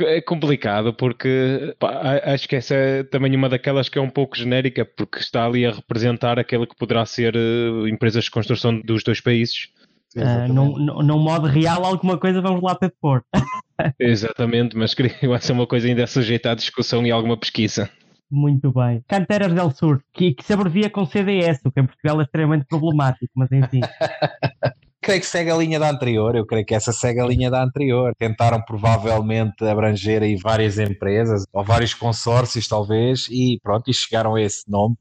É 0.00 0.20
complicado 0.20 0.92
porque 0.92 1.74
pá, 1.78 2.20
acho 2.24 2.48
que 2.48 2.56
essa 2.56 2.74
é 2.74 3.04
também 3.04 3.34
uma 3.36 3.48
daquelas 3.48 3.88
que 3.88 3.96
é 3.96 4.02
um 4.02 4.10
pouco 4.10 4.36
genérica, 4.36 4.84
porque 4.84 5.20
está 5.20 5.46
ali 5.46 5.64
a 5.64 5.70
representar 5.70 6.36
aquele 6.36 6.66
que 6.66 6.76
poderá 6.76 7.06
ser 7.06 7.36
uh, 7.36 7.86
empresas 7.86 8.24
de 8.24 8.30
construção 8.32 8.80
dos 8.80 9.04
dois 9.04 9.20
países. 9.20 9.68
Uh, 10.16 10.52
num, 10.52 10.76
num 10.76 11.18
modo 11.18 11.46
real, 11.46 11.84
alguma 11.84 12.18
coisa 12.18 12.40
vamos 12.40 12.60
lá 12.60 12.74
ter 12.74 12.88
de 12.88 12.96
pôr. 13.00 13.22
Exatamente, 14.00 14.76
mas 14.76 14.94
queria 14.94 15.14
que 15.14 15.38
ser 15.38 15.52
uma 15.52 15.66
coisa 15.66 15.86
ainda 15.86 16.08
sujeita 16.08 16.50
à 16.50 16.54
discussão 16.56 17.06
e 17.06 17.12
alguma 17.12 17.36
pesquisa. 17.36 17.88
Muito 18.28 18.72
bem. 18.72 19.02
Canteras 19.06 19.52
del 19.52 19.70
Sur, 19.70 20.02
que, 20.12 20.34
que 20.34 20.44
se 20.44 20.52
abrevia 20.52 20.90
com 20.90 21.06
CDS, 21.06 21.60
o 21.64 21.70
que 21.70 21.80
em 21.80 21.86
Portugal 21.86 22.20
é 22.20 22.24
extremamente 22.24 22.66
problemático, 22.66 23.32
mas 23.36 23.50
enfim. 23.52 23.80
creio 25.00 25.20
que 25.20 25.26
segue 25.26 25.50
a 25.50 25.56
linha 25.56 25.78
da 25.78 25.90
anterior, 25.90 26.36
eu 26.36 26.46
creio 26.46 26.66
que 26.66 26.74
essa 26.74 26.92
segue 26.92 27.20
a 27.20 27.26
linha 27.26 27.50
da 27.50 27.62
anterior. 27.62 28.12
Tentaram 28.18 28.60
provavelmente 28.62 29.64
abranger 29.64 30.22
aí 30.22 30.36
várias 30.36 30.78
empresas, 30.78 31.44
ou 31.52 31.64
vários 31.64 31.94
consórcios 31.94 32.68
talvez, 32.68 33.26
e 33.30 33.58
pronto, 33.62 33.90
e 33.90 33.94
chegaram 33.94 34.34
a 34.34 34.42
esse 34.42 34.68
nome. 34.70 34.96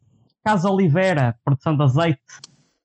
Casa 0.46 0.70
Oliveira, 0.70 1.36
produção 1.44 1.76
de 1.76 1.84
azeite. 1.84 2.22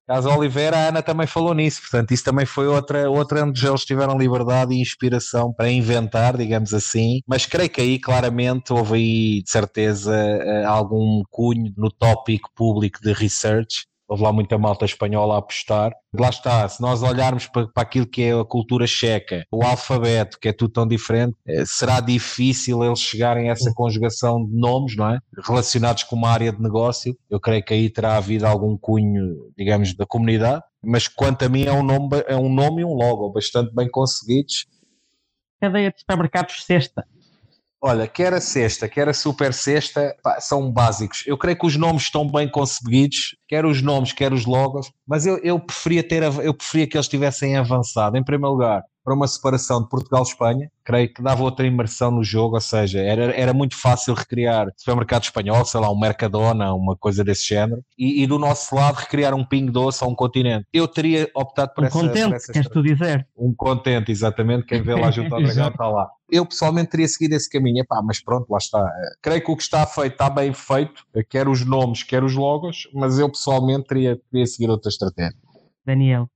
Casa 0.05 0.37
Oliveira, 0.37 0.77
a 0.77 0.89
Ana 0.89 1.01
também 1.01 1.29
falou 1.29 1.55
nisso, 1.55 1.81
portanto, 1.81 2.11
isso 2.11 2.25
também 2.25 2.45
foi 2.45 2.67
outra, 2.67 3.09
outra 3.09 3.45
onde 3.45 3.65
eles 3.65 3.85
tiveram 3.85 4.19
liberdade 4.19 4.75
e 4.75 4.81
inspiração 4.81 5.53
para 5.53 5.71
inventar, 5.71 6.37
digamos 6.37 6.75
assim, 6.75 7.21
mas 7.27 7.47
creio 7.47 7.71
que 7.71 7.81
aí 7.81 7.99
claramente 8.01 8.73
houve 8.73 8.95
aí, 8.97 9.43
de 9.43 9.51
certeza, 9.51 10.13
eh, 10.15 10.65
algum 10.65 11.23
cunho 11.31 11.73
no 11.77 11.89
tópico 11.89 12.51
público 12.53 13.01
de 13.01 13.13
research 13.13 13.87
houve 14.13 14.23
lá 14.23 14.33
muita 14.33 14.59
malta 14.59 14.85
espanhola 14.85 15.35
a 15.35 15.39
apostar. 15.39 15.91
Lá 16.13 16.29
está, 16.29 16.69
se 16.69 16.83
nós 16.83 17.03
olharmos 17.03 17.47
para, 17.47 17.67
para 17.67 17.83
aquilo 17.83 18.07
que 18.07 18.23
é 18.23 18.39
a 18.39 18.45
cultura 18.45 18.87
checa, 18.87 19.47
o 19.51 19.65
alfabeto, 19.65 20.39
que 20.39 20.49
é 20.49 20.53
tudo 20.53 20.71
tão 20.71 20.87
diferente, 20.87 21.35
eh, 21.47 21.65
será 21.65 21.99
difícil 21.99 22.85
eles 22.85 23.01
chegarem 23.01 23.49
a 23.49 23.53
essa 23.53 23.73
conjugação 23.75 24.45
de 24.45 24.55
nomes, 24.55 24.97
não 24.97 25.09
é? 25.09 25.19
Relacionados 25.43 26.03
com 26.03 26.15
uma 26.15 26.29
área 26.29 26.53
de 26.53 26.61
negócio. 26.61 27.17
Eu 27.31 27.41
creio 27.41 27.65
que 27.65 27.73
aí 27.73 27.89
terá 27.89 28.19
havido 28.19 28.47
algum 28.47 28.77
cunho, 28.77 29.51
digamos, 29.57 29.95
da 29.95 30.05
comunidade. 30.05 30.63
Mas 30.85 31.09
quanto 31.09 31.47
a 31.47 31.49
mim 31.49 31.65
é 31.65 31.73
um 31.73 31.83
nome, 31.83 32.23
é 32.27 32.37
um 32.37 32.53
nome 32.53 32.83
e 32.83 32.85
um 32.85 32.93
logo 32.93 33.31
bastante 33.31 33.75
bem 33.75 33.89
conseguidos. 33.91 34.67
Cadeia 35.59 35.91
de 35.91 36.01
supermercados 36.01 36.65
Sexta. 36.65 37.07
Olha, 37.85 38.07
quer 38.07 38.33
a 38.33 38.41
sexta, 38.41 38.89
quer 38.89 39.09
a 39.09 39.13
super 39.13 39.53
sexta, 39.53 40.17
pá, 40.23 40.41
são 40.41 40.71
básicos. 40.71 41.25
Eu 41.27 41.37
creio 41.37 41.59
que 41.59 41.67
os 41.67 41.77
nomes 41.77 42.05
estão 42.05 42.31
bem 42.31 42.49
concebidos, 42.49 43.35
quer 43.49 43.67
os 43.67 43.83
nomes, 43.83 44.13
quer 44.13 44.33
os 44.33 44.47
logos, 44.47 44.89
mas 45.05 45.27
eu, 45.27 45.37
eu, 45.39 45.59
preferia 45.59 46.07
ter, 46.07 46.23
eu 46.23 46.55
preferia 46.55 46.87
que 46.87 46.97
eles 46.97 47.09
tivessem 47.09 47.57
avançado. 47.57 48.17
Em 48.17 48.23
primeiro 48.23 48.53
lugar, 48.53 48.85
para 49.05 49.15
uma 49.15 49.27
separação 49.27 49.83
de 49.83 49.89
Portugal-Espanha, 49.89 50.71
creio 50.85 51.13
que 51.13 51.23
dava 51.23 51.43
outra 51.43 51.67
imersão 51.67 52.11
no 52.11 52.23
jogo, 52.23 52.55
ou 52.55 52.61
seja, 52.61 53.01
era, 53.01 53.35
era 53.35 53.53
muito 53.53 53.77
fácil 53.77 54.15
recriar 54.15 54.69
supermercado 54.77 55.25
espanhol, 55.25 55.65
sei 55.65 55.81
lá, 55.81 55.91
um 55.91 55.99
Mercadona, 55.99 56.73
uma 56.75 56.97
coisa 56.97 57.25
desse 57.25 57.49
género, 57.49 57.83
e, 57.99 58.23
e 58.23 58.27
do 58.27 58.39
nosso 58.39 58.75
lado 58.75 58.97
recriar 58.97 59.35
um 59.35 59.45
Ping 59.45 59.67
Doce 59.67 60.05
a 60.05 60.07
um 60.07 60.15
continente. 60.15 60.67
Eu 60.73 60.87
teria 60.87 61.31
optado 61.35 61.73
por 61.75 61.85
um 61.85 61.87
essa... 61.87 61.99
contente, 61.99 62.29
por 62.29 62.37
essa 62.37 62.53
queres 62.53 62.69
tu 62.69 62.83
dizer? 62.83 63.27
Um 63.37 63.55
contente, 63.55 64.11
exatamente, 64.13 64.67
quem 64.67 64.83
vê 64.83 64.95
lá 64.95 65.11
junto 65.13 65.35
ao 65.35 65.43
dragão 65.43 65.69
está 65.69 65.89
lá. 65.89 66.09
Eu 66.31 66.47
pessoalmente 66.47 66.91
teria 66.91 67.09
seguido 67.09 67.35
esse 67.35 67.49
caminho, 67.49 67.83
Epá, 67.83 68.01
mas 68.03 68.23
pronto, 68.23 68.51
lá 68.51 68.57
está. 68.57 68.91
Creio 69.21 69.45
que 69.45 69.51
o 69.51 69.57
que 69.57 69.63
está 69.63 69.87
feito 69.87 70.13
está 70.13 70.31
bem 70.31 70.53
feito, 70.55 71.05
quer 71.29 71.47
os 71.47 71.65
nomes, 71.67 72.03
quer 72.03 72.25
os 72.25 72.35
logos, 72.35 72.89
mas 72.95 73.19
eu 73.19 73.29
pessoalmente 73.29 73.87
teria, 73.87 74.19
teria 74.31 74.47
seguido 74.47 74.73
outra 74.73 74.89
estratégia. 74.89 75.37
Daniel. 75.85 76.29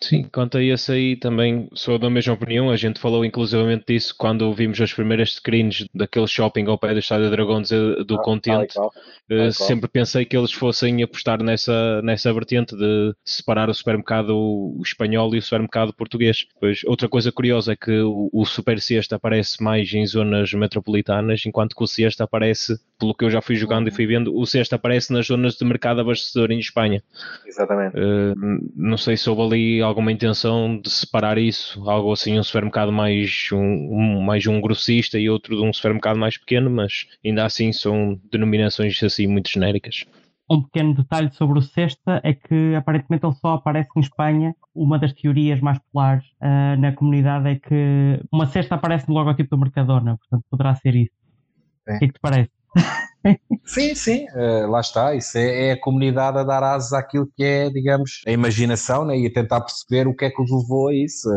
Sim, 0.00 0.24
quanto 0.24 0.58
a 0.58 0.62
esse 0.62 0.92
aí 0.92 1.16
também 1.16 1.68
sou 1.72 1.98
da 1.98 2.10
mesma 2.10 2.34
opinião. 2.34 2.70
A 2.70 2.76
gente 2.76 3.00
falou 3.00 3.24
inclusivamente 3.24 3.84
disso 3.88 4.14
quando 4.16 4.52
vimos 4.52 4.80
as 4.80 4.92
primeiras 4.92 5.34
screens 5.34 5.86
daquele 5.94 6.26
shopping 6.26 6.66
ao 6.66 6.78
pé 6.78 6.92
do 6.92 6.98
Estádio 6.98 7.30
Dragões 7.30 7.70
do 7.70 8.16
ah, 8.16 8.22
Continente. 8.22 8.78
Uh, 8.78 9.52
sempre 9.52 9.88
pensei 9.88 10.24
que 10.24 10.36
eles 10.36 10.52
fossem 10.52 11.02
apostar 11.02 11.42
nessa, 11.42 12.02
nessa 12.02 12.32
vertente 12.32 12.76
de 12.76 13.14
separar 13.24 13.70
o 13.70 13.74
supermercado 13.74 14.76
espanhol 14.82 15.34
e 15.34 15.38
o 15.38 15.42
supermercado 15.42 15.92
português. 15.94 16.46
Pois 16.60 16.82
outra 16.84 17.08
coisa 17.08 17.32
curiosa 17.32 17.72
é 17.72 17.76
que 17.76 18.00
o, 18.00 18.28
o 18.32 18.44
Super 18.44 18.80
Siesta 18.80 19.16
aparece 19.16 19.62
mais 19.62 19.92
em 19.94 20.06
zonas 20.06 20.52
metropolitanas, 20.52 21.44
enquanto 21.46 21.74
que 21.74 21.82
o 21.82 21.86
Siesta 21.86 22.24
aparece, 22.24 22.78
pelo 22.98 23.14
que 23.14 23.24
eu 23.24 23.30
já 23.30 23.40
fui 23.40 23.56
jogando 23.56 23.88
e 23.88 23.90
fui 23.90 24.06
vendo, 24.06 24.36
o 24.36 24.44
Siesta 24.44 24.76
aparece 24.76 25.12
nas 25.12 25.26
zonas 25.26 25.54
de 25.54 25.64
mercado 25.64 26.00
abastecedor 26.00 26.50
em 26.50 26.58
Espanha. 26.58 27.02
Exatamente. 27.46 27.96
Uh, 27.96 28.34
não 28.76 28.98
sei 28.98 29.16
se 29.16 29.30
houve 29.30 29.42
ali 29.42 29.82
alguma 29.94 30.10
intenção 30.10 30.80
de 30.80 30.90
separar 30.90 31.38
isso, 31.38 31.88
algo 31.88 32.12
assim, 32.12 32.36
um 32.36 32.42
supermercado 32.42 32.90
mais 32.90 33.48
um, 33.52 33.56
um, 33.56 34.20
mais 34.20 34.44
um 34.44 34.60
grossista 34.60 35.18
e 35.20 35.30
outro 35.30 35.56
de 35.56 35.62
um 35.62 35.72
supermercado 35.72 36.18
mais 36.18 36.36
pequeno, 36.36 36.68
mas 36.68 37.06
ainda 37.24 37.44
assim 37.44 37.72
são 37.72 38.20
denominações 38.30 39.00
assim 39.04 39.28
muito 39.28 39.48
genéricas. 39.48 40.04
Um 40.50 40.62
pequeno 40.62 40.94
detalhe 40.94 41.32
sobre 41.32 41.58
o 41.60 41.62
Cesta 41.62 42.20
é 42.24 42.34
que 42.34 42.74
aparentemente 42.74 43.24
ele 43.24 43.34
só 43.34 43.54
aparece 43.54 43.88
em 43.96 44.00
Espanha. 44.00 44.54
Uma 44.74 44.98
das 44.98 45.12
teorias 45.12 45.60
mais 45.60 45.78
populares 45.78 46.24
uh, 46.42 46.78
na 46.78 46.92
comunidade 46.92 47.48
é 47.48 47.54
que 47.54 48.20
uma 48.30 48.46
cesta 48.46 48.74
aparece 48.74 49.08
no 49.08 49.14
logotipo 49.14 49.56
do 49.56 49.60
Mercadona, 49.60 50.18
portanto 50.18 50.44
poderá 50.50 50.74
ser 50.74 50.96
isso. 50.96 51.14
É. 51.86 51.94
O 51.94 51.98
que 51.98 52.04
é 52.04 52.08
que 52.08 52.14
te 52.14 52.20
parece? 52.20 52.50
Sim, 53.64 53.94
sim, 53.94 54.26
uh, 54.34 54.70
lá 54.70 54.80
está. 54.80 55.14
Isso 55.14 55.38
é, 55.38 55.68
é, 55.68 55.72
a 55.72 55.80
comunidade 55.80 56.38
a 56.38 56.42
dar 56.42 56.62
asas 56.62 56.92
àquilo 56.92 57.26
que 57.34 57.42
é, 57.42 57.70
digamos, 57.70 58.20
a 58.26 58.30
imaginação 58.30 59.04
né, 59.04 59.18
e 59.18 59.26
a 59.26 59.32
tentar 59.32 59.62
perceber 59.62 60.06
o 60.06 60.14
que 60.14 60.26
é 60.26 60.30
que 60.30 60.42
os 60.42 60.50
levou 60.50 60.88
a 60.88 60.94
isso. 60.94 61.28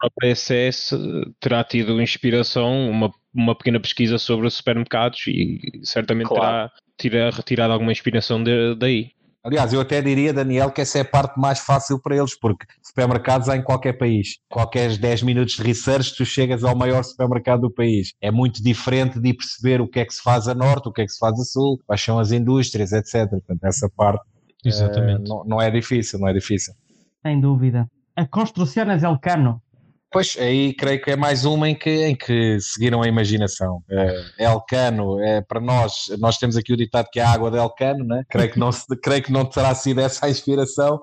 A 0.00 0.08
PSS 0.10 0.96
terá 1.40 1.62
tido 1.62 2.00
inspiração, 2.00 2.90
uma, 2.90 3.12
uma 3.34 3.54
pequena 3.54 3.80
pesquisa 3.80 4.18
sobre 4.18 4.46
os 4.46 4.54
supermercados 4.54 5.26
e 5.26 5.60
certamente 5.82 6.28
claro. 6.28 6.70
terá 6.96 7.30
retirado 7.30 7.72
alguma 7.72 7.92
inspiração 7.92 8.42
de, 8.42 8.74
daí. 8.76 9.12
Aliás, 9.44 9.72
eu 9.72 9.80
até 9.80 10.02
diria, 10.02 10.32
Daniel, 10.32 10.70
que 10.70 10.80
essa 10.80 10.98
é 10.98 11.00
a 11.02 11.04
parte 11.04 11.38
mais 11.38 11.60
fácil 11.60 12.00
para 12.00 12.16
eles, 12.16 12.38
porque 12.38 12.66
supermercados 12.82 13.48
há 13.48 13.56
em 13.56 13.62
qualquer 13.62 13.92
país. 13.94 14.38
Qualquer 14.48 14.96
10 14.96 15.22
minutos 15.22 15.54
de 15.54 15.62
research, 15.62 16.16
tu 16.16 16.24
chegas 16.24 16.64
ao 16.64 16.76
maior 16.76 17.02
supermercado 17.04 17.62
do 17.62 17.70
país. 17.70 18.12
É 18.20 18.30
muito 18.30 18.62
diferente 18.62 19.20
de 19.20 19.32
perceber 19.32 19.80
o 19.80 19.88
que 19.88 20.00
é 20.00 20.04
que 20.04 20.12
se 20.12 20.22
faz 20.22 20.48
a 20.48 20.54
norte, 20.54 20.88
o 20.88 20.92
que 20.92 21.02
é 21.02 21.04
que 21.04 21.12
se 21.12 21.18
faz 21.18 21.38
a 21.38 21.44
sul, 21.44 21.78
quais 21.86 22.02
são 22.02 22.18
as 22.18 22.32
indústrias, 22.32 22.92
etc. 22.92 23.30
Portanto, 23.30 23.64
essa 23.64 23.88
parte 23.96 24.22
Exatamente. 24.64 25.22
Uh, 25.22 25.28
não, 25.28 25.44
não, 25.44 25.62
é 25.62 25.70
difícil, 25.70 26.18
não 26.18 26.28
é 26.28 26.32
difícil. 26.32 26.74
Sem 27.22 27.40
dúvida. 27.40 27.88
A 28.16 28.26
construção 28.26 28.90
é 28.90 28.98
Elcano 28.98 29.62
Pois, 30.10 30.36
aí 30.40 30.72
creio 30.72 31.02
que 31.02 31.10
é 31.10 31.16
mais 31.16 31.44
uma 31.44 31.68
em 31.68 31.74
que, 31.74 32.06
em 32.06 32.16
que 32.16 32.58
seguiram 32.60 33.02
a 33.02 33.08
imaginação. 33.08 33.82
É, 33.90 34.46
Elcano, 34.46 35.20
é, 35.20 35.42
para 35.42 35.60
nós, 35.60 36.06
nós 36.18 36.38
temos 36.38 36.56
aqui 36.56 36.72
o 36.72 36.76
ditado 36.76 37.08
que 37.12 37.20
é 37.20 37.22
a 37.22 37.30
água 37.30 37.50
de 37.50 37.58
Elcano, 37.58 38.04
né? 38.04 38.24
creio, 38.28 38.50
que 38.50 38.58
não, 38.58 38.70
creio 39.02 39.22
que 39.22 39.30
não 39.30 39.44
terá 39.44 39.74
sido 39.74 40.00
essa 40.00 40.24
a 40.24 40.30
inspiração, 40.30 40.98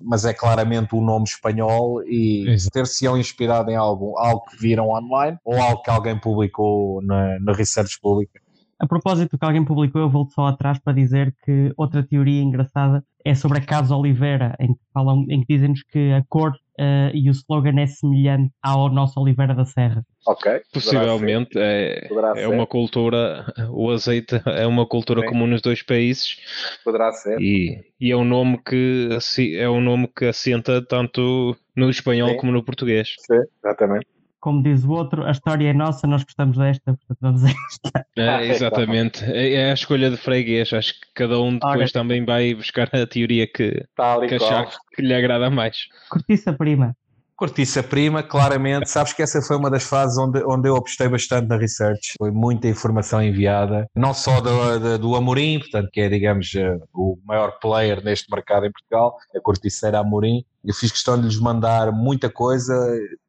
mas 0.00 0.24
é 0.24 0.32
claramente 0.32 0.94
o 0.94 0.98
um 0.98 1.04
nome 1.04 1.24
espanhol 1.24 2.00
e 2.04 2.56
ter-se-ão 2.72 3.18
inspirado 3.18 3.70
em 3.72 3.76
algo, 3.76 4.16
algo 4.18 4.44
que 4.44 4.56
viram 4.56 4.88
online 4.88 5.36
ou 5.44 5.60
algo 5.60 5.82
que 5.82 5.90
alguém 5.90 6.18
publicou 6.18 7.02
na, 7.02 7.40
na 7.40 7.52
research 7.52 7.98
pública. 8.00 8.40
A 8.78 8.86
propósito 8.86 9.32
do 9.32 9.38
que 9.38 9.44
alguém 9.44 9.64
publicou, 9.64 10.00
eu 10.00 10.10
volto 10.10 10.32
só 10.32 10.46
atrás 10.46 10.78
para 10.78 10.92
dizer 10.92 11.34
que 11.44 11.72
outra 11.76 12.02
teoria 12.02 12.42
engraçada 12.42 13.04
é 13.24 13.34
sobre 13.34 13.58
a 13.58 13.64
Casa 13.64 13.96
Oliveira, 13.96 14.54
em 14.60 14.74
que, 14.74 14.80
falam, 14.92 15.24
em 15.28 15.40
que 15.40 15.54
dizem-nos 15.54 15.82
que 15.84 16.12
a 16.12 16.22
cor 16.28 16.52
uh, 16.78 17.10
e 17.14 17.28
o 17.28 17.32
slogan 17.32 17.80
é 17.80 17.86
semelhante 17.86 18.52
ao 18.62 18.88
nosso 18.88 19.20
Oliveira 19.20 19.54
da 19.54 19.64
Serra. 19.64 20.04
Ok. 20.26 20.62
Possivelmente 20.72 21.58
é, 21.58 22.08
é 22.36 22.48
uma 22.48 22.66
cultura, 22.66 23.44
o 23.70 23.90
azeite 23.90 24.40
é 24.46 24.66
uma 24.66 24.86
cultura 24.86 25.20
Sim. 25.20 25.28
comum 25.28 25.46
nos 25.46 25.60
dois 25.60 25.82
países. 25.82 26.38
Poderá 26.82 27.12
ser. 27.12 27.40
E, 27.40 27.84
e 28.00 28.10
é 28.10 28.16
um 28.16 28.24
nome 28.24 28.58
que 28.58 29.08
é 29.56 29.68
um 29.68 29.80
nome 29.80 30.08
que 30.08 30.24
assenta 30.26 30.80
tanto 30.80 31.56
no 31.76 31.90
espanhol 31.90 32.30
Sim. 32.30 32.36
como 32.36 32.52
no 32.52 32.64
português. 32.64 33.16
Sim, 33.18 33.42
exatamente 33.62 34.06
como 34.44 34.62
diz 34.62 34.84
o 34.84 34.90
outro, 34.90 35.24
a 35.24 35.30
história 35.30 35.70
é 35.70 35.72
nossa, 35.72 36.06
nós 36.06 36.22
gostamos 36.22 36.58
desta, 36.58 36.92
portanto 36.92 37.18
vamos 37.18 37.44
a 37.44 37.48
esta. 37.48 38.06
É, 38.14 38.28
ah, 38.28 38.44
exatamente, 38.44 39.24
é, 39.24 39.54
é 39.54 39.70
a 39.70 39.72
escolha 39.72 40.10
de 40.10 40.18
freguês, 40.18 40.70
acho 40.70 40.92
que 40.92 41.06
cada 41.14 41.40
um 41.40 41.54
depois 41.54 41.76
Ora, 41.76 41.90
também 41.90 42.26
vai 42.26 42.52
buscar 42.54 42.90
a 42.94 43.06
teoria 43.06 43.46
que, 43.46 43.82
que 44.28 44.34
achar 44.34 44.70
que 44.94 45.00
lhe 45.00 45.14
agrada 45.14 45.48
mais. 45.48 45.88
Cortiça 46.10 46.52
prima. 46.52 46.94
Cortiça 47.36 47.82
prima, 47.82 48.22
claramente. 48.22 48.88
Sabes 48.88 49.12
que 49.12 49.20
essa 49.20 49.42
foi 49.42 49.56
uma 49.56 49.68
das 49.68 49.82
fases 49.82 50.16
onde, 50.16 50.42
onde 50.44 50.68
eu 50.68 50.76
apostei 50.76 51.08
bastante 51.08 51.48
na 51.48 51.56
research. 51.56 52.14
Foi 52.16 52.30
muita 52.30 52.68
informação 52.68 53.20
enviada, 53.20 53.88
não 53.94 54.14
só 54.14 54.40
do, 54.40 54.78
do, 54.78 54.98
do 54.98 55.16
Amorim, 55.16 55.58
portanto, 55.58 55.88
que 55.92 56.00
é, 56.00 56.08
digamos, 56.08 56.54
eh, 56.54 56.78
o 56.94 57.18
maior 57.24 57.58
player 57.60 58.04
neste 58.04 58.30
mercado 58.30 58.66
em 58.66 58.70
Portugal, 58.70 59.16
a 59.34 59.40
Corticeira 59.40 59.98
Amorim. 59.98 60.44
Eu 60.64 60.72
fiz 60.72 60.92
questão 60.92 61.20
de 61.20 61.26
lhes 61.26 61.38
mandar 61.38 61.90
muita 61.90 62.30
coisa 62.30 62.72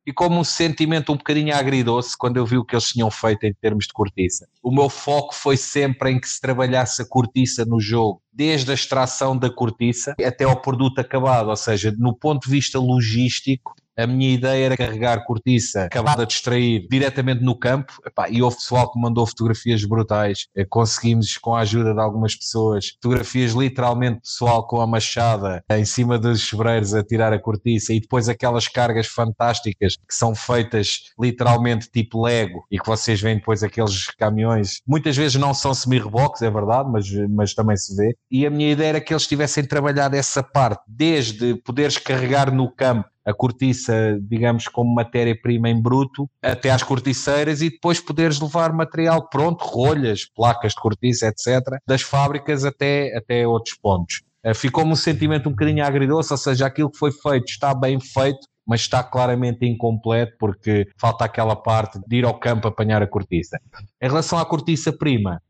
e 0.05 0.13
como 0.13 0.39
um 0.39 0.43
sentimento 0.43 1.11
um 1.11 1.17
bocadinho 1.17 1.53
agridoce 1.53 2.15
quando 2.17 2.37
eu 2.37 2.45
vi 2.45 2.57
o 2.57 2.63
que 2.63 2.75
eles 2.75 2.89
tinham 2.89 3.09
feito 3.09 3.43
em 3.43 3.53
termos 3.53 3.87
de 3.87 3.93
cortiça. 3.93 4.47
O 4.61 4.71
meu 4.71 4.87
foco 4.87 5.33
foi 5.33 5.57
sempre 5.57 6.11
em 6.11 6.19
que 6.19 6.29
se 6.29 6.39
trabalhasse 6.39 7.01
a 7.01 7.05
cortiça 7.05 7.65
no 7.65 7.79
jogo, 7.79 8.21
desde 8.31 8.69
a 8.69 8.75
extração 8.75 9.35
da 9.35 9.49
cortiça 9.49 10.15
até 10.23 10.43
ao 10.43 10.61
produto 10.61 10.99
acabado, 10.99 11.49
ou 11.49 11.55
seja, 11.55 11.93
no 11.97 12.15
ponto 12.15 12.45
de 12.45 12.51
vista 12.51 12.79
logístico, 12.79 13.73
a 13.97 14.05
minha 14.07 14.33
ideia 14.33 14.65
era 14.65 14.77
carregar 14.77 15.25
cortiça 15.25 15.85
acabada 15.85 16.25
de 16.25 16.33
extrair 16.33 16.87
diretamente 16.89 17.43
no 17.43 17.57
campo. 17.57 17.93
Epá, 18.05 18.29
e 18.29 18.41
houve 18.41 18.57
pessoal 18.57 18.91
que 18.91 18.99
mandou 18.99 19.25
fotografias 19.25 19.83
brutais. 19.85 20.47
Eh, 20.55 20.65
conseguimos, 20.65 21.37
com 21.37 21.55
a 21.55 21.61
ajuda 21.61 21.93
de 21.93 21.99
algumas 21.99 22.35
pessoas, 22.35 22.89
fotografias 23.01 23.53
literalmente 23.53 24.21
pessoal 24.21 24.67
com 24.67 24.81
a 24.81 24.87
machada 24.87 25.63
em 25.71 25.85
cima 25.85 26.17
dos 26.17 26.41
chuveiros 26.41 26.93
a 26.93 27.03
tirar 27.03 27.33
a 27.33 27.39
cortiça 27.39 27.93
e 27.93 27.99
depois 27.99 28.29
aquelas 28.29 28.67
cargas 28.67 29.07
fantásticas 29.07 29.95
que 29.95 30.13
são 30.13 30.35
feitas 30.35 31.11
literalmente 31.19 31.89
tipo 31.89 32.23
Lego 32.23 32.65
e 32.71 32.79
que 32.79 32.85
vocês 32.85 33.21
veem 33.21 33.37
depois 33.37 33.63
aqueles 33.63 34.07
caminhões. 34.17 34.81
Muitas 34.87 35.15
vezes 35.15 35.35
não 35.35 35.53
são 35.53 35.73
semi-reboques, 35.73 36.41
é 36.41 36.49
verdade, 36.49 36.89
mas, 36.91 37.11
mas 37.29 37.53
também 37.53 37.77
se 37.77 37.95
vê. 37.95 38.15
E 38.29 38.45
a 38.45 38.49
minha 38.49 38.71
ideia 38.71 38.89
era 38.89 39.01
que 39.01 39.13
eles 39.13 39.27
tivessem 39.27 39.63
trabalhado 39.63 40.15
essa 40.15 40.43
parte, 40.43 40.83
desde 40.87 41.55
poderes 41.55 41.97
carregar 41.97 42.51
no 42.51 42.71
campo 42.71 43.09
a 43.25 43.33
cortiça, 43.33 44.17
digamos, 44.21 44.67
como 44.67 44.93
matéria-prima 44.93 45.69
em 45.69 45.81
bruto, 45.81 46.29
até 46.41 46.69
às 46.69 46.83
corticeiras 46.83 47.61
e 47.61 47.69
depois 47.69 47.99
poderes 47.99 48.39
levar 48.39 48.71
material 48.71 49.27
pronto, 49.29 49.65
rolhas, 49.65 50.25
placas 50.25 50.73
de 50.73 50.81
cortiça, 50.81 51.27
etc., 51.27 51.79
das 51.87 52.03
fábricas 52.03 52.63
até, 52.63 53.17
até 53.17 53.47
outros 53.47 53.75
pontos. 53.75 54.21
Eh, 54.43 54.53
ficou-me 54.53 54.91
um 54.91 54.95
sentimento 54.95 55.49
um 55.49 55.51
bocadinho 55.51 55.83
agridoce, 55.83 56.31
ou 56.31 56.37
seja, 56.37 56.67
aquilo 56.67 56.91
que 56.91 56.99
foi 56.99 57.11
feito 57.11 57.49
está 57.49 57.73
bem 57.73 57.99
feito, 57.99 58.47
mas 58.65 58.81
está 58.81 59.03
claramente 59.03 59.65
incompleto 59.65 60.35
porque 60.39 60.87
falta 60.97 61.25
aquela 61.25 61.55
parte 61.55 61.99
de 62.07 62.17
ir 62.17 62.25
ao 62.25 62.39
campo 62.39 62.67
apanhar 62.67 63.01
a 63.01 63.07
cortiça. 63.07 63.59
Em 63.99 64.07
relação 64.07 64.37
à 64.37 64.45
cortiça 64.45 64.93
prima, 64.93 65.41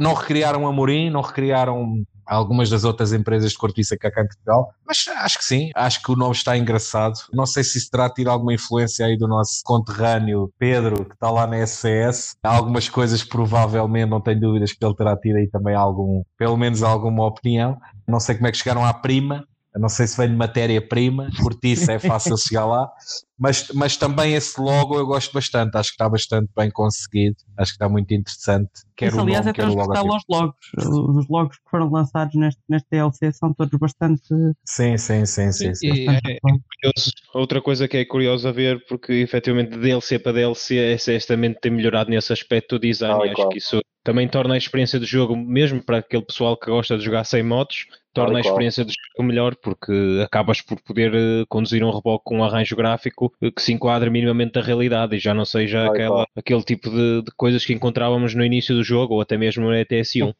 não 0.00 0.14
recriaram 0.14 0.66
Amorim, 0.66 1.10
não 1.10 1.20
recriaram 1.20 2.02
algumas 2.28 2.68
das 2.68 2.84
outras 2.84 3.12
empresas 3.12 3.52
de 3.52 3.58
cortiça 3.58 3.96
cá 3.96 4.08
em 4.08 4.26
Portugal, 4.26 4.68
mas 4.86 5.08
acho 5.08 5.38
que 5.38 5.44
sim, 5.44 5.70
acho 5.74 6.02
que 6.02 6.12
o 6.12 6.16
nome 6.16 6.34
está 6.34 6.56
engraçado. 6.56 7.18
Não 7.32 7.46
sei 7.46 7.64
se 7.64 7.78
isso 7.78 7.90
terá 7.90 8.10
tido 8.10 8.28
alguma 8.28 8.52
influência 8.52 9.06
aí 9.06 9.16
do 9.16 9.26
nosso 9.26 9.62
conterrâneo 9.64 10.52
Pedro, 10.58 11.04
que 11.04 11.14
está 11.14 11.30
lá 11.30 11.46
na 11.46 11.56
SCS. 11.66 12.36
Há 12.42 12.54
algumas 12.54 12.88
coisas 12.88 13.24
provavelmente, 13.24 14.10
não 14.10 14.20
tenho 14.20 14.40
dúvidas 14.40 14.72
que 14.72 14.84
ele 14.84 14.94
terá 14.94 15.16
tido 15.16 15.36
aí 15.36 15.48
também 15.48 15.74
algum, 15.74 16.22
pelo 16.36 16.56
menos 16.56 16.82
alguma 16.82 17.26
opinião. 17.26 17.78
Não 18.06 18.20
sei 18.20 18.34
como 18.34 18.46
é 18.46 18.52
que 18.52 18.58
chegaram 18.58 18.84
à 18.84 18.92
prima, 18.92 19.44
não 19.74 19.88
sei 19.88 20.06
se 20.06 20.16
vem 20.16 20.28
de 20.28 20.36
matéria-prima, 20.36 21.28
cortiça 21.40 21.92
é 21.92 21.98
fácil 21.98 22.36
chegar 22.38 22.66
lá, 22.66 22.90
mas, 23.38 23.68
mas 23.74 23.96
também 23.96 24.34
esse 24.34 24.60
logo 24.60 24.96
eu 24.96 25.06
gosto 25.06 25.32
bastante, 25.32 25.76
acho 25.76 25.90
que 25.90 25.94
está 25.94 26.08
bastante 26.08 26.50
bem 26.56 26.70
conseguido, 26.70 27.36
acho 27.56 27.72
que 27.72 27.76
está 27.76 27.88
muito 27.88 28.12
interessante 28.12 28.87
quer 28.98 29.06
Isso, 29.08 29.16
o 29.16 29.20
aliás, 29.20 29.46
nome, 29.46 29.50
é 29.50 29.52
transversal 29.54 30.04
logotipo. 30.04 30.34
aos 30.34 30.42
logos. 30.42 31.16
Os 31.18 31.28
logos 31.28 31.56
que 31.56 31.70
foram 31.70 31.88
lançados 31.90 32.34
neste, 32.34 32.60
neste 32.68 32.88
DLC 32.90 33.32
são 33.32 33.54
todos 33.54 33.78
bastante. 33.78 34.22
Sim, 34.64 34.98
sim, 34.98 35.24
sim, 35.24 35.52
sim. 35.52 35.74
sim. 35.74 35.86
E 35.86 36.04
bastante 36.04 36.32
é 36.32 36.38
curioso- 36.40 37.12
outra 37.32 37.62
coisa 37.62 37.86
que 37.86 37.96
é 37.96 38.04
curioso 38.04 38.48
a 38.48 38.52
ver, 38.52 38.84
porque 38.88 39.12
efetivamente 39.12 39.70
de 39.70 39.78
DLC 39.78 40.18
para 40.18 40.32
DLC, 40.32 40.76
é 40.76 40.98
certamente 40.98 41.60
tem 41.60 41.70
melhorado 41.70 42.10
nesse 42.10 42.32
aspecto 42.32 42.76
do 42.76 42.82
design. 42.82 43.20
E 43.24 43.26
acho 43.28 43.34
qual. 43.36 43.48
que 43.50 43.58
isso 43.58 43.80
também 44.02 44.26
torna 44.26 44.54
a 44.54 44.58
experiência 44.58 44.98
do 44.98 45.06
jogo, 45.06 45.36
mesmo 45.36 45.82
para 45.82 45.98
aquele 45.98 46.24
pessoal 46.24 46.56
que 46.56 46.70
gosta 46.70 46.96
de 46.98 47.04
jogar 47.04 47.24
sem 47.24 47.42
modos, 47.42 47.86
Tal 48.14 48.24
torna 48.24 48.38
a 48.38 48.40
experiência 48.40 48.84
do 48.84 48.90
jogo 48.90 49.28
melhor, 49.28 49.54
porque 49.56 49.92
acabas 50.24 50.62
por 50.62 50.80
poder 50.80 51.14
eh, 51.14 51.44
conduzir 51.48 51.84
um 51.84 51.90
reboque 51.90 52.24
com 52.24 52.38
um 52.38 52.44
arranjo 52.44 52.74
gráfico 52.74 53.32
eh, 53.40 53.50
que 53.50 53.60
se 53.60 53.72
enquadra 53.72 54.10
minimamente 54.10 54.52
da 54.52 54.62
realidade 54.62 55.14
e 55.14 55.18
já 55.18 55.34
não 55.34 55.44
seja 55.44 55.86
aquela, 55.86 56.26
aquele 56.34 56.62
tipo 56.62 56.88
de, 56.90 57.22
de 57.22 57.30
coisas 57.36 57.64
que 57.66 57.72
encontrávamos 57.74 58.34
no 58.34 58.42
início 58.44 58.74
do 58.74 58.82
jogo 58.88 59.14
ou 59.14 59.20
até 59.20 59.36
mesmo 59.36 59.64
no 59.64 59.70
ETS1. 59.70 60.34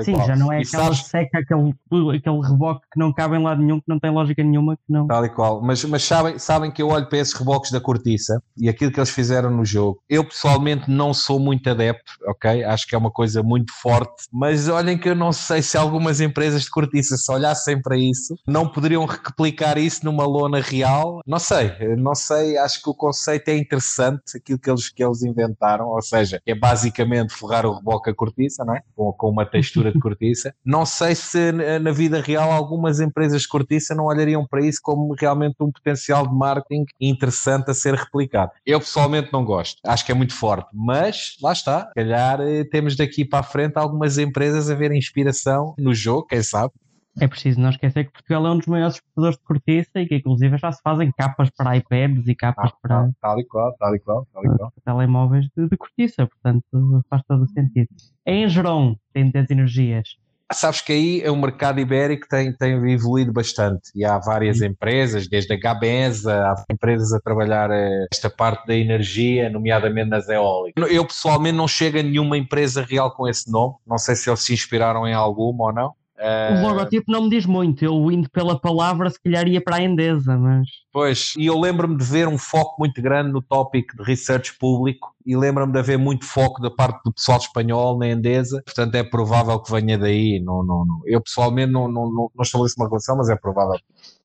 E 0.00 0.04
Sim, 0.04 0.14
já 0.26 0.36
não 0.36 0.52
é 0.52 0.60
E 0.60 0.62
aquela 0.62 0.84
sabes- 0.84 1.04
seca, 1.06 1.38
aquele, 1.38 1.70
aquele 2.16 2.40
reboque 2.46 2.86
que 2.92 2.98
não 2.98 3.12
cabe 3.12 3.36
em 3.36 3.42
lado 3.42 3.60
nenhum, 3.62 3.78
que 3.80 3.88
não 3.88 3.98
tem 3.98 4.10
lógica 4.10 4.42
nenhuma, 4.42 4.76
que 4.76 4.82
não. 4.88 5.06
Tal 5.06 5.24
e 5.24 5.28
qual. 5.28 5.60
Mas, 5.60 5.84
mas 5.84 6.02
sabem, 6.04 6.38
sabem 6.38 6.70
que 6.70 6.80
eu 6.82 6.88
olho 6.88 7.06
para 7.08 7.18
esses 7.18 7.34
reboques 7.34 7.70
da 7.70 7.80
cortiça 7.80 8.42
e 8.56 8.68
aquilo 8.68 8.92
que 8.92 9.00
eles 9.00 9.10
fizeram 9.10 9.50
no 9.50 9.64
jogo. 9.64 10.00
Eu 10.08 10.24
pessoalmente 10.24 10.90
não 10.90 11.12
sou 11.12 11.40
muito 11.40 11.68
adepto, 11.68 12.12
ok? 12.26 12.62
Acho 12.64 12.86
que 12.86 12.94
é 12.94 12.98
uma 12.98 13.10
coisa 13.10 13.42
muito 13.42 13.72
forte. 13.80 14.24
Mas 14.32 14.68
olhem 14.68 14.96
que 14.98 15.08
eu 15.08 15.14
não 15.14 15.32
sei 15.32 15.62
se 15.62 15.76
algumas 15.76 16.20
empresas 16.20 16.62
de 16.62 16.70
cortiça, 16.70 17.16
se 17.16 17.32
olhassem 17.32 17.80
para 17.80 17.96
isso, 17.96 18.36
não 18.46 18.68
poderiam 18.68 19.04
replicar 19.06 19.78
isso 19.78 20.04
numa 20.04 20.24
lona 20.26 20.60
real. 20.60 21.20
Não 21.26 21.38
sei, 21.38 21.72
não 21.96 22.14
sei. 22.14 22.56
Acho 22.58 22.82
que 22.82 22.90
o 22.90 22.94
conceito 22.94 23.48
é 23.48 23.56
interessante, 23.56 24.36
aquilo 24.36 24.58
que 24.58 24.70
eles, 24.70 24.88
que 24.88 25.02
eles 25.04 25.22
inventaram. 25.22 25.88
Ou 25.88 26.02
seja, 26.02 26.40
é 26.46 26.54
basicamente 26.54 27.32
forrar 27.32 27.64
o 27.66 27.74
reboque 27.74 28.10
a 28.10 28.14
cortiça, 28.14 28.64
não 28.64 28.74
é? 28.74 28.82
Com, 28.94 29.12
com 29.12 29.28
uma 29.30 29.46
textura 29.46 29.79
de 29.84 29.98
cortiça. 29.98 30.54
Não 30.64 30.86
sei 30.86 31.14
se 31.14 31.52
na 31.52 31.90
na 31.90 31.96
vida 31.96 32.20
real 32.20 32.52
algumas 32.52 33.00
empresas 33.00 33.42
de 33.42 33.48
cortiça 33.48 33.94
não 33.94 34.04
olhariam 34.04 34.46
para 34.46 34.64
isso 34.64 34.78
como 34.82 35.14
realmente 35.18 35.56
um 35.60 35.72
potencial 35.72 36.26
de 36.26 36.34
marketing 36.34 36.84
interessante 37.00 37.70
a 37.70 37.74
ser 37.74 37.94
replicado. 37.94 38.52
Eu 38.64 38.78
pessoalmente 38.78 39.32
não 39.32 39.44
gosto, 39.44 39.80
acho 39.84 40.06
que 40.06 40.12
é 40.12 40.14
muito 40.14 40.34
forte, 40.34 40.68
mas 40.72 41.36
lá 41.42 41.52
está, 41.52 41.88
se 41.88 41.94
calhar 41.94 42.40
eh, 42.40 42.64
temos 42.64 42.96
daqui 42.96 43.24
para 43.24 43.40
a 43.40 43.42
frente 43.42 43.76
algumas 43.76 44.18
empresas 44.18 44.70
a 44.70 44.74
ver 44.74 44.92
inspiração 44.92 45.74
no 45.78 45.92
jogo, 45.92 46.26
quem 46.26 46.42
sabe? 46.42 46.72
É 47.18 47.26
preciso 47.26 47.60
não 47.60 47.70
esquecer 47.70 48.04
que 48.04 48.12
Portugal 48.12 48.46
é 48.46 48.50
um 48.50 48.58
dos 48.58 48.66
maiores 48.66 48.96
exportadores 48.96 49.36
de 49.36 49.44
cortiça 49.44 50.00
e 50.00 50.06
que 50.06 50.16
inclusive 50.16 50.56
já 50.58 50.70
se 50.70 50.80
fazem 50.82 51.10
capas 51.12 51.50
para 51.50 51.76
iPads 51.76 52.28
e 52.28 52.34
capas 52.34 52.70
para, 52.80 53.10
tal 53.20 53.38
e 53.38 53.44
qual, 53.44 53.74
tal 53.76 53.94
e 53.94 53.98
qual, 53.98 54.26
tal 54.32 54.44
e 54.44 54.56
qual. 54.56 54.72
telemóveis 54.84 55.46
de, 55.56 55.68
de 55.68 55.76
cortiça, 55.76 56.26
portanto 56.26 57.04
faz 57.08 57.22
todo 57.26 57.42
o 57.42 57.48
sentido. 57.48 57.88
Em 58.24 58.48
Geron, 58.48 58.96
tem 59.12 59.30
10 59.30 59.50
energias. 59.50 60.16
Sabes 60.52 60.80
que 60.80 60.92
aí 60.92 61.20
é 61.22 61.30
o 61.30 61.36
mercado 61.36 61.78
ibérico 61.78 62.26
tem, 62.28 62.52
tem 62.52 62.72
evoluído 62.90 63.32
bastante 63.32 63.92
e 63.94 64.04
há 64.04 64.18
várias 64.18 64.60
empresas, 64.60 65.28
desde 65.28 65.54
a 65.54 65.56
Gabesa, 65.56 66.34
há 66.34 66.64
empresas 66.68 67.12
a 67.12 67.20
trabalhar 67.20 67.70
eh, 67.70 68.08
esta 68.12 68.28
parte 68.28 68.66
da 68.66 68.74
energia, 68.74 69.48
nomeadamente 69.48 70.10
nas 70.10 70.28
eólicas. 70.28 70.90
Eu 70.90 71.06
pessoalmente 71.06 71.56
não 71.56 71.68
chego 71.68 72.00
a 72.00 72.02
nenhuma 72.02 72.36
empresa 72.36 72.82
real 72.82 73.12
com 73.12 73.28
esse 73.28 73.48
nome, 73.48 73.76
não 73.86 73.96
sei 73.96 74.16
se 74.16 74.28
eles 74.28 74.40
se 74.40 74.52
inspiraram 74.52 75.06
em 75.06 75.14
alguma 75.14 75.66
ou 75.66 75.72
não. 75.72 75.94
O 76.20 76.22
Eh, 76.22 76.62
logotipo 76.62 77.10
não 77.10 77.22
me 77.24 77.30
diz 77.30 77.46
muito, 77.46 77.82
eu 77.82 78.10
indo 78.10 78.28
pela 78.28 78.58
palavra 78.60 79.08
se 79.08 79.18
calhar 79.22 79.48
ia 79.48 79.60
para 79.60 79.76
a 79.76 79.82
Endesa, 79.82 80.36
mas 80.36 80.68
Pois, 80.92 81.32
e 81.38 81.46
eu 81.46 81.58
lembro-me 81.58 81.96
de 81.96 82.04
ver 82.04 82.28
um 82.28 82.36
foco 82.36 82.76
muito 82.78 83.00
grande 83.00 83.32
no 83.32 83.40
tópico 83.40 83.96
de 83.96 84.02
research 84.02 84.58
público 84.58 85.14
e 85.24 85.34
lembro-me 85.34 85.72
de 85.72 85.78
haver 85.78 85.96
muito 85.98 86.26
foco 86.26 86.60
da 86.60 86.70
parte 86.70 87.00
do 87.04 87.12
pessoal 87.12 87.38
espanhol 87.38 87.98
na 87.98 88.08
Endesa, 88.08 88.62
portanto 88.66 88.94
é 88.96 89.02
provável 89.02 89.58
que 89.60 89.72
venha 89.72 89.96
daí. 89.96 90.38
Não, 90.44 90.62
não, 90.62 90.84
não. 90.84 91.00
Eu 91.06 91.22
pessoalmente 91.22 91.72
não, 91.72 91.88
não, 91.90 92.04
não, 92.10 92.30
não 92.34 92.42
estabeleço 92.42 92.74
uma 92.78 92.88
relação, 92.88 93.16
mas 93.16 93.30
é 93.30 93.36
provável. 93.36 93.78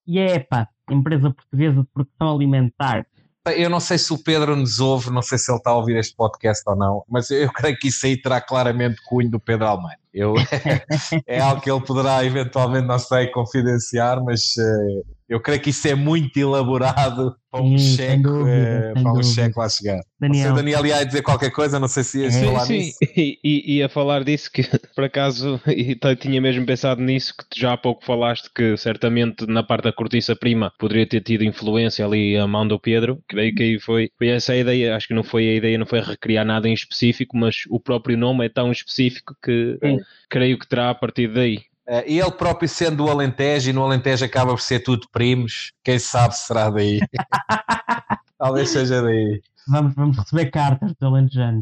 e 0.06 0.20
é 0.20 0.40
pá, 0.40 0.68
empresa 0.92 1.32
portuguesa 1.32 1.82
de 1.82 1.88
produção 1.94 2.36
alimentar. 2.36 3.06
Eu 3.56 3.70
não 3.70 3.80
sei 3.80 3.98
se 4.00 4.12
o 4.12 4.18
Pedro 4.18 4.56
nos 4.56 4.80
ouve, 4.80 5.12
não 5.12 5.22
sei 5.22 5.38
se 5.38 5.52
ele 5.52 5.60
está 5.60 5.70
a 5.70 5.78
ouvir 5.78 5.96
este 5.98 6.16
podcast 6.16 6.64
ou 6.68 6.76
não, 6.76 7.04
mas 7.08 7.30
eu 7.30 7.52
creio 7.54 7.78
que 7.78 7.90
isso 7.90 8.06
aí 8.06 8.20
terá 8.20 8.42
claramente 8.42 9.00
cunho 9.08 9.30
do 9.30 9.40
Pedro 9.40 9.68
Almeida. 9.68 10.00
Eu, 10.16 10.34
é 11.28 11.42
algo 11.42 11.62
que 11.62 11.70
ele 11.70 11.82
poderá 11.86 12.24
eventualmente, 12.24 12.88
não 12.88 12.98
sei, 12.98 13.30
confidenciar, 13.32 14.24
mas 14.24 14.40
eh, 14.58 15.15
eu 15.28 15.40
creio 15.40 15.60
que 15.62 15.72
isso 15.72 15.88
é 15.88 15.96
muito 15.96 16.38
elaborado 16.38 17.36
para 17.52 17.62
um 17.64 17.78
Sim, 17.78 17.96
cheque, 17.96 18.22
dúvida, 18.24 18.50
eh, 18.50 18.94
para 18.94 19.14
um 19.14 19.24
cheque 19.24 19.58
lá 19.58 19.70
chegar. 19.70 20.02
Daniel, 20.20 20.52
o 20.52 20.56
Daniel 20.56 20.86
ia 20.86 21.06
dizer 21.06 21.22
qualquer 21.22 21.52
coisa, 21.52 21.80
não 21.80 21.88
sei 21.88 22.04
se 22.04 22.22
ias 22.22 22.34
Sim, 22.34 22.46
falar 22.46 22.66
sim, 22.66 22.78
nisso. 22.78 22.98
e, 23.16 23.40
e, 23.44 23.78
e 23.78 23.84
a 23.84 23.90
falar 23.90 24.24
disso, 24.24 24.52
que 24.52 24.62
por 24.94 25.04
acaso 25.04 25.60
e 25.68 25.96
tinha 26.16 26.42
mesmo 26.42 26.66
pensado 26.66 27.02
nisso, 27.02 27.34
que 27.38 27.50
tu 27.50 27.60
já 27.60 27.74
há 27.74 27.78
pouco 27.78 28.06
falaste 28.06 28.50
que 28.54 28.76
certamente 28.78 29.46
na 29.48 29.64
parte 29.64 29.86
da 29.86 29.94
cortiça 29.94 30.36
prima 30.36 30.72
poderia 30.78 31.08
ter 31.08 31.22
tido 31.22 31.44
influência 31.44 32.06
ali 32.06 32.38
a 32.38 32.46
mão 32.46 32.68
do 32.68 32.80
Pedro, 32.80 33.22
creio 33.28 33.56
que 33.56 33.64
aí 33.64 33.80
foi, 33.80 34.10
foi 34.18 34.28
essa 34.28 34.54
a 34.54 34.58
ideia, 34.58 34.96
acho 34.96 35.08
que 35.08 35.14
não 35.14 35.24
foi 35.24 35.50
a 35.50 35.56
ideia, 35.56 35.78
não 35.78 35.86
foi 35.86 36.02
recriar 36.02 36.46
nada 36.46 36.68
em 36.68 36.74
específico, 36.74 37.38
mas 37.38 37.64
o 37.70 37.80
próprio 37.80 38.18
nome 38.18 38.46
é 38.46 38.50
tão 38.50 38.72
específico 38.72 39.36
que 39.44 39.78
Sim. 39.82 39.98
creio 40.30 40.60
que 40.60 40.68
terá 40.68 40.90
a 40.90 40.96
partir 40.96 41.34
daí. 41.34 41.64
Eh, 41.88 42.14
e 42.14 42.20
ele 42.20 42.32
próprio 42.32 42.68
sendo 42.68 42.98
do 43.06 43.10
Alentejo, 43.10 43.70
e 43.70 43.74
no 43.74 43.84
Alentejo 43.84 44.26
acaba 44.26 44.52
por 44.52 44.62
ser 44.62 44.82
tudo 44.82 45.08
primos, 45.12 45.72
quem 45.84 46.00
sabe 46.00 46.36
se 46.36 46.48
será 46.48 46.70
daí. 46.70 47.00
Talvez 48.38 48.70
seja 48.70 49.02
daí. 49.02 49.42
vamos, 49.68 49.94
vamos 49.96 50.18
receber 50.18 50.52
cartas 50.52 50.94
do 51.00 51.08
é. 51.08 51.62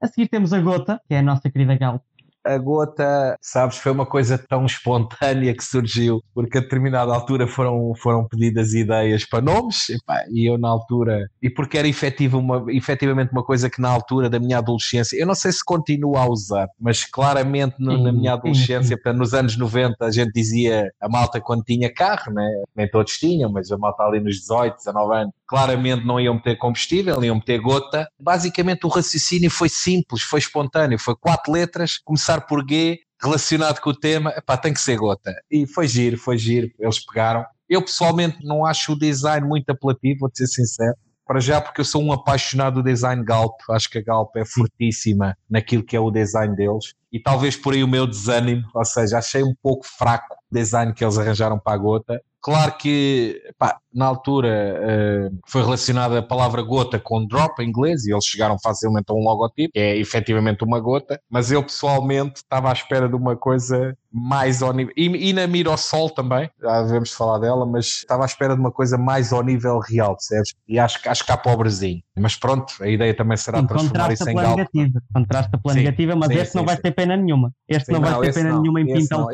A 0.00 0.06
seguir 0.06 0.28
temos 0.28 0.52
a 0.52 0.60
Gota, 0.60 1.00
que 1.06 1.14
é 1.14 1.18
a 1.18 1.22
nossa 1.22 1.50
querida 1.50 1.76
Gal. 1.76 2.02
A 2.46 2.58
gota, 2.58 3.36
sabes, 3.40 3.76
foi 3.78 3.92
uma 3.92 4.06
coisa 4.06 4.38
tão 4.38 4.64
espontânea 4.66 5.54
que 5.54 5.64
surgiu, 5.64 6.20
porque 6.34 6.58
a 6.58 6.60
determinada 6.60 7.12
altura 7.12 7.46
foram, 7.46 7.92
foram 7.96 8.26
pedidas 8.28 8.72
ideias 8.74 9.24
para 9.28 9.40
nomes, 9.42 9.88
epá, 9.90 10.22
e 10.30 10.48
eu 10.48 10.56
na 10.58 10.68
altura, 10.68 11.28
e 11.42 11.50
porque 11.50 11.78
era 11.78 11.88
efetivo 11.88 12.38
uma, 12.38 12.64
efetivamente 12.68 13.32
uma 13.32 13.42
coisa 13.44 13.68
que 13.70 13.80
na 13.80 13.88
altura 13.90 14.28
da 14.30 14.38
minha 14.38 14.58
adolescência, 14.58 15.16
eu 15.18 15.26
não 15.26 15.34
sei 15.34 15.52
se 15.52 15.64
continuo 15.64 16.16
a 16.16 16.28
usar, 16.28 16.68
mas 16.80 17.04
claramente 17.04 17.76
no- 17.78 17.92
na 18.02 18.12
minha 18.12 18.32
adolescência, 18.34 18.96
portanto, 18.96 19.18
nos 19.18 19.34
anos 19.34 19.56
90, 19.56 20.04
a 20.06 20.10
gente 20.10 20.32
dizia 20.32 20.90
a 21.00 21.08
malta 21.08 21.40
quando 21.40 21.62
tinha 21.64 21.92
carro, 21.92 22.32
né? 22.32 22.46
nem 22.74 22.88
todos 22.90 23.18
tinham, 23.18 23.50
mas 23.50 23.70
a 23.72 23.78
malta 23.78 24.02
ali 24.04 24.20
nos 24.20 24.36
18, 24.40 24.76
19 24.76 25.14
anos, 25.14 25.32
claramente 25.46 26.04
não 26.04 26.20
iam 26.20 26.34
meter 26.34 26.56
combustível, 26.56 27.22
iam 27.22 27.36
meter 27.36 27.60
gota. 27.60 28.08
Basicamente 28.20 28.84
o 28.84 28.88
raciocínio 28.88 29.50
foi 29.50 29.68
simples, 29.68 30.22
foi 30.22 30.40
espontâneo, 30.40 30.98
foi 30.98 31.14
quatro 31.16 31.52
letras, 31.52 31.98
começar 31.98 32.42
por 32.42 32.64
G, 32.68 32.98
relacionado 33.22 33.80
com 33.80 33.90
o 33.90 33.94
tema, 33.94 34.30
epá, 34.36 34.56
tem 34.56 34.72
que 34.72 34.80
ser 34.80 34.96
gota. 34.96 35.32
E 35.50 35.66
foi 35.66 35.88
giro, 35.88 36.18
foi 36.18 36.38
giro, 36.38 36.70
eles 36.78 37.04
pegaram. 37.04 37.44
Eu 37.68 37.82
pessoalmente 37.82 38.38
não 38.44 38.64
acho 38.64 38.92
o 38.92 38.98
design 38.98 39.46
muito 39.46 39.70
apelativo, 39.70 40.20
vou 40.20 40.30
ser 40.32 40.46
sincero. 40.46 40.94
Para 41.26 41.40
já, 41.40 41.60
porque 41.60 41.80
eu 41.80 41.84
sou 41.84 42.00
um 42.00 42.12
apaixonado 42.12 42.74
do 42.74 42.82
design 42.84 43.24
Galp, 43.24 43.58
acho 43.70 43.90
que 43.90 43.98
a 43.98 44.02
Galp 44.02 44.36
é 44.36 44.44
fortíssima 44.44 45.36
naquilo 45.50 45.82
que 45.82 45.96
é 45.96 46.00
o 46.00 46.08
design 46.08 46.54
deles, 46.54 46.94
e 47.12 47.18
talvez 47.18 47.56
por 47.56 47.74
aí 47.74 47.82
o 47.82 47.88
meu 47.88 48.06
desânimo, 48.06 48.62
ou 48.72 48.84
seja, 48.84 49.18
achei 49.18 49.42
um 49.42 49.54
pouco 49.60 49.84
fraco 49.84 50.36
o 50.48 50.54
design 50.54 50.94
que 50.94 51.04
eles 51.04 51.18
arranjaram 51.18 51.58
para 51.58 51.74
a 51.74 51.78
gota. 51.78 52.22
Claro 52.46 52.76
que 52.78 53.42
pá, 53.58 53.76
na 53.92 54.06
altura 54.06 54.48
eh, 54.48 55.30
foi 55.48 55.62
relacionada 55.64 56.20
a 56.20 56.22
palavra 56.22 56.62
gota 56.62 56.96
com 56.96 57.26
drop 57.26 57.60
em 57.60 57.68
inglês 57.68 58.04
e 58.06 58.12
eles 58.12 58.24
chegaram 58.24 58.56
facilmente 58.62 59.06
a 59.10 59.14
um 59.14 59.18
logotipo, 59.18 59.72
que 59.72 59.80
é 59.80 59.96
efetivamente 59.98 60.62
uma 60.62 60.78
gota, 60.78 61.20
mas 61.28 61.50
eu 61.50 61.60
pessoalmente 61.60 62.36
estava 62.36 62.70
à 62.70 62.72
espera 62.72 63.08
de 63.08 63.16
uma 63.16 63.34
coisa 63.36 63.98
mais 64.12 64.62
ao 64.62 64.72
nível. 64.72 64.94
E, 64.96 65.30
e 65.30 65.32
na 65.32 65.48
Mirosol 65.48 66.08
também, 66.08 66.48
já 66.62 66.82
devemos 66.82 67.10
falar 67.10 67.40
dela, 67.40 67.66
mas 67.66 67.86
estava 67.86 68.22
à 68.22 68.26
espera 68.26 68.54
de 68.54 68.60
uma 68.60 68.70
coisa 68.70 68.96
mais 68.96 69.32
ao 69.32 69.42
nível 69.42 69.80
real, 69.80 70.10
percebes? 70.14 70.54
E 70.68 70.78
acho, 70.78 71.02
que- 71.02 71.08
acho 71.08 71.26
que 71.26 71.32
há 71.32 71.36
pobrezinho. 71.36 72.00
Mas 72.16 72.36
pronto, 72.36 72.74
a 72.80 72.86
ideia 72.88 73.12
também 73.12 73.36
será 73.36 73.58
Sim, 73.58 73.66
transformar 73.66 74.12
isso 74.12 74.30
em 74.30 74.36
galp. 74.36 74.56
negativa. 74.56 75.02
Contrasta 75.12 75.58
pela 75.58 75.74
Sim, 75.74 75.80
negativa, 75.80 76.14
mas 76.14 76.28
sim, 76.28 76.34
este 76.38 76.54
não 76.54 76.64
vai 76.64 76.76
ter 76.76 76.92
pena 76.92 77.16
nenhuma. 77.16 77.52
Este 77.68 77.90
não 77.90 78.00
vai 78.00 78.20
ter 78.20 78.34
pena 78.34 78.50
não, 78.50 78.62
nenhuma 78.62 78.80
em 78.80 78.84
não. 79.10 79.28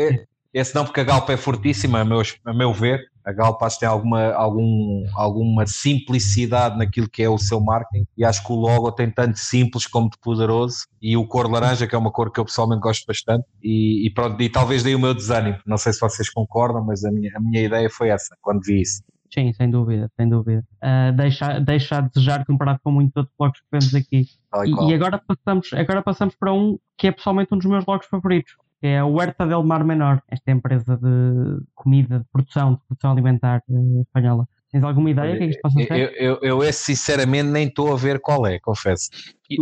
Esse 0.52 0.74
não, 0.74 0.84
porque 0.84 1.00
a 1.00 1.04
Galp 1.04 1.28
é 1.30 1.36
fortíssima, 1.36 2.00
a 2.00 2.04
meu, 2.04 2.20
a 2.44 2.52
meu 2.52 2.74
ver. 2.74 3.00
A 3.24 3.32
Galp 3.32 3.62
acho 3.62 3.76
que 3.76 3.80
tem 3.80 3.88
alguma, 3.88 4.32
algum, 4.32 5.04
alguma 5.14 5.64
simplicidade 5.66 6.76
naquilo 6.76 7.08
que 7.08 7.22
é 7.22 7.28
o 7.28 7.38
seu 7.38 7.60
marketing 7.60 8.04
e 8.18 8.24
acho 8.24 8.44
que 8.44 8.52
o 8.52 8.56
logo 8.56 8.90
tem 8.90 9.08
tanto 9.10 9.38
simples 9.38 9.86
como 9.86 10.10
de 10.10 10.18
poderoso 10.18 10.86
e 11.00 11.16
o 11.16 11.26
cor 11.26 11.48
laranja, 11.48 11.86
que 11.86 11.94
é 11.94 11.98
uma 11.98 12.10
cor 12.10 12.32
que 12.32 12.40
eu 12.40 12.44
pessoalmente 12.44 12.82
gosto 12.82 13.06
bastante 13.06 13.46
e, 13.62 14.06
e 14.06 14.10
pronto, 14.12 14.42
e 14.42 14.48
talvez 14.48 14.82
daí 14.82 14.94
o 14.94 14.98
meu 14.98 15.14
desânimo. 15.14 15.58
Não 15.64 15.78
sei 15.78 15.92
se 15.92 16.00
vocês 16.00 16.28
concordam, 16.28 16.84
mas 16.84 17.04
a 17.04 17.12
minha, 17.12 17.32
a 17.36 17.40
minha 17.40 17.62
ideia 17.62 17.88
foi 17.88 18.08
essa, 18.08 18.36
quando 18.42 18.60
vi 18.62 18.82
isso. 18.82 19.02
Sim, 19.32 19.50
sem 19.54 19.70
dúvida, 19.70 20.10
sem 20.14 20.28
dúvida. 20.28 20.62
Ah, 20.80 21.10
deixa, 21.12 21.58
deixa 21.58 21.98
a 21.98 22.00
desejar 22.02 22.44
comparado 22.44 22.80
com 22.84 22.90
muitos 22.90 23.16
outros 23.16 23.34
blogos 23.38 23.60
que 23.60 23.66
vemos 23.72 23.94
aqui. 23.94 24.26
E 24.66 24.90
e 24.90 24.94
agora, 24.94 25.18
passamos, 25.18 25.72
agora 25.72 26.02
passamos 26.02 26.34
para 26.34 26.52
um 26.52 26.78
que 26.98 27.06
é 27.06 27.12
pessoalmente 27.12 27.54
um 27.54 27.56
dos 27.56 27.66
meus 27.66 27.84
blogs 27.84 28.06
favoritos, 28.08 28.54
que 28.82 28.88
é 28.88 28.98
a 28.98 29.04
Huerta 29.04 29.46
del 29.46 29.62
Mar 29.62 29.84
Menor, 29.84 30.20
esta 30.28 30.50
empresa 30.50 30.96
de 30.96 31.64
comida, 31.72 32.18
de 32.18 32.24
produção, 32.32 32.74
de 32.74 32.80
produção 32.88 33.12
alimentar 33.12 33.62
eh, 33.70 34.00
espanhola. 34.00 34.44
Tens 34.72 34.82
alguma 34.82 35.08
ideia? 35.08 35.34
O 35.34 35.38
que 35.38 35.44
é 35.44 35.46
que 35.46 35.50
isto 35.52 35.62
possa 35.62 35.80
eu, 35.80 35.86
ser? 35.86 35.96
eu, 35.96 36.10
eu, 36.14 36.38
eu 36.42 36.64
esse 36.64 36.86
sinceramente 36.86 37.48
nem 37.48 37.68
estou 37.68 37.92
a 37.92 37.96
ver 37.96 38.18
qual 38.18 38.44
é, 38.44 38.58
confesso. 38.58 39.08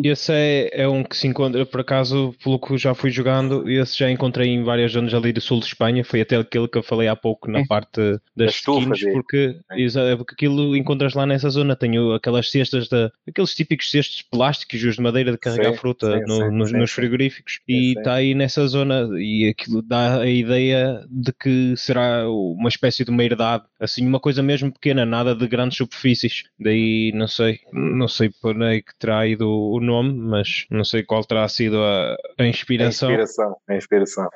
Esse 0.05 0.33
é, 0.33 0.83
é 0.83 0.89
um 0.89 1.03
que 1.03 1.17
se 1.17 1.27
encontra, 1.27 1.65
por 1.67 1.81
acaso, 1.81 2.35
pelo 2.43 2.59
que 2.59 2.77
já 2.79 2.95
fui 2.95 3.11
jogando, 3.11 3.69
esse 3.69 3.99
já 3.99 4.11
encontrei 4.11 4.49
em 4.49 4.63
várias 4.63 4.93
zonas 4.93 5.13
ali 5.15 5.33
do 5.33 5.41
sul 5.41 5.61
de 5.61 5.67
Espanha. 5.67 6.05
Foi 6.05 6.21
até 6.21 6.37
aquele 6.37 6.69
que 6.69 6.79
eu 6.79 6.83
falei 6.83 7.09
há 7.09 7.17
pouco 7.17 7.51
na 7.51 7.61
É. 7.61 7.67
parte 7.67 8.01
das 8.37 8.55
skins, 8.57 9.03
é. 9.03 9.13
porque, 9.13 9.57
exa- 9.73 10.17
porque 10.17 10.35
aquilo 10.35 10.77
encontras 10.77 11.15
lá 11.15 11.27
nessa 11.27 11.51
zona. 11.51 11.75
Tenho 11.77 12.13
aquelas 12.15 12.51
cestas, 12.51 12.89
de, 12.89 13.11
aqueles 13.29 13.55
típicos 13.55 13.91
cestos 13.91 14.23
plásticos, 14.23 14.83
os 14.83 14.97
de 14.97 15.03
madeira 15.03 15.33
de 15.33 15.39
carregar 15.39 15.73
Sim, 15.73 15.79
fruta 15.79 16.19
sim, 16.19 16.25
no- 16.27 16.37
sim, 16.37 16.51
nos, 16.57 16.71
sim, 16.71 16.77
nos 16.77 16.91
frigoríficos. 16.91 17.55
Sim, 17.67 17.73
e 17.75 17.93
está 17.93 18.15
aí 18.15 18.35
nessa 18.35 18.67
zona. 18.67 19.09
E 19.19 19.49
aquilo 19.49 19.83
dá 19.83 20.21
a 20.21 20.27
ideia 20.29 21.05
de 21.11 21.33
que 21.33 21.75
será 21.77 22.29
uma 22.29 22.69
espécie 22.69 23.05
de 23.05 23.11
uma 23.11 23.25
herdade, 23.25 23.65
assim, 23.79 24.07
uma 24.07 24.21
coisa 24.21 24.43
mesmo 24.43 24.73
pequena, 24.73 25.05
nada 25.07 25.35
de 25.35 25.47
grandes 25.49 25.77
superfícies. 25.79 26.45
Daí, 26.59 27.13
não 27.15 27.27
sei, 27.29 27.61
não 27.73 28.09
sei 28.09 28.31
por 28.41 28.61
aí 28.63 28.83
que 28.83 28.97
terá 28.99 29.27
ido 29.27 29.49
o 29.49 29.80
nome, 29.81 30.13
mas 30.13 30.67
não 30.71 30.85
sei 30.85 31.03
qual 31.03 31.25
terá 31.25 31.47
sido 31.49 31.79
a, 31.83 32.13
a 32.39 32.45
É 32.45 32.49
inspiração. 32.49 33.11
inspiração, 33.11 33.57
é 33.69 33.77
inspiração. 33.77 34.29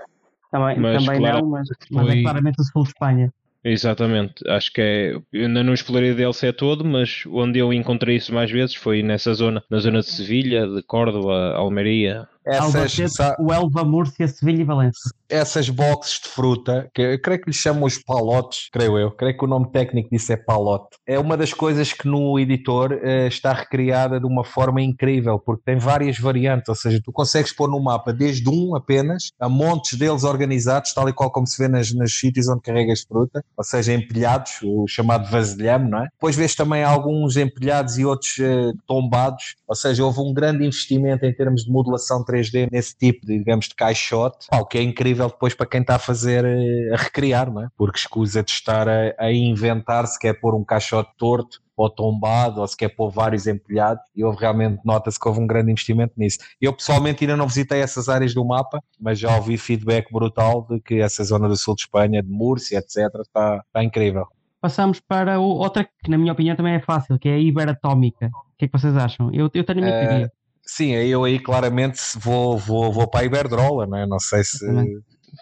Também, 0.51 0.79
Mas, 0.79 1.05
também 1.05 1.19
claro, 1.21 1.41
não, 1.41 1.51
mas, 1.51 1.69
mas 1.91 2.07
é 2.09 2.13
foi- 2.13 2.23
claramente 2.23 2.61
o 2.61 2.65
sul 2.65 2.83
de 2.83 2.89
Espanha. 2.91 3.33
Exatamente, 3.67 4.47
acho 4.49 4.71
que 4.73 4.81
é. 4.83 5.15
Eu 5.33 5.47
ainda 5.47 5.65
não 5.65 5.73
explorei 5.73 6.11
o 6.11 6.15
DLC 6.15 6.53
todo, 6.53 6.85
mas 6.85 7.25
onde 7.27 7.59
eu 7.59 7.73
encontrei 7.73 8.17
isso 8.17 8.33
mais 8.33 8.51
vezes 8.51 8.75
foi 8.75 9.03
nessa 9.03 9.33
zona, 9.33 9.63
na 9.71 9.79
zona 9.79 10.01
de 10.01 10.07
Sevilha, 10.11 10.67
de 10.69 10.83
Córdoba, 10.83 11.55
Almeria. 11.55 12.29
Essas, 12.47 12.75
Albacete, 12.77 13.37
o 13.41 13.51
Elva, 13.53 13.83
Múrcia, 13.83 14.29
Sevilha 14.29 14.61
e 14.61 14.65
Valença. 14.65 14.99
Essas 15.29 15.69
boxes 15.69 16.21
de 16.21 16.29
fruta, 16.29 16.91
que 16.95 17.03
eu 17.03 17.21
creio 17.21 17.41
que 17.41 17.51
lhes 17.51 17.57
chamam 17.57 17.85
os 17.85 17.99
palotes, 17.99 18.69
creio 18.73 18.99
eu, 18.99 19.11
creio 19.11 19.37
que 19.37 19.45
o 19.45 19.49
nome 19.49 19.71
técnico 19.71 20.11
disso 20.11 20.33
é 20.33 20.37
palote. 20.37 20.97
É 21.07 21.19
uma 21.19 21.37
das 21.37 21.53
coisas 21.53 21.93
que 21.93 22.07
no 22.07 22.39
editor 22.39 22.93
eh, 23.03 23.27
está 23.27 23.53
recriada 23.53 24.21
de 24.21 24.27
uma 24.27 24.45
forma 24.45 24.83
incrível, 24.83 25.39
porque 25.39 25.63
tem 25.65 25.79
várias 25.79 26.19
variantes, 26.19 26.69
ou 26.69 26.75
seja, 26.75 27.01
tu 27.03 27.13
consegues 27.13 27.53
pôr 27.53 27.71
no 27.71 27.81
mapa 27.81 28.13
desde 28.13 28.49
um 28.49 28.77
apenas, 28.77 29.31
a 29.39 29.49
montes 29.49 29.99
deles 29.99 30.25
organizados, 30.25 30.93
tal 30.93 31.09
e 31.09 31.13
qual 31.13 31.31
como 31.31 31.47
se 31.47 31.61
vê 31.61 31.69
nas, 31.69 31.93
nos 31.93 32.19
sítios 32.19 32.49
onde 32.49 32.63
carregas 32.63 33.03
fruta, 33.03 33.45
ou 33.57 33.65
seja, 33.65 33.93
empilhados, 33.93 34.61
o 34.63 34.87
chamado 34.87 35.31
vasilhame, 35.31 35.91
não 35.91 35.99
é? 35.99 36.09
Depois 36.13 36.37
vês 36.37 36.55
também 36.55 36.83
alguns 36.83 37.37
empilhados 37.37 37.99
e 37.99 38.05
outros 38.05 38.39
eh, 38.39 38.73
tombados, 38.87 39.57
ou 39.67 39.75
seja, 39.75 40.05
houve 40.05 40.21
um 40.21 40.33
grande 40.33 40.65
investimento 40.65 41.25
em 41.25 41.33
termos 41.33 41.65
de 41.65 41.71
modulação 41.71 42.25
3D 42.25 42.69
nesse 42.71 42.97
tipo, 42.97 43.27
de, 43.27 43.39
digamos, 43.39 43.69
de 43.69 43.75
caixote, 43.75 44.47
o 44.53 44.65
que 44.65 44.79
é 44.79 44.83
incrível 44.83 45.14
depois 45.15 45.55
para 45.55 45.67
quem 45.67 45.81
está 45.81 45.97
a 45.97 45.99
fazer, 45.99 46.45
eh, 46.45 46.93
a 46.95 46.97
recriar, 46.97 47.53
não 47.53 47.63
é? 47.63 47.69
Porque 47.77 47.99
escusa 47.99 48.43
de 48.43 48.51
estar 48.51 48.89
a, 48.89 49.15
a 49.19 49.33
inventar 49.33 50.07
se 50.07 50.19
quer 50.19 50.35
pôr 50.41 50.55
um 50.55 50.65
caixote 50.65 51.11
torto 51.17 51.63
ou 51.77 51.91
tombado, 51.91 52.61
ou 52.61 52.69
se 52.69 52.77
quer 52.77 52.89
pôr 52.89 53.11
vários 53.11 53.47
empilhados, 53.49 54.03
e 54.15 54.23
houve 54.25 54.39
realmente, 54.39 54.81
nota-se 54.85 55.19
que 55.19 55.27
houve 55.29 55.41
um 55.41 55.47
grande 55.47 55.73
investimento 55.73 56.13
nisso. 56.17 56.39
Eu 56.61 56.73
pessoalmente 56.73 57.25
ainda 57.25 57.37
não 57.37 57.49
visitei 57.49 57.81
essas 57.81 58.09
áreas 58.09 58.33
do 58.33 58.45
mapa, 58.45 58.81
mas 59.01 59.19
já 59.19 59.35
ouvi 59.37 59.57
feedback 59.59 60.13
brutal 60.13 60.67
de 60.71 60.81
que 60.81 61.01
essa 61.01 61.25
zona 61.25 61.49
do 61.49 61.57
sul 61.57 61.75
de 61.75 61.83
Espanha, 61.83 62.23
de 62.23 62.31
Múrcia, 62.31 62.79
etc., 62.79 62.97
está, 63.21 63.63
está 63.67 63.83
incrível. 63.83 64.27
Passamos 64.61 65.01
para 65.01 65.39
outra 65.41 65.85
que, 65.85 66.11
na 66.11 66.17
minha 66.17 66.33
opinião, 66.33 66.57
também 66.57 66.75
é 66.75 66.81
fácil, 66.81 67.19
que 67.19 67.29
é 67.29 67.35
a 67.35 67.39
Iberatómica. 67.39 68.27
O 68.29 68.57
que 68.57 68.65
é 68.67 68.69
que 68.69 68.79
vocês 68.79 68.97
acham? 68.97 69.31
Eu, 69.33 69.51
eu 69.53 69.65
tenho 69.65 69.81
a 69.81 69.83
minha 69.83 69.95
Eh, 69.95 70.07
teoria. 70.07 70.33
Sim, 70.67 70.93
eu 70.93 71.25
aí 71.25 71.39
claramente 71.39 72.01
vou, 72.19 72.57
vou, 72.59 72.93
vou 72.93 73.07
para 73.09 73.21
a 73.21 73.25
Iberdrola, 73.25 73.87
não 73.87 73.99
é? 73.99 74.07
Não 74.07 74.19
sei 74.19 74.43
se. 74.45 74.65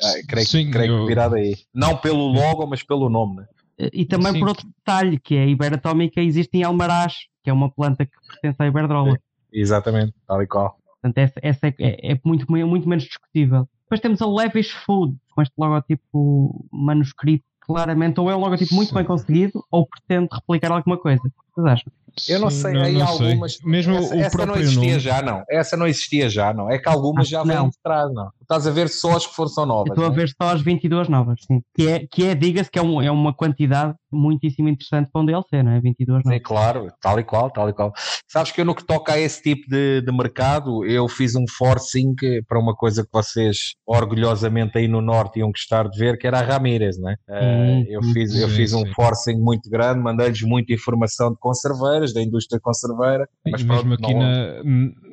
Ah, 0.02 0.12
creio, 0.26 0.46
Sim, 0.46 0.66
que- 0.66 0.72
creio 0.72 0.92
eu- 0.94 1.00
que 1.02 1.06
virado 1.06 1.34
aí. 1.36 1.56
Não 1.74 1.96
pelo 1.96 2.26
logo, 2.28 2.66
mas 2.66 2.82
pelo 2.82 3.08
nome, 3.08 3.36
né? 3.36 3.46
E 3.92 4.04
também 4.04 4.32
sim. 4.32 4.38
por 4.40 4.48
outro 4.48 4.66
detalhe, 4.66 5.18
que 5.18 5.34
é 5.36 5.42
a 5.42 5.46
Iberatómica 5.46 6.20
existe 6.20 6.56
em 6.58 6.62
Almaraz, 6.62 7.14
que 7.42 7.50
é 7.50 7.52
uma 7.52 7.70
planta 7.70 8.04
que 8.04 8.12
pertence 8.28 8.62
à 8.62 8.66
Iberdrola. 8.66 9.18
Exatamente, 9.52 10.14
tal 10.26 10.42
e 10.42 10.46
qual. 10.46 10.76
Portanto, 11.00 11.18
essa, 11.18 11.34
essa 11.42 11.66
é, 11.68 11.74
é- 11.78 12.12
é 12.12 12.20
muito, 12.24 12.50
muito 12.50 12.88
menos 12.88 13.04
discutível. 13.04 13.68
Depois 13.84 14.00
temos 14.00 14.22
a 14.22 14.26
Levis 14.26 14.70
Food, 14.70 15.16
com 15.34 15.42
este 15.42 15.52
logotipo 15.58 16.64
manuscrito, 16.72 17.44
claramente, 17.60 18.18
ou 18.20 18.30
é 18.30 18.36
um 18.36 18.40
logotipo 18.40 18.74
muito 18.74 18.88
Sim. 18.90 18.94
bem 18.94 19.04
conseguido, 19.04 19.64
ou 19.70 19.86
pretende 19.86 20.28
replicar 20.32 20.72
alguma 20.72 20.96
coisa. 20.96 21.20
O 21.20 21.30
que 21.30 21.36
vocês 21.54 21.66
acham? 21.66 21.92
Eu 22.28 22.40
não 22.40 22.50
sei, 22.50 22.76
aí 22.76 22.92
não 22.98 23.06
sei. 23.08 23.26
algumas. 23.28 23.58
Mesmo 23.64 23.94
essa 23.96 24.14
o 24.14 24.20
essa 24.20 24.46
não 24.46 24.56
existia 24.56 24.80
nome. 24.88 25.00
já, 25.00 25.22
não. 25.22 25.44
Essa 25.50 25.76
não 25.76 25.86
existia 25.86 26.28
já, 26.28 26.52
não. 26.52 26.70
É 26.70 26.78
que 26.78 26.88
algumas 26.88 27.28
já 27.28 27.42
vêm 27.42 27.56
não. 27.56 27.68
de 27.68 27.76
trás, 27.82 28.12
não. 28.12 28.30
Estás 28.40 28.66
a 28.66 28.70
ver 28.70 28.88
só 28.88 29.16
as 29.16 29.26
que 29.26 29.34
foram 29.34 29.50
Eu 29.56 29.66
novas. 29.66 29.90
estou 29.92 30.04
a 30.06 30.10
né? 30.10 30.14
ver 30.16 30.28
só 30.28 30.48
as 30.50 30.60
22 30.60 31.08
novas, 31.08 31.38
sim. 31.46 31.62
Que 31.74 31.88
é, 31.88 32.06
que 32.06 32.26
é 32.26 32.34
diga-se, 32.34 32.70
que 32.70 32.78
é, 32.78 32.82
um- 32.82 33.00
é 33.00 33.10
uma 33.10 33.32
quantidade 33.32 33.94
muitíssimo 34.12 34.68
interessante 34.68 35.08
para 35.10 35.22
um 35.22 35.24
DLC, 35.24 35.62
não 35.62 35.72
é? 35.72 35.80
22 35.80 36.22
Sim, 36.22 36.28
novas. 36.28 36.42
claro, 36.44 36.88
tal 37.00 37.18
e 37.18 37.24
qual, 37.24 37.50
tal 37.50 37.68
e 37.68 37.72
qual. 37.72 37.92
Sabes 38.32 38.50
que 38.50 38.62
eu 38.62 38.64
no 38.64 38.74
que 38.74 38.82
toca 38.82 39.12
a 39.12 39.20
esse 39.20 39.42
tipo 39.42 39.68
de, 39.68 40.00
de 40.00 40.10
mercado, 40.10 40.86
eu 40.86 41.06
fiz 41.06 41.34
um 41.34 41.44
forcing 41.46 42.14
para 42.48 42.58
uma 42.58 42.74
coisa 42.74 43.02
que 43.02 43.10
vocês 43.12 43.74
orgulhosamente 43.86 44.78
aí 44.78 44.88
no 44.88 45.02
Norte 45.02 45.40
iam 45.40 45.50
gostar 45.50 45.86
de 45.86 45.98
ver, 45.98 46.16
que 46.16 46.26
era 46.26 46.38
a 46.38 46.42
Ramírez, 46.42 46.96
né? 46.96 47.16
Eh, 47.28 47.84
eu 47.90 48.02
sim, 48.02 48.14
fiz, 48.14 48.34
eu 48.34 48.48
sim, 48.48 48.54
fiz 48.56 48.72
um 48.72 48.86
sim. 48.86 48.92
forcing 48.94 49.36
muito 49.36 49.68
grande, 49.68 50.00
mandei-lhes 50.00 50.40
muita 50.40 50.72
informação 50.72 51.30
de 51.30 51.36
conserveiras, 51.38 52.14
da 52.14 52.22
indústria 52.22 52.58
conserveira, 52.58 53.28
mas 53.44 53.60
E 53.60 53.66
pronto, 53.66 53.86
mesmo 53.86 54.02
aqui 54.02 54.14
na, 54.14 54.62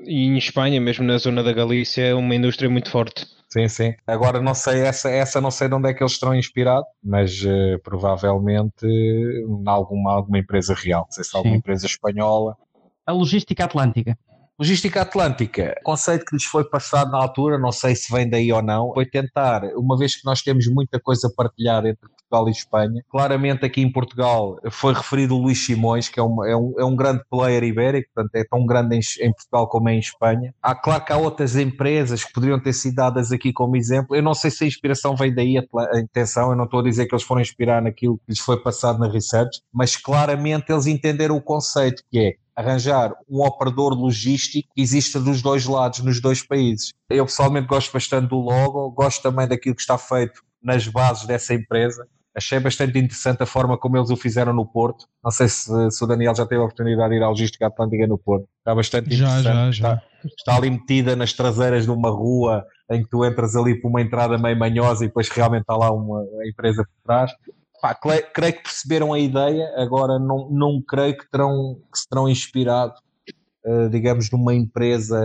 e 0.05 0.25
em 0.25 0.37
Espanha, 0.37 0.79
mesmo 0.79 1.03
na 1.03 1.17
zona 1.17 1.43
da 1.43 1.51
Galícia, 1.51 2.01
é 2.01 2.13
uma 2.13 2.33
indústria 2.33 2.69
muito 2.69 2.89
forte. 2.89 3.27
Sim, 3.51 3.67
sim. 3.67 3.93
Agora 4.07 4.39
não 4.39 4.53
sei, 4.53 4.81
essa, 4.81 5.09
essa 5.09 5.41
não 5.41 5.49
sei 5.49 5.67
de 5.67 5.73
onde 5.73 5.89
é 5.89 5.93
que 5.93 6.03
eles 6.03 6.13
estão 6.13 6.35
inspirados, 6.35 6.87
mas 7.03 7.43
eh, 7.43 7.77
provavelmente 7.83 8.85
em 8.85 9.63
alguma, 9.65 10.13
alguma 10.13 10.37
empresa 10.37 10.73
real, 10.73 11.01
não 11.01 11.11
sei 11.11 11.23
se 11.23 11.35
alguma 11.35 11.57
empresa 11.57 11.85
espanhola. 11.85 12.55
A 13.09 13.11
logística 13.11 13.65
atlântica. 13.65 14.15
Logística 14.59 15.01
Atlântica, 15.01 15.73
conceito 15.83 16.25
que 16.25 16.35
lhes 16.35 16.43
foi 16.43 16.63
passado 16.63 17.09
na 17.09 17.17
altura, 17.17 17.57
não 17.57 17.71
sei 17.71 17.95
se 17.95 18.13
vem 18.13 18.29
daí 18.29 18.53
ou 18.53 18.61
não, 18.61 18.93
foi 18.93 19.05
tentar, 19.05 19.63
uma 19.75 19.97
vez 19.97 20.15
que 20.17 20.25
nós 20.25 20.43
temos 20.43 20.67
muita 20.67 20.99
coisa 20.99 21.31
partilhada 21.35 21.89
entre 21.89 22.07
Portugal 22.29 22.47
e 22.47 22.51
Espanha, 22.51 23.03
claramente 23.09 23.65
aqui 23.65 23.81
em 23.81 23.91
Portugal 23.91 24.57
foi 24.69 24.93
referido 24.93 25.35
o 25.35 25.41
Luís 25.41 25.65
Simões, 25.65 26.07
que 26.07 26.19
é 26.19 26.23
um, 26.23 26.45
é 26.45 26.55
um, 26.55 26.73
é 26.77 26.85
um 26.85 26.95
grande 26.95 27.23
player 27.29 27.63
ibérico, 27.63 28.09
portanto 28.13 28.35
é 28.35 28.43
tão 28.43 28.65
grande 28.65 28.95
em, 28.95 29.25
em 29.25 29.33
Portugal 29.33 29.67
como 29.67 29.89
é 29.89 29.95
em 29.95 29.99
Espanha. 29.99 30.53
Há, 30.61 30.75
claro 30.75 31.03
que 31.03 31.11
há 31.11 31.17
outras 31.17 31.55
empresas 31.55 32.23
que 32.23 32.31
poderiam 32.31 32.59
ter 32.59 32.73
sido 32.73 32.95
dadas 32.95 33.31
aqui 33.31 33.51
como 33.51 33.75
exemplo, 33.75 34.15
eu 34.15 34.21
não 34.21 34.33
sei 34.33 34.51
se 34.51 34.63
a 34.63 34.67
inspiração 34.67 35.15
vem 35.15 35.33
daí, 35.33 35.57
a, 35.57 35.63
a 35.93 35.99
intenção, 35.99 36.51
eu 36.51 36.55
não 36.55 36.65
estou 36.65 36.81
a 36.81 36.83
dizer 36.83 37.07
que 37.07 37.15
eles 37.15 37.23
foram 37.23 37.41
inspirar 37.41 37.81
naquilo 37.81 38.17
que 38.17 38.25
lhes 38.29 38.39
foi 38.39 38.61
passado 38.61 38.99
na 38.99 39.07
research, 39.07 39.61
mas 39.73 39.97
claramente 39.97 40.71
eles 40.71 40.85
entenderam 40.85 41.35
o 41.35 41.41
conceito 41.41 42.03
que 42.11 42.19
é 42.19 42.33
arranjar 42.55 43.13
um 43.29 43.41
operador 43.41 43.93
logístico 43.93 44.67
que 44.75 44.81
exista 44.81 45.17
dos 45.17 45.41
dois 45.41 45.65
lados, 45.65 45.99
nos 45.99 46.19
dois 46.19 46.45
países. 46.45 46.93
Eu 47.09 47.25
pessoalmente 47.25 47.67
gosto 47.67 47.93
bastante 47.93 48.27
do 48.27 48.35
logo, 48.35 48.91
gosto 48.91 49.21
também 49.21 49.47
daquilo 49.47 49.75
que 49.75 49.81
está 49.81 49.97
feito 49.97 50.41
nas 50.61 50.85
bases 50.87 51.25
dessa 51.25 51.53
empresa. 51.53 52.05
Achei 52.35 52.59
bastante 52.59 52.97
interessante 52.99 53.41
a 53.43 53.45
forma 53.45 53.77
como 53.77 53.97
eles 53.97 54.09
o 54.09 54.15
fizeram 54.15 54.53
no 54.53 54.65
Porto. 54.65 55.05
Não 55.23 55.31
sei 55.31 55.49
se, 55.49 55.69
se 55.91 56.03
o 56.03 56.07
Daniel 56.07 56.35
já 56.35 56.45
teve 56.45 56.61
a 56.61 56.65
oportunidade 56.65 57.09
de 57.09 57.15
ir 57.17 57.23
à 57.23 57.29
Logística 57.29 57.67
Atlântica 57.67 58.05
no 58.07 58.17
Porto. 58.17 58.47
Está 58.59 58.75
bastante 58.75 59.13
Já, 59.15 59.39
interessante. 59.39 59.43
já, 59.77 59.93
Está, 59.93 60.01
já. 60.23 60.29
está 60.37 60.55
ali 60.55 60.69
metida 60.69 61.15
nas 61.15 61.33
traseiras 61.33 61.85
de 61.85 61.91
uma 61.91 62.09
rua 62.09 62.63
em 62.91 63.03
que 63.03 63.09
tu 63.09 63.25
entras 63.25 63.55
ali 63.55 63.79
por 63.81 63.89
uma 63.89 64.01
entrada 64.01 64.37
meio 64.37 64.57
manhosa 64.57 65.03
e 65.03 65.07
depois 65.07 65.27
realmente 65.29 65.61
está 65.61 65.75
lá 65.75 65.91
uma 65.91 66.23
empresa 66.47 66.83
por 66.83 67.03
trás. 67.03 67.31
Pá, 67.81 67.95
cre- 67.95 68.23
creio 68.33 68.53
que 68.53 68.63
perceberam 68.63 69.11
a 69.13 69.19
ideia, 69.19 69.73
agora 69.77 70.19
não, 70.19 70.49
não 70.51 70.81
creio 70.87 71.17
que, 71.17 71.29
terão, 71.31 71.77
que 71.91 71.97
se 71.99 72.07
terão 72.09 72.27
inspirado, 72.29 72.93
eh, 73.65 73.87
digamos, 73.89 74.29
numa 74.31 74.53
empresa 74.53 75.19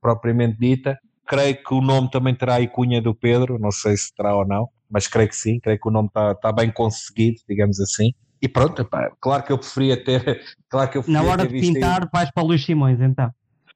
propriamente 0.00 0.58
dita. 0.58 0.98
Creio 1.26 1.62
que 1.62 1.72
o 1.72 1.80
nome 1.80 2.10
também 2.10 2.34
terá 2.34 2.56
a 2.56 2.66
cunha 2.68 3.00
do 3.00 3.14
Pedro, 3.14 3.58
não 3.58 3.70
sei 3.70 3.96
se 3.96 4.12
terá 4.14 4.34
ou 4.36 4.44
não, 4.46 4.68
mas 4.90 5.06
creio 5.06 5.28
que 5.28 5.36
sim, 5.36 5.60
creio 5.60 5.78
que 5.80 5.88
o 5.88 5.90
nome 5.90 6.08
está, 6.08 6.32
está 6.32 6.52
bem 6.52 6.70
conseguido, 6.70 7.40
digamos 7.48 7.78
assim. 7.80 8.12
E 8.42 8.48
pronto, 8.48 8.84
pá, 8.84 9.10
claro 9.20 9.42
que 9.42 9.52
eu 9.52 9.58
preferia 9.58 10.02
ter, 10.02 10.42
claro 10.68 10.90
que 10.90 10.98
eu 10.98 11.04
Na 11.06 11.22
hora 11.22 11.46
de 11.46 11.52
visto 11.52 11.68
aí- 11.68 11.74
pintar, 11.74 12.08
vais 12.12 12.30
para 12.30 12.42
o 12.42 12.46
Luís 12.46 12.64
Simões, 12.64 13.00
então. 13.00 13.30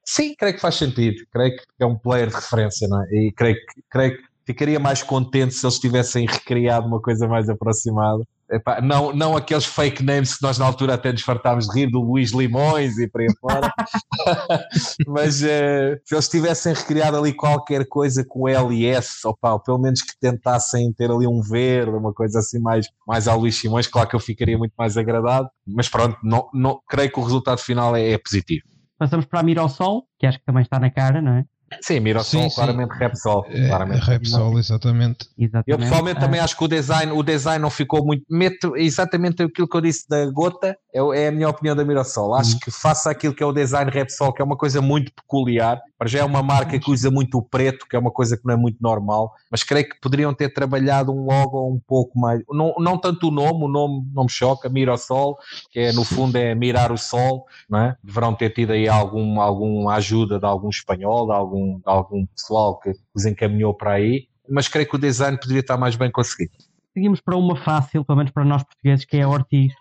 Sim, 0.06 0.34
creio 0.36 0.54
que 0.54 0.60
faz 0.60 0.74
sentido. 0.74 1.16
Creio 1.32 1.56
que 1.56 1.64
é 1.80 1.86
um 1.86 1.96
player 1.96 2.28
de 2.28 2.34
referência, 2.34 2.86
não 2.88 3.02
é? 3.02 3.06
E 3.10 3.32
creio 3.32 3.54
que, 3.56 3.82
creio 3.90 4.16
que 4.18 4.24
ficaria 4.44 4.78
mais 4.78 5.02
contente 5.02 5.54
se 5.54 5.64
eles 5.64 5.78
tivessem 5.78 6.26
recriado 6.26 6.86
uma 6.86 7.00
coisa 7.00 7.26
mais 7.26 7.48
aproximada. 7.48 8.22
Epá, 8.50 8.80
não, 8.80 9.12
não 9.12 9.36
aqueles 9.36 9.64
fake 9.64 10.02
names 10.02 10.36
que 10.36 10.42
nós 10.42 10.58
na 10.58 10.66
altura 10.66 10.94
até 10.94 11.10
nos 11.10 11.22
fartámos 11.22 11.66
de 11.66 11.80
rir, 11.80 11.90
do 11.90 12.00
Luís 12.00 12.30
Limões 12.30 12.98
e 12.98 13.08
por 13.08 13.22
aí 13.22 13.28
fora. 13.40 13.72
Mas 15.08 15.42
eh, 15.42 15.98
se 16.04 16.14
eles 16.14 16.28
tivessem 16.28 16.74
recriado 16.74 17.16
ali 17.16 17.32
qualquer 17.32 17.86
coisa 17.88 18.24
com 18.26 18.48
L 18.48 18.74
e 18.74 18.86
S, 18.86 19.26
opa, 19.26 19.58
pelo 19.58 19.78
menos 19.78 20.02
que 20.02 20.12
tentassem 20.20 20.92
ter 20.92 21.10
ali 21.10 21.26
um 21.26 21.40
verde, 21.40 21.92
uma 21.92 22.12
coisa 22.12 22.40
assim 22.40 22.58
mais, 22.58 22.86
mais 23.06 23.26
ao 23.26 23.38
Luís 23.38 23.58
Simões, 23.58 23.86
claro 23.86 24.08
que 24.08 24.16
eu 24.16 24.20
ficaria 24.20 24.58
muito 24.58 24.74
mais 24.76 24.96
agradado. 24.96 25.48
Mas 25.66 25.88
pronto, 25.88 26.18
não, 26.22 26.48
não, 26.52 26.80
creio 26.86 27.10
que 27.10 27.18
o 27.18 27.22
resultado 27.22 27.58
final 27.58 27.96
é, 27.96 28.12
é 28.12 28.18
positivo. 28.18 28.64
Passamos 28.98 29.26
para 29.26 29.40
a 29.40 29.42
Mirassol, 29.42 30.04
que 30.18 30.26
acho 30.26 30.38
que 30.38 30.44
também 30.44 30.62
está 30.62 30.78
na 30.78 30.90
cara, 30.90 31.20
não 31.20 31.32
é? 31.32 31.44
Sim, 31.80 32.00
Mirassol, 32.00 32.42
Sim, 32.42 32.48
sim. 32.48 32.54
claramente 32.54 32.90
Repsol. 32.92 33.46
É, 33.48 33.68
claramente. 33.68 34.04
Repsol, 34.04 34.58
exatamente. 34.58 35.28
Exatamente. 35.38 35.70
Eu 35.70 35.78
pessoalmente 35.78 36.18
Ah, 36.18 36.20
também 36.20 36.40
acho 36.40 36.56
que 36.56 36.64
o 36.64 36.68
design, 36.68 37.12
o 37.12 37.22
design 37.22 37.60
não 37.60 37.70
ficou 37.70 38.04
muito. 38.04 38.24
Meto 38.30 38.76
exatamente 38.76 39.42
aquilo 39.42 39.68
que 39.68 39.76
eu 39.76 39.80
disse 39.80 40.08
da 40.08 40.24
gota, 40.30 40.76
é, 40.94 41.24
é 41.24 41.28
a 41.28 41.32
minha 41.32 41.48
opinião 41.48 41.74
da 41.74 41.84
Mirosol. 41.84 42.34
Acho 42.34 42.52
uhum. 42.52 42.60
que 42.60 42.70
faça 42.70 43.10
aquilo 43.10 43.34
que 43.34 43.42
é 43.42 43.46
o 43.46 43.52
design 43.52 43.90
Repsol, 43.90 44.32
que 44.32 44.40
é 44.40 44.44
uma 44.44 44.56
coisa 44.56 44.80
muito 44.80 45.12
peculiar. 45.12 45.82
Para 45.98 46.08
já 46.08 46.20
é 46.20 46.24
uma 46.24 46.42
marca 46.42 46.78
que 46.78 46.90
usa 46.90 47.10
muito 47.10 47.38
o 47.38 47.42
preto, 47.42 47.86
que 47.88 47.96
é 47.96 47.98
uma 47.98 48.12
coisa 48.12 48.36
que 48.36 48.46
não 48.46 48.54
é 48.54 48.56
muito 48.56 48.78
normal, 48.80 49.32
mas 49.50 49.64
creio 49.64 49.88
que 49.88 50.00
poderiam 50.00 50.32
ter 50.32 50.50
trabalhado 50.50 51.12
um 51.12 51.24
logo 51.24 51.68
um 51.68 51.80
pouco 51.84 52.18
mais. 52.18 52.40
Não, 52.48 52.74
não 52.78 52.96
tanto 52.96 53.28
o 53.28 53.30
nome, 53.32 53.64
o 53.64 53.68
nome 53.68 54.06
não 54.14 54.24
me 54.24 54.30
choca, 54.30 54.68
Mirosol, 54.68 55.36
que 55.70 55.80
é 55.80 55.92
no 55.92 56.04
fundo 56.04 56.36
é 56.36 56.54
mirar 56.54 56.92
o 56.92 56.98
sol, 56.98 57.46
não 57.68 57.80
é? 57.80 57.96
Deverão 58.02 58.34
ter 58.34 58.50
tido 58.50 58.72
aí 58.72 58.88
algum, 58.88 59.40
alguma 59.40 59.94
ajuda 59.94 60.38
de 60.38 60.46
algum 60.46 60.68
espanhol, 60.68 61.26
de 61.26 61.32
algum, 61.32 61.78
de 61.78 61.82
algum 61.84 62.26
pessoal 62.26 62.78
que 62.78 62.92
os 63.12 63.26
encaminhou 63.26 63.74
para 63.74 63.92
aí, 63.92 64.28
mas 64.48 64.68
creio 64.68 64.88
que 64.88 64.94
o 64.94 64.98
design 64.98 65.38
poderia 65.38 65.60
estar 65.60 65.76
mais 65.76 65.96
bem 65.96 66.10
conseguido. 66.10 66.52
Seguimos 66.92 67.20
para 67.20 67.36
uma 67.36 67.56
fácil, 67.56 68.04
pelo 68.04 68.18
menos 68.18 68.30
para 68.30 68.44
nós 68.44 68.62
portugueses, 68.62 69.04
que 69.04 69.16
é 69.16 69.22
a 69.22 69.28
Ortiz 69.28 69.72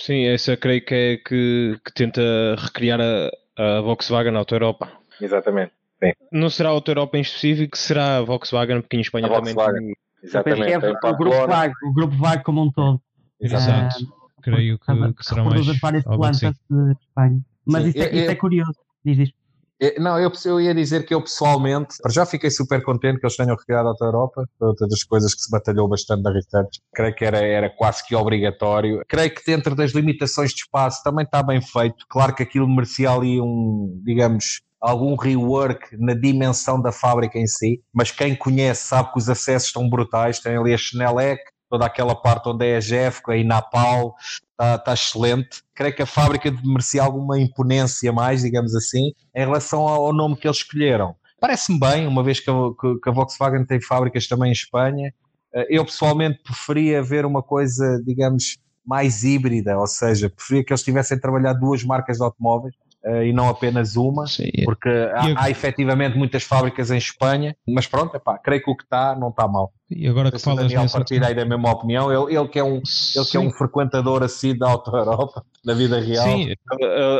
Sim, 0.00 0.26
essa 0.26 0.56
creio 0.56 0.84
que 0.84 0.94
é 0.94 1.16
que, 1.16 1.78
que 1.84 1.92
tenta 1.94 2.22
recriar 2.58 3.00
a, 3.00 3.30
a 3.56 3.80
Volkswagen 3.80 4.36
Auto 4.36 4.54
Europa. 4.54 4.90
Exatamente. 5.20 5.72
Sim. 6.02 6.12
Não 6.32 6.50
será 6.50 6.70
a 6.70 6.72
Auto 6.72 6.90
Europa 6.90 7.18
em 7.18 7.20
específico, 7.20 7.76
será 7.76 8.18
a 8.18 8.22
Volkswagen, 8.22 8.80
porque 8.80 8.96
em 8.96 9.00
Espanha 9.00 9.26
a 9.26 9.30
também 9.30 9.54
Volkswagen. 9.54 9.94
Exatamente. 10.22 10.72
É 10.72 10.78
o, 10.78 11.16
grupo 11.16 11.46
VAG, 11.46 11.72
o 11.82 11.92
grupo 11.92 12.16
VAG 12.16 12.42
como 12.42 12.62
um 12.62 12.70
todo. 12.70 13.00
Exato. 13.40 14.04
Uh, 14.04 14.22
creio 14.42 14.78
que, 14.78 15.14
que 15.14 15.24
será 15.24 15.44
mais. 15.44 15.66
várias 15.80 16.04
plantas 16.04 16.40
de 16.40 16.92
Espanha. 16.92 17.40
Mas 17.66 17.84
Sim. 17.84 17.88
isso, 17.90 17.98
é, 17.98 18.16
isso 18.16 18.30
é 18.30 18.34
curioso. 18.34 18.78
Diz 19.04 19.18
isto. 19.18 19.41
É, 19.82 19.98
não, 19.98 20.16
eu, 20.16 20.30
eu 20.44 20.60
ia 20.60 20.72
dizer 20.72 21.04
que 21.04 21.12
eu 21.12 21.20
pessoalmente 21.20 21.96
já 22.08 22.24
fiquei 22.24 22.50
super 22.52 22.80
contente 22.84 23.18
que 23.18 23.26
eles 23.26 23.36
tenham 23.36 23.56
recriado 23.56 23.88
a 23.88 24.04
Europa, 24.04 24.48
outra 24.60 24.86
das 24.86 25.02
coisas 25.02 25.34
que 25.34 25.40
se 25.40 25.50
batalhou 25.50 25.88
bastante 25.88 26.22
na 26.22 26.30
Research. 26.30 26.80
Creio 26.94 27.12
que 27.12 27.24
era, 27.24 27.38
era 27.38 27.68
quase 27.68 28.06
que 28.06 28.14
obrigatório. 28.14 29.02
Creio 29.08 29.34
que 29.34 29.44
dentro 29.44 29.74
das 29.74 29.90
limitações 29.90 30.50
de 30.50 30.60
espaço 30.60 31.02
também 31.02 31.24
está 31.24 31.42
bem 31.42 31.60
feito. 31.60 32.06
Claro 32.08 32.32
que 32.32 32.44
aquilo 32.44 32.68
merecia 32.68 33.10
ali 33.10 33.40
um, 33.40 34.00
digamos, 34.04 34.60
algum 34.80 35.16
rework 35.16 35.96
na 35.98 36.14
dimensão 36.14 36.80
da 36.80 36.92
fábrica 36.92 37.36
em 37.36 37.46
si, 37.48 37.80
mas 37.92 38.12
quem 38.12 38.36
conhece 38.36 38.86
sabe 38.86 39.12
que 39.12 39.18
os 39.18 39.28
acessos 39.28 39.66
estão 39.66 39.88
brutais. 39.88 40.38
Tem 40.38 40.56
ali 40.56 40.72
a 40.72 40.78
Schnellec, 40.78 41.42
toda 41.72 41.86
aquela 41.86 42.14
parte 42.14 42.50
onde 42.50 42.66
é 42.66 42.76
a 42.76 42.80
Jeff, 42.80 43.22
a 43.26 43.34
Inapal, 43.34 44.14
está, 44.20 44.74
está 44.74 44.92
excelente. 44.92 45.62
Creio 45.74 45.96
que 45.96 46.02
a 46.02 46.06
fábrica 46.06 46.54
merecia 46.62 47.02
alguma 47.02 47.40
imponência 47.40 48.12
mais, 48.12 48.42
digamos 48.42 48.74
assim, 48.74 49.14
em 49.34 49.40
relação 49.40 49.88
ao 49.88 50.12
nome 50.12 50.36
que 50.36 50.46
eles 50.46 50.58
escolheram. 50.58 51.16
Parece-me 51.40 51.80
bem, 51.80 52.06
uma 52.06 52.22
vez 52.22 52.40
que 52.40 52.50
a, 52.50 52.54
que 53.02 53.08
a 53.08 53.12
Volkswagen 53.12 53.64
tem 53.64 53.80
fábricas 53.80 54.26
também 54.28 54.50
em 54.50 54.52
Espanha. 54.52 55.14
Eh, 55.54 55.78
eu 55.78 55.84
pessoalmente 55.86 56.42
preferia 56.42 57.02
ver 57.02 57.24
uma 57.24 57.42
coisa, 57.42 58.02
digamos, 58.04 58.58
mais 58.84 59.24
híbrida, 59.24 59.78
ou 59.78 59.86
seja, 59.86 60.28
preferia 60.28 60.62
que 60.62 60.74
eles 60.74 60.82
tivessem 60.82 61.18
trabalhado 61.18 61.58
duas 61.58 61.82
marcas 61.82 62.18
de 62.18 62.22
automóveis 62.22 62.74
uh, 63.04 63.22
e 63.22 63.32
não 63.32 63.48
apenas 63.48 63.96
uma, 63.96 64.26
Sim. 64.26 64.50
porque 64.64 64.88
há, 64.88 65.30
eu... 65.30 65.34
há 65.38 65.50
efetivamente 65.50 66.16
muitas 66.16 66.42
fábricas 66.42 66.90
em 66.90 66.98
Espanha, 66.98 67.56
mas 67.66 67.86
pronto, 67.86 68.16
epá, 68.16 68.38
creio 68.38 68.62
que 68.62 68.70
o 68.70 68.76
que 68.76 68.84
está 68.84 69.14
não 69.14 69.28
está 69.28 69.46
mal. 69.48 69.72
E 69.96 70.08
agora 70.08 70.30
que 70.30 70.38
falas 70.38 70.62
Daniel 70.62 70.82
nessa... 70.82 70.98
partilha 70.98 71.34
da 71.34 71.44
mesma 71.44 71.70
opinião, 71.70 72.10
ele, 72.10 72.36
ele, 72.36 72.48
que 72.48 72.58
é 72.58 72.64
um, 72.64 72.76
ele 72.76 73.24
que 73.30 73.36
é 73.36 73.40
um 73.40 73.50
frequentador 73.50 74.22
assim 74.22 74.56
da 74.56 74.70
Auto 74.70 74.94
Europa, 74.94 75.44
na 75.64 75.74
vida 75.74 76.00
real. 76.00 76.24
Sim, 76.24 76.54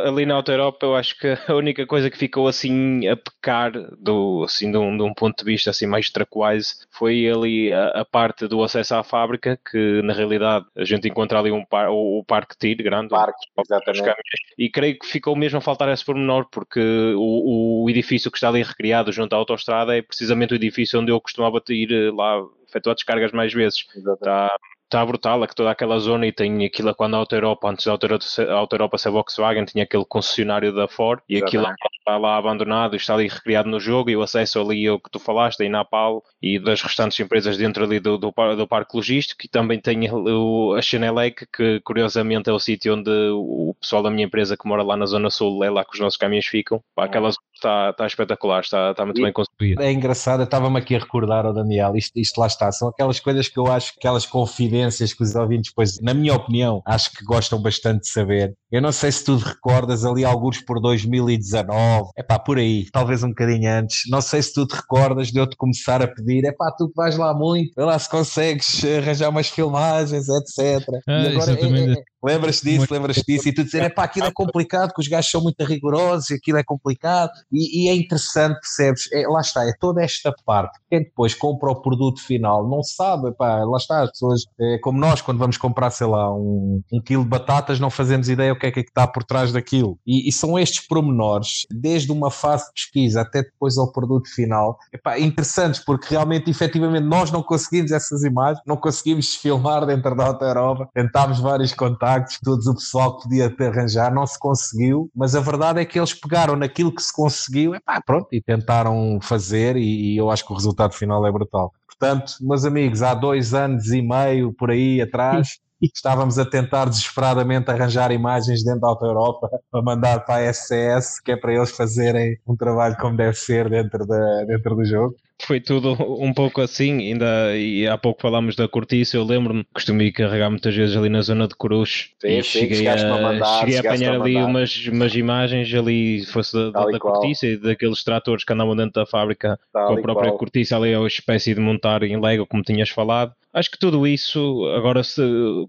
ali 0.05 0.25
na 0.25 0.35
Auto 0.35 0.51
Europa 0.51 0.85
eu 0.85 0.95
acho 0.95 1.17
que 1.17 1.27
a 1.47 1.55
única 1.55 1.85
coisa 1.85 2.09
que 2.09 2.17
ficou 2.17 2.47
assim 2.47 3.07
a 3.07 3.15
pecar 3.15 3.71
do, 3.99 4.43
assim, 4.45 4.71
de, 4.71 4.77
um, 4.77 4.95
de 4.95 5.03
um 5.03 5.13
ponto 5.13 5.37
de 5.37 5.45
vista 5.45 5.69
assim 5.69 5.85
mais 5.85 6.09
traquwise 6.09 6.75
foi 6.91 7.29
ali 7.29 7.71
a, 7.71 8.01
a, 8.01 8.05
parte 8.05 8.47
do 8.47 8.63
acesso 8.63 8.95
à 8.95 9.03
fábrica, 9.03 9.59
que 9.69 10.01
na 10.01 10.13
realidade 10.13 10.65
a 10.75 10.83
gente 10.83 11.07
encontra 11.07 11.39
ali 11.39 11.51
um 11.51 11.65
par, 11.65 11.89
o, 11.89 12.19
o 12.19 12.23
Parque 12.25 12.57
TIR 12.57 12.83
grande, 12.83 13.09
parque, 13.09 13.47
exatamente. 13.59 14.13
e 14.57 14.69
creio 14.69 14.97
que 14.97 15.05
ficou 15.05 15.35
mesmo 15.35 15.59
a 15.59 15.61
faltar 15.73 15.89
esse 15.89 16.05
pormenor, 16.05 16.47
porque 16.49 16.79
o, 17.15 17.83
o 17.83 17.89
edifício 17.89 18.31
que 18.31 18.37
está 18.37 18.49
ali 18.49 18.63
recriado 18.63 19.11
junto 19.11 19.33
à 19.33 19.37
autostrada 19.37 19.97
é 19.97 20.01
precisamente 20.01 20.53
o 20.53 20.55
edifício 20.55 20.99
onde 20.99 21.11
eu 21.11 21.19
costumava 21.19 21.61
ir 21.69 22.13
lá 22.13 22.41
efetuar 22.67 22.95
descargas 22.95 23.31
mais 23.31 23.53
vezes. 23.53 23.85
Está, 23.95 24.55
está 24.93 25.05
brutal, 25.05 25.43
é 25.43 25.47
que 25.47 25.55
toda 25.55 25.71
aquela 25.71 25.97
zona 25.99 26.27
e 26.27 26.31
tem 26.31 26.65
aquilo 26.65 26.93
quando 26.93 27.15
a 27.15 27.17
Auto 27.17 27.35
Europa, 27.35 27.69
antes 27.69 27.85
da 27.85 27.91
Auto, 27.91 28.07
Auto 28.51 28.75
Europa 28.75 28.97
ser 28.97 29.09
Volkswagen, 29.09 29.65
tinha 29.65 29.83
aquele 29.83 30.05
concessionário 30.05 30.73
da 30.73 30.87
Ford 30.87 31.19
e 31.27 31.37
aquilo 31.37 31.65
está 31.97 32.17
lá 32.17 32.37
abandonado 32.37 32.93
e 32.93 32.97
está 32.97 33.15
ali 33.15 33.27
recriado 33.27 33.69
no 33.69 33.79
jogo 33.79 34.09
e 34.09 34.15
o 34.15 34.21
acesso 34.21 34.61
ali 34.61 34.87
ao 34.87 34.99
que 34.99 35.09
tu 35.09 35.19
falaste, 35.19 35.63
aí 35.63 35.69
na 35.69 35.83
PAL 35.83 36.23
e 36.41 36.59
das 36.59 36.81
restantes 36.81 37.19
empresas 37.19 37.57
dentro 37.57 37.83
ali 37.83 37.99
do, 37.99 38.17
do, 38.17 38.31
do 38.31 38.67
parque 38.67 38.95
logístico 38.95 39.41
e 39.45 39.47
também 39.47 39.79
tem 39.79 40.09
o, 40.11 40.75
a 40.77 40.81
Chanel 40.81 41.15
Lake, 41.15 41.47
que 41.51 41.79
curiosamente 41.81 42.49
é 42.49 42.53
o 42.53 42.59
sítio 42.59 42.93
onde 42.95 43.09
o 43.09 43.75
pessoal 43.79 44.03
da 44.03 44.11
minha 44.11 44.25
empresa 44.25 44.55
que 44.55 44.67
mora 44.67 44.83
lá 44.83 44.95
na 44.95 45.05
Zona 45.05 45.29
Sul, 45.29 45.63
é 45.63 45.69
lá 45.69 45.83
que 45.83 45.93
os 45.93 45.99
nossos 45.99 46.17
caminhões 46.17 46.45
ficam, 46.45 46.81
para 46.95 47.05
aquela 47.05 47.31
zona 47.31 47.53
está, 47.53 47.89
está 47.89 48.05
espetacular, 48.05 48.61
está, 48.61 48.91
está 48.91 49.05
muito 49.05 49.19
e 49.19 49.23
bem 49.23 49.33
construído. 49.33 49.81
É 49.81 49.91
engraçado, 49.91 50.43
estava-me 50.43 50.77
aqui 50.77 50.95
a 50.95 50.99
recordar, 50.99 51.45
oh 51.45 51.53
Daniel, 51.53 51.95
isto, 51.95 52.19
isto 52.19 52.37
lá 52.39 52.47
está, 52.47 52.71
são 52.71 52.89
aquelas 52.89 53.19
coisas 53.19 53.47
que 53.47 53.57
eu 53.57 53.67
acho, 53.67 53.93
aquelas 53.97 54.25
confidências 54.25 54.82
que 54.89 55.23
os 55.23 55.35
ouvintes, 55.35 55.71
pois, 55.75 55.99
na 56.01 56.13
minha 56.13 56.33
opinião, 56.33 56.81
acho 56.85 57.11
que 57.11 57.23
gostam 57.23 57.61
bastante 57.61 58.01
de 58.01 58.09
saber. 58.09 58.53
Eu 58.71 58.81
não 58.81 58.91
sei 58.91 59.11
se 59.11 59.23
tu 59.23 59.37
recordas 59.37 60.05
ali 60.05 60.25
alguns 60.25 60.61
por 60.61 60.79
2019, 60.79 62.09
é 62.17 62.23
pá, 62.23 62.39
por 62.39 62.57
aí, 62.57 62.87
talvez 62.91 63.23
um 63.23 63.29
bocadinho 63.29 63.69
antes, 63.69 64.01
não 64.09 64.21
sei 64.21 64.41
se 64.41 64.53
tu 64.53 64.65
te 64.65 64.75
recordas 64.75 65.27
de 65.27 65.39
eu 65.39 65.47
te 65.47 65.55
começar 65.55 66.01
a 66.01 66.07
pedir, 66.07 66.45
é 66.45 66.51
pá, 66.51 66.71
tu 66.77 66.87
que 66.87 66.95
vais 66.95 67.17
lá 67.17 67.33
muito, 67.33 67.71
vê 67.75 67.83
lá 67.83 67.97
se 67.97 68.09
consegues 68.09 68.83
arranjar 68.83 69.29
umas 69.29 69.49
filmagens, 69.49 70.27
etc. 70.27 70.87
Ah, 71.07 71.23
e 71.23 71.27
agora, 71.27 71.51
é, 71.51 72.03
é, 72.29 72.33
Lembras 72.33 72.61
disso, 72.61 72.87
lembras 72.89 73.15
disso, 73.17 73.49
e 73.49 73.53
tu 73.53 73.63
dizer, 73.63 73.83
é 73.83 73.89
pá, 73.89 74.03
aquilo 74.03 74.27
é 74.27 74.31
complicado, 74.31 74.93
que 74.93 75.01
os 75.01 75.07
gajos 75.07 75.29
são 75.29 75.41
muito 75.41 75.63
rigorosos 75.63 76.29
e 76.29 76.35
aquilo 76.35 76.57
é 76.57 76.63
complicado, 76.63 77.31
e, 77.51 77.83
e 77.83 77.89
é 77.89 77.95
interessante, 77.95 78.59
percebes? 78.59 79.11
É, 79.11 79.27
lá 79.27 79.41
está, 79.41 79.67
é 79.67 79.73
toda 79.79 80.01
esta 80.01 80.33
parte. 80.45 80.79
Quem 80.89 81.03
depois 81.03 81.33
compra 81.33 81.71
o 81.71 81.81
produto 81.81 82.21
final 82.21 82.67
não 82.67 82.81
sabe, 82.83 83.31
pá, 83.33 83.63
lá 83.63 83.77
está, 83.77 84.03
as 84.03 84.11
pessoas, 84.11 84.43
é, 84.59 84.77
como 84.79 84.99
nós, 84.99 85.21
quando 85.21 85.39
vamos 85.39 85.57
comprar, 85.57 85.91
sei 85.91 86.07
lá, 86.07 86.33
um, 86.33 86.81
um 86.91 87.01
quilo 87.01 87.23
de 87.23 87.29
batatas, 87.29 87.79
não 87.79 87.89
fazemos 87.89 88.29
ideia 88.29 88.53
o 88.53 88.59
que 88.59 88.67
é 88.67 88.71
que, 88.71 88.79
é 88.79 88.83
que 88.83 88.89
está 88.89 89.07
por 89.07 89.23
trás 89.23 89.51
daquilo. 89.51 89.97
E, 90.05 90.27
e, 90.27 90.31
são 90.31 90.57
estes 90.57 90.85
pormenores, 90.87 91.65
desde 91.69 92.11
uma 92.11 92.31
fase 92.31 92.65
de 92.67 92.73
pesquisa 92.73 93.21
até 93.21 93.43
depois 93.43 93.77
ao 93.77 93.91
produto 93.91 94.29
final, 94.29 94.77
epá, 94.93 95.19
interessantes, 95.19 95.83
porque 95.83 96.07
realmente, 96.09 96.49
efetivamente, 96.49 97.05
nós 97.05 97.31
não 97.31 97.43
conseguimos 97.43 97.91
essas 97.91 98.23
imagens, 98.23 98.63
não 98.65 98.77
conseguimos 98.77 99.35
filmar 99.43 99.85
dentro 99.85 100.15
da 100.15 100.25
Auto 100.25 100.45
Europa, 100.45 100.89
tentámos 100.93 101.39
vários 101.39 101.73
contatos 101.73 102.12
contactos, 102.13 102.39
todos 102.43 102.67
o 102.67 102.75
pessoal 102.75 103.17
que 103.17 103.23
podia 103.23 103.53
arranjar, 103.67 104.13
não 104.13 104.25
se 104.25 104.37
conseguiu, 104.37 105.09
mas 105.15 105.35
a 105.35 105.39
verdade 105.39 105.79
é 105.79 105.85
que 105.85 105.99
eles 105.99 106.13
pegaram 106.13 106.55
naquilo 106.55 106.93
que 106.93 107.01
se 107.01 107.13
conseguiu, 107.13 107.75
e 107.75 107.79
pá, 107.79 108.01
pronto, 108.05 108.27
e 108.31 108.41
tentaram 108.41 109.19
fazer, 109.21 109.75
e, 109.75 110.13
e 110.13 110.17
eu 110.17 110.29
acho 110.29 110.45
que 110.45 110.51
o 110.51 110.55
resultado 110.55 110.93
final 110.93 111.25
é 111.25 111.31
brutal. 111.31 111.73
Portanto, 111.87 112.33
meus 112.41 112.65
amigos, 112.65 113.01
há 113.01 113.13
dois 113.13 113.53
anos 113.53 113.87
e 113.87 114.01
meio 114.01 114.53
por 114.53 114.71
aí 114.71 115.01
atrás, 115.01 115.59
estávamos 115.81 116.39
a 116.39 116.45
tentar 116.45 116.85
desesperadamente 116.85 117.69
arranjar 117.69 118.11
imagens 118.11 118.63
dentro 118.63 118.81
da 118.81 118.87
Auto 118.87 119.05
Europa 119.05 119.49
para 119.69 119.81
mandar 119.81 120.25
para 120.25 120.49
a 120.49 120.53
SCS, 120.53 121.19
que 121.19 121.31
é 121.31 121.37
para 121.37 121.53
eles 121.53 121.71
fazerem 121.71 122.37
um 122.47 122.55
trabalho 122.55 122.95
como 122.97 123.17
deve 123.17 123.35
ser 123.35 123.69
dentro, 123.69 124.05
da, 124.05 124.45
dentro 124.45 124.75
do 124.75 124.85
jogo 124.85 125.15
foi 125.45 125.59
tudo 125.59 125.93
um 126.21 126.33
pouco 126.33 126.61
assim, 126.61 126.99
ainda 126.99 127.55
e 127.55 127.87
há 127.87 127.97
pouco 127.97 128.21
falámos 128.21 128.55
da 128.55 128.67
cortiça, 128.67 129.17
eu 129.17 129.23
lembro-me, 129.23 129.65
costumo 129.73 129.99
carregar 130.13 130.49
muitas 130.49 130.75
vezes 130.75 130.95
ali 130.95 131.09
na 131.09 131.21
zona 131.21 131.47
de 131.47 131.55
Cruz 131.55 132.09
sim, 132.19 132.27
e 132.27 132.43
sim, 132.43 132.59
cheguei, 132.59 132.87
a, 132.87 132.95
mandar, 133.07 133.59
cheguei 133.59 133.77
a 133.77 133.79
apanhar 133.81 134.21
ali 134.21 134.35
umas, 134.37 134.87
umas 134.87 135.15
imagens 135.15 135.73
ali, 135.73 136.25
fosse 136.25 136.53
da, 136.53 136.71
da, 136.71 136.85
da 136.85 136.99
cortiça 136.99 137.45
e 137.45 137.57
daqueles 137.57 138.03
tratores 138.03 138.43
que 138.43 138.53
andavam 138.53 138.75
dentro 138.75 138.93
da 138.93 139.05
fábrica 139.05 139.59
Tal 139.71 139.87
com 139.87 139.93
a 139.93 140.01
própria 140.01 140.31
qual. 140.31 140.39
cortiça 140.39 140.77
ali, 140.77 140.93
a 140.93 141.05
espécie 141.05 141.53
de 141.53 141.59
montar 141.59 142.03
em 142.03 142.19
Lego, 142.19 142.45
como 142.45 142.63
tinhas 142.63 142.89
falado. 142.89 143.33
Acho 143.53 143.69
que 143.69 143.77
tudo 143.77 144.07
isso, 144.07 144.65
agora 144.75 145.03
se, 145.03 145.21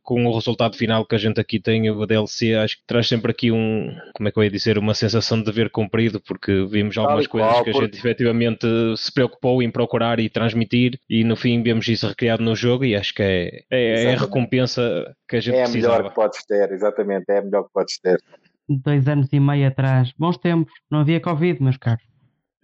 com 0.02 0.24
o 0.24 0.34
resultado 0.34 0.74
final 0.74 1.04
que 1.04 1.14
a 1.14 1.18
gente 1.18 1.38
aqui 1.38 1.60
tem, 1.60 1.90
o 1.90 2.06
DLC, 2.06 2.54
acho 2.54 2.78
que 2.78 2.86
traz 2.86 3.06
sempre 3.06 3.30
aqui 3.30 3.52
um, 3.52 3.94
como 4.14 4.26
é 4.26 4.32
que 4.32 4.38
eu 4.38 4.44
ia 4.44 4.50
dizer, 4.50 4.78
uma 4.78 4.94
sensação 4.94 5.36
de 5.38 5.44
dever 5.44 5.68
cumprido, 5.68 6.18
porque 6.18 6.64
vimos 6.64 6.96
algumas 6.96 7.26
coisas 7.26 7.50
qual, 7.50 7.62
que 7.62 7.68
a 7.68 7.72
porque... 7.74 7.86
gente 7.86 7.98
efetivamente 7.98 8.66
se 8.96 9.12
preocupou 9.12 9.62
em 9.62 9.70
procurar 9.70 10.18
e 10.18 10.30
transmitir, 10.30 10.98
e 11.10 11.22
no 11.24 11.36
fim 11.36 11.62
vemos 11.62 11.86
isso 11.86 12.08
recriado 12.08 12.42
no 12.42 12.56
jogo, 12.56 12.86
e 12.86 12.96
acho 12.96 13.12
que 13.12 13.22
é, 13.22 13.64
é, 13.70 14.04
é 14.04 14.14
a 14.14 14.18
recompensa 14.18 15.14
que 15.28 15.36
a 15.36 15.40
gente 15.40 15.56
É 15.56 15.64
a 15.64 15.68
melhor 15.68 16.08
que 16.08 16.14
podes 16.14 16.42
ter, 16.46 16.72
exatamente, 16.72 17.26
é 17.28 17.38
a 17.38 17.42
melhor 17.42 17.64
que 17.64 17.72
podes 17.74 17.98
ter. 17.98 18.18
Dois 18.66 19.06
anos 19.06 19.28
e 19.30 19.38
meio 19.38 19.68
atrás, 19.68 20.10
bons 20.18 20.38
tempos, 20.38 20.72
não 20.90 21.00
havia 21.00 21.20
Covid, 21.20 21.62
meus 21.62 21.76
caros. 21.76 22.13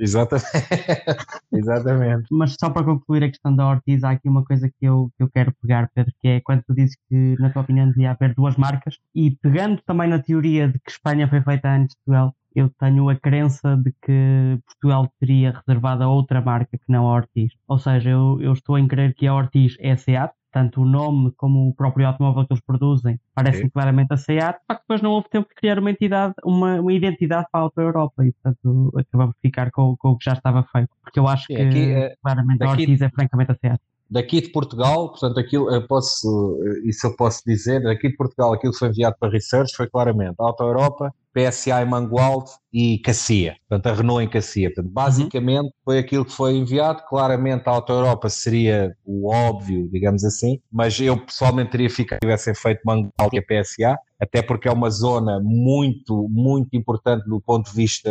Exatamente. 0.00 0.46
Exatamente. 1.52 2.26
Mas 2.30 2.56
só 2.58 2.70
para 2.70 2.84
concluir 2.84 3.22
a 3.22 3.28
questão 3.28 3.54
da 3.54 3.68
Ortiz, 3.68 4.02
há 4.02 4.10
aqui 4.10 4.28
uma 4.28 4.44
coisa 4.44 4.68
que 4.68 4.86
eu, 4.86 5.10
que 5.16 5.22
eu 5.22 5.30
quero 5.30 5.52
pegar, 5.60 5.90
Pedro, 5.94 6.12
que 6.20 6.28
é 6.28 6.40
quando 6.40 6.62
tu 6.66 6.74
dizes 6.74 6.96
que, 7.08 7.36
na 7.38 7.50
tua 7.50 7.62
opinião, 7.62 7.88
devia 7.88 8.12
haver 8.12 8.34
duas 8.34 8.56
marcas, 8.56 8.96
e 9.14 9.32
pegando 9.42 9.80
também 9.82 10.08
na 10.08 10.18
teoria 10.18 10.68
de 10.68 10.78
que 10.78 10.90
Espanha 10.90 11.28
foi 11.28 11.42
feita 11.42 11.68
antes 11.68 11.94
de 11.94 12.02
Portugal, 12.04 12.34
eu 12.54 12.68
tenho 12.80 13.08
a 13.08 13.16
crença 13.16 13.76
de 13.76 13.92
que 14.02 14.58
Portugal 14.66 15.12
teria 15.20 15.52
reservado 15.52 16.02
a 16.02 16.08
outra 16.08 16.40
marca 16.40 16.76
que 16.76 16.92
não 16.92 17.06
a 17.06 17.14
Ortiz. 17.14 17.52
Ou 17.68 17.78
seja, 17.78 18.10
eu, 18.10 18.40
eu 18.40 18.52
estou 18.52 18.78
em 18.78 18.88
crer 18.88 19.14
que 19.14 19.26
a 19.26 19.34
Ortiz 19.34 19.76
é 19.78 19.92
a 19.92 19.96
SEAT, 19.96 20.32
tanto 20.52 20.82
o 20.82 20.84
nome 20.84 21.32
como 21.36 21.68
o 21.68 21.74
próprio 21.74 22.06
automóvel 22.06 22.46
que 22.46 22.52
eles 22.52 22.64
produzem 22.64 23.18
parecem 23.34 23.60
okay. 23.60 23.70
claramente 23.70 24.12
a 24.12 24.16
SEAT, 24.16 24.58
só 24.66 24.74
que 24.74 24.80
depois 24.82 25.02
não 25.02 25.10
houve 25.12 25.28
tempo 25.28 25.48
de 25.48 25.54
criar 25.54 25.78
uma 25.78 25.90
entidade, 25.90 26.34
uma, 26.44 26.80
uma 26.80 26.92
identidade 26.92 27.46
para 27.50 27.60
a 27.60 27.64
Auto 27.64 27.80
Europa 27.80 28.24
e 28.24 28.32
portanto 28.32 28.92
acabamos 28.96 29.34
de 29.34 29.40
ficar 29.40 29.70
com, 29.70 29.96
com, 29.96 30.10
o 30.10 30.18
que 30.18 30.24
já 30.24 30.32
estava 30.32 30.62
feito, 30.72 30.90
porque 31.02 31.18
eu 31.18 31.28
acho 31.28 31.46
Sim, 31.46 31.54
que 31.54 31.62
aqui, 31.62 31.90
é, 31.92 32.14
claramente 32.22 32.62
a 32.62 32.70
Ortiz 32.70 33.00
é 33.00 33.08
francamente 33.08 33.52
a 33.52 33.54
SEAT 33.54 33.80
daqui 34.10 34.40
de 34.40 34.48
Portugal, 34.48 35.10
portanto, 35.10 35.38
aquilo 35.38 35.72
eu 35.72 35.86
posso, 35.86 36.58
isso 36.84 37.06
eu 37.06 37.14
posso 37.14 37.42
dizer, 37.46 37.80
daqui 37.82 38.08
de 38.08 38.16
Portugal, 38.16 38.52
aquilo 38.52 38.72
que 38.72 38.78
foi 38.78 38.88
enviado 38.88 39.14
para 39.18 39.30
research 39.30 39.74
foi 39.76 39.88
claramente 39.88 40.34
Auto 40.38 40.64
Europa, 40.64 41.14
PSA 41.32 41.82
em 41.82 41.86
Mangualde 41.86 42.50
e 42.72 42.98
Cassia, 42.98 43.56
portanto 43.68 43.86
a 43.86 43.96
Renault 43.96 44.24
em 44.24 44.28
Cassia. 44.28 44.68
Portanto, 44.68 44.86
uhum. 44.86 44.92
basicamente 44.92 45.64
uhum. 45.66 45.72
foi 45.84 45.98
aquilo 45.98 46.24
que 46.24 46.32
foi 46.32 46.56
enviado. 46.56 47.02
Claramente 47.08 47.68
a 47.68 47.72
Auto 47.72 47.92
Europa 47.92 48.28
seria 48.28 48.94
o 49.04 49.30
óbvio, 49.32 49.88
digamos 49.90 50.24
assim, 50.24 50.60
mas 50.70 50.98
eu 51.00 51.16
pessoalmente 51.18 51.70
teria 51.70 51.90
ficado 51.90 52.18
se 52.18 52.26
tivessem 52.26 52.54
feito 52.54 52.80
Mangualde 52.84 53.36
e 53.36 53.38
a 53.38 53.42
PSA, 53.42 53.98
até 54.20 54.42
porque 54.42 54.68
é 54.68 54.72
uma 54.72 54.90
zona 54.90 55.40
muito, 55.42 56.28
muito 56.28 56.76
importante 56.76 57.28
do 57.28 57.40
ponto 57.40 57.70
de 57.70 57.76
vista 57.76 58.10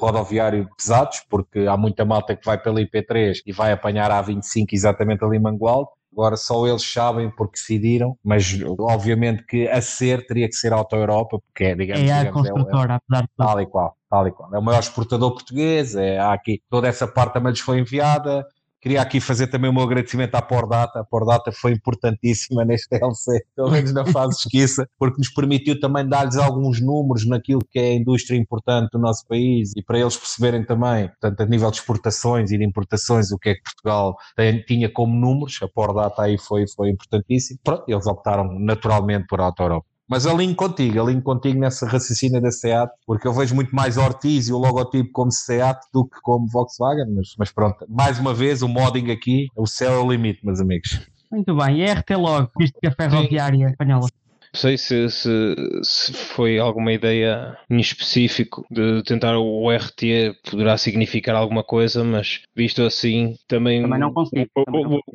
rodoviário 0.00 0.64
de 0.64 0.70
pesados, 0.76 1.20
porque 1.30 1.60
há 1.60 1.76
muita 1.76 2.04
malta 2.04 2.34
que 2.36 2.44
vai 2.44 2.60
pela 2.60 2.80
IP3 2.80 3.38
e 3.46 3.52
vai 3.52 3.72
apanhar 3.72 4.10
a 4.10 4.22
A25 4.22 4.66
exatamente 4.72 5.24
ali 5.24 5.36
em 5.36 5.40
Mangualde 5.40 5.90
Agora 6.14 6.36
só 6.36 6.64
eles 6.64 6.82
sabem 6.82 7.28
porque 7.28 7.58
decidiram, 7.58 8.16
mas 8.22 8.56
obviamente 8.78 9.44
que 9.44 9.68
a 9.68 9.82
ser 9.82 10.24
teria 10.24 10.48
que 10.48 10.54
ser 10.54 10.72
a 10.72 10.76
Auto 10.76 10.94
Europa, 10.94 11.40
porque 11.40 11.64
é, 11.64 11.74
digamos, 11.74 12.08
é 12.08 12.12
a 12.12 12.18
digamos, 12.24 12.48
construtora, 12.48 12.92
é, 12.92 12.94
é, 12.94 12.96
apesar 12.96 13.22
de 13.22 13.28
tudo. 13.36 13.46
Tal 13.46 13.60
e 13.60 13.66
qual, 13.66 13.96
tal 14.08 14.28
e 14.28 14.30
qual. 14.30 14.54
É 14.54 14.58
o 14.58 14.62
maior 14.62 14.78
exportador 14.78 15.32
português, 15.32 15.96
é, 15.96 16.18
há 16.18 16.32
aqui 16.32 16.62
toda 16.70 16.86
essa 16.86 17.08
parte 17.08 17.34
também 17.34 17.50
lhes 17.50 17.60
foi 17.60 17.80
enviada, 17.80 18.46
Queria 18.84 19.00
aqui 19.00 19.18
fazer 19.18 19.46
também 19.46 19.70
o 19.70 19.72
meu 19.72 19.82
agradecimento 19.82 20.34
à 20.34 20.42
Pordata. 20.42 21.00
A 21.00 21.04
Pordata 21.04 21.50
foi 21.50 21.72
importantíssima 21.72 22.66
neste 22.66 22.86
DLC, 22.90 23.42
pelo 23.56 23.70
menos 23.70 23.94
na 23.94 24.04
fase 24.04 24.36
esquiça, 24.36 24.86
porque 24.98 25.16
nos 25.16 25.30
permitiu 25.30 25.80
também 25.80 26.06
dar-lhes 26.06 26.36
alguns 26.36 26.82
números 26.82 27.26
naquilo 27.26 27.62
que 27.70 27.78
é 27.78 27.92
a 27.92 27.94
indústria 27.94 28.36
importante 28.36 28.90
do 28.92 28.98
nosso 28.98 29.26
país 29.26 29.72
e 29.74 29.82
para 29.82 29.98
eles 29.98 30.18
perceberem 30.18 30.66
também, 30.66 31.08
portanto, 31.08 31.40
a 31.40 31.46
nível 31.46 31.70
de 31.70 31.78
exportações 31.78 32.52
e 32.52 32.58
de 32.58 32.64
importações, 32.64 33.32
o 33.32 33.38
que 33.38 33.48
é 33.48 33.54
que 33.54 33.62
Portugal 33.62 34.18
tem, 34.36 34.60
tinha 34.60 34.92
como 34.92 35.18
números. 35.18 35.58
A 35.62 35.68
Pordata 35.68 36.20
aí 36.20 36.36
foi, 36.36 36.66
foi 36.68 36.90
importantíssimo. 36.90 37.58
Pronto, 37.64 37.84
eles 37.88 38.06
optaram 38.06 38.52
naturalmente 38.60 39.26
por 39.28 39.40
Auto 39.40 39.62
Europa. 39.62 39.93
Mas 40.08 40.26
alinho 40.26 40.54
contigo, 40.54 41.00
alinho 41.00 41.22
contigo 41.22 41.58
nessa 41.58 41.86
raciocínio 41.86 42.40
da 42.40 42.50
SEAT, 42.50 42.90
porque 43.06 43.26
eu 43.26 43.32
vejo 43.32 43.54
muito 43.54 43.74
mais 43.74 43.96
Ortiz 43.96 44.48
e 44.48 44.52
o 44.52 44.58
logotipo 44.58 45.10
como 45.12 45.32
SEAT 45.32 45.80
do 45.92 46.04
que 46.04 46.20
como 46.20 46.46
Volkswagen, 46.46 47.06
mas, 47.14 47.28
mas 47.38 47.50
pronto, 47.50 47.86
mais 47.88 48.18
uma 48.18 48.34
vez 48.34 48.62
o 48.62 48.68
modding 48.68 49.10
aqui, 49.10 49.46
o 49.56 49.66
céu 49.66 49.94
é 49.94 49.98
o 49.98 50.10
limite, 50.10 50.44
meus 50.44 50.60
amigos. 50.60 51.08
Muito 51.32 51.56
bem, 51.56 51.80
e 51.80 51.90
RT 51.90 52.10
logo, 52.16 52.50
visto 52.58 52.78
que 52.78 52.86
a 52.86 52.92
ferroviária 52.92 53.70
espanhola 53.70 54.06
sei 54.54 54.78
se, 54.78 55.10
se, 55.10 55.54
se, 55.82 56.12
foi 56.12 56.58
alguma 56.58 56.92
ideia 56.92 57.56
em 57.68 57.78
específico 57.78 58.64
de 58.70 59.02
tentar 59.02 59.36
o 59.38 59.70
RT 59.70 60.36
poderá 60.50 60.76
significar 60.76 61.34
alguma 61.34 61.62
coisa, 61.62 62.04
mas 62.04 62.42
visto 62.54 62.82
assim 62.82 63.36
também, 63.48 63.82
também 63.82 64.00
não 64.00 64.12
consigo. 64.12 64.48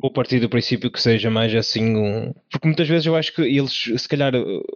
Vou 0.00 0.10
partir 0.12 0.40
do 0.40 0.48
princípio 0.48 0.90
que 0.90 1.00
seja 1.00 1.30
mais 1.30 1.54
assim 1.54 1.96
um. 1.96 2.32
Porque 2.50 2.66
muitas 2.66 2.88
vezes 2.88 3.06
eu 3.06 3.16
acho 3.16 3.34
que 3.34 3.42
eles, 3.42 3.90
se 3.96 4.08
calhar, 4.08 4.32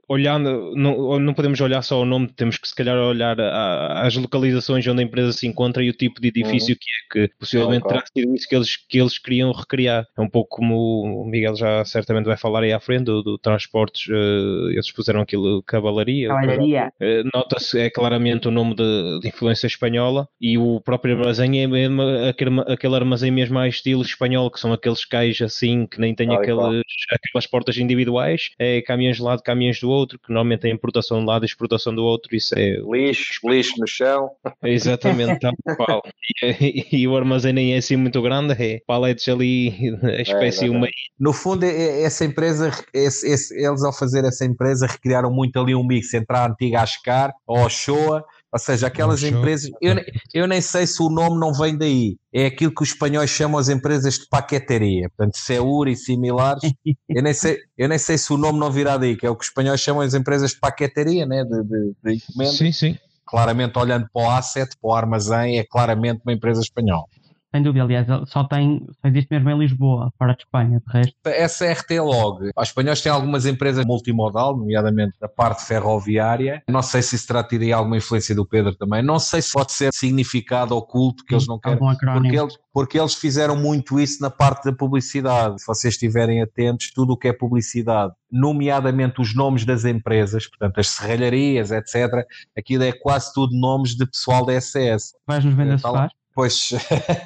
olhando, 0.09 0.74
não, 0.74 1.19
não 1.19 1.35
podemos 1.35 1.61
olhar 1.61 1.82
só 1.82 2.01
o 2.01 2.05
nome, 2.05 2.28
temos 2.28 2.57
que 2.57 2.69
se 2.69 2.74
calhar 2.74 2.97
olhar 2.97 3.39
as 3.41 4.16
localizações 4.16 4.86
onde 4.86 5.01
a 5.01 5.05
empresa 5.05 5.32
se 5.32 5.47
encontra 5.47 5.82
e 5.82 5.91
o 5.91 5.93
tipo 5.93 6.20
de 6.20 6.28
edifício 6.28 6.74
uhum. 6.74 6.78
que 7.12 7.20
é, 7.20 7.27
que 7.28 7.35
possivelmente 7.36 7.86
terá 7.86 8.03
sido 8.07 8.35
isso 8.35 8.49
que 8.49 8.57
eles, 8.57 8.77
que 8.77 8.99
eles 8.99 9.19
queriam 9.19 9.53
recriar. 9.53 10.07
É 10.16 10.20
um 10.20 10.28
pouco 10.28 10.57
como 10.57 11.23
o 11.23 11.27
Miguel 11.27 11.57
já 11.57 11.85
certamente 11.85 12.27
vai 12.27 12.36
falar 12.36 12.62
aí 12.62 12.73
à 12.73 12.81
frente 12.81 13.05
do, 13.05 13.23
do 13.23 13.39
transportes. 13.39 14.07
Uh, 14.09 14.53
eles 14.70 14.90
puseram 14.93 15.20
aquilo 15.20 15.62
cavalaria. 15.62 16.28
Cavalaria. 16.28 16.93
Eh, 17.01 17.22
nota-se 17.35 17.78
é 17.78 17.90
claramente 17.90 18.48
o 18.48 18.51
nome 18.51 18.74
de, 18.74 19.20
de, 19.20 19.28
influência 19.28 19.66
espanhola 19.66 20.28
e 20.40 20.59
o 20.59 20.81
próprio 20.81 21.16
armazém 21.16 21.62
é 21.62 21.66
mesmo 21.66 22.02
aquele, 22.28 22.60
aquele 22.66 22.94
armazém 22.94 23.31
mesmo 23.31 23.55
mais 23.55 23.76
estilo 23.76 24.02
espanhol, 24.02 24.51
que 24.51 24.60
são 24.60 24.72
aqueles 24.72 25.05
cais 25.05 25.40
assim 25.40 25.86
que 25.86 26.01
nem 26.01 26.14
têm 26.14 26.35
ah, 26.35 26.39
aqueles, 26.39 26.82
aquelas 27.10 27.47
portas 27.47 27.76
individuais, 27.76 28.51
é 28.59 28.82
caminhões 28.82 29.16
de 29.16 29.22
lado, 29.22 29.43
caminhões 29.43 29.81
do 29.81 29.90
outro, 29.90 30.18
que 30.18 30.32
normalmente 30.32 30.60
têm 30.60 30.72
importação 30.72 31.20
de 31.20 31.26
lado 31.26 31.44
e 31.44 31.47
exportação 31.47 31.94
do 31.94 32.02
outro. 32.02 32.35
Isso 32.35 32.55
é 32.56 32.76
lixo, 32.90 33.40
lixo 33.48 33.74
no 33.78 33.86
chão. 33.86 34.31
exatamente, 34.62 35.39
tal 35.40 35.52
qual. 35.76 36.02
E, 36.43 36.86
e, 36.93 37.09
o 37.09 37.16
armazém 37.16 37.52
nem 37.52 37.74
é 37.74 37.78
assim 37.78 37.97
muito 37.97 38.20
grande, 38.22 38.55
é 38.59 38.81
paletes 38.86 39.28
ali, 39.28 39.97
a 40.02 40.22
espécie 40.22 40.66
é, 40.66 40.70
uma. 40.70 40.89
No 41.18 41.32
fundo, 41.32 41.64
é, 41.64 41.68
é, 41.68 42.02
essa 42.02 42.24
empresa, 42.24 42.70
esse, 42.93 43.26
esse, 43.26 43.55
eles 43.55 43.82
ao 43.82 43.93
fazer 43.93 44.24
essa 44.24 44.44
empresa 44.45 44.87
recriaram 44.87 45.33
muito 45.33 45.59
ali 45.59 45.75
um 45.75 45.87
mix 45.87 46.12
entre 46.15 46.37
a 46.37 46.47
antiga 46.47 46.83
Ascar 46.83 47.33
ou 47.47 47.65
a 47.65 47.69
Showa, 47.69 48.25
ou 48.53 48.59
seja, 48.59 48.87
aquelas 48.87 49.23
empresas, 49.23 49.69
eu, 49.83 49.97
eu 50.33 50.47
nem 50.47 50.61
sei 50.61 50.87
se 50.87 51.03
o 51.03 51.09
nome 51.09 51.41
não 51.41 51.53
vem 51.53 51.77
daí, 51.77 52.16
é 52.33 52.47
aquilo 52.47 52.73
que 52.73 52.83
os 52.83 52.91
espanhóis 52.91 53.29
chamam 53.29 53.59
as 53.59 53.69
empresas 53.69 54.15
de 54.15 54.29
paqueteria, 54.29 55.09
portanto, 55.11 55.37
Seur 55.37 55.89
e 55.89 55.97
similares, 55.97 56.62
eu 57.09 57.23
nem, 57.23 57.35
sei, 57.35 57.59
eu 57.77 57.89
nem 57.89 57.99
sei 57.99 58.16
se 58.16 58.33
o 58.33 58.37
nome 58.37 58.61
não 58.61 58.71
virá 58.71 58.97
daí, 58.97 59.16
que 59.16 59.27
é 59.27 59.31
o 59.31 59.35
que 59.35 59.43
os 59.43 59.49
espanhóis 59.49 59.81
chamam 59.81 60.03
as 60.03 60.15
empresas 60.15 60.53
de 60.53 60.61
paqueteria, 60.61 61.27
né, 61.27 61.43
de, 61.43 61.62
de, 61.65 61.95
de 62.05 62.15
encomenda. 62.15 62.53
Sim, 62.53 62.71
sim. 62.71 62.97
Claramente, 63.27 63.77
olhando 63.79 64.07
para 64.12 64.23
o 64.23 64.31
asset, 64.31 64.71
para 64.81 64.89
o 64.89 64.95
armazém, 64.95 65.59
é 65.59 65.65
claramente 65.65 66.21
uma 66.25 66.33
empresa 66.33 66.61
espanhola. 66.61 67.07
Sem 67.55 67.62
dúvida, 67.62 67.85
aliás, 67.85 68.09
só 68.26 68.43
tem, 68.43 68.85
só 69.01 69.06
existe 69.06 69.28
mesmo 69.31 69.48
em 69.48 69.56
Lisboa, 69.56 70.12
fora 70.18 70.35
de 70.35 70.43
Espanha, 70.43 70.82
de 70.85 70.93
resto. 70.93 71.14
Essa 71.24 71.70
RT 71.70 72.01
Log, 72.01 72.51
os 72.56 72.68
espanhóis 72.68 73.01
têm 73.01 73.12
algumas 73.12 73.47
empresas 73.47 73.86
multimodal, 73.86 74.56
nomeadamente 74.56 75.12
da 75.20 75.28
parte 75.28 75.64
ferroviária. 75.64 76.64
Não 76.68 76.82
sei 76.82 77.01
se 77.01 77.14
isso 77.14 77.28
terá 77.28 77.44
tido 77.44 77.62
alguma 77.72 77.97
influência 77.97 78.35
do 78.35 78.44
Pedro 78.44 78.74
também. 78.74 79.05
Não 79.05 79.20
sei 79.20 79.40
se 79.40 79.52
pode 79.52 79.70
ser 79.70 79.93
significado 79.94 80.76
oculto 80.76 81.24
que 81.24 81.32
eles 81.32 81.47
não 81.47 81.60
querem. 81.60 81.78
Porque 81.78 82.36
eles, 82.36 82.59
porque 82.72 82.98
eles 82.98 83.14
fizeram 83.14 83.55
muito 83.55 84.01
isso 84.01 84.20
na 84.20 84.31
parte 84.31 84.64
da 84.64 84.72
publicidade. 84.72 85.60
Se 85.60 85.66
vocês 85.68 85.94
estiverem 85.94 86.43
atentos, 86.43 86.90
tudo 86.93 87.12
o 87.12 87.16
que 87.16 87.28
é 87.28 87.32
publicidade, 87.32 88.12
nomeadamente 88.28 89.20
os 89.20 89.32
nomes 89.32 89.64
das 89.64 89.85
empresas, 89.85 90.48
portanto, 90.48 90.81
as 90.81 90.89
serralharias, 90.89 91.70
etc., 91.70 92.26
aquilo 92.59 92.82
é 92.82 92.90
quase 92.90 93.32
tudo 93.32 93.56
nomes 93.56 93.94
de 93.94 94.05
pessoal 94.05 94.44
da 94.44 94.60
SS. 94.60 95.14
Vais-nos 95.24 95.55
vender 95.55 95.74
então, 95.74 95.93
sofás? 95.93 96.10
Pois, 96.35 96.70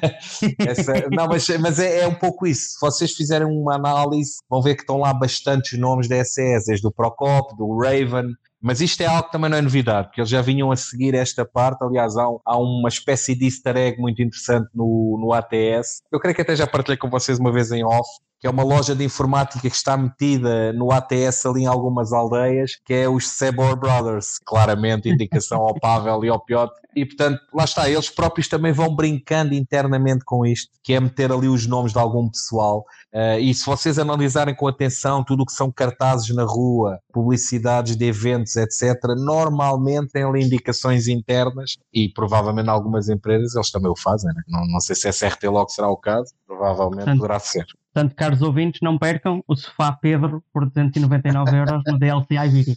essa, 0.59 0.93
não, 1.11 1.27
mas, 1.27 1.47
mas 1.59 1.79
é, 1.79 2.01
é, 2.01 2.07
um 2.07 2.13
pouco 2.13 2.45
isso. 2.45 2.73
Se 2.73 2.79
vocês 2.79 3.11
fizerem 3.13 3.47
uma 3.47 3.73
análise, 3.75 4.37
vão 4.47 4.61
ver 4.61 4.75
que 4.75 4.81
estão 4.81 4.99
lá 4.99 5.11
bastantes 5.11 5.79
nomes 5.79 6.07
da 6.07 6.23
SES, 6.23 6.65
desde 6.67 6.85
o 6.85 6.91
Procop, 6.91 7.57
do 7.57 7.75
Raven, 7.75 8.35
mas 8.61 8.81
isto 8.81 9.01
é 9.01 9.05
algo 9.05 9.23
que 9.23 9.31
também 9.31 9.49
não 9.49 9.57
é 9.57 9.61
novidade, 9.61 10.07
porque 10.07 10.21
eles 10.21 10.29
já 10.29 10.41
vinham 10.41 10.71
a 10.71 10.75
seguir 10.75 11.15
esta 11.15 11.45
parte. 11.45 11.83
Aliás, 11.83 12.17
há, 12.17 12.25
há 12.45 12.57
uma 12.57 12.89
espécie 12.89 13.35
de 13.35 13.45
easter 13.45 13.77
egg 13.77 13.99
muito 13.99 14.21
interessante 14.21 14.69
no, 14.73 15.17
no 15.19 15.33
ATS. 15.33 16.01
Eu 16.11 16.19
creio 16.19 16.35
que 16.35 16.41
até 16.41 16.55
já 16.55 16.67
partilhei 16.67 16.97
com 16.97 17.09
vocês 17.09 17.39
uma 17.39 17.51
vez 17.51 17.71
em 17.71 17.83
off, 17.83 18.09
que 18.39 18.47
é 18.47 18.49
uma 18.49 18.63
loja 18.63 18.95
de 18.95 19.03
informática 19.03 19.69
que 19.69 19.75
está 19.75 19.97
metida 19.97 20.71
no 20.73 20.91
ATS 20.91 21.45
ali 21.45 21.63
em 21.63 21.65
algumas 21.65 22.13
aldeias, 22.13 22.71
que 22.85 22.93
é 22.93 23.09
os 23.09 23.27
Sebor 23.29 23.77
Brothers, 23.77 24.39
claramente 24.45 25.09
indicação 25.09 25.61
ao 25.61 25.77
Pavel 25.77 26.23
e 26.23 26.29
ao 26.29 26.39
Piotr. 26.39 26.73
E 26.95 27.05
portanto, 27.05 27.39
lá 27.53 27.65
está, 27.65 27.89
eles 27.89 28.09
próprios 28.09 28.47
também 28.47 28.71
vão 28.71 28.95
brincando 28.95 29.53
internamente 29.53 30.23
com 30.23 30.45
isto, 30.45 30.71
que 30.83 30.93
é 30.93 30.99
meter 30.99 31.31
ali 31.31 31.47
os 31.47 31.67
nomes 31.67 31.91
de 31.91 31.99
algum 31.99 32.29
pessoal. 32.29 32.85
Uh, 33.13 33.39
e 33.39 33.53
se 33.53 33.65
vocês 33.65 33.97
analisarem 33.97 34.55
com 34.55 34.67
atenção 34.67 35.23
tudo 35.23 35.41
o 35.41 35.45
que 35.45 35.51
são 35.51 35.71
cartazes 35.71 36.33
na 36.35 36.43
rua, 36.43 36.99
publicidades 37.11 37.95
de 37.95 38.05
eventos, 38.05 38.55
etc., 38.55 38.95
normalmente 39.17 40.11
têm 40.11 40.23
ali 40.23 40.43
indicações 40.43 41.07
internas 41.07 41.77
e 41.91 42.09
provavelmente 42.09 42.69
algumas 42.69 43.09
empresas 43.09 43.55
eles 43.55 43.71
também 43.71 43.89
o 43.89 43.95
fazem. 43.97 44.31
Né? 44.33 44.41
Não, 44.47 44.65
não 44.67 44.79
sei 44.79 44.95
se 44.95 45.07
essa 45.07 45.27
RT 45.27 45.43
logo 45.45 45.69
será 45.69 45.89
o 45.89 45.97
caso, 45.97 46.33
provavelmente 46.59 47.05
Portanto, 47.05 47.19
poderá 47.21 47.39
ser. 47.39 47.65
Portanto, 47.93 48.15
caros 48.15 48.41
ouvintes, 48.41 48.81
não 48.81 48.97
percam 48.97 49.41
o 49.47 49.55
sofá 49.55 49.91
Pedro 49.93 50.43
por 50.53 50.65
299 50.65 51.57
euros 51.57 51.81
no 51.87 51.97
DLC 51.97 52.35
iVideo. 52.35 52.75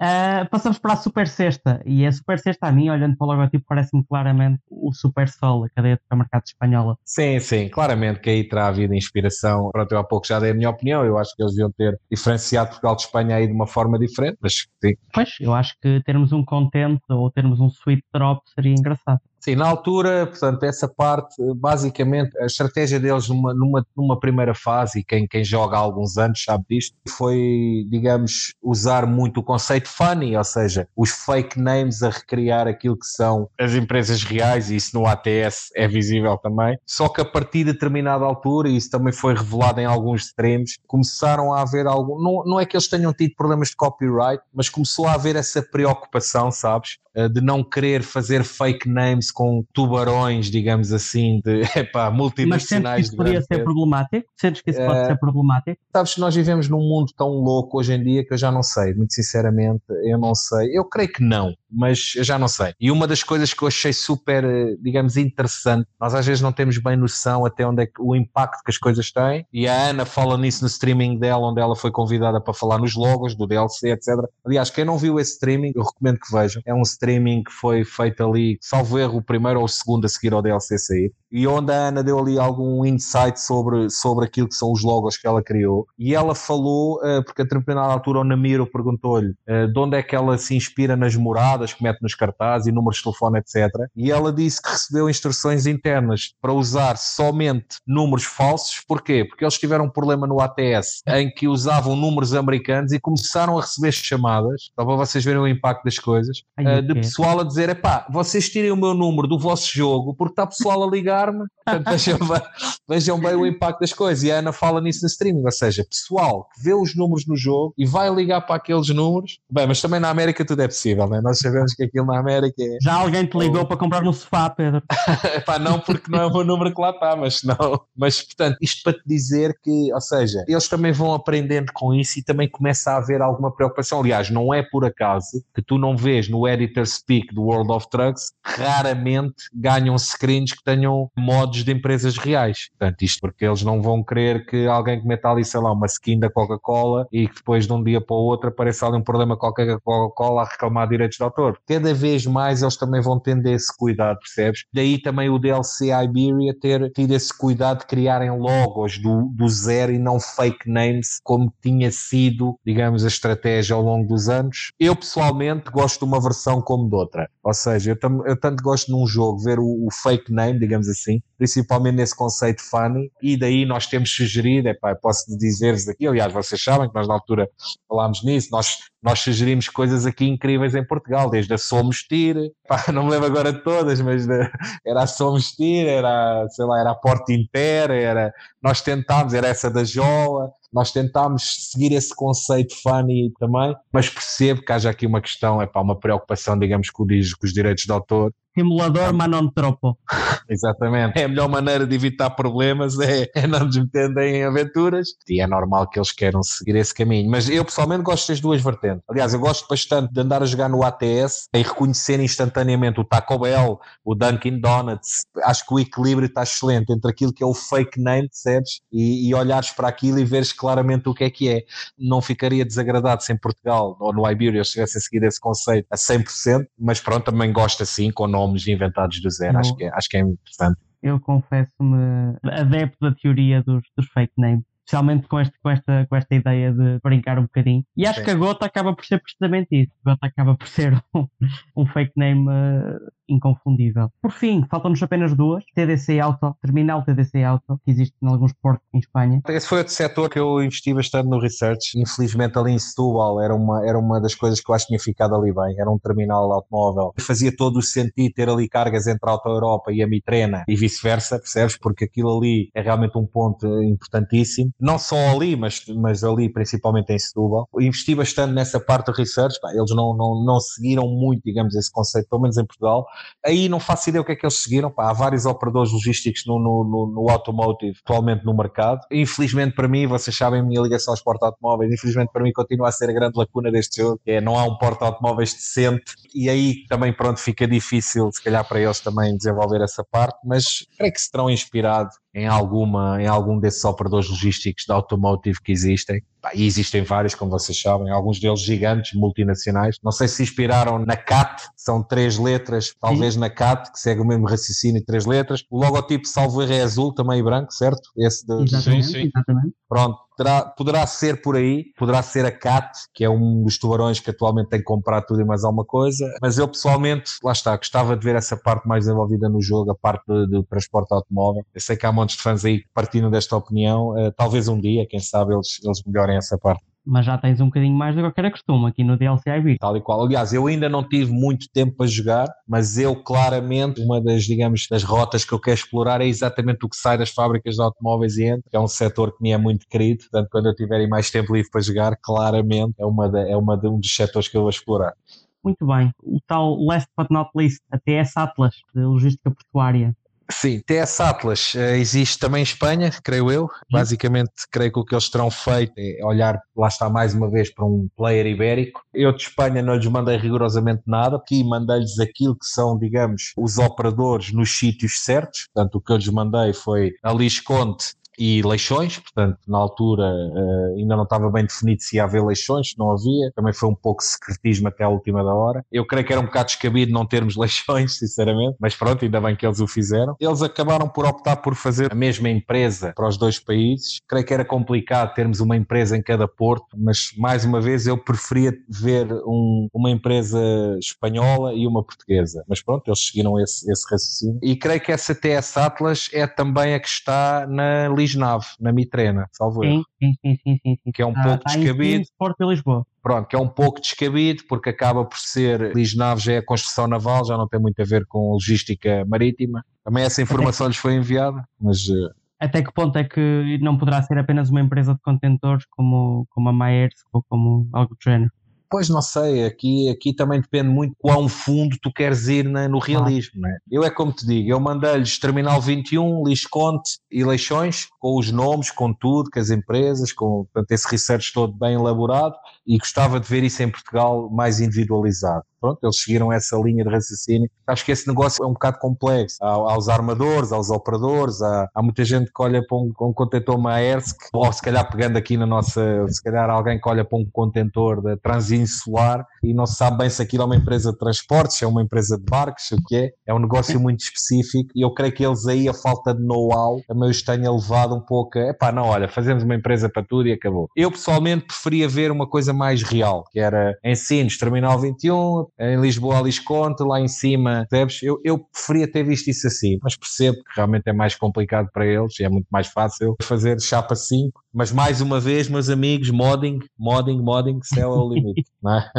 Uh, 0.00 0.48
passamos 0.50 0.78
para 0.78 0.94
a 0.94 0.96
Super 0.96 1.28
Sexta. 1.28 1.80
E 1.84 2.04
a 2.04 2.10
Super 2.10 2.38
Sexta, 2.38 2.66
a 2.66 2.72
mim, 2.72 2.88
olhando 2.88 3.16
para 3.16 3.26
o 3.26 3.30
logotipo, 3.30 3.64
parece-me 3.68 4.04
claramente 4.04 4.60
o 4.68 4.92
Super 4.92 5.28
Sol, 5.28 5.64
a 5.64 5.68
cadeia 5.68 5.96
de 5.96 6.02
supermercados 6.02 6.50
espanhola. 6.50 6.96
Sim, 7.04 7.38
sim, 7.38 7.68
claramente 7.68 8.20
que 8.20 8.30
aí 8.30 8.48
terá 8.48 8.68
havido 8.68 8.94
inspiração. 8.94 9.70
Pronto, 9.70 9.92
eu 9.92 9.98
há 9.98 10.04
pouco 10.04 10.26
já 10.26 10.40
dei 10.40 10.50
a 10.50 10.54
minha 10.54 10.70
opinião. 10.70 11.04
Eu 11.04 11.18
acho 11.18 11.36
que 11.36 11.42
eles 11.42 11.54
deviam 11.54 11.70
ter 11.70 11.98
diferenciado 12.10 12.70
Portugal 12.70 12.96
de 12.96 13.02
Espanha 13.02 13.36
aí 13.36 13.46
de 13.46 13.52
uma 13.52 13.66
forma 13.66 13.98
diferente, 13.98 14.38
mas 14.40 14.66
sim. 14.82 14.94
Pois, 15.12 15.30
eu 15.40 15.54
acho 15.54 15.74
que 15.80 16.02
termos 16.04 16.32
um 16.32 16.44
content 16.44 17.00
ou 17.08 17.30
termos 17.30 17.60
um 17.60 17.68
sweet 17.68 18.02
drop 18.12 18.42
seria 18.54 18.72
engraçado. 18.72 19.20
Sim, 19.40 19.56
na 19.56 19.66
altura, 19.66 20.26
portanto, 20.26 20.62
essa 20.64 20.86
parte, 20.86 21.34
basicamente, 21.56 22.38
a 22.38 22.44
estratégia 22.44 23.00
deles 23.00 23.28
numa, 23.28 23.54
numa, 23.54 23.86
numa 23.96 24.20
primeira 24.20 24.54
fase, 24.54 25.00
e 25.00 25.04
quem, 25.04 25.26
quem 25.26 25.42
joga 25.42 25.76
há 25.76 25.80
alguns 25.80 26.18
anos 26.18 26.44
sabe 26.44 26.64
disto, 26.68 26.94
foi, 27.08 27.86
digamos, 27.88 28.52
usar 28.62 29.06
muito 29.06 29.40
o 29.40 29.42
conceito 29.42 29.88
funny, 29.88 30.36
ou 30.36 30.44
seja, 30.44 30.86
os 30.94 31.10
fake 31.10 31.58
names 31.58 32.02
a 32.02 32.10
recriar 32.10 32.68
aquilo 32.68 32.98
que 32.98 33.06
são 33.06 33.48
as 33.58 33.72
empresas 33.74 34.22
reais, 34.22 34.70
e 34.70 34.76
isso 34.76 34.90
no 34.94 35.06
ATS 35.06 35.70
é 35.74 35.88
visível 35.88 36.36
também. 36.36 36.78
Só 36.86 37.08
que 37.08 37.22
a 37.22 37.24
partir 37.24 37.64
de 37.64 37.72
determinada 37.72 38.24
altura, 38.24 38.68
e 38.68 38.76
isso 38.76 38.90
também 38.90 39.12
foi 39.12 39.34
revelado 39.34 39.80
em 39.80 39.86
alguns 39.86 40.26
streams, 40.26 40.78
começaram 40.86 41.52
a 41.54 41.62
haver 41.62 41.86
algum. 41.86 42.22
Não, 42.22 42.44
não 42.44 42.60
é 42.60 42.66
que 42.66 42.76
eles 42.76 42.88
tenham 42.88 43.12
tido 43.14 43.34
problemas 43.34 43.68
de 43.68 43.76
copyright, 43.76 44.42
mas 44.52 44.68
começou 44.68 45.06
a 45.06 45.14
haver 45.14 45.36
essa 45.36 45.62
preocupação, 45.62 46.50
sabes? 46.50 46.98
Eh, 47.14 47.28
de 47.28 47.40
não 47.40 47.64
querer 47.64 48.02
fazer 48.02 48.44
fake 48.44 48.88
names 48.88 49.32
com 49.32 49.64
tubarões, 49.72 50.46
digamos 50.46 50.92
assim, 50.92 51.40
de 51.44 51.62
epá, 51.76 52.10
multinacionais. 52.10 52.60
Mas 52.60 52.68
sentes 52.68 52.94
que 52.94 53.00
isso 53.00 53.16
poderia 53.16 53.42
ser 53.42 53.64
problemático? 53.64 54.30
Sentes 54.36 54.62
que 54.62 54.70
isso 54.70 54.80
pode 54.80 55.06
ser 55.06 55.18
problemático? 55.18 55.80
Sabes 55.92 56.14
que 56.14 56.20
nós 56.20 56.34
vivemos 56.34 56.68
num 56.68 56.78
mundo 56.78 57.12
tão 57.16 57.28
louco 57.28 57.78
hoje 57.78 57.94
em 57.94 58.02
dia 58.02 58.24
que 58.24 58.32
eu 58.32 58.38
já 58.38 58.52
não 58.52 58.62
sei, 58.62 58.94
muito 58.94 59.12
sinceramente, 59.12 59.82
eu 60.04 60.18
não 60.18 60.34
sei. 60.34 60.70
Eu 60.72 60.84
creio 60.84 61.12
que 61.12 61.22
não, 61.22 61.52
mas 61.70 62.12
eu 62.14 62.22
já 62.22 62.38
não 62.38 62.46
sei. 62.46 62.74
E 62.80 62.92
uma 62.92 63.06
das 63.08 63.24
coisas 63.24 63.52
que 63.52 63.62
eu 63.62 63.68
achei 63.68 63.92
super, 63.92 64.44
eh, 64.44 64.76
digamos, 64.80 65.16
interessante, 65.16 65.88
nós 66.00 66.14
às 66.14 66.24
vezes 66.24 66.40
não 66.40 66.52
temos 66.52 66.78
bem 66.78 66.96
noção 66.96 67.44
até 67.44 67.66
onde 67.66 67.82
é 67.82 67.86
que, 67.86 68.00
o 68.00 68.14
impacto 68.14 68.62
que 68.64 68.70
as 68.70 68.78
coisas 68.78 69.10
têm, 69.10 69.44
e 69.52 69.66
a 69.66 69.88
Ana 69.90 70.04
fala 70.04 70.38
nisso 70.38 70.62
no 70.62 70.68
streaming 70.68 71.18
dela, 71.18 71.48
onde 71.50 71.60
ela 71.60 71.74
foi 71.74 71.90
convidada 71.90 72.40
para 72.40 72.54
falar 72.54 72.78
nos 72.78 72.94
logos 72.94 73.34
do 73.34 73.48
DLC, 73.48 73.90
etc. 73.90 74.10
Aliás, 74.44 74.70
quem 74.70 74.84
não 74.84 74.96
viu 74.96 75.18
esse 75.18 75.32
streaming, 75.32 75.72
eu 75.74 75.82
recomendo 75.82 76.20
que 76.20 76.32
vejam. 76.32 76.62
É 76.64 76.72
um 76.72 76.82
streaming 77.00 77.42
que 77.42 77.52
foi 77.52 77.84
feito 77.84 78.22
ali, 78.22 78.58
salvo 78.60 78.98
erro, 78.98 79.18
o 79.18 79.22
primeiro 79.22 79.60
ou 79.60 79.64
o 79.64 79.68
segundo 79.68 80.04
a 80.04 80.08
seguir 80.08 80.34
ao 80.34 80.42
DLC 80.42 80.78
sair 80.78 81.12
e 81.30 81.46
onde 81.46 81.72
a 81.72 81.88
Ana 81.88 82.02
deu 82.02 82.18
ali 82.18 82.38
algum 82.38 82.84
insight 82.84 83.40
sobre, 83.40 83.88
sobre 83.90 84.24
aquilo 84.24 84.48
que 84.48 84.54
são 84.54 84.72
os 84.72 84.82
logos 84.82 85.16
que 85.16 85.26
ela 85.26 85.42
criou. 85.42 85.86
E 85.98 86.14
ela 86.14 86.34
falou, 86.34 86.96
uh, 86.96 87.22
porque 87.24 87.42
a 87.42 87.44
determinada 87.44 87.92
altura 87.92 88.20
o 88.20 88.24
Namiro 88.24 88.66
perguntou-lhe 88.66 89.34
uh, 89.48 89.72
de 89.72 89.78
onde 89.78 89.96
é 89.96 90.02
que 90.02 90.14
ela 90.16 90.36
se 90.38 90.54
inspira 90.54 90.96
nas 90.96 91.14
moradas 91.14 91.72
que 91.72 91.82
mete 91.82 92.02
nos 92.02 92.14
cartazes 92.14 92.66
e 92.66 92.72
números 92.72 92.98
de 92.98 93.04
telefone, 93.04 93.38
etc. 93.38 93.70
E 93.96 94.10
ela 94.10 94.32
disse 94.32 94.60
que 94.60 94.70
recebeu 94.70 95.08
instruções 95.08 95.66
internas 95.66 96.34
para 96.40 96.52
usar 96.52 96.96
somente 96.96 97.78
números 97.86 98.24
falsos. 98.24 98.82
Porquê? 98.86 99.24
Porque 99.24 99.44
eles 99.44 99.58
tiveram 99.58 99.86
um 99.86 99.90
problema 99.90 100.26
no 100.26 100.40
ATS 100.40 101.02
em 101.06 101.30
que 101.30 101.46
usavam 101.46 101.94
números 101.94 102.34
americanos 102.34 102.92
e 102.92 103.00
começaram 103.00 103.58
a 103.58 103.60
receber 103.60 103.92
chamadas, 103.92 104.70
só 104.74 104.84
para 104.84 104.96
vocês 104.96 105.24
verem 105.24 105.40
o 105.40 105.48
impacto 105.48 105.84
das 105.84 105.98
coisas, 105.98 106.42
uh, 106.58 106.82
de 106.82 106.94
pessoal 106.94 107.40
a 107.40 107.44
dizer: 107.44 107.68
epá, 107.68 108.06
vocês 108.10 108.48
tirem 108.48 108.70
o 108.70 108.76
meu 108.76 108.94
número 108.94 109.28
do 109.28 109.38
vosso 109.38 109.70
jogo 109.72 110.14
porque 110.14 110.32
está 110.32 110.46
pessoal 110.46 110.82
a 110.82 110.90
ligar 110.90 111.19
Portanto, 111.26 111.88
vejam, 111.90 112.18
bem, 112.18 112.40
vejam 112.88 113.20
bem 113.20 113.34
o 113.34 113.46
impacto 113.46 113.80
das 113.80 113.92
coisas. 113.92 114.24
E 114.24 114.32
a 114.32 114.36
Ana 114.36 114.52
fala 114.52 114.80
nisso 114.80 115.02
no 115.02 115.08
streaming, 115.08 115.44
ou 115.44 115.52
seja, 115.52 115.84
pessoal 115.84 116.48
que 116.54 116.62
vê 116.62 116.74
os 116.74 116.96
números 116.96 117.26
no 117.26 117.36
jogo 117.36 117.74
e 117.76 117.86
vai 117.86 118.12
ligar 118.12 118.40
para 118.42 118.56
aqueles 118.56 118.88
números. 118.88 119.38
Bem, 119.50 119.66
mas 119.66 119.80
também 119.80 120.00
na 120.00 120.08
América 120.08 120.44
tudo 120.44 120.62
é 120.62 120.68
possível, 120.68 121.08
né? 121.08 121.20
Nós 121.22 121.38
sabemos 121.38 121.74
que 121.74 121.84
aquilo 121.84 122.06
na 122.06 122.18
América 122.18 122.62
é. 122.62 122.78
Já 122.82 122.94
alguém 122.94 123.26
te 123.26 123.36
ligou 123.38 123.66
para 123.66 123.76
comprar 123.76 124.02
um 124.02 124.12
sofá, 124.12 124.50
Pedro? 124.50 124.82
Pá, 125.44 125.58
não 125.58 125.78
porque 125.80 126.10
não 126.10 126.20
é 126.20 126.26
o 126.26 126.44
número 126.44 126.74
que 126.74 126.80
lá 126.80 126.90
está, 126.90 127.16
mas 127.16 127.42
não. 127.42 127.80
Mas 127.96 128.22
portanto, 128.22 128.56
isto 128.60 128.82
para 128.82 128.94
te 128.94 129.02
dizer 129.06 129.58
que, 129.62 129.92
ou 129.92 130.00
seja, 130.00 130.44
eles 130.48 130.68
também 130.68 130.92
vão 130.92 131.12
aprendendo 131.12 131.72
com 131.72 131.94
isso 131.94 132.18
e 132.18 132.22
também 132.22 132.48
começa 132.48 132.92
a 132.92 132.96
haver 132.96 133.20
alguma 133.20 133.54
preocupação. 133.54 134.00
Aliás, 134.00 134.30
não 134.30 134.52
é 134.52 134.62
por 134.62 134.84
acaso 134.84 135.42
que 135.54 135.62
tu 135.62 135.78
não 135.78 135.96
vês 135.96 136.28
no 136.28 136.48
editor 136.48 136.86
speak 136.86 137.34
do 137.34 137.42
World 137.42 137.72
of 137.72 137.88
Trucks 137.90 138.32
raramente 138.44 139.34
ganham 139.52 139.96
screens 139.98 140.52
que 140.52 140.62
tenham 140.62 141.09
modos 141.16 141.64
de 141.64 141.72
empresas 141.72 142.16
reais. 142.16 142.68
Portanto, 142.70 143.02
isto 143.02 143.20
porque 143.20 143.44
eles 143.44 143.62
não 143.62 143.82
vão 143.82 144.02
querer 144.02 144.46
que 144.46 144.66
alguém 144.66 145.00
cometa 145.00 145.28
ali, 145.28 145.44
sei 145.44 145.60
lá, 145.60 145.72
uma 145.72 145.86
skin 145.86 146.18
da 146.18 146.30
Coca-Cola 146.30 147.06
e 147.12 147.28
que 147.28 147.36
depois 147.36 147.66
de 147.66 147.72
um 147.72 147.82
dia 147.82 148.00
para 148.00 148.16
o 148.16 148.20
outro 148.20 148.48
apareça 148.48 148.86
ali 148.86 148.96
um 148.96 149.02
problema 149.02 149.36
com 149.36 149.46
a 149.46 149.54
Coca-Cola 149.54 150.42
a 150.42 150.44
reclamar 150.44 150.88
direitos 150.88 151.16
de 151.16 151.24
autor. 151.24 151.58
Cada 151.66 151.92
vez 151.94 152.26
mais 152.26 152.62
eles 152.62 152.76
também 152.76 153.00
vão 153.00 153.18
tendo 153.18 153.46
esse 153.46 153.74
cuidado, 153.76 154.18
percebes? 154.18 154.64
Daí 154.72 155.00
também 155.00 155.28
o 155.28 155.38
DLC 155.38 155.90
Iberia 155.90 156.54
ter 156.58 156.90
tido 156.92 157.12
esse 157.12 157.36
cuidado 157.36 157.80
de 157.80 157.86
criarem 157.86 158.30
logos 158.30 158.98
do, 158.98 159.30
do 159.34 159.48
zero 159.48 159.92
e 159.92 159.98
não 159.98 160.18
fake 160.20 160.70
names 160.70 161.20
como 161.22 161.52
tinha 161.62 161.90
sido, 161.90 162.58
digamos, 162.64 163.04
a 163.04 163.08
estratégia 163.08 163.74
ao 163.74 163.82
longo 163.82 164.06
dos 164.06 164.28
anos. 164.28 164.72
Eu 164.78 164.94
pessoalmente 164.96 165.70
gosto 165.70 166.00
de 166.00 166.04
uma 166.04 166.20
versão 166.20 166.60
como 166.60 166.88
de 166.88 166.94
outra. 166.94 167.30
Ou 167.42 167.54
seja, 167.54 167.96
eu, 168.00 168.24
eu 168.26 168.38
tanto 168.38 168.62
gosto 168.62 168.90
num 168.90 169.06
jogo 169.06 169.38
ver 169.38 169.58
o, 169.58 169.86
o 169.86 169.88
fake 169.90 170.32
name, 170.32 170.58
digamos 170.58 170.88
assim, 170.88 170.99
principalmente 171.36 171.96
nesse 171.96 172.14
conceito 172.14 172.62
funny, 172.62 173.10
e 173.22 173.36
daí 173.36 173.64
nós 173.64 173.86
temos 173.86 174.10
sugerido, 174.14 174.68
epá, 174.68 174.94
posso 174.94 175.36
dizer-vos 175.38 175.88
aqui, 175.88 176.06
aliás, 176.06 176.32
vocês 176.32 176.62
sabem 176.62 176.88
que 176.88 176.94
nós 176.94 177.08
na 177.08 177.14
altura 177.14 177.48
falámos 177.88 178.22
nisso, 178.22 178.48
nós, 178.52 178.78
nós 179.02 179.20
sugerimos 179.20 179.68
coisas 179.68 180.06
aqui 180.06 180.26
incríveis 180.26 180.74
em 180.74 180.86
Portugal, 180.86 181.30
desde 181.30 181.54
a 181.54 181.58
Somos 181.58 182.02
Tire, 182.02 182.52
não 182.92 183.04
me 183.04 183.10
lembro 183.10 183.26
agora 183.26 183.52
de 183.52 183.62
todas, 183.62 184.00
mas 184.00 184.26
de, 184.26 184.50
era 184.86 185.02
a 185.02 185.06
Somos 185.06 185.52
Tire, 185.52 185.88
era, 185.88 186.46
sei 186.50 186.64
lá, 186.64 186.80
era 186.80 186.90
a 186.90 186.94
Porta 186.94 187.32
Inteira, 187.32 187.94
era, 187.94 188.32
nós 188.62 188.80
tentámos, 188.80 189.34
era 189.34 189.48
essa 189.48 189.70
da 189.70 189.84
Jola, 189.84 190.50
nós 190.72 190.92
tentámos 190.92 191.70
seguir 191.70 191.92
esse 191.92 192.14
conceito 192.14 192.74
funny 192.82 193.32
também, 193.38 193.74
mas 193.92 194.08
percebo 194.08 194.62
que 194.62 194.72
haja 194.72 194.90
aqui 194.90 195.06
uma 195.06 195.20
questão, 195.20 195.60
é 195.60 195.66
para 195.66 195.82
uma 195.82 195.98
preocupação, 195.98 196.58
digamos, 196.58 196.90
com, 196.90 197.04
com 197.04 197.46
os 197.46 197.52
direitos 197.52 197.84
de 197.84 197.92
autor, 197.92 198.32
Simulador, 198.56 199.14
mas 199.14 199.30
não 199.30 199.48
tropo. 199.50 199.96
Exatamente. 200.48 201.18
É 201.18 201.24
a 201.24 201.28
melhor 201.28 201.48
maneira 201.48 201.86
de 201.86 201.94
evitar 201.94 202.30
problemas 202.30 202.98
é, 202.98 203.30
é 203.34 203.46
não 203.46 203.60
nos 203.60 203.76
meterem 203.76 204.36
em 204.36 204.44
aventuras 204.44 205.10
e 205.28 205.40
é 205.40 205.46
normal 205.46 205.88
que 205.88 205.98
eles 205.98 206.10
queiram 206.10 206.42
seguir 206.42 206.74
esse 206.76 206.92
caminho. 206.92 207.30
Mas 207.30 207.48
eu 207.48 207.64
pessoalmente 207.64 208.02
gosto 208.02 208.28
das 208.28 208.40
duas 208.40 208.60
vertentes. 208.60 209.02
Aliás, 209.08 209.32
eu 209.32 209.40
gosto 209.40 209.68
bastante 209.68 210.12
de 210.12 210.20
andar 210.20 210.42
a 210.42 210.46
jogar 210.46 210.68
no 210.68 210.82
ATS 210.82 211.48
e 211.54 211.62
reconhecer 211.62 212.18
instantaneamente 212.20 213.00
o 213.00 213.04
Taco 213.04 213.38
Bell, 213.38 213.78
o 214.04 214.14
Dunkin' 214.16 214.60
Donuts. 214.60 215.20
Acho 215.44 215.64
que 215.66 215.74
o 215.74 215.78
equilíbrio 215.78 216.26
está 216.26 216.42
excelente 216.42 216.92
entre 216.92 217.10
aquilo 217.10 217.32
que 217.32 217.44
é 217.44 217.46
o 217.46 217.54
fake 217.54 218.00
name, 218.00 218.28
percebes? 218.28 218.80
E, 218.92 219.28
e 219.28 219.34
olhares 219.34 219.70
para 219.70 219.88
aquilo 219.88 220.18
e 220.18 220.24
veres 220.24 220.52
claramente 220.60 221.08
o 221.08 221.14
que 221.14 221.24
é 221.24 221.30
que 221.30 221.48
é. 221.48 221.64
Não 221.98 222.20
ficaria 222.20 222.66
desagradado 222.66 223.22
se 223.22 223.32
em 223.32 223.36
Portugal 223.38 223.96
ou 223.98 224.12
no 224.12 224.30
Iberia 224.30 224.58
eles 224.58 224.68
tivessem 224.68 224.98
a 224.98 225.02
seguir 225.02 225.24
esse 225.24 225.40
conceito 225.40 225.86
a 225.90 225.96
100%, 225.96 226.66
mas 226.78 227.00
pronto, 227.00 227.24
também 227.24 227.50
gosto 227.50 227.82
assim, 227.82 228.12
com 228.12 228.26
nomes 228.26 228.66
inventados 228.68 229.22
do 229.22 229.30
zero. 229.30 229.58
Acho 229.58 229.74
que, 229.74 229.84
é, 229.84 229.90
acho 229.94 230.08
que 230.08 230.18
é 230.18 230.20
interessante. 230.20 230.78
Eu 231.02 231.18
confesso-me 231.18 232.36
adepto 232.44 232.98
da 233.00 233.14
teoria 233.14 233.62
dos, 233.62 233.82
dos 233.96 234.06
fake 234.12 234.34
names 234.36 234.64
especialmente 234.90 235.28
com, 235.28 235.38
este, 235.38 235.56
com, 235.62 235.70
esta, 235.70 236.06
com 236.08 236.16
esta 236.16 236.34
ideia 236.34 236.72
de 236.72 236.98
brincar 237.02 237.38
um 237.38 237.42
bocadinho. 237.42 237.84
E 237.96 238.04
acho 238.04 238.18
Sim. 238.18 238.24
que 238.24 238.30
a 238.32 238.34
Gota 238.34 238.66
acaba 238.66 238.94
por 238.94 239.04
ser 239.04 239.20
precisamente 239.20 239.68
isso. 239.70 239.92
A 240.04 240.10
Gota 240.10 240.26
acaba 240.26 240.56
por 240.56 240.66
ser 240.66 241.00
um, 241.14 241.28
um 241.76 241.86
fake 241.86 242.12
name 242.16 242.48
uh, 242.48 242.98
inconfundível. 243.30 244.10
Por 244.20 244.32
fim, 244.32 244.64
faltam-nos 244.70 245.02
apenas 245.02 245.34
duas: 245.34 245.64
TDC 245.74 246.20
Auto, 246.20 246.54
Terminal 246.60 247.02
TDC 247.04 247.42
Auto, 247.42 247.80
que 247.84 247.90
existe 247.90 248.14
em 248.22 248.28
alguns 248.28 248.52
portos 248.52 248.86
em 248.92 248.98
Espanha. 248.98 249.40
Esse 249.48 249.66
foi 249.66 249.78
outro 249.78 249.92
setor 249.92 250.28
que 250.28 250.38
eu 250.38 250.62
investi 250.62 250.92
bastante 250.92 251.28
no 251.28 251.40
research. 251.40 251.98
Infelizmente, 251.98 252.58
ali 252.58 252.72
em 252.72 252.78
Setúbal 252.78 253.40
era 253.40 253.54
uma, 253.54 253.86
era 253.86 253.98
uma 253.98 254.20
das 254.20 254.34
coisas 254.34 254.60
que 254.60 254.70
eu 254.70 254.74
acho 254.74 254.86
que 254.86 254.88
tinha 254.88 255.00
ficado 255.00 255.34
ali 255.34 255.52
bem. 255.52 255.78
Era 255.78 255.90
um 255.90 255.98
terminal 255.98 256.50
automóvel. 256.52 257.12
Fazia 257.18 257.54
todo 257.54 257.78
o 257.78 257.82
sentido 257.82 258.32
ter 258.34 258.48
ali 258.48 258.68
cargas 258.68 259.06
entre 259.06 259.28
a 259.28 259.32
Auto 259.32 259.48
Europa 259.48 259.92
e 259.92 260.02
a 260.02 260.06
Mitrena 260.06 260.64
e 260.68 260.76
vice-versa, 260.76 261.38
percebes? 261.38 261.76
Porque 261.78 262.04
aquilo 262.04 262.36
ali 262.36 262.70
é 262.74 262.80
realmente 262.80 263.16
um 263.16 263.26
ponto 263.26 263.66
importantíssimo. 263.82 264.70
Não 264.80 264.98
só 264.98 265.16
ali, 265.16 265.56
mas, 265.56 265.84
mas 265.96 266.24
ali 266.24 266.52
principalmente 266.52 267.12
em 267.12 267.18
Setúbal. 267.18 267.68
Investi 267.78 268.14
bastante 268.14 268.52
nessa 268.52 268.80
parte 268.80 269.06
do 269.06 269.12
research. 269.12 269.58
eles 269.74 269.90
não, 269.94 270.16
não, 270.16 270.44
não 270.44 270.60
seguiram 270.60 271.06
muito, 271.08 271.42
digamos, 271.44 271.74
esse 271.74 271.90
conceito, 271.90 272.28
pelo 272.28 272.42
menos 272.42 272.56
em 272.56 272.64
Portugal. 272.64 273.06
Aí 273.44 273.68
não 273.68 273.80
faço 273.80 274.08
ideia 274.08 274.22
o 274.22 274.24
que 274.24 274.32
é 274.32 274.36
que 274.36 274.44
eles 274.44 274.62
seguiram. 274.62 274.90
Pá, 274.90 275.10
há 275.10 275.12
vários 275.12 275.46
operadores 275.46 275.92
logísticos 275.92 276.44
no, 276.46 276.58
no, 276.58 276.84
no, 276.84 277.12
no 277.14 277.30
automotive 277.30 277.98
atualmente 278.04 278.44
no 278.44 278.56
mercado. 278.56 279.00
Infelizmente 279.10 279.74
para 279.74 279.88
mim, 279.88 280.06
vocês 280.06 280.36
sabem 280.36 280.60
a 280.60 280.62
minha 280.62 280.80
ligação 280.80 281.12
aos 281.12 281.22
porta-automóveis, 281.22 281.92
infelizmente 281.92 282.30
para 282.32 282.42
mim 282.42 282.52
continua 282.52 282.88
a 282.88 282.92
ser 282.92 283.10
a 283.10 283.12
grande 283.12 283.38
lacuna 283.38 283.70
deste 283.70 284.00
jogo, 284.00 284.20
que 284.24 284.32
é 284.32 284.40
não 284.40 284.58
há 284.58 284.64
um 284.64 284.76
porta-automóveis 284.76 285.52
decente 285.54 286.14
e 286.34 286.48
aí 286.48 286.84
também 286.88 287.12
pronto 287.12 287.40
fica 287.40 287.66
difícil 287.66 288.30
se 288.32 288.42
calhar 288.42 288.66
para 288.66 288.80
eles 288.80 289.00
também 289.00 289.36
desenvolver 289.36 289.82
essa 289.82 290.04
parte, 290.04 290.38
mas 290.44 290.86
creio 290.96 291.12
que 291.12 291.20
se 291.20 291.30
terão 291.30 291.50
inspirado 291.50 292.10
em, 292.34 292.46
alguma, 292.46 293.20
em 293.20 293.26
algum 293.26 293.58
desses 293.58 293.84
operadores 293.84 294.28
logísticos 294.28 294.84
de 294.86 294.92
automotive 294.92 295.60
que 295.62 295.72
existem. 295.72 296.22
E 296.54 296.64
existem 296.64 297.02
vários, 297.02 297.34
como 297.34 297.50
vocês 297.50 297.78
sabem, 297.80 298.10
alguns 298.10 298.40
deles 298.40 298.60
gigantes, 298.60 299.12
multinacionais. 299.14 299.96
Não 300.02 300.12
sei 300.12 300.26
se 300.26 300.42
inspiraram 300.42 300.98
na 300.98 301.16
CAT, 301.16 301.68
são 301.76 302.02
três 302.02 302.38
letras, 302.38 302.94
talvez 302.98 303.34
Sim. 303.34 303.40
na 303.40 303.50
CAT, 303.50 303.92
que 303.92 303.98
segue 303.98 304.20
o 304.20 304.24
mesmo 304.24 304.46
raciocínio, 304.46 305.04
três 305.04 305.26
letras. 305.26 305.64
O 305.70 305.78
logotipo 305.78 306.26
salvo 306.26 306.62
é 306.62 306.80
azul, 306.80 307.12
também 307.12 307.42
branco, 307.42 307.72
certo? 307.72 308.00
Esse 308.16 308.46
de... 308.46 308.62
Exatamente, 308.62 309.06
Sim, 309.06 309.30
exatamente. 309.34 309.74
Pronto, 309.88 310.18
poderá, 310.40 310.62
poderá 310.64 311.06
ser 311.06 311.42
por 311.42 311.56
aí, 311.56 311.92
poderá 311.98 312.22
ser 312.22 312.46
a 312.46 312.50
CAT, 312.50 312.90
que 313.12 313.24
é 313.24 313.28
um 313.28 313.62
dos 313.62 313.78
tubarões 313.78 314.20
que 314.20 314.30
atualmente 314.30 314.70
tem 314.70 314.78
que 314.78 314.84
comprar 314.84 315.20
tudo 315.22 315.42
e 315.42 315.44
mais 315.44 315.64
alguma 315.64 315.84
coisa, 315.84 316.26
mas 316.40 316.56
eu 316.56 316.66
pessoalmente, 316.66 317.32
lá 317.44 317.52
está, 317.52 317.76
gostava 317.76 318.16
de 318.16 318.24
ver 318.24 318.36
essa 318.36 318.56
parte 318.56 318.88
mais 318.88 319.04
desenvolvida 319.04 319.48
no 319.48 319.60
jogo, 319.60 319.90
a 319.90 319.94
parte 319.94 320.24
do 320.26 320.62
transporte 320.64 321.12
automóvel. 321.12 321.62
Eu 321.74 321.80
sei 321.80 321.96
que 321.96 322.06
há 322.06 322.12
montes 322.12 322.36
de 322.36 322.42
fãs 322.42 322.64
aí 322.64 322.82
partindo 322.94 323.30
desta 323.30 323.54
opinião, 323.54 324.10
uh, 324.10 324.32
talvez 324.32 324.66
um 324.66 324.80
dia, 324.80 325.06
quem 325.06 325.20
sabe, 325.20 325.54
eles, 325.54 325.78
eles 325.84 326.02
melhorem 326.06 326.36
essa 326.36 326.56
parte 326.56 326.82
mas 327.04 327.26
já 327.26 327.38
tens 327.38 327.60
um 327.60 327.66
bocadinho 327.66 327.94
mais 327.94 328.14
do 328.14 328.20
que 328.20 328.26
eu 328.26 328.32
era 328.36 328.50
costume 328.50 328.86
aqui 328.86 329.02
no 329.02 329.16
DLC 329.16 329.50
IV. 329.50 329.78
Tal 329.78 329.96
e 329.96 330.00
qual. 330.00 330.24
Aliás, 330.24 330.52
eu 330.52 330.66
ainda 330.66 330.88
não 330.88 331.06
tive 331.06 331.32
muito 331.32 331.66
tempo 331.72 331.96
para 331.96 332.06
jogar, 332.06 332.48
mas 332.68 332.98
eu 332.98 333.16
claramente, 333.16 334.00
uma 334.02 334.20
das, 334.20 334.44
digamos, 334.44 334.86
das 334.88 335.02
rotas 335.02 335.44
que 335.44 335.52
eu 335.52 335.60
quero 335.60 335.76
explorar 335.76 336.20
é 336.20 336.26
exatamente 336.26 336.84
o 336.84 336.88
que 336.88 336.96
sai 336.96 337.18
das 337.18 337.30
fábricas 337.30 337.74
de 337.74 337.82
automóveis 337.82 338.36
e 338.36 338.44
entra, 338.44 338.62
é 338.72 338.78
um 338.78 338.88
setor 338.88 339.36
que 339.36 339.42
me 339.42 339.50
é 339.50 339.58
muito 339.58 339.86
querido, 339.88 340.20
portanto, 340.20 340.48
quando 340.50 340.66
eu 340.66 340.74
tiver 340.74 341.06
mais 341.08 341.30
tempo 341.30 341.54
livre 341.54 341.70
para 341.70 341.80
jogar, 341.80 342.16
claramente 342.22 342.94
é, 342.98 343.06
uma 343.06 343.26
é 343.38 343.56
uma 343.56 343.76
de, 343.76 343.88
um 343.88 343.98
dos 343.98 344.14
setores 344.14 344.48
que 344.48 344.56
eu 344.56 344.62
vou 344.62 344.70
explorar. 344.70 345.14
Muito 345.62 345.86
bem. 345.86 346.10
O 346.22 346.38
tal 346.46 346.82
last 346.82 347.08
but 347.16 347.28
not 347.30 347.50
least, 347.54 347.82
a 347.90 347.98
TS 347.98 348.36
Atlas, 348.36 348.74
de 348.94 349.02
logística 349.02 349.50
portuária. 349.50 350.16
Sim, 350.50 350.80
TS 350.80 351.20
Atlas 351.20 351.74
uh, 351.74 351.78
existe 351.94 352.38
também 352.38 352.60
em 352.60 352.64
Espanha, 352.64 353.10
creio 353.22 353.50
eu. 353.50 353.62
Uhum. 353.62 353.68
Basicamente, 353.90 354.50
creio 354.70 354.92
que 354.92 354.98
o 354.98 355.04
que 355.04 355.14
eles 355.14 355.28
terão 355.28 355.50
feito 355.50 355.92
é 355.96 356.24
olhar, 356.24 356.60
lá 356.76 356.88
está 356.88 357.08
mais 357.08 357.34
uma 357.34 357.48
vez, 357.48 357.72
para 357.72 357.84
um 357.84 358.08
player 358.16 358.46
ibérico. 358.46 359.02
Eu 359.14 359.32
de 359.32 359.42
Espanha 359.42 359.82
não 359.82 359.94
lhes 359.94 360.06
mandei 360.06 360.36
rigorosamente 360.36 361.02
nada, 361.06 361.36
aqui 361.36 361.62
mandei-lhes 361.62 362.18
aquilo 362.18 362.56
que 362.56 362.66
são, 362.66 362.98
digamos, 362.98 363.52
os 363.56 363.78
operadores 363.78 364.52
nos 364.52 364.76
sítios 364.78 365.24
certos. 365.24 365.68
Portanto, 365.72 365.96
o 365.96 366.00
que 366.00 366.12
eu 366.12 366.16
lhes 366.16 366.28
mandei 366.28 366.72
foi 366.72 367.12
a 367.22 367.32
Lisconte 367.32 368.14
e 368.40 368.62
Leixões, 368.62 369.18
portanto, 369.18 369.58
na 369.68 369.76
altura 369.76 370.22
uh, 370.22 370.96
ainda 370.96 371.14
não 371.14 371.24
estava 371.24 371.50
bem 371.50 371.66
definido 371.66 372.00
se 372.00 372.16
ia 372.16 372.24
haver 372.24 372.42
Leixões, 372.42 372.90
se 372.90 372.98
não 372.98 373.12
havia, 373.12 373.52
também 373.54 373.74
foi 373.74 373.90
um 373.90 373.94
pouco 373.94 374.22
secretismo 374.22 374.88
até 374.88 375.04
a 375.04 375.10
última 375.10 375.44
da 375.44 375.52
hora. 375.52 375.84
Eu 375.92 376.06
creio 376.06 376.26
que 376.26 376.32
era 376.32 376.40
um 376.40 376.46
bocado 376.46 376.66
descabido 376.66 377.12
não 377.12 377.26
termos 377.26 377.54
Leixões, 377.60 378.16
sinceramente, 378.16 378.76
mas 378.80 378.96
pronto, 378.96 379.22
ainda 379.22 379.38
bem 379.42 379.54
que 379.54 379.66
eles 379.66 379.78
o 379.78 379.86
fizeram. 379.86 380.36
Eles 380.40 380.62
acabaram 380.62 381.06
por 381.06 381.26
optar 381.26 381.56
por 381.56 381.74
fazer 381.74 382.10
a 382.10 382.14
mesma 382.14 382.48
empresa 382.48 383.12
para 383.14 383.28
os 383.28 383.36
dois 383.36 383.58
países. 383.58 384.20
Creio 384.26 384.46
que 384.46 384.54
era 384.54 384.64
complicado 384.64 385.34
termos 385.34 385.60
uma 385.60 385.76
empresa 385.76 386.16
em 386.16 386.22
cada 386.22 386.48
porto, 386.48 386.96
mas 386.96 387.32
mais 387.36 387.66
uma 387.66 387.80
vez 387.80 388.06
eu 388.06 388.16
preferia 388.16 388.72
ver 388.88 389.30
um, 389.46 389.86
uma 389.92 390.10
empresa 390.10 390.58
espanhola 390.98 391.74
e 391.74 391.86
uma 391.86 392.02
portuguesa. 392.02 392.64
Mas 392.66 392.82
pronto, 392.82 393.06
eles 393.06 393.26
seguiram 393.26 393.60
esse, 393.60 393.90
esse 393.92 394.04
raciocínio. 394.10 394.58
E 394.62 394.74
creio 394.76 395.00
que 395.00 395.12
essa 395.12 395.34
TS 395.34 395.76
Atlas 395.76 396.30
é 396.32 396.46
também 396.46 396.94
a 396.94 397.00
que 397.00 397.08
está 397.08 397.66
na 397.66 398.08
lista 398.30 398.40
Lisnave, 398.40 398.66
na 398.80 398.92
Mitrena, 398.92 399.48
salvo 399.52 399.82
sim, 399.82 400.02
sim, 400.18 400.34
sim, 400.42 400.58
sim, 400.62 400.98
sim, 401.04 401.12
Que 401.12 401.22
é 401.22 401.26
um 401.26 401.34
ah, 401.36 401.42
pouco 401.42 401.64
descabido. 401.64 402.24
Porto 402.38 402.62
e 402.62 402.66
Lisboa. 402.66 403.06
Pronto, 403.22 403.48
que 403.48 403.56
é 403.56 403.58
um 403.58 403.68
pouco 403.68 404.00
descabido, 404.00 404.64
porque 404.68 404.90
acaba 404.90 405.24
por 405.24 405.38
ser 405.38 405.94
Lisnave 405.94 406.40
já 406.40 406.52
é 406.54 406.62
construção 406.62 407.06
naval, 407.06 407.44
já 407.44 407.56
não 407.56 407.68
tem 407.68 407.80
muito 407.80 408.00
a 408.00 408.04
ver 408.04 408.24
com 408.26 408.52
logística 408.52 409.24
marítima. 409.26 409.84
Também 410.04 410.24
essa 410.24 410.40
informação 410.40 410.86
lhes 410.86 410.96
foi 410.96 411.14
enviada, 411.14 411.62
mas 411.78 412.08
eh, 412.08 412.30
até 412.58 412.82
que 412.82 412.92
ponto 412.92 413.16
é 413.16 413.24
que 413.24 413.78
não 413.80 413.96
poderá 413.96 414.22
ser 414.22 414.38
apenas 414.38 414.70
uma 414.70 414.80
empresa 414.80 415.14
de 415.14 415.20
contentores 415.20 415.84
como, 415.90 416.46
como 416.50 416.68
a 416.68 416.72
Maersk 416.72 417.26
ou 417.32 417.42
como 417.48 417.88
algo 417.92 418.14
do 418.14 418.22
género? 418.22 418.50
Pois 418.90 419.08
não 419.08 419.22
sei, 419.22 419.64
aqui, 419.64 420.08
aqui 420.08 420.34
também 420.34 420.60
depende 420.60 420.88
muito 420.88 421.14
quão 421.16 421.48
fundo 421.48 421.96
tu 422.02 422.12
queres 422.12 422.48
ir 422.48 422.68
na, 422.68 422.88
no 422.88 422.98
realismo. 422.98 423.60
Né? 423.60 423.78
Eu 423.88 424.02
é 424.02 424.10
como 424.10 424.32
te 424.32 424.44
digo, 424.44 424.68
eu 424.68 424.80
mandei-lhes 424.80 425.38
Terminal 425.38 425.80
21, 425.80 426.42
Lisconte 426.44 427.20
e 427.30 427.44
Leixões, 427.44 428.08
com 428.20 428.38
os 428.38 428.52
nomes, 428.52 428.90
com 428.90 429.12
tudo, 429.12 429.50
com 429.50 429.58
as 429.58 429.70
empresas, 429.70 430.32
com 430.32 430.66
portanto, 430.72 430.92
esse 430.92 431.08
research 431.08 431.52
todo 431.52 431.72
bem 431.72 431.94
elaborado 431.94 432.54
e 432.86 432.98
gostava 432.98 433.40
de 433.40 433.48
ver 433.48 433.64
isso 433.64 433.82
em 433.82 433.90
Portugal 433.90 434.48
mais 434.50 434.78
individualizado 434.78 435.64
pronto, 435.80 435.98
eles 436.02 436.20
seguiram 436.20 436.52
essa 436.52 436.76
linha 436.76 437.02
de 437.02 437.10
raciocínio. 437.10 437.68
Acho 437.86 438.04
que 438.04 438.12
esse 438.12 438.28
negócio 438.28 438.62
é 438.62 438.66
um 438.66 438.74
bocado 438.74 438.98
complexo. 438.98 439.56
Há, 439.62 439.70
aos 439.70 440.08
armadores, 440.08 440.70
aos 440.70 440.90
operadores, 440.90 441.60
há, 441.62 441.88
há, 441.94 442.02
muita 442.02 442.24
gente 442.24 442.52
que 442.52 442.62
olha 442.62 442.84
para 442.86 442.96
um, 442.96 443.12
um 443.22 443.32
contentor 443.32 443.78
Maersk, 443.78 444.36
ou 444.52 444.70
se 444.72 444.82
calhar 444.82 445.10
pegando 445.10 445.38
aqui 445.38 445.56
na 445.56 445.66
nossa, 445.66 446.26
se 446.28 446.42
calhar 446.42 446.68
alguém 446.68 447.00
que 447.00 447.08
olha 447.08 447.24
para 447.24 447.38
um 447.38 447.46
contentor 447.50 448.22
da 448.22 448.36
Transinsular 448.36 449.44
e 449.62 449.72
não 449.72 449.86
sabe 449.86 450.18
bem 450.18 450.30
se 450.30 450.42
aquilo 450.42 450.64
é 450.64 450.66
uma 450.66 450.76
empresa 450.76 451.12
de 451.12 451.18
transportes, 451.18 451.78
se 451.78 451.84
é 451.84 451.88
uma 451.88 452.02
empresa 452.02 452.36
de 452.36 452.44
barcos, 452.44 452.90
o 452.92 453.02
que 453.06 453.16
é. 453.16 453.30
É 453.46 453.54
um 453.54 453.58
negócio 453.58 453.98
muito 453.98 454.20
específico 454.20 454.90
e 454.94 455.02
eu 455.02 455.12
creio 455.14 455.32
que 455.32 455.44
eles 455.44 455.66
aí, 455.66 455.88
a 455.88 455.94
falta 455.94 456.34
de 456.34 456.42
know-how, 456.42 457.00
também 457.08 457.30
os 457.30 457.42
tenha 457.42 457.70
levado 457.70 458.09
um 458.14 458.20
pouco 458.20 458.58
epá, 458.58 458.92
não, 458.92 459.04
olha, 459.04 459.28
fazemos 459.28 459.62
uma 459.62 459.74
empresa 459.74 460.08
para 460.08 460.22
tudo 460.22 460.48
e 460.48 460.52
acabou. 460.52 460.88
Eu 460.96 461.10
pessoalmente 461.10 461.66
preferia 461.66 462.08
ver 462.08 462.30
uma 462.30 462.48
coisa 462.48 462.72
mais 462.72 463.02
real, 463.02 463.44
que 463.50 463.60
era 463.60 463.96
ensinos, 464.04 464.56
Terminal 464.58 464.98
21, 464.98 465.66
em 465.78 466.00
Lisboa, 466.00 466.40
Lisconte, 466.40 467.02
lá 467.02 467.20
em 467.20 467.28
cima, 467.28 467.86
percebes? 467.88 468.22
Eu, 468.22 468.40
eu 468.44 468.58
preferia 468.58 469.10
ter 469.10 469.22
visto 469.22 469.48
isso 469.48 469.66
assim, 469.66 469.98
mas 470.02 470.16
percebo 470.16 470.56
que 470.58 470.76
realmente 470.76 471.08
é 471.08 471.12
mais 471.12 471.34
complicado 471.34 471.88
para 471.92 472.06
eles 472.06 472.38
e 472.38 472.44
é 472.44 472.48
muito 472.48 472.66
mais 472.70 472.86
fácil 472.86 473.36
fazer 473.42 473.80
chapa 473.80 474.14
5 474.14 474.60
mas 474.72 474.92
mais 474.92 475.20
uma 475.20 475.40
vez, 475.40 475.68
meus 475.68 475.88
amigos, 475.88 476.30
modding, 476.30 476.78
modding, 476.96 477.42
modding, 477.42 477.80
céu 477.82 478.12
é 478.12 478.16
o 478.16 478.32
limite. 478.32 478.64
não 478.80 478.98
é? 478.98 479.10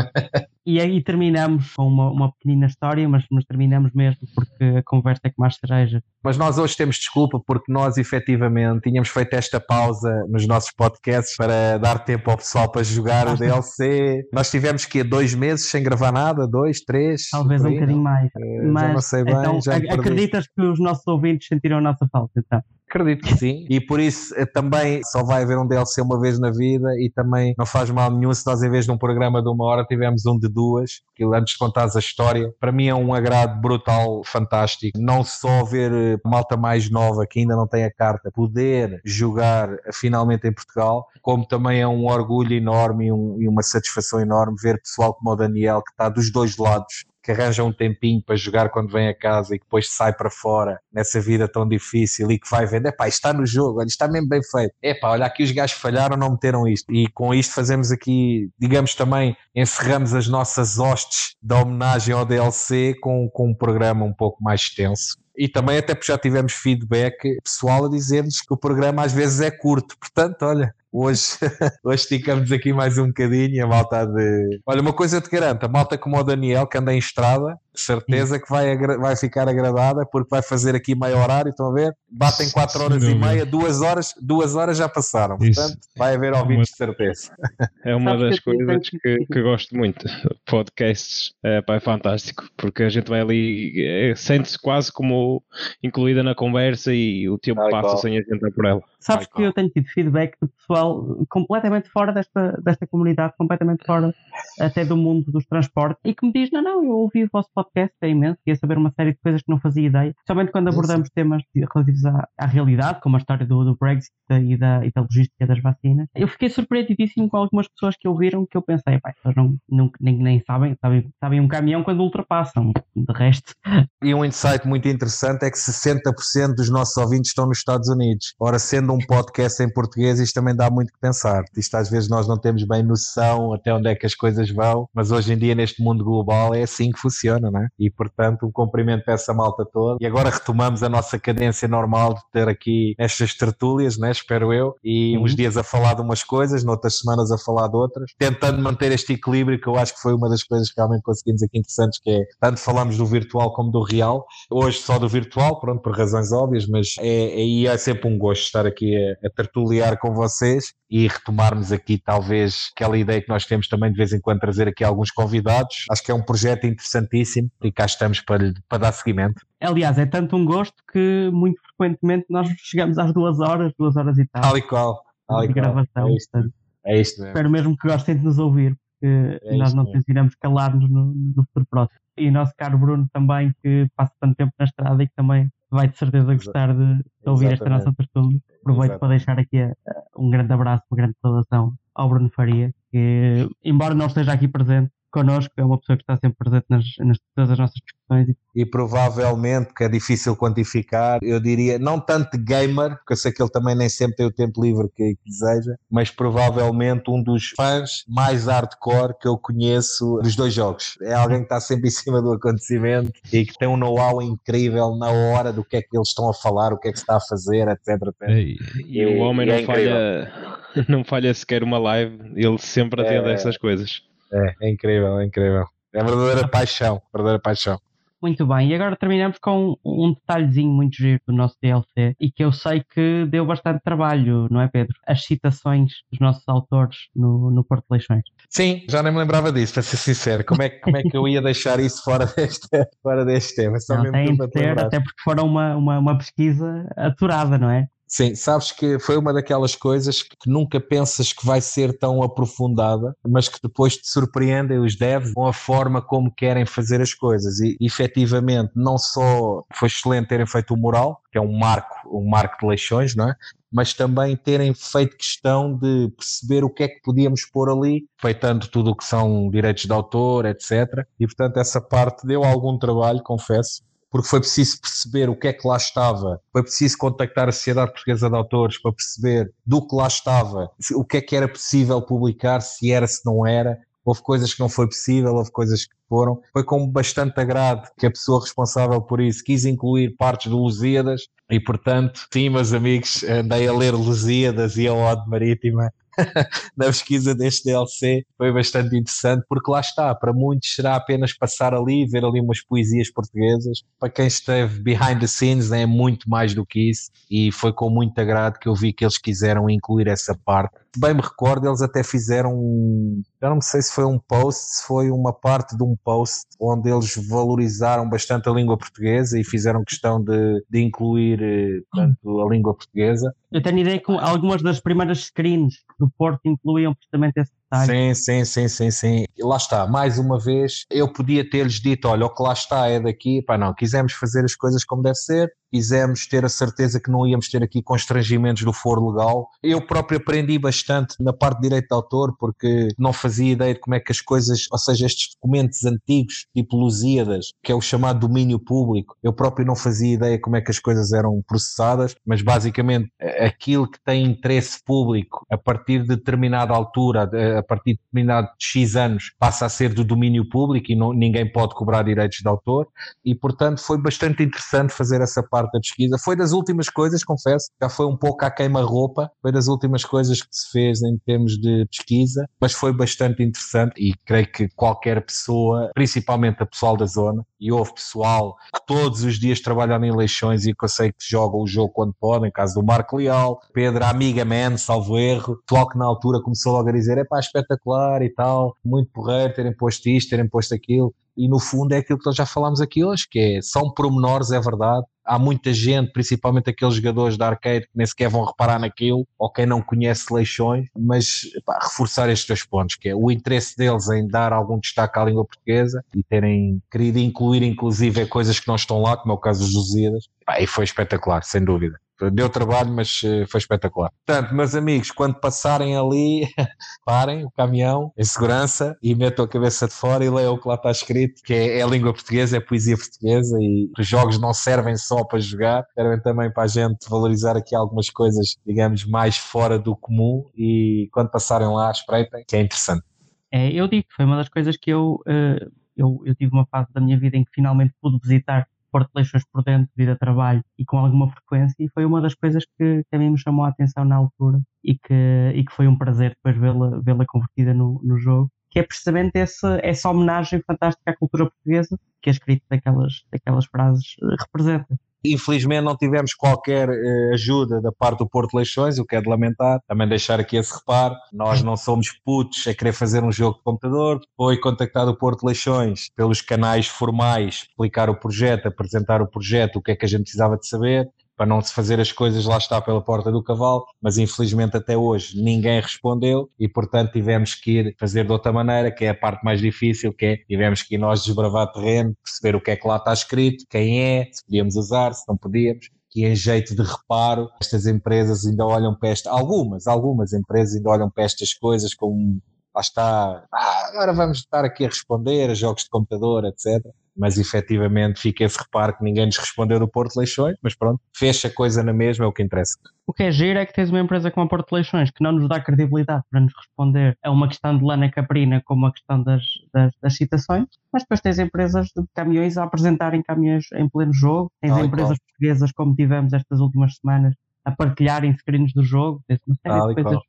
E 0.66 0.80
aí 0.80 1.04
terminamos 1.04 1.74
com 1.74 1.88
uma, 1.88 2.12
uma 2.12 2.32
pequenina 2.34 2.68
história, 2.68 3.08
mas, 3.10 3.26
mas 3.32 3.44
terminamos 3.46 3.92
mesmo 3.94 4.22
porque 4.36 4.78
a 4.78 4.84
conversa 4.84 5.22
é 5.26 5.30
que 5.30 5.36
mais 5.38 5.56
cereja. 5.56 6.04
Mas 6.24 6.38
nós 6.38 6.60
hoje 6.60 6.78
temos 6.78 6.98
desculpa 6.98 7.40
porque 7.46 7.72
nós 7.72 7.98
efetivamente 7.98 8.82
tínhamos 8.82 9.10
feito 9.10 9.34
esta 9.34 9.60
pausa 9.60 10.24
nos 10.30 10.46
nossos 10.48 10.72
podcasts 10.72 11.36
para 11.36 11.80
dar 11.80 12.00
tempo 12.06 12.30
ao 12.30 12.38
pessoal 12.38 12.72
para 12.72 12.84
jogar 12.84 13.28
o 13.28 13.36
DLC. 13.38 14.22
Nós 14.32 14.52
tivemos 14.52 14.86
que 14.86 15.04
dois 15.04 15.34
meses 15.34 15.68
sem 15.68 15.82
gravar 15.82 16.12
nada, 16.12 16.48
dois, 16.48 16.82
três. 16.82 17.30
Talvez 17.32 17.66
um 17.66 17.72
bocadinho 17.72 18.04
mais. 18.04 18.30
É, 18.38 18.62
mas, 18.68 18.84
já 18.84 18.94
não 18.94 19.02
sei 19.02 19.24
bem. 19.24 19.36
Então, 19.36 19.60
acreditas 20.00 20.48
que 20.48 20.62
os 20.62 20.80
nossos 20.80 21.08
ouvintes 21.08 21.48
sentiram 21.48 21.78
a 21.78 21.82
nossa 21.82 22.08
falta, 22.12 22.34
então? 22.40 22.62
Acredito 22.92 23.26
que 23.26 23.38
sim. 23.38 23.66
E 23.70 23.80
por 23.80 24.02
isso 24.02 24.36
eh, 24.36 24.46
também 24.46 25.02
só 25.06 25.24
vai 25.24 25.44
haver 25.44 25.58
um 25.58 25.66
DLC 25.66 26.02
uma 26.02 26.20
vez 26.20 26.38
na 26.38 26.52
vida 26.52 26.90
e 27.00 27.10
também 27.10 27.56
não 27.58 27.66
faz 27.66 27.90
mal 27.90 28.12
nenhum 28.12 28.34
se 28.34 28.46
nós, 28.46 28.62
em 28.62 28.70
vez 28.70 28.84
de 28.84 28.92
um 28.92 28.98
programa 28.98 29.42
de 29.42 29.48
uma 29.48 29.64
hora, 29.64 29.86
tivermos 29.86 30.26
um 30.26 30.38
de 30.38 30.50
duas. 30.50 31.00
Que 31.16 31.24
antes 31.24 31.54
de 31.54 31.58
contares 31.58 31.96
a 31.96 32.00
história, 32.00 32.54
para 32.60 32.70
mim 32.70 32.88
é 32.88 32.94
um 32.94 33.14
agrado 33.14 33.62
brutal, 33.62 34.22
fantástico. 34.26 35.00
Não 35.00 35.24
só 35.24 35.64
ver 35.64 35.90
eh, 35.94 36.18
malta 36.26 36.58
mais 36.58 36.90
nova 36.90 37.26
que 37.26 37.40
ainda 37.40 37.56
não 37.56 37.66
tem 37.66 37.86
a 37.86 37.94
carta 37.94 38.30
poder 38.30 39.00
jogar 39.06 39.70
finalmente 39.94 40.46
em 40.46 40.54
Portugal, 40.54 41.08
como 41.22 41.48
também 41.48 41.80
é 41.80 41.88
um 41.88 42.08
orgulho 42.08 42.54
enorme 42.54 43.06
e, 43.06 43.12
um, 43.14 43.42
e 43.42 43.48
uma 43.48 43.64
satisfação 43.64 44.20
enorme 44.20 44.58
ver 44.62 44.82
pessoal 44.82 45.14
como 45.14 45.32
o 45.32 45.36
Daniel, 45.38 45.82
que 45.82 45.92
está 45.92 46.10
dos 46.10 46.30
dois 46.30 46.58
lados 46.58 47.06
que 47.24 47.32
arranja 47.32 47.64
um 47.64 47.72
tempinho 47.72 48.22
para 48.24 48.36
jogar 48.36 48.70
quando 48.70 48.92
vem 48.92 49.08
a 49.08 49.18
casa 49.18 49.56
e 49.56 49.60
que 49.60 49.66
depois 49.66 49.90
sai 49.90 50.14
para 50.14 50.30
fora 50.30 50.80
nessa 50.92 51.20
vida 51.20 51.48
tão 51.48 51.68
difícil 51.68 52.32
e 52.32 52.40
que 52.40 52.50
vai 52.50 52.66
vendo, 52.66 52.88
epá, 52.88 53.08
está 53.08 53.32
no 53.32 53.46
jogo, 53.46 53.80
olha, 53.80 53.88
está 53.88 54.08
mesmo 54.08 54.28
bem 54.28 54.42
feito. 54.44 54.74
Epá, 54.82 55.12
olha 55.12 55.26
aqui 55.26 55.44
os 55.44 55.52
gajos 55.52 55.78
falharam, 55.78 56.18
não 56.18 56.32
meteram 56.32 56.68
isto. 56.68 56.92
E 56.92 57.08
com 57.10 57.34
isto 57.34 57.54
fazemos 57.54 57.92
aqui, 57.92 58.50
digamos 58.58 58.96
também, 58.96 59.36
encerramos 59.56 60.14
as 60.14 60.28
nossas 60.28 60.80
hostes 60.80 61.36
da 61.42 61.62
homenagem 61.62 62.14
ao 62.14 62.26
DLC 62.26 62.96
com, 63.02 63.30
com 63.30 63.50
um 63.50 63.56
programa 63.56 64.06
um 64.06 64.14
pouco 64.14 64.44
mais 64.44 64.62
extenso. 64.62 65.18
E 65.38 65.48
também 65.48 65.78
até 65.78 65.96
porque 65.96 66.12
já 66.12 66.18
tivemos 66.18 66.54
feedback 66.54 67.38
pessoal 67.44 67.86
a 67.86 67.90
dizer-nos 67.90 68.42
que 68.42 68.54
o 68.54 68.58
programa 68.58 69.04
às 69.04 69.14
vezes 69.14 69.40
é 69.42 69.50
curto. 69.50 69.98
Portanto, 69.98 70.44
olha, 70.44 70.74
Hoje, 70.94 71.38
hoje 71.86 72.02
esticamos 72.04 72.52
aqui 72.52 72.74
mais 72.74 72.98
um 72.98 73.08
bocadinho 73.08 73.64
a 73.64 73.68
malta 73.68 74.06
de. 74.06 74.60
Olha, 74.66 74.82
uma 74.82 74.92
coisa 74.92 75.22
te 75.22 75.30
garanto: 75.30 75.64
a 75.64 75.70
malta 75.70 75.98
como 75.98 76.18
o 76.18 76.24
Daniel, 76.24 76.68
que 76.68 76.78
anda 76.78 76.94
em 76.94 76.98
estrada, 76.98 77.58
certeza 77.74 78.40
que 78.40 78.50
vai, 78.50 78.78
vai 78.98 79.16
ficar 79.16 79.48
agradada 79.48 80.06
porque 80.06 80.30
vai 80.30 80.42
fazer 80.42 80.76
aqui 80.76 80.96
meio 80.96 81.18
horário. 81.18 81.50
Estão 81.50 81.68
a 81.68 81.74
ver? 81.74 81.96
Batem 82.10 82.50
4 82.50 82.84
horas 82.84 83.04
e 83.04 83.16
meia, 83.16 83.46
2 83.46 83.82
horas, 83.82 84.14
duas 84.22 84.56
horas 84.56 84.78
já 84.78 84.90
passaram. 84.90 85.38
Portanto, 85.38 85.78
Isso. 85.80 85.90
vai 85.98 86.16
haver 86.16 86.34
ouvintes 86.34 86.72
de 86.72 86.78
certeza. 86.78 87.32
É 87.84 87.96
uma 87.96 88.16
das 88.16 88.40
coisas 88.40 88.90
que, 88.90 89.26
que 89.26 89.42
gosto 89.42 89.76
muito. 89.76 90.06
Podcasts 90.46 91.34
é, 91.44 91.62
pá, 91.62 91.76
é 91.76 91.80
fantástico 91.80 92.48
porque 92.56 92.84
a 92.84 92.90
gente 92.90 93.10
vai 93.10 93.22
ali, 93.22 93.74
é, 93.84 94.16
sente-se 94.16 94.60
quase 94.60 94.92
como 94.92 95.44
incluída 95.82 96.22
na 96.22 96.36
conversa 96.36 96.94
e 96.94 97.28
o 97.28 97.38
tempo 97.38 97.62
passa 97.70 97.98
sem 97.98 98.18
a 98.18 98.22
gente 98.22 98.52
por 98.52 98.66
ela. 98.66 98.82
Sabes 99.00 99.28
que 99.28 99.42
eu 99.42 99.52
tenho 99.52 99.70
tido 99.70 99.88
feedback 99.88 100.38
do 100.40 100.48
pessoal 100.48 101.26
completamente 101.28 101.90
fora 101.90 102.12
desta, 102.12 102.52
desta 102.64 102.86
comunidade, 102.86 103.34
completamente 103.36 103.84
fora 103.84 104.14
até 104.60 104.86
do 104.86 104.96
mundo 104.96 105.32
dos 105.32 105.46
transportes, 105.46 106.00
e 106.06 106.14
que 106.14 106.26
me 106.26 106.32
diz: 106.32 106.52
Não, 106.52 106.62
não, 106.62 106.84
eu 106.84 106.92
ouvi 106.92 107.24
o 107.24 107.30
vosso 107.32 107.50
podcast 107.54 107.61
é 107.76 108.10
imenso, 108.10 108.40
ia 108.46 108.56
saber 108.56 108.78
uma 108.78 108.92
série 108.92 109.12
de 109.12 109.20
coisas 109.20 109.42
que 109.42 109.50
não 109.50 109.60
fazia 109.60 109.88
ideia, 109.88 110.14
somente 110.28 110.52
quando 110.52 110.70
abordamos 110.70 111.08
Isso. 111.08 111.14
temas 111.14 111.44
relativos 111.74 112.06
à, 112.06 112.28
à, 112.38 112.46
realidade, 112.46 113.02
como 113.02 113.16
a 113.16 113.20
história 113.20 113.46
do, 113.46 113.64
do 113.64 113.76
Brexit 113.76 114.12
e 114.30 114.58
da, 114.58 114.86
e 114.86 114.92
da 114.92 115.02
logística 115.02 115.46
das 115.46 115.62
vacinas. 115.62 116.08
Eu 116.16 116.28
fiquei 116.28 116.50
surpreendidíssimo 116.50 117.30
com 117.30 117.38
algumas 117.38 117.68
pessoas 117.68 117.96
que 118.00 118.08
ouviram 118.08 118.46
que 118.46 118.58
eu 118.58 118.62
pensei, 118.62 119.00
pá, 119.00 119.14
não, 119.36 119.56
não, 119.70 119.92
nem, 120.00 120.18
nem 120.18 120.44
sabem, 120.46 120.76
sabem, 120.82 121.10
sabem 121.20 121.40
um 121.40 121.48
caminhão 121.48 121.84
quando 121.84 122.02
ultrapassam, 122.02 122.72
de 122.96 123.14
resto. 123.14 123.54
E 124.04 124.16
um 124.16 124.26
insight 124.26 124.68
muito 124.68 124.88
interessante 124.88 125.46
é 125.46 125.52
que 125.52 125.58
60% 125.58 126.56
dos 126.56 126.72
nossos 126.72 126.98
ouvintes 126.98 127.30
estão 127.30 127.46
nos 127.46 127.60
Estados 127.60 127.88
Unidos. 127.88 128.34
Ora, 128.40 128.58
sendo 128.58 128.94
um 128.94 128.98
podcast 128.98 129.62
em 129.62 129.72
português, 129.72 130.20
isto 130.20 130.34
também 130.34 130.56
dá 130.56 130.72
muito 130.72 130.92
que 130.92 131.00
pensar. 131.00 131.44
Isto 131.56 131.78
às 131.78 131.88
vezes 131.88 132.10
nós 132.10 132.28
não 132.28 132.36
temos 132.36 132.64
bem 132.64 132.82
noção 132.82 133.54
até 133.54 133.72
onde 133.72 133.88
é 133.90 133.96
que 133.96 134.08
as 134.08 134.16
coisas 134.16 134.50
vão, 134.50 134.90
mas 134.94 135.12
hoje 135.12 135.34
em 135.34 135.38
dia 135.38 135.54
neste 135.54 135.84
mundo 135.84 136.04
global 136.04 136.56
é 136.56 136.64
assim 136.64 136.92
que 136.92 137.00
funciona, 137.00 137.51
é? 137.60 137.68
E 137.80 137.90
portanto, 137.90 138.46
um 138.46 138.52
cumprimento 138.52 139.04
para 139.04 139.14
essa 139.14 139.34
malta 139.34 139.66
toda. 139.66 139.98
E 140.00 140.06
agora 140.06 140.30
retomamos 140.30 140.84
a 140.84 140.90
nossa 140.90 141.20
cadência 141.20 141.68
normal 141.68 142.14
de 142.14 142.22
ter 142.32 142.48
aqui 142.48 142.96
estas 142.98 143.34
tertúlias, 143.36 143.98
né? 143.98 144.12
Espero 144.12 144.54
eu, 144.54 144.76
e 144.84 145.18
uhum. 145.18 145.24
uns 145.24 145.36
dias 145.36 145.58
a 145.58 145.64
falar 145.64 145.96
de 145.96 146.02
umas 146.02 146.24
coisas, 146.24 146.64
noutras 146.64 147.00
semanas 147.00 147.32
a 147.32 147.38
falar 147.38 147.68
de 147.68 147.76
outras, 147.76 148.12
tentando 148.18 148.62
manter 148.62 148.92
este 148.92 149.14
equilíbrio 149.14 149.60
que 149.60 149.68
eu 149.68 149.76
acho 149.76 149.94
que 149.94 150.02
foi 150.02 150.14
uma 150.14 150.30
das 150.30 150.44
coisas 150.44 150.70
que 150.70 150.76
realmente 150.78 151.04
conseguimos 151.04 151.44
aqui 151.44 151.58
interessantes, 151.60 152.00
que 152.00 152.10
é 152.10 152.24
tanto 152.40 152.60
falamos 152.60 152.98
do 152.98 153.06
virtual 153.06 153.54
como 153.54 153.72
do 153.72 153.82
real. 153.82 154.26
Hoje 154.50 154.80
só 154.80 154.98
do 154.98 155.08
virtual, 155.08 155.60
pronto, 155.60 155.82
por 155.82 155.96
razões 155.96 156.32
óbvias, 156.32 156.68
mas 156.68 156.96
é, 157.00 157.42
é, 157.42 157.66
é 157.66 157.78
sempre 157.78 158.08
um 158.08 158.18
gosto 158.18 158.44
estar 158.44 158.66
aqui 158.66 158.96
a, 158.96 159.28
a 159.28 159.30
tertuliar 159.30 159.98
com 159.98 160.14
vocês 160.14 160.74
e 160.90 161.08
retomarmos 161.08 161.72
aqui 161.72 161.98
talvez 161.98 162.70
aquela 162.76 162.98
ideia 162.98 163.22
que 163.22 163.30
nós 163.30 163.46
temos 163.46 163.68
também 163.68 163.90
de 163.92 163.98
vez 163.98 164.12
em 164.12 164.20
quando 164.20 164.42
trazer 164.42 164.68
aqui 164.68 164.84
alguns 164.84 165.10
convidados. 165.10 165.86
Acho 165.90 166.04
que 166.04 166.12
é 166.12 166.14
um 166.14 166.22
projeto 166.22 166.68
interessantíssimo 166.68 167.41
e 167.64 167.72
cá 167.72 167.86
estamos 167.86 168.22
para, 168.22 168.54
para 168.68 168.78
dar 168.78 168.92
seguimento. 168.92 169.46
Aliás, 169.60 169.98
é 169.98 170.06
tanto 170.06 170.36
um 170.36 170.46
gosto 170.46 170.76
que 170.92 171.30
muito 171.32 171.60
frequentemente 171.62 172.26
nós 172.30 172.48
chegamos 172.60 172.98
às 172.98 173.14
duas 173.14 173.40
horas, 173.40 173.74
duas 173.78 173.96
horas 173.96 174.18
e 174.18 174.26
tal. 174.28 174.42
Tal 174.42 174.58
e 174.58 174.62
qual. 174.62 175.04
Tal 175.28 175.48
de 175.48 175.54
gravação. 175.54 176.08
É 176.08 176.14
isto, 176.14 176.38
é 176.86 177.02
isto 177.02 177.18
mesmo. 177.20 177.28
Espero 177.30 177.50
mesmo 177.50 177.78
que 177.78 177.88
gostem 177.88 178.18
de 178.18 178.24
nos 178.24 178.40
ouvir, 178.40 178.76
porque 179.00 179.40
é 179.44 179.58
nós 179.58 179.74
não 179.74 179.86
tencionamos 179.86 180.36
calar-nos 180.36 180.90
no, 180.90 181.14
no 181.14 181.44
futuro 181.46 181.66
próximo. 181.70 182.00
E 182.18 182.28
o 182.28 182.32
nosso 182.32 182.54
caro 182.58 182.78
Bruno 182.78 183.08
também, 183.14 183.54
que 183.64 183.88
passa 183.96 184.14
tanto 184.20 184.36
tempo 184.36 184.52
na 184.60 184.66
estrada 184.66 185.02
e 185.02 185.08
que 185.08 185.16
também 185.16 185.50
vai 185.70 185.88
de 185.88 185.98
certeza 185.98 186.34
gostar 186.34 186.74
de, 186.74 186.96
de 186.98 187.30
ouvir 187.30 187.54
esta 187.54 187.70
nossa 187.70 187.94
tertúlia. 187.94 188.40
Aproveito 188.60 188.92
Exatamente. 188.92 189.00
para 189.00 189.10
deixar 189.10 189.40
aqui 189.40 189.58
a, 189.60 189.72
a, 189.90 190.22
um 190.22 190.30
grande 190.30 190.52
abraço, 190.52 190.84
uma 190.92 190.98
grande 190.98 191.16
saudação 191.22 191.74
ao 191.96 192.10
Bruno 192.10 192.30
Faria, 192.30 192.74
que 192.92 193.50
embora 193.64 193.96
não 193.96 194.08
esteja 194.08 194.34
aqui 194.34 194.48
presente, 194.48 194.92
connosco, 195.12 195.54
é 195.58 195.64
uma 195.64 195.78
pessoa 195.80 195.98
que 195.98 196.04
está 196.04 196.16
sempre 196.16 196.38
presente 196.38 196.66
nas, 196.70 196.86
nas 197.00 197.18
todas 197.36 197.52
as 197.52 197.60
nossas 197.60 197.76
discussões. 197.76 198.36
E 198.56 198.66
provavelmente, 198.66 199.74
que 199.74 199.84
é 199.84 199.90
difícil 199.90 200.36
quantificar, 200.36 201.20
eu 201.22 201.40
diria, 201.40 201.80
não 201.80 202.00
tanto 202.00 202.38
gamer, 202.38 202.98
porque 202.98 203.14
eu 203.14 203.18
sei 203.18 203.32
que 203.32 203.42
ele 203.42 203.50
também 203.50 203.76
nem 203.76 203.88
sempre 203.88 204.18
tem 204.18 204.26
o 204.26 204.32
tempo 204.32 204.62
livre 204.62 204.90
que, 204.96 205.16
que 205.16 205.30
deseja, 205.30 205.76
mas 205.90 206.10
provavelmente 206.10 207.10
um 207.10 207.22
dos 207.24 207.50
fãs 207.56 208.04
mais 208.08 208.46
hardcore 208.46 209.14
que 209.20 209.28
eu 209.28 209.38
conheço 209.38 210.20
dos 210.22 210.36
dois 210.36 210.54
jogos. 210.54 210.98
É 211.02 211.14
alguém 211.14 211.40
que 211.40 211.46
está 211.46 211.62
sempre 211.62 211.88
em 211.88 211.92
cima 211.92 212.22
do 212.22 212.34
acontecimento 212.34 213.12
e 213.32 213.46
que 213.46 213.58
tem 213.58 213.68
um 213.68 213.78
know-how 213.78 214.22
incrível 214.22 214.96
na 214.96 215.10
hora 215.10 215.54
do 215.54 215.64
que 215.64 215.78
é 215.78 215.82
que 215.82 215.96
eles 215.96 216.10
estão 216.10 216.30
a 216.30 216.34
falar, 216.34 216.74
o 216.74 216.78
que 216.78 216.90
é 216.90 216.92
que 216.92 216.98
se 216.98 217.04
está 217.04 217.18
a 217.18 217.22
fazer, 217.22 217.68
etc. 217.68 217.88
etc. 217.88 218.30
E, 218.30 218.58
e, 218.86 219.00
e, 219.00 219.06
o 219.06 219.20
homem 219.20 219.48
não, 219.48 219.54
é 219.54 219.64
falha, 219.64 220.34
não 220.88 221.04
falha 221.04 221.34
sequer 221.34 221.64
uma 221.64 221.78
live, 221.78 222.18
ele 222.36 222.58
sempre 222.58 223.02
atende 223.02 223.28
é, 223.28 223.32
a 223.32 223.34
essas 223.34 223.58
coisas. 223.58 224.11
É, 224.32 224.56
é 224.62 224.70
incrível, 224.70 225.20
é 225.20 225.26
incrível. 225.26 225.66
É 225.94 226.04
verdadeira 226.04 226.48
paixão, 226.48 227.02
verdadeira 227.14 227.40
paixão. 227.40 227.80
Muito 228.22 228.46
bem, 228.46 228.70
e 228.70 228.76
agora 228.76 228.96
terminamos 228.96 229.40
com 229.40 229.76
um 229.84 230.14
detalhezinho 230.14 230.72
muito 230.72 230.96
giro 230.96 231.20
do 231.26 231.34
nosso 231.34 231.58
DLC 231.60 232.16
e 232.20 232.32
que 232.32 232.44
eu 232.44 232.52
sei 232.52 232.84
que 232.84 233.26
deu 233.26 233.44
bastante 233.44 233.82
trabalho, 233.84 234.48
não 234.52 234.62
é, 234.62 234.68
Pedro? 234.68 234.96
As 235.08 235.26
citações 235.26 235.92
dos 236.12 236.20
nossos 236.20 236.44
autores 236.48 237.10
no, 237.16 237.50
no 237.50 237.64
Porto 237.64 237.86
Leixões. 237.90 238.22
Sim, 238.48 238.86
já 238.88 239.02
nem 239.02 239.12
me 239.12 239.18
lembrava 239.18 239.52
disso, 239.52 239.74
para 239.74 239.82
ser 239.82 239.98
sincero. 239.98 240.46
Como 240.46 240.62
é, 240.62 240.70
como 240.70 240.98
é 240.98 241.02
que 241.02 241.18
eu 241.18 241.28
ia 241.28 241.42
deixar 241.42 241.80
isso 241.80 242.04
fora 242.04 242.28
deste, 242.38 242.68
fora 243.02 243.26
deste 243.26 243.56
tema? 243.56 243.80
Só 243.80 243.96
não, 243.98 244.12
tem 244.12 244.36
de 244.36 244.48
ter, 244.50 244.78
até 244.78 245.00
porque 245.00 245.24
foram 245.24 245.48
uma, 245.48 245.76
uma, 245.76 245.98
uma 245.98 246.18
pesquisa 246.20 246.88
aturada, 246.96 247.58
não 247.58 247.72
é? 247.72 247.88
Sim, 248.14 248.36
sabes 248.36 248.74
que 248.74 249.00
foi 249.00 249.16
uma 249.16 249.32
daquelas 249.32 249.74
coisas 249.74 250.22
que 250.22 250.36
nunca 250.46 250.82
pensas 250.82 251.32
que 251.32 251.46
vai 251.46 251.62
ser 251.62 251.98
tão 251.98 252.22
aprofundada, 252.22 253.16
mas 253.26 253.48
que 253.48 253.58
depois 253.64 253.96
te 253.96 254.06
surpreendem 254.10 254.80
os 254.80 254.98
devs 254.98 255.34
com 255.34 255.48
a 255.48 255.54
forma 255.54 256.02
como 256.02 256.30
querem 256.30 256.66
fazer 256.66 257.00
as 257.00 257.14
coisas. 257.14 257.62
E 257.62 257.78
efetivamente, 257.80 258.74
não 258.76 258.98
só 258.98 259.64
foi 259.74 259.88
excelente 259.88 260.28
terem 260.28 260.46
feito 260.46 260.74
o 260.74 260.78
mural, 260.78 261.22
que 261.32 261.38
é 261.38 261.42
um 261.42 261.58
marco, 261.58 261.96
um 262.12 262.30
marco 262.30 262.58
de 262.60 262.68
leixões, 262.68 263.16
não 263.16 263.30
é? 263.30 263.36
mas 263.72 263.94
também 263.94 264.36
terem 264.36 264.74
feito 264.74 265.16
questão 265.16 265.74
de 265.78 266.12
perceber 266.18 266.66
o 266.66 266.70
que 266.70 266.84
é 266.84 266.88
que 266.90 267.02
podíamos 267.02 267.46
pôr 267.46 267.70
ali, 267.70 268.06
feitando 268.20 268.68
tudo 268.68 268.92
o 268.92 268.96
que 268.96 269.06
são 269.06 269.50
direitos 269.50 269.86
de 269.86 269.94
autor, 269.94 270.46
etc. 270.46 271.06
E 271.18 271.26
portanto 271.26 271.56
essa 271.56 271.80
parte 271.80 272.28
deu 272.28 272.44
algum 272.44 272.78
trabalho, 272.78 273.24
confesso, 273.24 273.82
porque 274.12 274.28
foi 274.28 274.42
preciso 274.42 274.82
perceber 274.82 275.30
o 275.30 275.36
que 275.36 275.48
é 275.48 275.54
que 275.54 275.66
lá 275.66 275.78
estava, 275.78 276.42
foi 276.52 276.62
preciso 276.62 276.98
contactar 276.98 277.48
a 277.48 277.52
Sociedade 277.52 277.94
Portuguesa 277.94 278.30
de 278.30 278.36
Autores 278.36 278.80
para 278.80 278.92
perceber 278.92 279.54
do 279.66 279.88
que 279.88 279.96
lá 279.96 280.08
estava, 280.08 280.70
o 280.94 281.06
que 281.06 281.18
é 281.18 281.22
que 281.22 281.36
era 281.36 281.48
possível 281.48 282.02
publicar, 282.02 282.60
se 282.62 282.92
era, 282.92 283.08
se 283.08 283.26
não 283.26 283.48
era. 283.48 283.80
Houve 284.04 284.22
coisas 284.22 284.54
que 284.54 284.60
não 284.60 284.68
foi 284.68 284.88
possível, 284.88 285.36
houve 285.36 285.52
coisas 285.52 285.86
que 285.86 285.96
foram. 286.10 286.42
Foi 286.52 286.64
com 286.64 286.88
bastante 286.88 287.40
agrado 287.40 287.88
que 287.98 288.08
a 288.08 288.12
pessoa 288.12 288.42
responsável 288.42 289.00
por 289.00 289.22
isso 289.22 289.44
quis 289.44 289.64
incluir 289.64 290.16
partes 290.18 290.50
do 290.50 290.58
Lusíadas 290.58 291.28
e, 291.50 291.60
portanto, 291.60 292.28
sim, 292.34 292.50
meus 292.50 292.74
amigos, 292.74 293.24
andei 293.24 293.68
a 293.68 293.74
ler 293.74 293.94
Lusíadas 293.94 294.76
e 294.76 294.88
a 294.88 294.94
Ode 294.94 295.30
Marítima 295.30 295.94
na 296.76 296.86
pesquisa 296.86 297.34
deste 297.34 297.66
DLC 297.66 298.26
foi 298.38 298.52
bastante 298.52 298.96
interessante, 298.96 299.46
porque 299.48 299.70
lá 299.72 299.80
está, 299.80 300.14
para 300.16 300.34
muitos 300.34 300.74
será 300.74 300.96
apenas 300.96 301.34
passar 301.34 301.74
ali, 301.74 302.06
ver 302.06 302.26
ali 302.26 302.40
umas 302.40 302.64
poesias 302.64 303.12
portuguesas. 303.12 303.84
Para 304.00 304.10
quem 304.10 304.28
esteve 304.28 304.82
behind 304.82 305.20
the 305.20 305.28
scenes, 305.28 305.72
é 305.72 305.86
muito 305.86 306.30
mais 306.30 306.54
do 306.54 306.66
que 306.66 306.90
isso, 306.90 307.12
e 307.30 307.52
foi 307.52 307.74
com 307.74 307.90
muito 307.90 308.18
agrado 308.20 308.60
que 308.60 308.68
eu 308.68 308.76
vi 308.76 308.94
que 308.94 309.04
eles 309.04 309.18
quiseram 309.18 309.70
incluir 309.70 310.08
essa 310.08 310.38
parte. 310.46 310.81
Bem 310.98 311.14
me 311.14 311.22
recordo, 311.22 311.68
eles 311.68 311.82
até 311.82 312.04
fizeram 312.04 312.54
um, 312.54 313.22
eu 313.40 313.50
não 313.50 313.62
sei 313.62 313.82
se 313.82 313.94
foi 313.94 314.06
um 314.06 314.20
post, 314.20 314.76
se 314.76 314.86
foi 314.86 315.10
uma 315.10 315.32
parte 315.32 315.78
de 315.78 315.84
um 315.84 315.96
post 316.04 316.46
onde 316.60 316.90
eles 316.90 317.16
valorizaram 317.30 318.10
bastante 318.10 318.50
a 318.50 318.52
língua 318.52 318.78
portuguesa 318.78 319.40
e 319.40 319.44
fizeram 319.44 319.86
questão 319.86 320.22
de, 320.22 320.64
de 320.70 320.82
incluir 320.82 321.42
eh, 321.42 321.82
tanto 321.94 322.42
a 322.42 322.50
língua 322.50 322.74
portuguesa. 322.74 323.34
Eu 323.52 323.62
tenho 323.62 323.80
ideia 323.80 324.02
que 324.02 324.12
algumas 324.12 324.62
das 324.62 324.82
primeiras 324.82 325.26
screens 325.26 325.76
do 325.98 326.12
Porto 326.18 326.42
incluíam 326.46 326.94
precisamente 326.94 327.40
esse 327.40 327.52
Sim, 327.74 328.14
sim, 328.14 328.44
sim, 328.44 328.68
sim, 328.68 328.92
sim. 328.92 329.26
E 329.38 329.44
lá 329.44 329.56
está, 329.56 329.88
mais 329.88 330.20
uma 330.20 330.38
vez, 330.38 330.86
eu 330.90 331.12
podia 331.12 331.50
ter-lhes 331.50 331.76
dito: 331.80 332.08
olha, 332.10 332.26
o 332.26 332.30
que 332.30 332.44
lá 332.44 332.52
está 332.52 332.88
é 332.88 333.00
daqui, 333.00 333.42
pá, 333.42 333.58
não, 333.58 333.74
quisemos 333.74 334.12
fazer 334.14 334.44
as 334.44 334.54
coisas 334.56 334.84
como 334.84 335.02
deve 335.02 335.16
ser, 335.16 335.50
quisemos 335.72 336.28
ter 336.28 336.44
a 336.44 336.50
certeza 336.50 337.00
que 337.00 337.10
não 337.10 337.26
íamos 337.26 337.48
ter 337.50 337.64
aqui 337.64 337.82
constrangimentos 337.82 338.64
do 338.64 338.74
foro 338.74 339.10
legal. 339.10 339.48
Eu 339.64 339.82
próprio 339.86 340.20
aprendi 340.20 340.60
bastante 340.60 341.16
na 341.22 341.32
parte 341.32 341.58
de 341.62 341.70
direito 341.70 341.88
de 341.88 341.96
autor, 341.96 342.36
porque 342.38 342.90
não 343.00 343.14
fazia 343.14 343.54
ideia 343.54 343.74
de 343.74 343.80
como 343.80 343.96
é 343.96 344.02
que 344.02 344.12
as 344.12 344.20
coisas, 344.20 344.68
ou 344.70 344.78
seja, 344.78 345.06
estes 345.06 345.30
documentos 345.36 345.86
antigos, 345.86 346.46
tipo 346.54 346.76
Lusíadas, 346.76 347.54
que 347.64 347.72
é 347.72 347.76
o 347.76 347.80
chamado 347.80 348.20
domínio 348.20 348.60
público, 348.60 349.16
eu 349.24 349.32
próprio 349.32 349.66
não 349.66 349.78
fazia 349.78 350.14
ideia 350.16 350.40
como 350.40 350.58
é 350.58 350.62
que 350.62 350.72
as 350.72 350.80
coisas 350.80 351.14
eram 351.14 351.42
processadas, 351.48 352.16
mas 352.26 352.42
basicamente 352.42 353.10
aquilo 353.40 353.90
que 353.90 354.00
tem 354.04 354.26
interesse 354.26 354.78
público 354.84 355.46
a 355.50 355.58
partir 355.58 356.02
de 356.02 356.10
determinada 356.10 356.74
altura, 356.74 357.30
a 357.62 357.64
partir 357.64 357.94
de 357.94 358.00
determinado 358.00 358.50
X 358.60 358.96
anos, 358.96 359.32
passa 359.40 359.66
a 359.66 359.70
ser 359.70 359.94
do 359.94 360.04
domínio 360.04 360.48
público 360.48 360.92
e 360.92 360.96
não, 360.96 361.14
ninguém 361.14 361.52
pode 361.52 361.74
cobrar 361.74 362.04
direitos 362.04 362.40
de 362.40 362.48
autor, 362.48 362.88
e 363.24 363.34
portanto 363.34 363.82
foi 363.82 363.98
bastante 363.98 364.44
interessante 364.44 364.94
fazer 364.94 365.22
essa 365.22 365.42
parte 365.42 365.72
da 365.72 365.80
pesquisa. 365.80 366.18
Foi 366.18 366.36
das 366.36 366.52
últimas 366.52 366.90
coisas, 366.90 367.24
confesso, 367.24 367.70
já 367.82 367.90
foi 367.90 368.06
um 368.06 368.18
pouco 368.18 368.46
à 368.46 368.52
queima-roupa, 368.52 369.32
foi 369.42 369.52
das 369.52 369.68
últimas 369.68 370.04
coisas 370.04 370.42
que 370.42 370.50
se 370.52 370.72
fez 370.72 371.02
em 371.02 371.18
termos 371.26 371.54
de 371.58 371.86
pesquisa, 371.88 372.48
mas 372.60 372.74
foi 372.74 372.94
bastante 372.94 373.44
interessante 373.44 373.94
e 373.98 374.14
creio 374.26 374.52
que 374.52 374.70
qualquer 374.76 375.26
pessoa, 375.26 375.92
principalmente 375.94 376.62
a 376.62 376.66
pessoal 376.66 376.98
da 376.98 377.06
zona, 377.06 377.46
e 377.60 377.72
houve 377.72 377.94
pessoal 377.94 378.56
que 378.74 378.86
todos 378.86 379.24
os 379.24 379.40
dias 379.40 379.60
trabalham 379.60 380.04
em 380.04 380.10
eleições 380.10 380.66
e 380.66 380.74
que 380.74 380.84
eu 380.84 380.90
sei 380.90 381.12
que 381.12 381.18
jogam 381.20 381.62
o 381.62 381.68
jogo 381.68 381.94
quando 381.94 382.14
podem, 382.20 382.52
caso 382.52 382.76
do 382.76 382.86
Marco 382.86 383.16
Mundial, 383.16 383.60
Pedro, 383.74 384.04
amiga 384.06 384.44
Man, 384.44 384.78
salvo 384.78 385.18
erro, 385.18 385.58
pessoal 385.68 385.88
que 385.88 385.98
na 385.98 386.06
altura 386.06 386.42
começou 386.42 386.74
logo 386.74 386.90
a 386.90 386.92
dizer, 386.92 387.18
é 387.18 387.24
pá, 387.24 387.40
espetacular 387.52 388.22
e 388.22 388.30
tal, 388.30 388.76
muito 388.84 389.12
porreiro 389.12 389.54
terem 389.54 389.76
posto 389.76 390.08
isto, 390.10 390.30
terem 390.30 390.48
posto 390.48 390.74
aquilo, 390.74 391.14
e 391.36 391.48
no 391.48 391.60
fundo 391.60 391.94
é 391.94 391.98
aquilo 391.98 392.20
que 392.20 392.26
nós 392.26 392.36
já 392.36 392.46
falámos 392.46 392.82
aqui 392.82 393.04
hoje, 393.04 393.28
que 393.30 393.40
é, 393.40 393.62
são 393.62 393.92
pormenores, 393.94 394.52
é 394.52 394.60
verdade, 394.60 395.06
há 395.26 395.40
muita 395.40 395.74
gente, 395.74 396.12
principalmente 396.12 396.70
aqueles 396.70 396.96
jogadores 396.96 397.38
da 397.38 397.48
arcade 397.48 397.86
que 397.86 397.92
nem 397.96 398.06
sequer 398.06 398.30
vão 398.30 398.44
reparar 398.44 398.80
naquilo, 398.80 399.26
ou 399.40 399.50
quem 399.50 399.66
não 399.66 399.82
conhece 399.82 400.34
leixões, 400.34 400.88
mas 400.96 401.42
pá, 401.66 401.80
reforçar 401.82 402.30
estes 402.30 402.48
dois 402.48 402.66
pontos, 402.66 402.96
que 402.96 403.10
é 403.10 403.16
o 403.16 403.32
interesse 403.32 403.78
deles 403.78 404.10
em 404.10 404.28
dar 404.28 404.52
algum 404.52 404.80
destaque 404.80 405.18
à 405.18 405.24
língua 405.24 405.46
portuguesa 405.46 406.04
e 406.16 406.22
terem 406.24 406.82
querido 406.92 407.20
incluir 407.20 407.64
inclusive 407.64 408.26
coisas 408.26 408.60
que 408.60 408.68
não 408.68 408.76
estão 408.76 409.02
lá, 409.02 409.16
como 409.16 409.32
é 409.32 409.36
o 409.36 409.40
caso 409.40 409.64
dos 409.64 409.74
Lusíadas, 409.74 410.28
e 410.60 410.68
foi 410.68 410.84
espetacular, 410.84 411.44
sem 411.44 411.64
dúvida. 411.64 411.98
Deu 412.30 412.50
trabalho, 412.50 412.92
mas 412.92 413.22
eh, 413.24 413.46
foi 413.48 413.60
espetacular. 413.60 414.12
Portanto, 414.26 414.54
meus 414.54 414.76
amigos, 414.76 415.12
quando 415.12 415.36
passarem 415.36 415.96
ali, 415.98 416.48
parem 417.06 417.46
o 417.46 417.52
caminhão 417.52 418.12
em 418.18 418.24
segurança 418.24 418.98
e 419.02 419.16
metam 419.16 419.46
a 419.46 419.48
cabeça 419.48 419.88
de 419.88 419.94
fora 419.94 420.24
e 420.24 420.30
leiam 420.30 420.54
o 420.54 420.62
que 420.62 420.68
lá 420.68 420.76
está 420.76 420.92
escrito, 420.92 421.42
que 421.44 421.54
é, 421.54 421.80
é 421.80 421.82
a 421.82 421.88
língua 421.88 422.14
portuguesa, 422.14 422.58
é 422.58 422.60
poesia 422.60 422.98
portuguesa 422.98 423.58
e 423.60 423.90
os 423.98 424.08
jogos 424.08 424.40
não 424.40 424.54
servem 424.54 424.96
só 424.96 425.24
para 425.24 425.40
jogar, 425.40 425.86
servem 425.96 426.22
também 426.22 426.52
para 426.52 426.64
a 426.64 426.68
gente 426.68 427.10
valorizar 427.10 427.58
aqui 427.58 427.76
algumas 427.76 428.10
coisas, 428.10 428.56
digamos, 428.66 429.06
mais 429.06 429.38
fora 429.38 429.80
do 429.80 429.96
comum 429.96 430.44
e 430.56 431.10
quando 431.12 431.32
passarem 431.32 431.68
lá, 431.68 431.92
espreitem, 431.92 432.44
que 432.48 432.56
é 432.56 432.62
interessante. 432.62 433.04
É, 433.52 433.70
eu 433.72 433.88
digo, 433.88 434.08
foi 434.16 434.26
uma 434.26 434.38
das 434.38 434.48
coisas 434.48 434.78
que 434.78 434.90
eu, 434.90 435.16
uh, 435.28 435.72
eu, 435.96 436.22
eu 436.26 436.36
tive 436.36 436.54
uma 436.54 436.66
fase 436.66 436.88
da 436.94 437.02
minha 437.02 437.20
vida 437.20 437.36
em 437.36 437.44
que 437.44 437.52
finalmente 437.54 437.94
pude 438.02 438.18
visitar 438.24 438.68
Porto 438.92 439.10
Leixões 439.16 439.44
por 439.52 439.64
dentro 439.64 439.90
devido 439.96 440.14
a 440.14 440.18
trabalho 440.18 440.64
e 440.78 440.86
com 440.86 440.98
alguma 440.98 441.30
frequência 441.30 441.76
e 441.80 441.90
foi 441.90 442.06
uma 442.06 442.22
das 442.22 442.36
coisas 442.36 442.64
que, 442.78 443.04
que 443.10 443.16
a 443.16 443.20
mim 443.20 443.32
me 443.32 443.40
chamou 443.40 443.66
a 443.66 443.70
atenção 443.70 444.06
na 444.06 444.16
altura 444.16 444.60
e 444.84 444.96
que, 444.96 445.54
e 445.56 445.64
que 445.64 445.72
foi 445.72 445.88
um 445.88 445.98
prazer 445.98 446.32
depois 446.32 446.58
vê-la 446.58 447.00
vê 447.02 447.26
convertida 447.26 447.74
no, 447.74 448.02
no 448.04 448.18
jogo 448.18 448.52
que 448.72 448.80
é 448.80 448.84
precisamente 448.84 449.38
essa, 449.38 449.80
essa 449.84 450.10
homenagem 450.10 450.62
fantástica 450.66 451.12
à 451.12 451.16
cultura 451.16 451.46
portuguesa 451.46 452.00
que 452.22 452.30
a 452.30 452.32
escrita 452.32 452.66
daquelas, 452.70 453.26
daquelas 453.30 453.66
frases 453.66 454.16
eh, 454.24 454.36
representa. 454.40 454.98
Infelizmente 455.24 455.84
não 455.84 455.96
tivemos 455.96 456.34
qualquer 456.34 456.90
uh, 456.90 457.34
ajuda 457.34 457.82
da 457.82 457.92
parte 457.92 458.20
do 458.20 458.30
Porto 458.30 458.56
Leixões, 458.56 458.98
o 458.98 459.06
que 459.06 459.16
é 459.16 459.22
de 459.22 459.30
lamentar. 459.30 459.80
Também 459.88 460.08
deixar 460.08 460.40
aqui 460.40 460.58
esse 460.58 460.74
reparo, 460.74 461.16
nós 461.32 461.62
não 461.62 461.78
somos 461.78 462.12
putos 462.26 462.66
a 462.68 462.74
querer 462.74 462.94
fazer 462.94 463.24
um 463.24 463.32
jogo 463.32 463.58
de 463.58 463.64
computador. 463.64 464.20
Foi 464.36 464.58
contactado 464.58 465.12
o 465.12 465.18
Porto 465.18 465.46
Leixões 465.46 466.10
pelos 466.16 466.42
canais 466.42 466.88
formais, 466.88 467.68
explicar 467.70 468.10
o 468.10 468.20
projeto, 468.20 468.68
apresentar 468.68 469.22
o 469.22 469.28
projeto, 469.28 469.78
o 469.78 469.82
que 469.82 469.92
é 469.92 469.96
que 469.96 470.06
a 470.06 470.10
gente 470.10 470.24
precisava 470.24 470.58
de 470.58 470.68
saber 470.68 471.10
para 471.42 471.48
não 471.48 471.60
se 471.60 471.74
fazer 471.74 472.00
as 472.00 472.12
coisas 472.12 472.46
lá 472.46 472.60
está 472.60 472.80
pela 472.80 473.04
porta 473.04 473.32
do 473.32 473.42
cavalo, 473.42 473.84
mas 474.00 474.20
infelizmente 474.20 474.78
até 474.78 474.96
hoje 474.96 475.42
ninguém 475.42 475.82
respondeu 475.82 476.52
e 476.60 476.70
portanto 476.70 477.14
tivemos 477.14 477.56
que 477.56 477.80
ir 477.80 477.96
fazer 478.00 478.28
de 478.28 478.32
outra 478.32 478.54
maneira, 478.54 478.92
que 478.92 479.06
é 479.06 479.10
a 479.10 479.16
parte 479.16 479.44
mais 479.44 479.60
difícil, 479.60 480.14
que 480.14 480.26
é 480.28 480.38
tivemos 480.38 480.84
que 480.84 480.94
ir 480.94 480.98
nós 481.00 481.24
desbravar 481.24 481.72
terreno, 481.72 482.16
perceber 482.24 482.56
o 482.56 482.62
que 482.62 482.70
é 482.70 482.76
que 482.76 482.88
lá 482.88 482.98
está 482.98 483.12
escrito, 483.12 483.66
quem 483.68 484.04
é, 484.04 484.30
se 484.32 484.46
podíamos 484.46 484.76
usar, 484.76 485.14
se 485.14 485.28
não 485.28 485.36
podíamos, 485.36 485.90
que 486.12 486.28
em 486.28 486.36
jeito 486.36 486.76
de 486.76 486.84
reparo, 486.84 487.50
estas 487.60 487.88
empresas 487.88 488.46
ainda 488.46 488.64
olham 488.64 488.94
para 488.94 489.10
esta, 489.10 489.32
algumas, 489.32 489.88
algumas 489.88 490.34
empresas 490.34 490.76
ainda 490.76 490.92
olham 490.92 491.10
para 491.10 491.24
estas 491.24 491.56
coisas 491.56 491.96
como 491.96 492.40
lá 492.76 492.82
está, 492.82 493.48
ah, 493.52 493.88
agora 493.88 494.14
vamos 494.14 494.38
estar 494.38 494.64
aqui 494.64 494.86
a 494.86 494.90
responder 494.90 495.50
a 495.50 495.56
jogos 495.56 495.86
de 495.86 495.90
computador, 495.90 496.46
etc 496.46 496.86
mas 497.22 497.38
efetivamente 497.38 498.20
fica 498.20 498.44
esse 498.44 498.58
reparo 498.58 498.98
que 498.98 499.04
ninguém 499.04 499.28
nos 499.28 499.38
respondeu 499.38 499.80
do 499.80 499.88
Porto 499.88 500.18
Leixões, 500.18 500.58
mas 500.60 500.74
pronto, 500.74 501.00
fecha 501.16 501.50
a 501.50 501.54
coisa 501.54 501.84
na 501.84 501.94
mesma, 501.94 502.26
é 502.26 502.28
o 502.28 502.34
que 502.34 502.42
interessa. 502.42 502.80
O 503.06 503.14
que 503.14 503.22
é 503.22 503.32
giro 503.32 503.60
é 503.60 503.66
que 503.66 503.74
tens 503.74 503.92
uma 503.92 504.00
empresa 504.00 504.32
como 504.32 504.48
a 504.48 504.50
Porto 504.50 504.74
Leixões 504.74 505.12
que 505.12 505.24
não 505.24 505.32
nos 505.32 505.48
dá 505.48 505.60
credibilidade 505.60 506.24
para 506.32 506.40
nos 506.40 506.52
responder 506.58 507.16
a 507.24 507.30
uma 507.30 507.48
questão 507.48 507.78
de 507.78 507.84
lana 507.84 508.10
caprina 508.10 508.60
como 508.66 508.88
a 508.88 508.92
questão 508.92 509.22
das, 509.22 509.44
das, 509.72 509.94
das 510.02 510.16
citações, 510.16 510.66
mas 510.92 511.04
depois 511.04 511.22
tens 511.22 511.38
empresas 511.38 511.90
de 511.96 512.04
caminhões 512.16 512.58
a 512.58 512.64
apresentarem 512.64 513.22
caminhões 513.22 513.66
em 513.76 513.88
pleno 513.88 514.14
jogo, 514.16 514.52
tens 514.60 514.72
ah, 514.72 514.82
empresas 514.82 515.20
portuguesas 515.20 515.72
como 515.74 515.94
tivemos 515.94 516.34
estas 516.34 516.60
últimas 516.60 516.96
semanas 516.96 517.36
a 517.64 517.70
partilharem 517.70 518.36
screens 518.36 518.74
do 518.74 518.84
jogo, 518.84 519.22
tens 519.28 519.40
uma 519.46 519.56
série 519.62 519.76
ah, 519.76 519.88
de 519.88 519.94
coisas. 519.94 520.22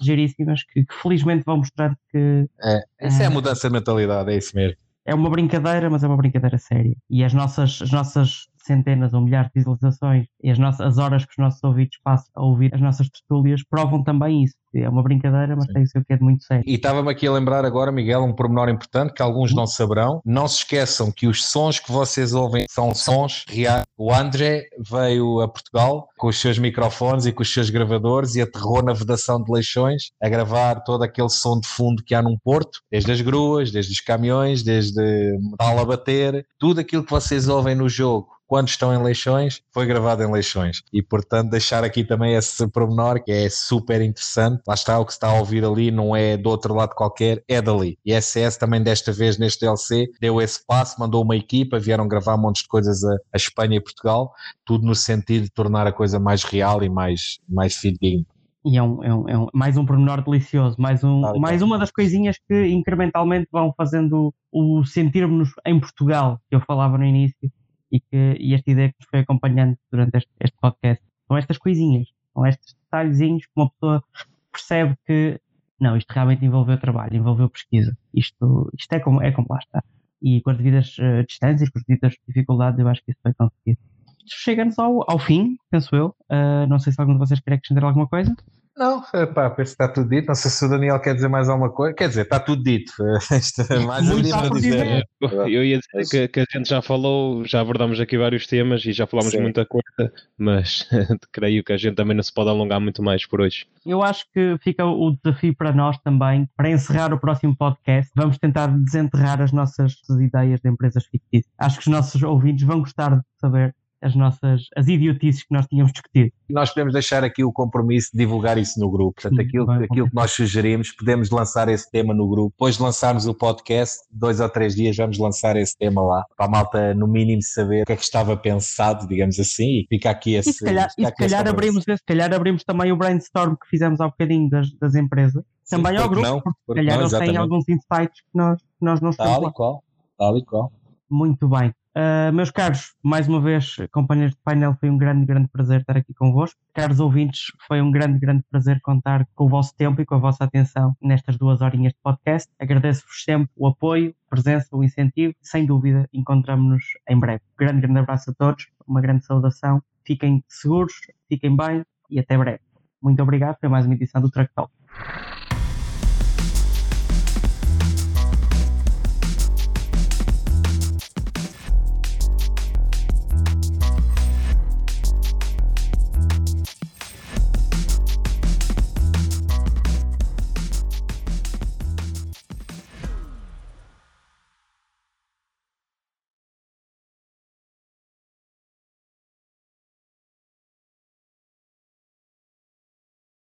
Giríssimas 0.00 0.62
que, 0.62 0.86
que, 0.86 0.94
felizmente 0.94 1.42
vão 1.44 1.58
mostrar 1.58 1.94
que. 2.10 2.46
É, 2.62 2.84
essa 3.00 3.22
é, 3.22 3.24
é 3.24 3.26
a 3.26 3.30
eh, 3.30 3.34
mudança 3.34 3.68
de 3.68 3.74
mentalidade, 3.74 4.32
é 4.32 4.36
isso 4.36 4.56
mesmo 4.56 4.76
é 5.04 5.14
uma 5.14 5.30
brincadeira, 5.30 5.90
mas 5.90 6.04
é 6.04 6.06
uma 6.08 6.16
brincadeira 6.16 6.58
séria. 6.58 6.96
E 7.10 7.24
as 7.24 7.34
nossas, 7.34 7.80
as 7.82 7.90
nossas 7.90 8.48
centenas 8.64 9.12
ou 9.12 9.20
milhares 9.20 9.50
de 9.54 9.60
visualizações 9.60 10.26
e 10.42 10.50
as, 10.50 10.58
nossas, 10.58 10.80
as 10.86 10.98
horas 10.98 11.24
que 11.24 11.32
os 11.32 11.38
nossos 11.38 11.62
ouvidos 11.62 11.98
passam 12.02 12.30
a 12.34 12.42
ouvir 12.42 12.74
as 12.74 12.80
nossas 12.80 13.08
tertúlias 13.08 13.62
provam 13.68 14.02
também 14.02 14.44
isso. 14.44 14.54
É 14.74 14.88
uma 14.88 15.02
brincadeira, 15.02 15.54
mas 15.54 15.66
Sim. 15.66 15.72
tem 15.74 15.82
o 15.82 15.86
seu 15.86 16.04
que 16.04 16.14
é 16.14 16.16
de 16.16 16.22
muito 16.22 16.44
sério. 16.44 16.64
E 16.66 16.74
estava-me 16.74 17.10
aqui 17.10 17.26
a 17.26 17.32
lembrar 17.32 17.64
agora, 17.64 17.92
Miguel, 17.92 18.24
um 18.24 18.32
pormenor 18.32 18.70
importante 18.70 19.12
que 19.12 19.20
alguns 19.20 19.54
não 19.54 19.66
saberão. 19.66 20.22
Não 20.24 20.48
se 20.48 20.58
esqueçam 20.58 21.12
que 21.12 21.26
os 21.26 21.44
sons 21.44 21.78
que 21.78 21.92
vocês 21.92 22.32
ouvem 22.32 22.64
são 22.70 22.94
sons 22.94 23.44
reais. 23.48 23.84
O 23.98 24.12
André 24.12 24.64
veio 24.90 25.40
a 25.42 25.48
Portugal 25.48 26.08
com 26.16 26.28
os 26.28 26.40
seus 26.40 26.58
microfones 26.58 27.26
e 27.26 27.32
com 27.32 27.42
os 27.42 27.52
seus 27.52 27.68
gravadores 27.68 28.34
e 28.34 28.40
aterrou 28.40 28.82
na 28.82 28.94
vedação 28.94 29.42
de 29.42 29.52
Leixões 29.52 30.10
a 30.22 30.28
gravar 30.28 30.80
todo 30.80 31.02
aquele 31.02 31.28
som 31.28 31.60
de 31.60 31.68
fundo 31.68 32.02
que 32.02 32.14
há 32.14 32.22
num 32.22 32.38
porto, 32.42 32.80
desde 32.90 33.12
as 33.12 33.20
gruas, 33.20 33.70
desde 33.70 33.92
os 33.92 34.00
caminhões, 34.00 34.62
desde 34.62 35.02
metal 35.50 35.78
a 35.78 35.84
bater, 35.84 36.46
tudo 36.58 36.80
aquilo 36.80 37.04
que 37.04 37.10
vocês 37.10 37.46
ouvem 37.46 37.74
no 37.74 37.88
jogo 37.88 38.28
quando 38.52 38.68
estão 38.68 38.92
em 38.92 39.02
Leixões, 39.02 39.62
foi 39.72 39.86
gravado 39.86 40.22
em 40.22 40.30
Leixões. 40.30 40.82
E 40.92 41.02
portanto, 41.02 41.48
deixar 41.48 41.84
aqui 41.84 42.04
também 42.04 42.34
esse 42.34 42.68
pormenor 42.68 43.24
que 43.24 43.32
é 43.32 43.48
super 43.48 44.02
interessante. 44.02 44.60
Lá 44.68 44.74
está, 44.74 44.98
o 44.98 45.06
que 45.06 45.12
se 45.12 45.16
está 45.16 45.28
a 45.28 45.38
ouvir 45.38 45.64
ali 45.64 45.90
não 45.90 46.14
é 46.14 46.36
do 46.36 46.50
outro 46.50 46.74
lado 46.74 46.94
qualquer, 46.94 47.42
é 47.48 47.62
dali. 47.62 47.98
E 48.04 48.12
a 48.12 48.20
SS 48.20 48.58
também 48.58 48.82
desta 48.82 49.10
vez 49.10 49.38
neste 49.38 49.60
DLC 49.60 50.06
deu 50.20 50.38
esse 50.38 50.62
passo, 50.66 51.00
mandou 51.00 51.24
uma 51.24 51.34
equipa, 51.34 51.78
vieram 51.78 52.06
gravar 52.06 52.34
um 52.34 52.42
monte 52.42 52.60
de 52.60 52.68
coisas 52.68 53.02
a, 53.02 53.14
a 53.32 53.36
Espanha 53.38 53.78
e 53.78 53.80
Portugal, 53.80 54.30
tudo 54.66 54.84
no 54.84 54.94
sentido 54.94 55.44
de 55.44 55.50
tornar 55.50 55.86
a 55.86 55.92
coisa 55.92 56.20
mais 56.20 56.44
real 56.44 56.82
e 56.82 56.90
mais, 56.90 57.38
mais 57.48 57.76
fidedigna. 57.76 58.26
E 58.66 58.76
é, 58.76 58.82
um, 58.82 59.02
é, 59.02 59.14
um, 59.14 59.28
é 59.30 59.38
um, 59.38 59.46
mais 59.54 59.78
um 59.78 59.86
pormenor 59.86 60.22
delicioso, 60.22 60.76
mais, 60.78 61.02
um, 61.02 61.24
ah, 61.24 61.32
mais 61.38 61.62
uma 61.62 61.78
das 61.78 61.90
coisinhas 61.90 62.36
que 62.46 62.66
incrementalmente 62.66 63.48
vão 63.50 63.72
fazendo 63.74 64.30
o 64.52 64.84
sentirmos 64.84 65.48
em 65.66 65.80
Portugal, 65.80 66.38
que 66.50 66.54
eu 66.54 66.60
falava 66.60 66.98
no 66.98 67.04
início, 67.06 67.50
e, 67.92 68.00
que, 68.00 68.36
e 68.40 68.54
esta 68.54 68.70
ideia 68.70 68.88
que 68.88 68.96
nos 68.98 69.08
foi 69.08 69.20
acompanhando 69.20 69.76
durante 69.90 70.16
este, 70.16 70.30
este 70.40 70.56
podcast. 70.60 71.04
São 71.28 71.36
estas 71.36 71.58
coisinhas, 71.58 72.08
são 72.32 72.46
estes 72.46 72.74
detalhezinhos 72.84 73.44
que 73.44 73.52
uma 73.54 73.70
pessoa 73.70 74.02
percebe 74.50 74.96
que 75.06 75.40
não, 75.82 75.96
isto 75.96 76.10
realmente 76.12 76.44
envolveu 76.44 76.78
trabalho, 76.78 77.16
envolveu 77.16 77.50
pesquisa. 77.50 77.96
Isto, 78.14 78.70
isto 78.78 78.92
é, 78.92 79.00
como, 79.00 79.20
é 79.20 79.32
como 79.32 79.48
lá 79.50 79.58
está. 79.58 79.82
E 80.22 80.40
com 80.40 80.50
as 80.50 80.56
devidas 80.56 80.96
uh, 80.98 81.26
distâncias, 81.26 81.68
com 81.68 81.78
as 81.80 81.84
devidas 81.84 82.14
dificuldades, 82.28 82.78
eu 82.78 82.86
acho 82.86 83.02
que 83.04 83.10
isso 83.10 83.20
foi 83.20 83.34
conseguido. 83.34 83.80
Chega-nos 84.24 84.78
ao, 84.78 85.10
ao 85.10 85.18
fim, 85.18 85.56
penso 85.70 85.94
eu. 85.96 86.14
Uh, 86.30 86.68
não 86.68 86.78
sei 86.78 86.92
se 86.92 87.00
algum 87.00 87.14
de 87.14 87.18
vocês 87.18 87.40
quer 87.40 87.54
acrescentar 87.54 87.82
alguma 87.82 88.06
coisa. 88.06 88.32
Não, 88.76 89.02
pá, 89.34 89.50
penso 89.50 89.76
que 89.76 89.82
está 89.82 89.88
tudo 89.88 90.08
dito. 90.08 90.28
Não 90.28 90.34
sei 90.34 90.50
se 90.50 90.64
o 90.64 90.68
Daniel 90.68 90.98
quer 90.98 91.14
dizer 91.14 91.28
mais 91.28 91.48
alguma 91.48 91.70
coisa. 91.70 91.94
Quer 91.94 92.08
dizer, 92.08 92.22
está 92.22 92.40
tudo 92.40 92.62
dito. 92.62 92.92
É 93.70 93.78
mais 93.78 94.06
Muito 94.06 94.28
para 94.30 94.48
dizer. 94.48 95.06
Eu 95.20 95.64
ia 95.64 95.78
dizer 95.78 96.08
que, 96.10 96.28
que, 96.28 96.40
a 96.40 96.58
gente 96.58 96.68
já 96.68 96.80
falou, 96.82 97.44
já 97.44 97.60
abordamos 97.60 98.00
aqui 98.00 98.16
vários 98.16 98.46
temas 98.46 98.84
e 98.84 98.92
já 98.92 99.06
falámos 99.06 99.32
Sim. 99.32 99.42
muita 99.42 99.66
coisa, 99.66 100.12
mas 100.36 100.88
creio 101.32 101.62
que 101.62 101.72
a 101.72 101.76
gente 101.76 101.94
também 101.94 102.16
não 102.16 102.22
se 102.22 102.32
pode 102.32 102.50
alongar 102.50 102.80
muito 102.80 103.02
mais 103.02 103.26
por 103.26 103.40
hoje. 103.40 103.66
Eu 103.84 104.02
acho 104.02 104.24
que 104.32 104.56
fica 104.62 104.84
o 104.84 105.16
desafio 105.22 105.54
para 105.54 105.72
nós 105.72 105.98
também, 105.98 106.48
para 106.56 106.70
encerrar 106.70 107.12
o 107.12 107.18
próximo 107.18 107.56
podcast, 107.56 108.10
vamos 108.14 108.38
tentar 108.38 108.66
desenterrar 108.66 109.40
as 109.40 109.52
nossas 109.52 109.94
ideias 110.20 110.60
de 110.60 110.68
empresas 110.68 111.04
fictícias. 111.04 111.52
Acho 111.58 111.78
que 111.78 111.88
os 111.88 111.92
nossos 111.92 112.22
ouvintes 112.22 112.66
vão 112.66 112.80
gostar 112.80 113.16
de 113.16 113.22
saber 113.40 113.74
as 114.02 114.14
nossas 114.14 114.66
as 114.76 114.88
idiotices 114.88 115.42
que 115.44 115.54
nós 115.54 115.66
tínhamos 115.66 115.92
discutido. 115.92 116.32
Nós 116.50 116.70
podemos 116.70 116.92
deixar 116.92 117.24
aqui 117.24 117.44
o 117.44 117.52
compromisso 117.52 118.10
de 118.12 118.18
divulgar 118.18 118.58
isso 118.58 118.78
no 118.80 118.90
grupo. 118.90 119.22
Portanto, 119.22 119.40
aquilo, 119.40 119.70
aquilo 119.70 120.08
que 120.08 120.14
nós 120.14 120.32
sugerimos, 120.32 120.92
podemos 120.92 121.30
lançar 121.30 121.68
esse 121.68 121.90
tema 121.90 122.12
no 122.12 122.28
grupo. 122.28 122.50
Depois 122.50 122.76
de 122.76 122.82
lançarmos 122.82 123.26
o 123.26 123.34
podcast, 123.34 123.98
dois 124.10 124.40
ou 124.40 124.48
três 124.48 124.74
dias 124.74 124.96
vamos 124.96 125.18
lançar 125.18 125.56
esse 125.56 125.76
tema 125.76 126.02
lá, 126.02 126.24
para 126.36 126.46
a 126.46 126.48
malta, 126.48 126.94
no 126.94 127.06
mínimo, 127.06 127.42
saber 127.42 127.82
o 127.82 127.86
que 127.86 127.92
é 127.92 127.96
que 127.96 128.02
estava 128.02 128.36
pensado, 128.36 129.06
digamos 129.06 129.38
assim, 129.38 129.80
e 129.80 129.86
fica 129.88 130.10
aqui 130.10 130.34
esse. 130.34 130.50
E 130.50 130.52
se 130.52 130.64
calhar, 130.64 130.88
e 130.98 131.06
se 131.06 131.14
calhar 131.14 131.48
abrimos, 131.48 131.84
se 131.84 132.04
calhar 132.04 132.34
abrimos 132.34 132.64
também 132.64 132.92
o 132.92 132.96
brainstorm 132.96 133.54
que 133.54 133.68
fizemos 133.68 134.00
há 134.00 134.06
bocadinho 134.06 134.50
das, 134.50 134.70
das 134.74 134.94
empresas. 134.94 135.42
Sim, 135.64 135.76
também 135.76 135.96
ao 135.96 136.08
grupo, 136.08 136.26
não, 136.26 136.40
porque, 136.40 136.58
porque 136.66 136.80
se 136.80 136.86
calhar 136.86 137.00
eles 137.00 137.18
têm 137.18 137.36
alguns 137.36 137.68
insights 137.68 138.20
que 138.20 138.34
nós, 138.34 138.60
que 138.60 138.84
nós 138.84 139.00
não 139.00 139.10
estamos. 139.10 139.32
Tal 139.32 139.48
e 139.48 139.52
qual, 139.52 139.84
tal 140.18 140.38
e 140.38 140.44
qual. 140.44 140.72
Muito 141.08 141.48
bem. 141.48 141.72
Uh, 141.94 142.32
meus 142.32 142.50
caros, 142.50 142.94
mais 143.02 143.28
uma 143.28 143.38
vez, 143.38 143.76
companheiros 143.92 144.34
de 144.34 144.40
painel, 144.42 144.74
foi 144.80 144.88
um 144.88 144.96
grande, 144.96 145.26
grande 145.26 145.48
prazer 145.48 145.80
estar 145.80 145.94
aqui 145.94 146.14
convosco. 146.14 146.58
Caros 146.72 147.00
ouvintes, 147.00 147.52
foi 147.68 147.82
um 147.82 147.90
grande, 147.90 148.18
grande 148.18 148.42
prazer 148.50 148.80
contar 148.80 149.26
com 149.34 149.44
o 149.44 149.48
vosso 149.48 149.76
tempo 149.76 150.00
e 150.00 150.06
com 150.06 150.14
a 150.14 150.18
vossa 150.18 150.42
atenção 150.44 150.96
nestas 151.02 151.36
duas 151.36 151.60
horinhas 151.60 151.92
de 151.92 151.98
podcast. 152.02 152.50
Agradeço-vos 152.58 153.22
sempre 153.22 153.50
o 153.54 153.66
apoio, 153.66 154.14
a 154.26 154.30
presença, 154.30 154.68
o 154.72 154.82
incentivo. 154.82 155.34
Sem 155.42 155.66
dúvida, 155.66 156.08
encontramos-nos 156.14 156.82
em 157.08 157.18
breve. 157.18 157.42
Grande, 157.58 157.82
grande 157.82 157.98
abraço 157.98 158.30
a 158.30 158.34
todos, 158.34 158.68
uma 158.86 159.02
grande 159.02 159.26
saudação. 159.26 159.82
Fiquem 160.02 160.42
seguros, 160.48 160.94
fiquem 161.28 161.54
bem 161.54 161.84
e 162.08 162.18
até 162.18 162.38
breve. 162.38 162.60
Muito 163.02 163.22
obrigado, 163.22 163.58
foi 163.60 163.68
mais 163.68 163.84
uma 163.84 163.94
edição 163.94 164.22
do 164.22 164.30
Truck 164.30 164.50
Talk. 164.54 164.72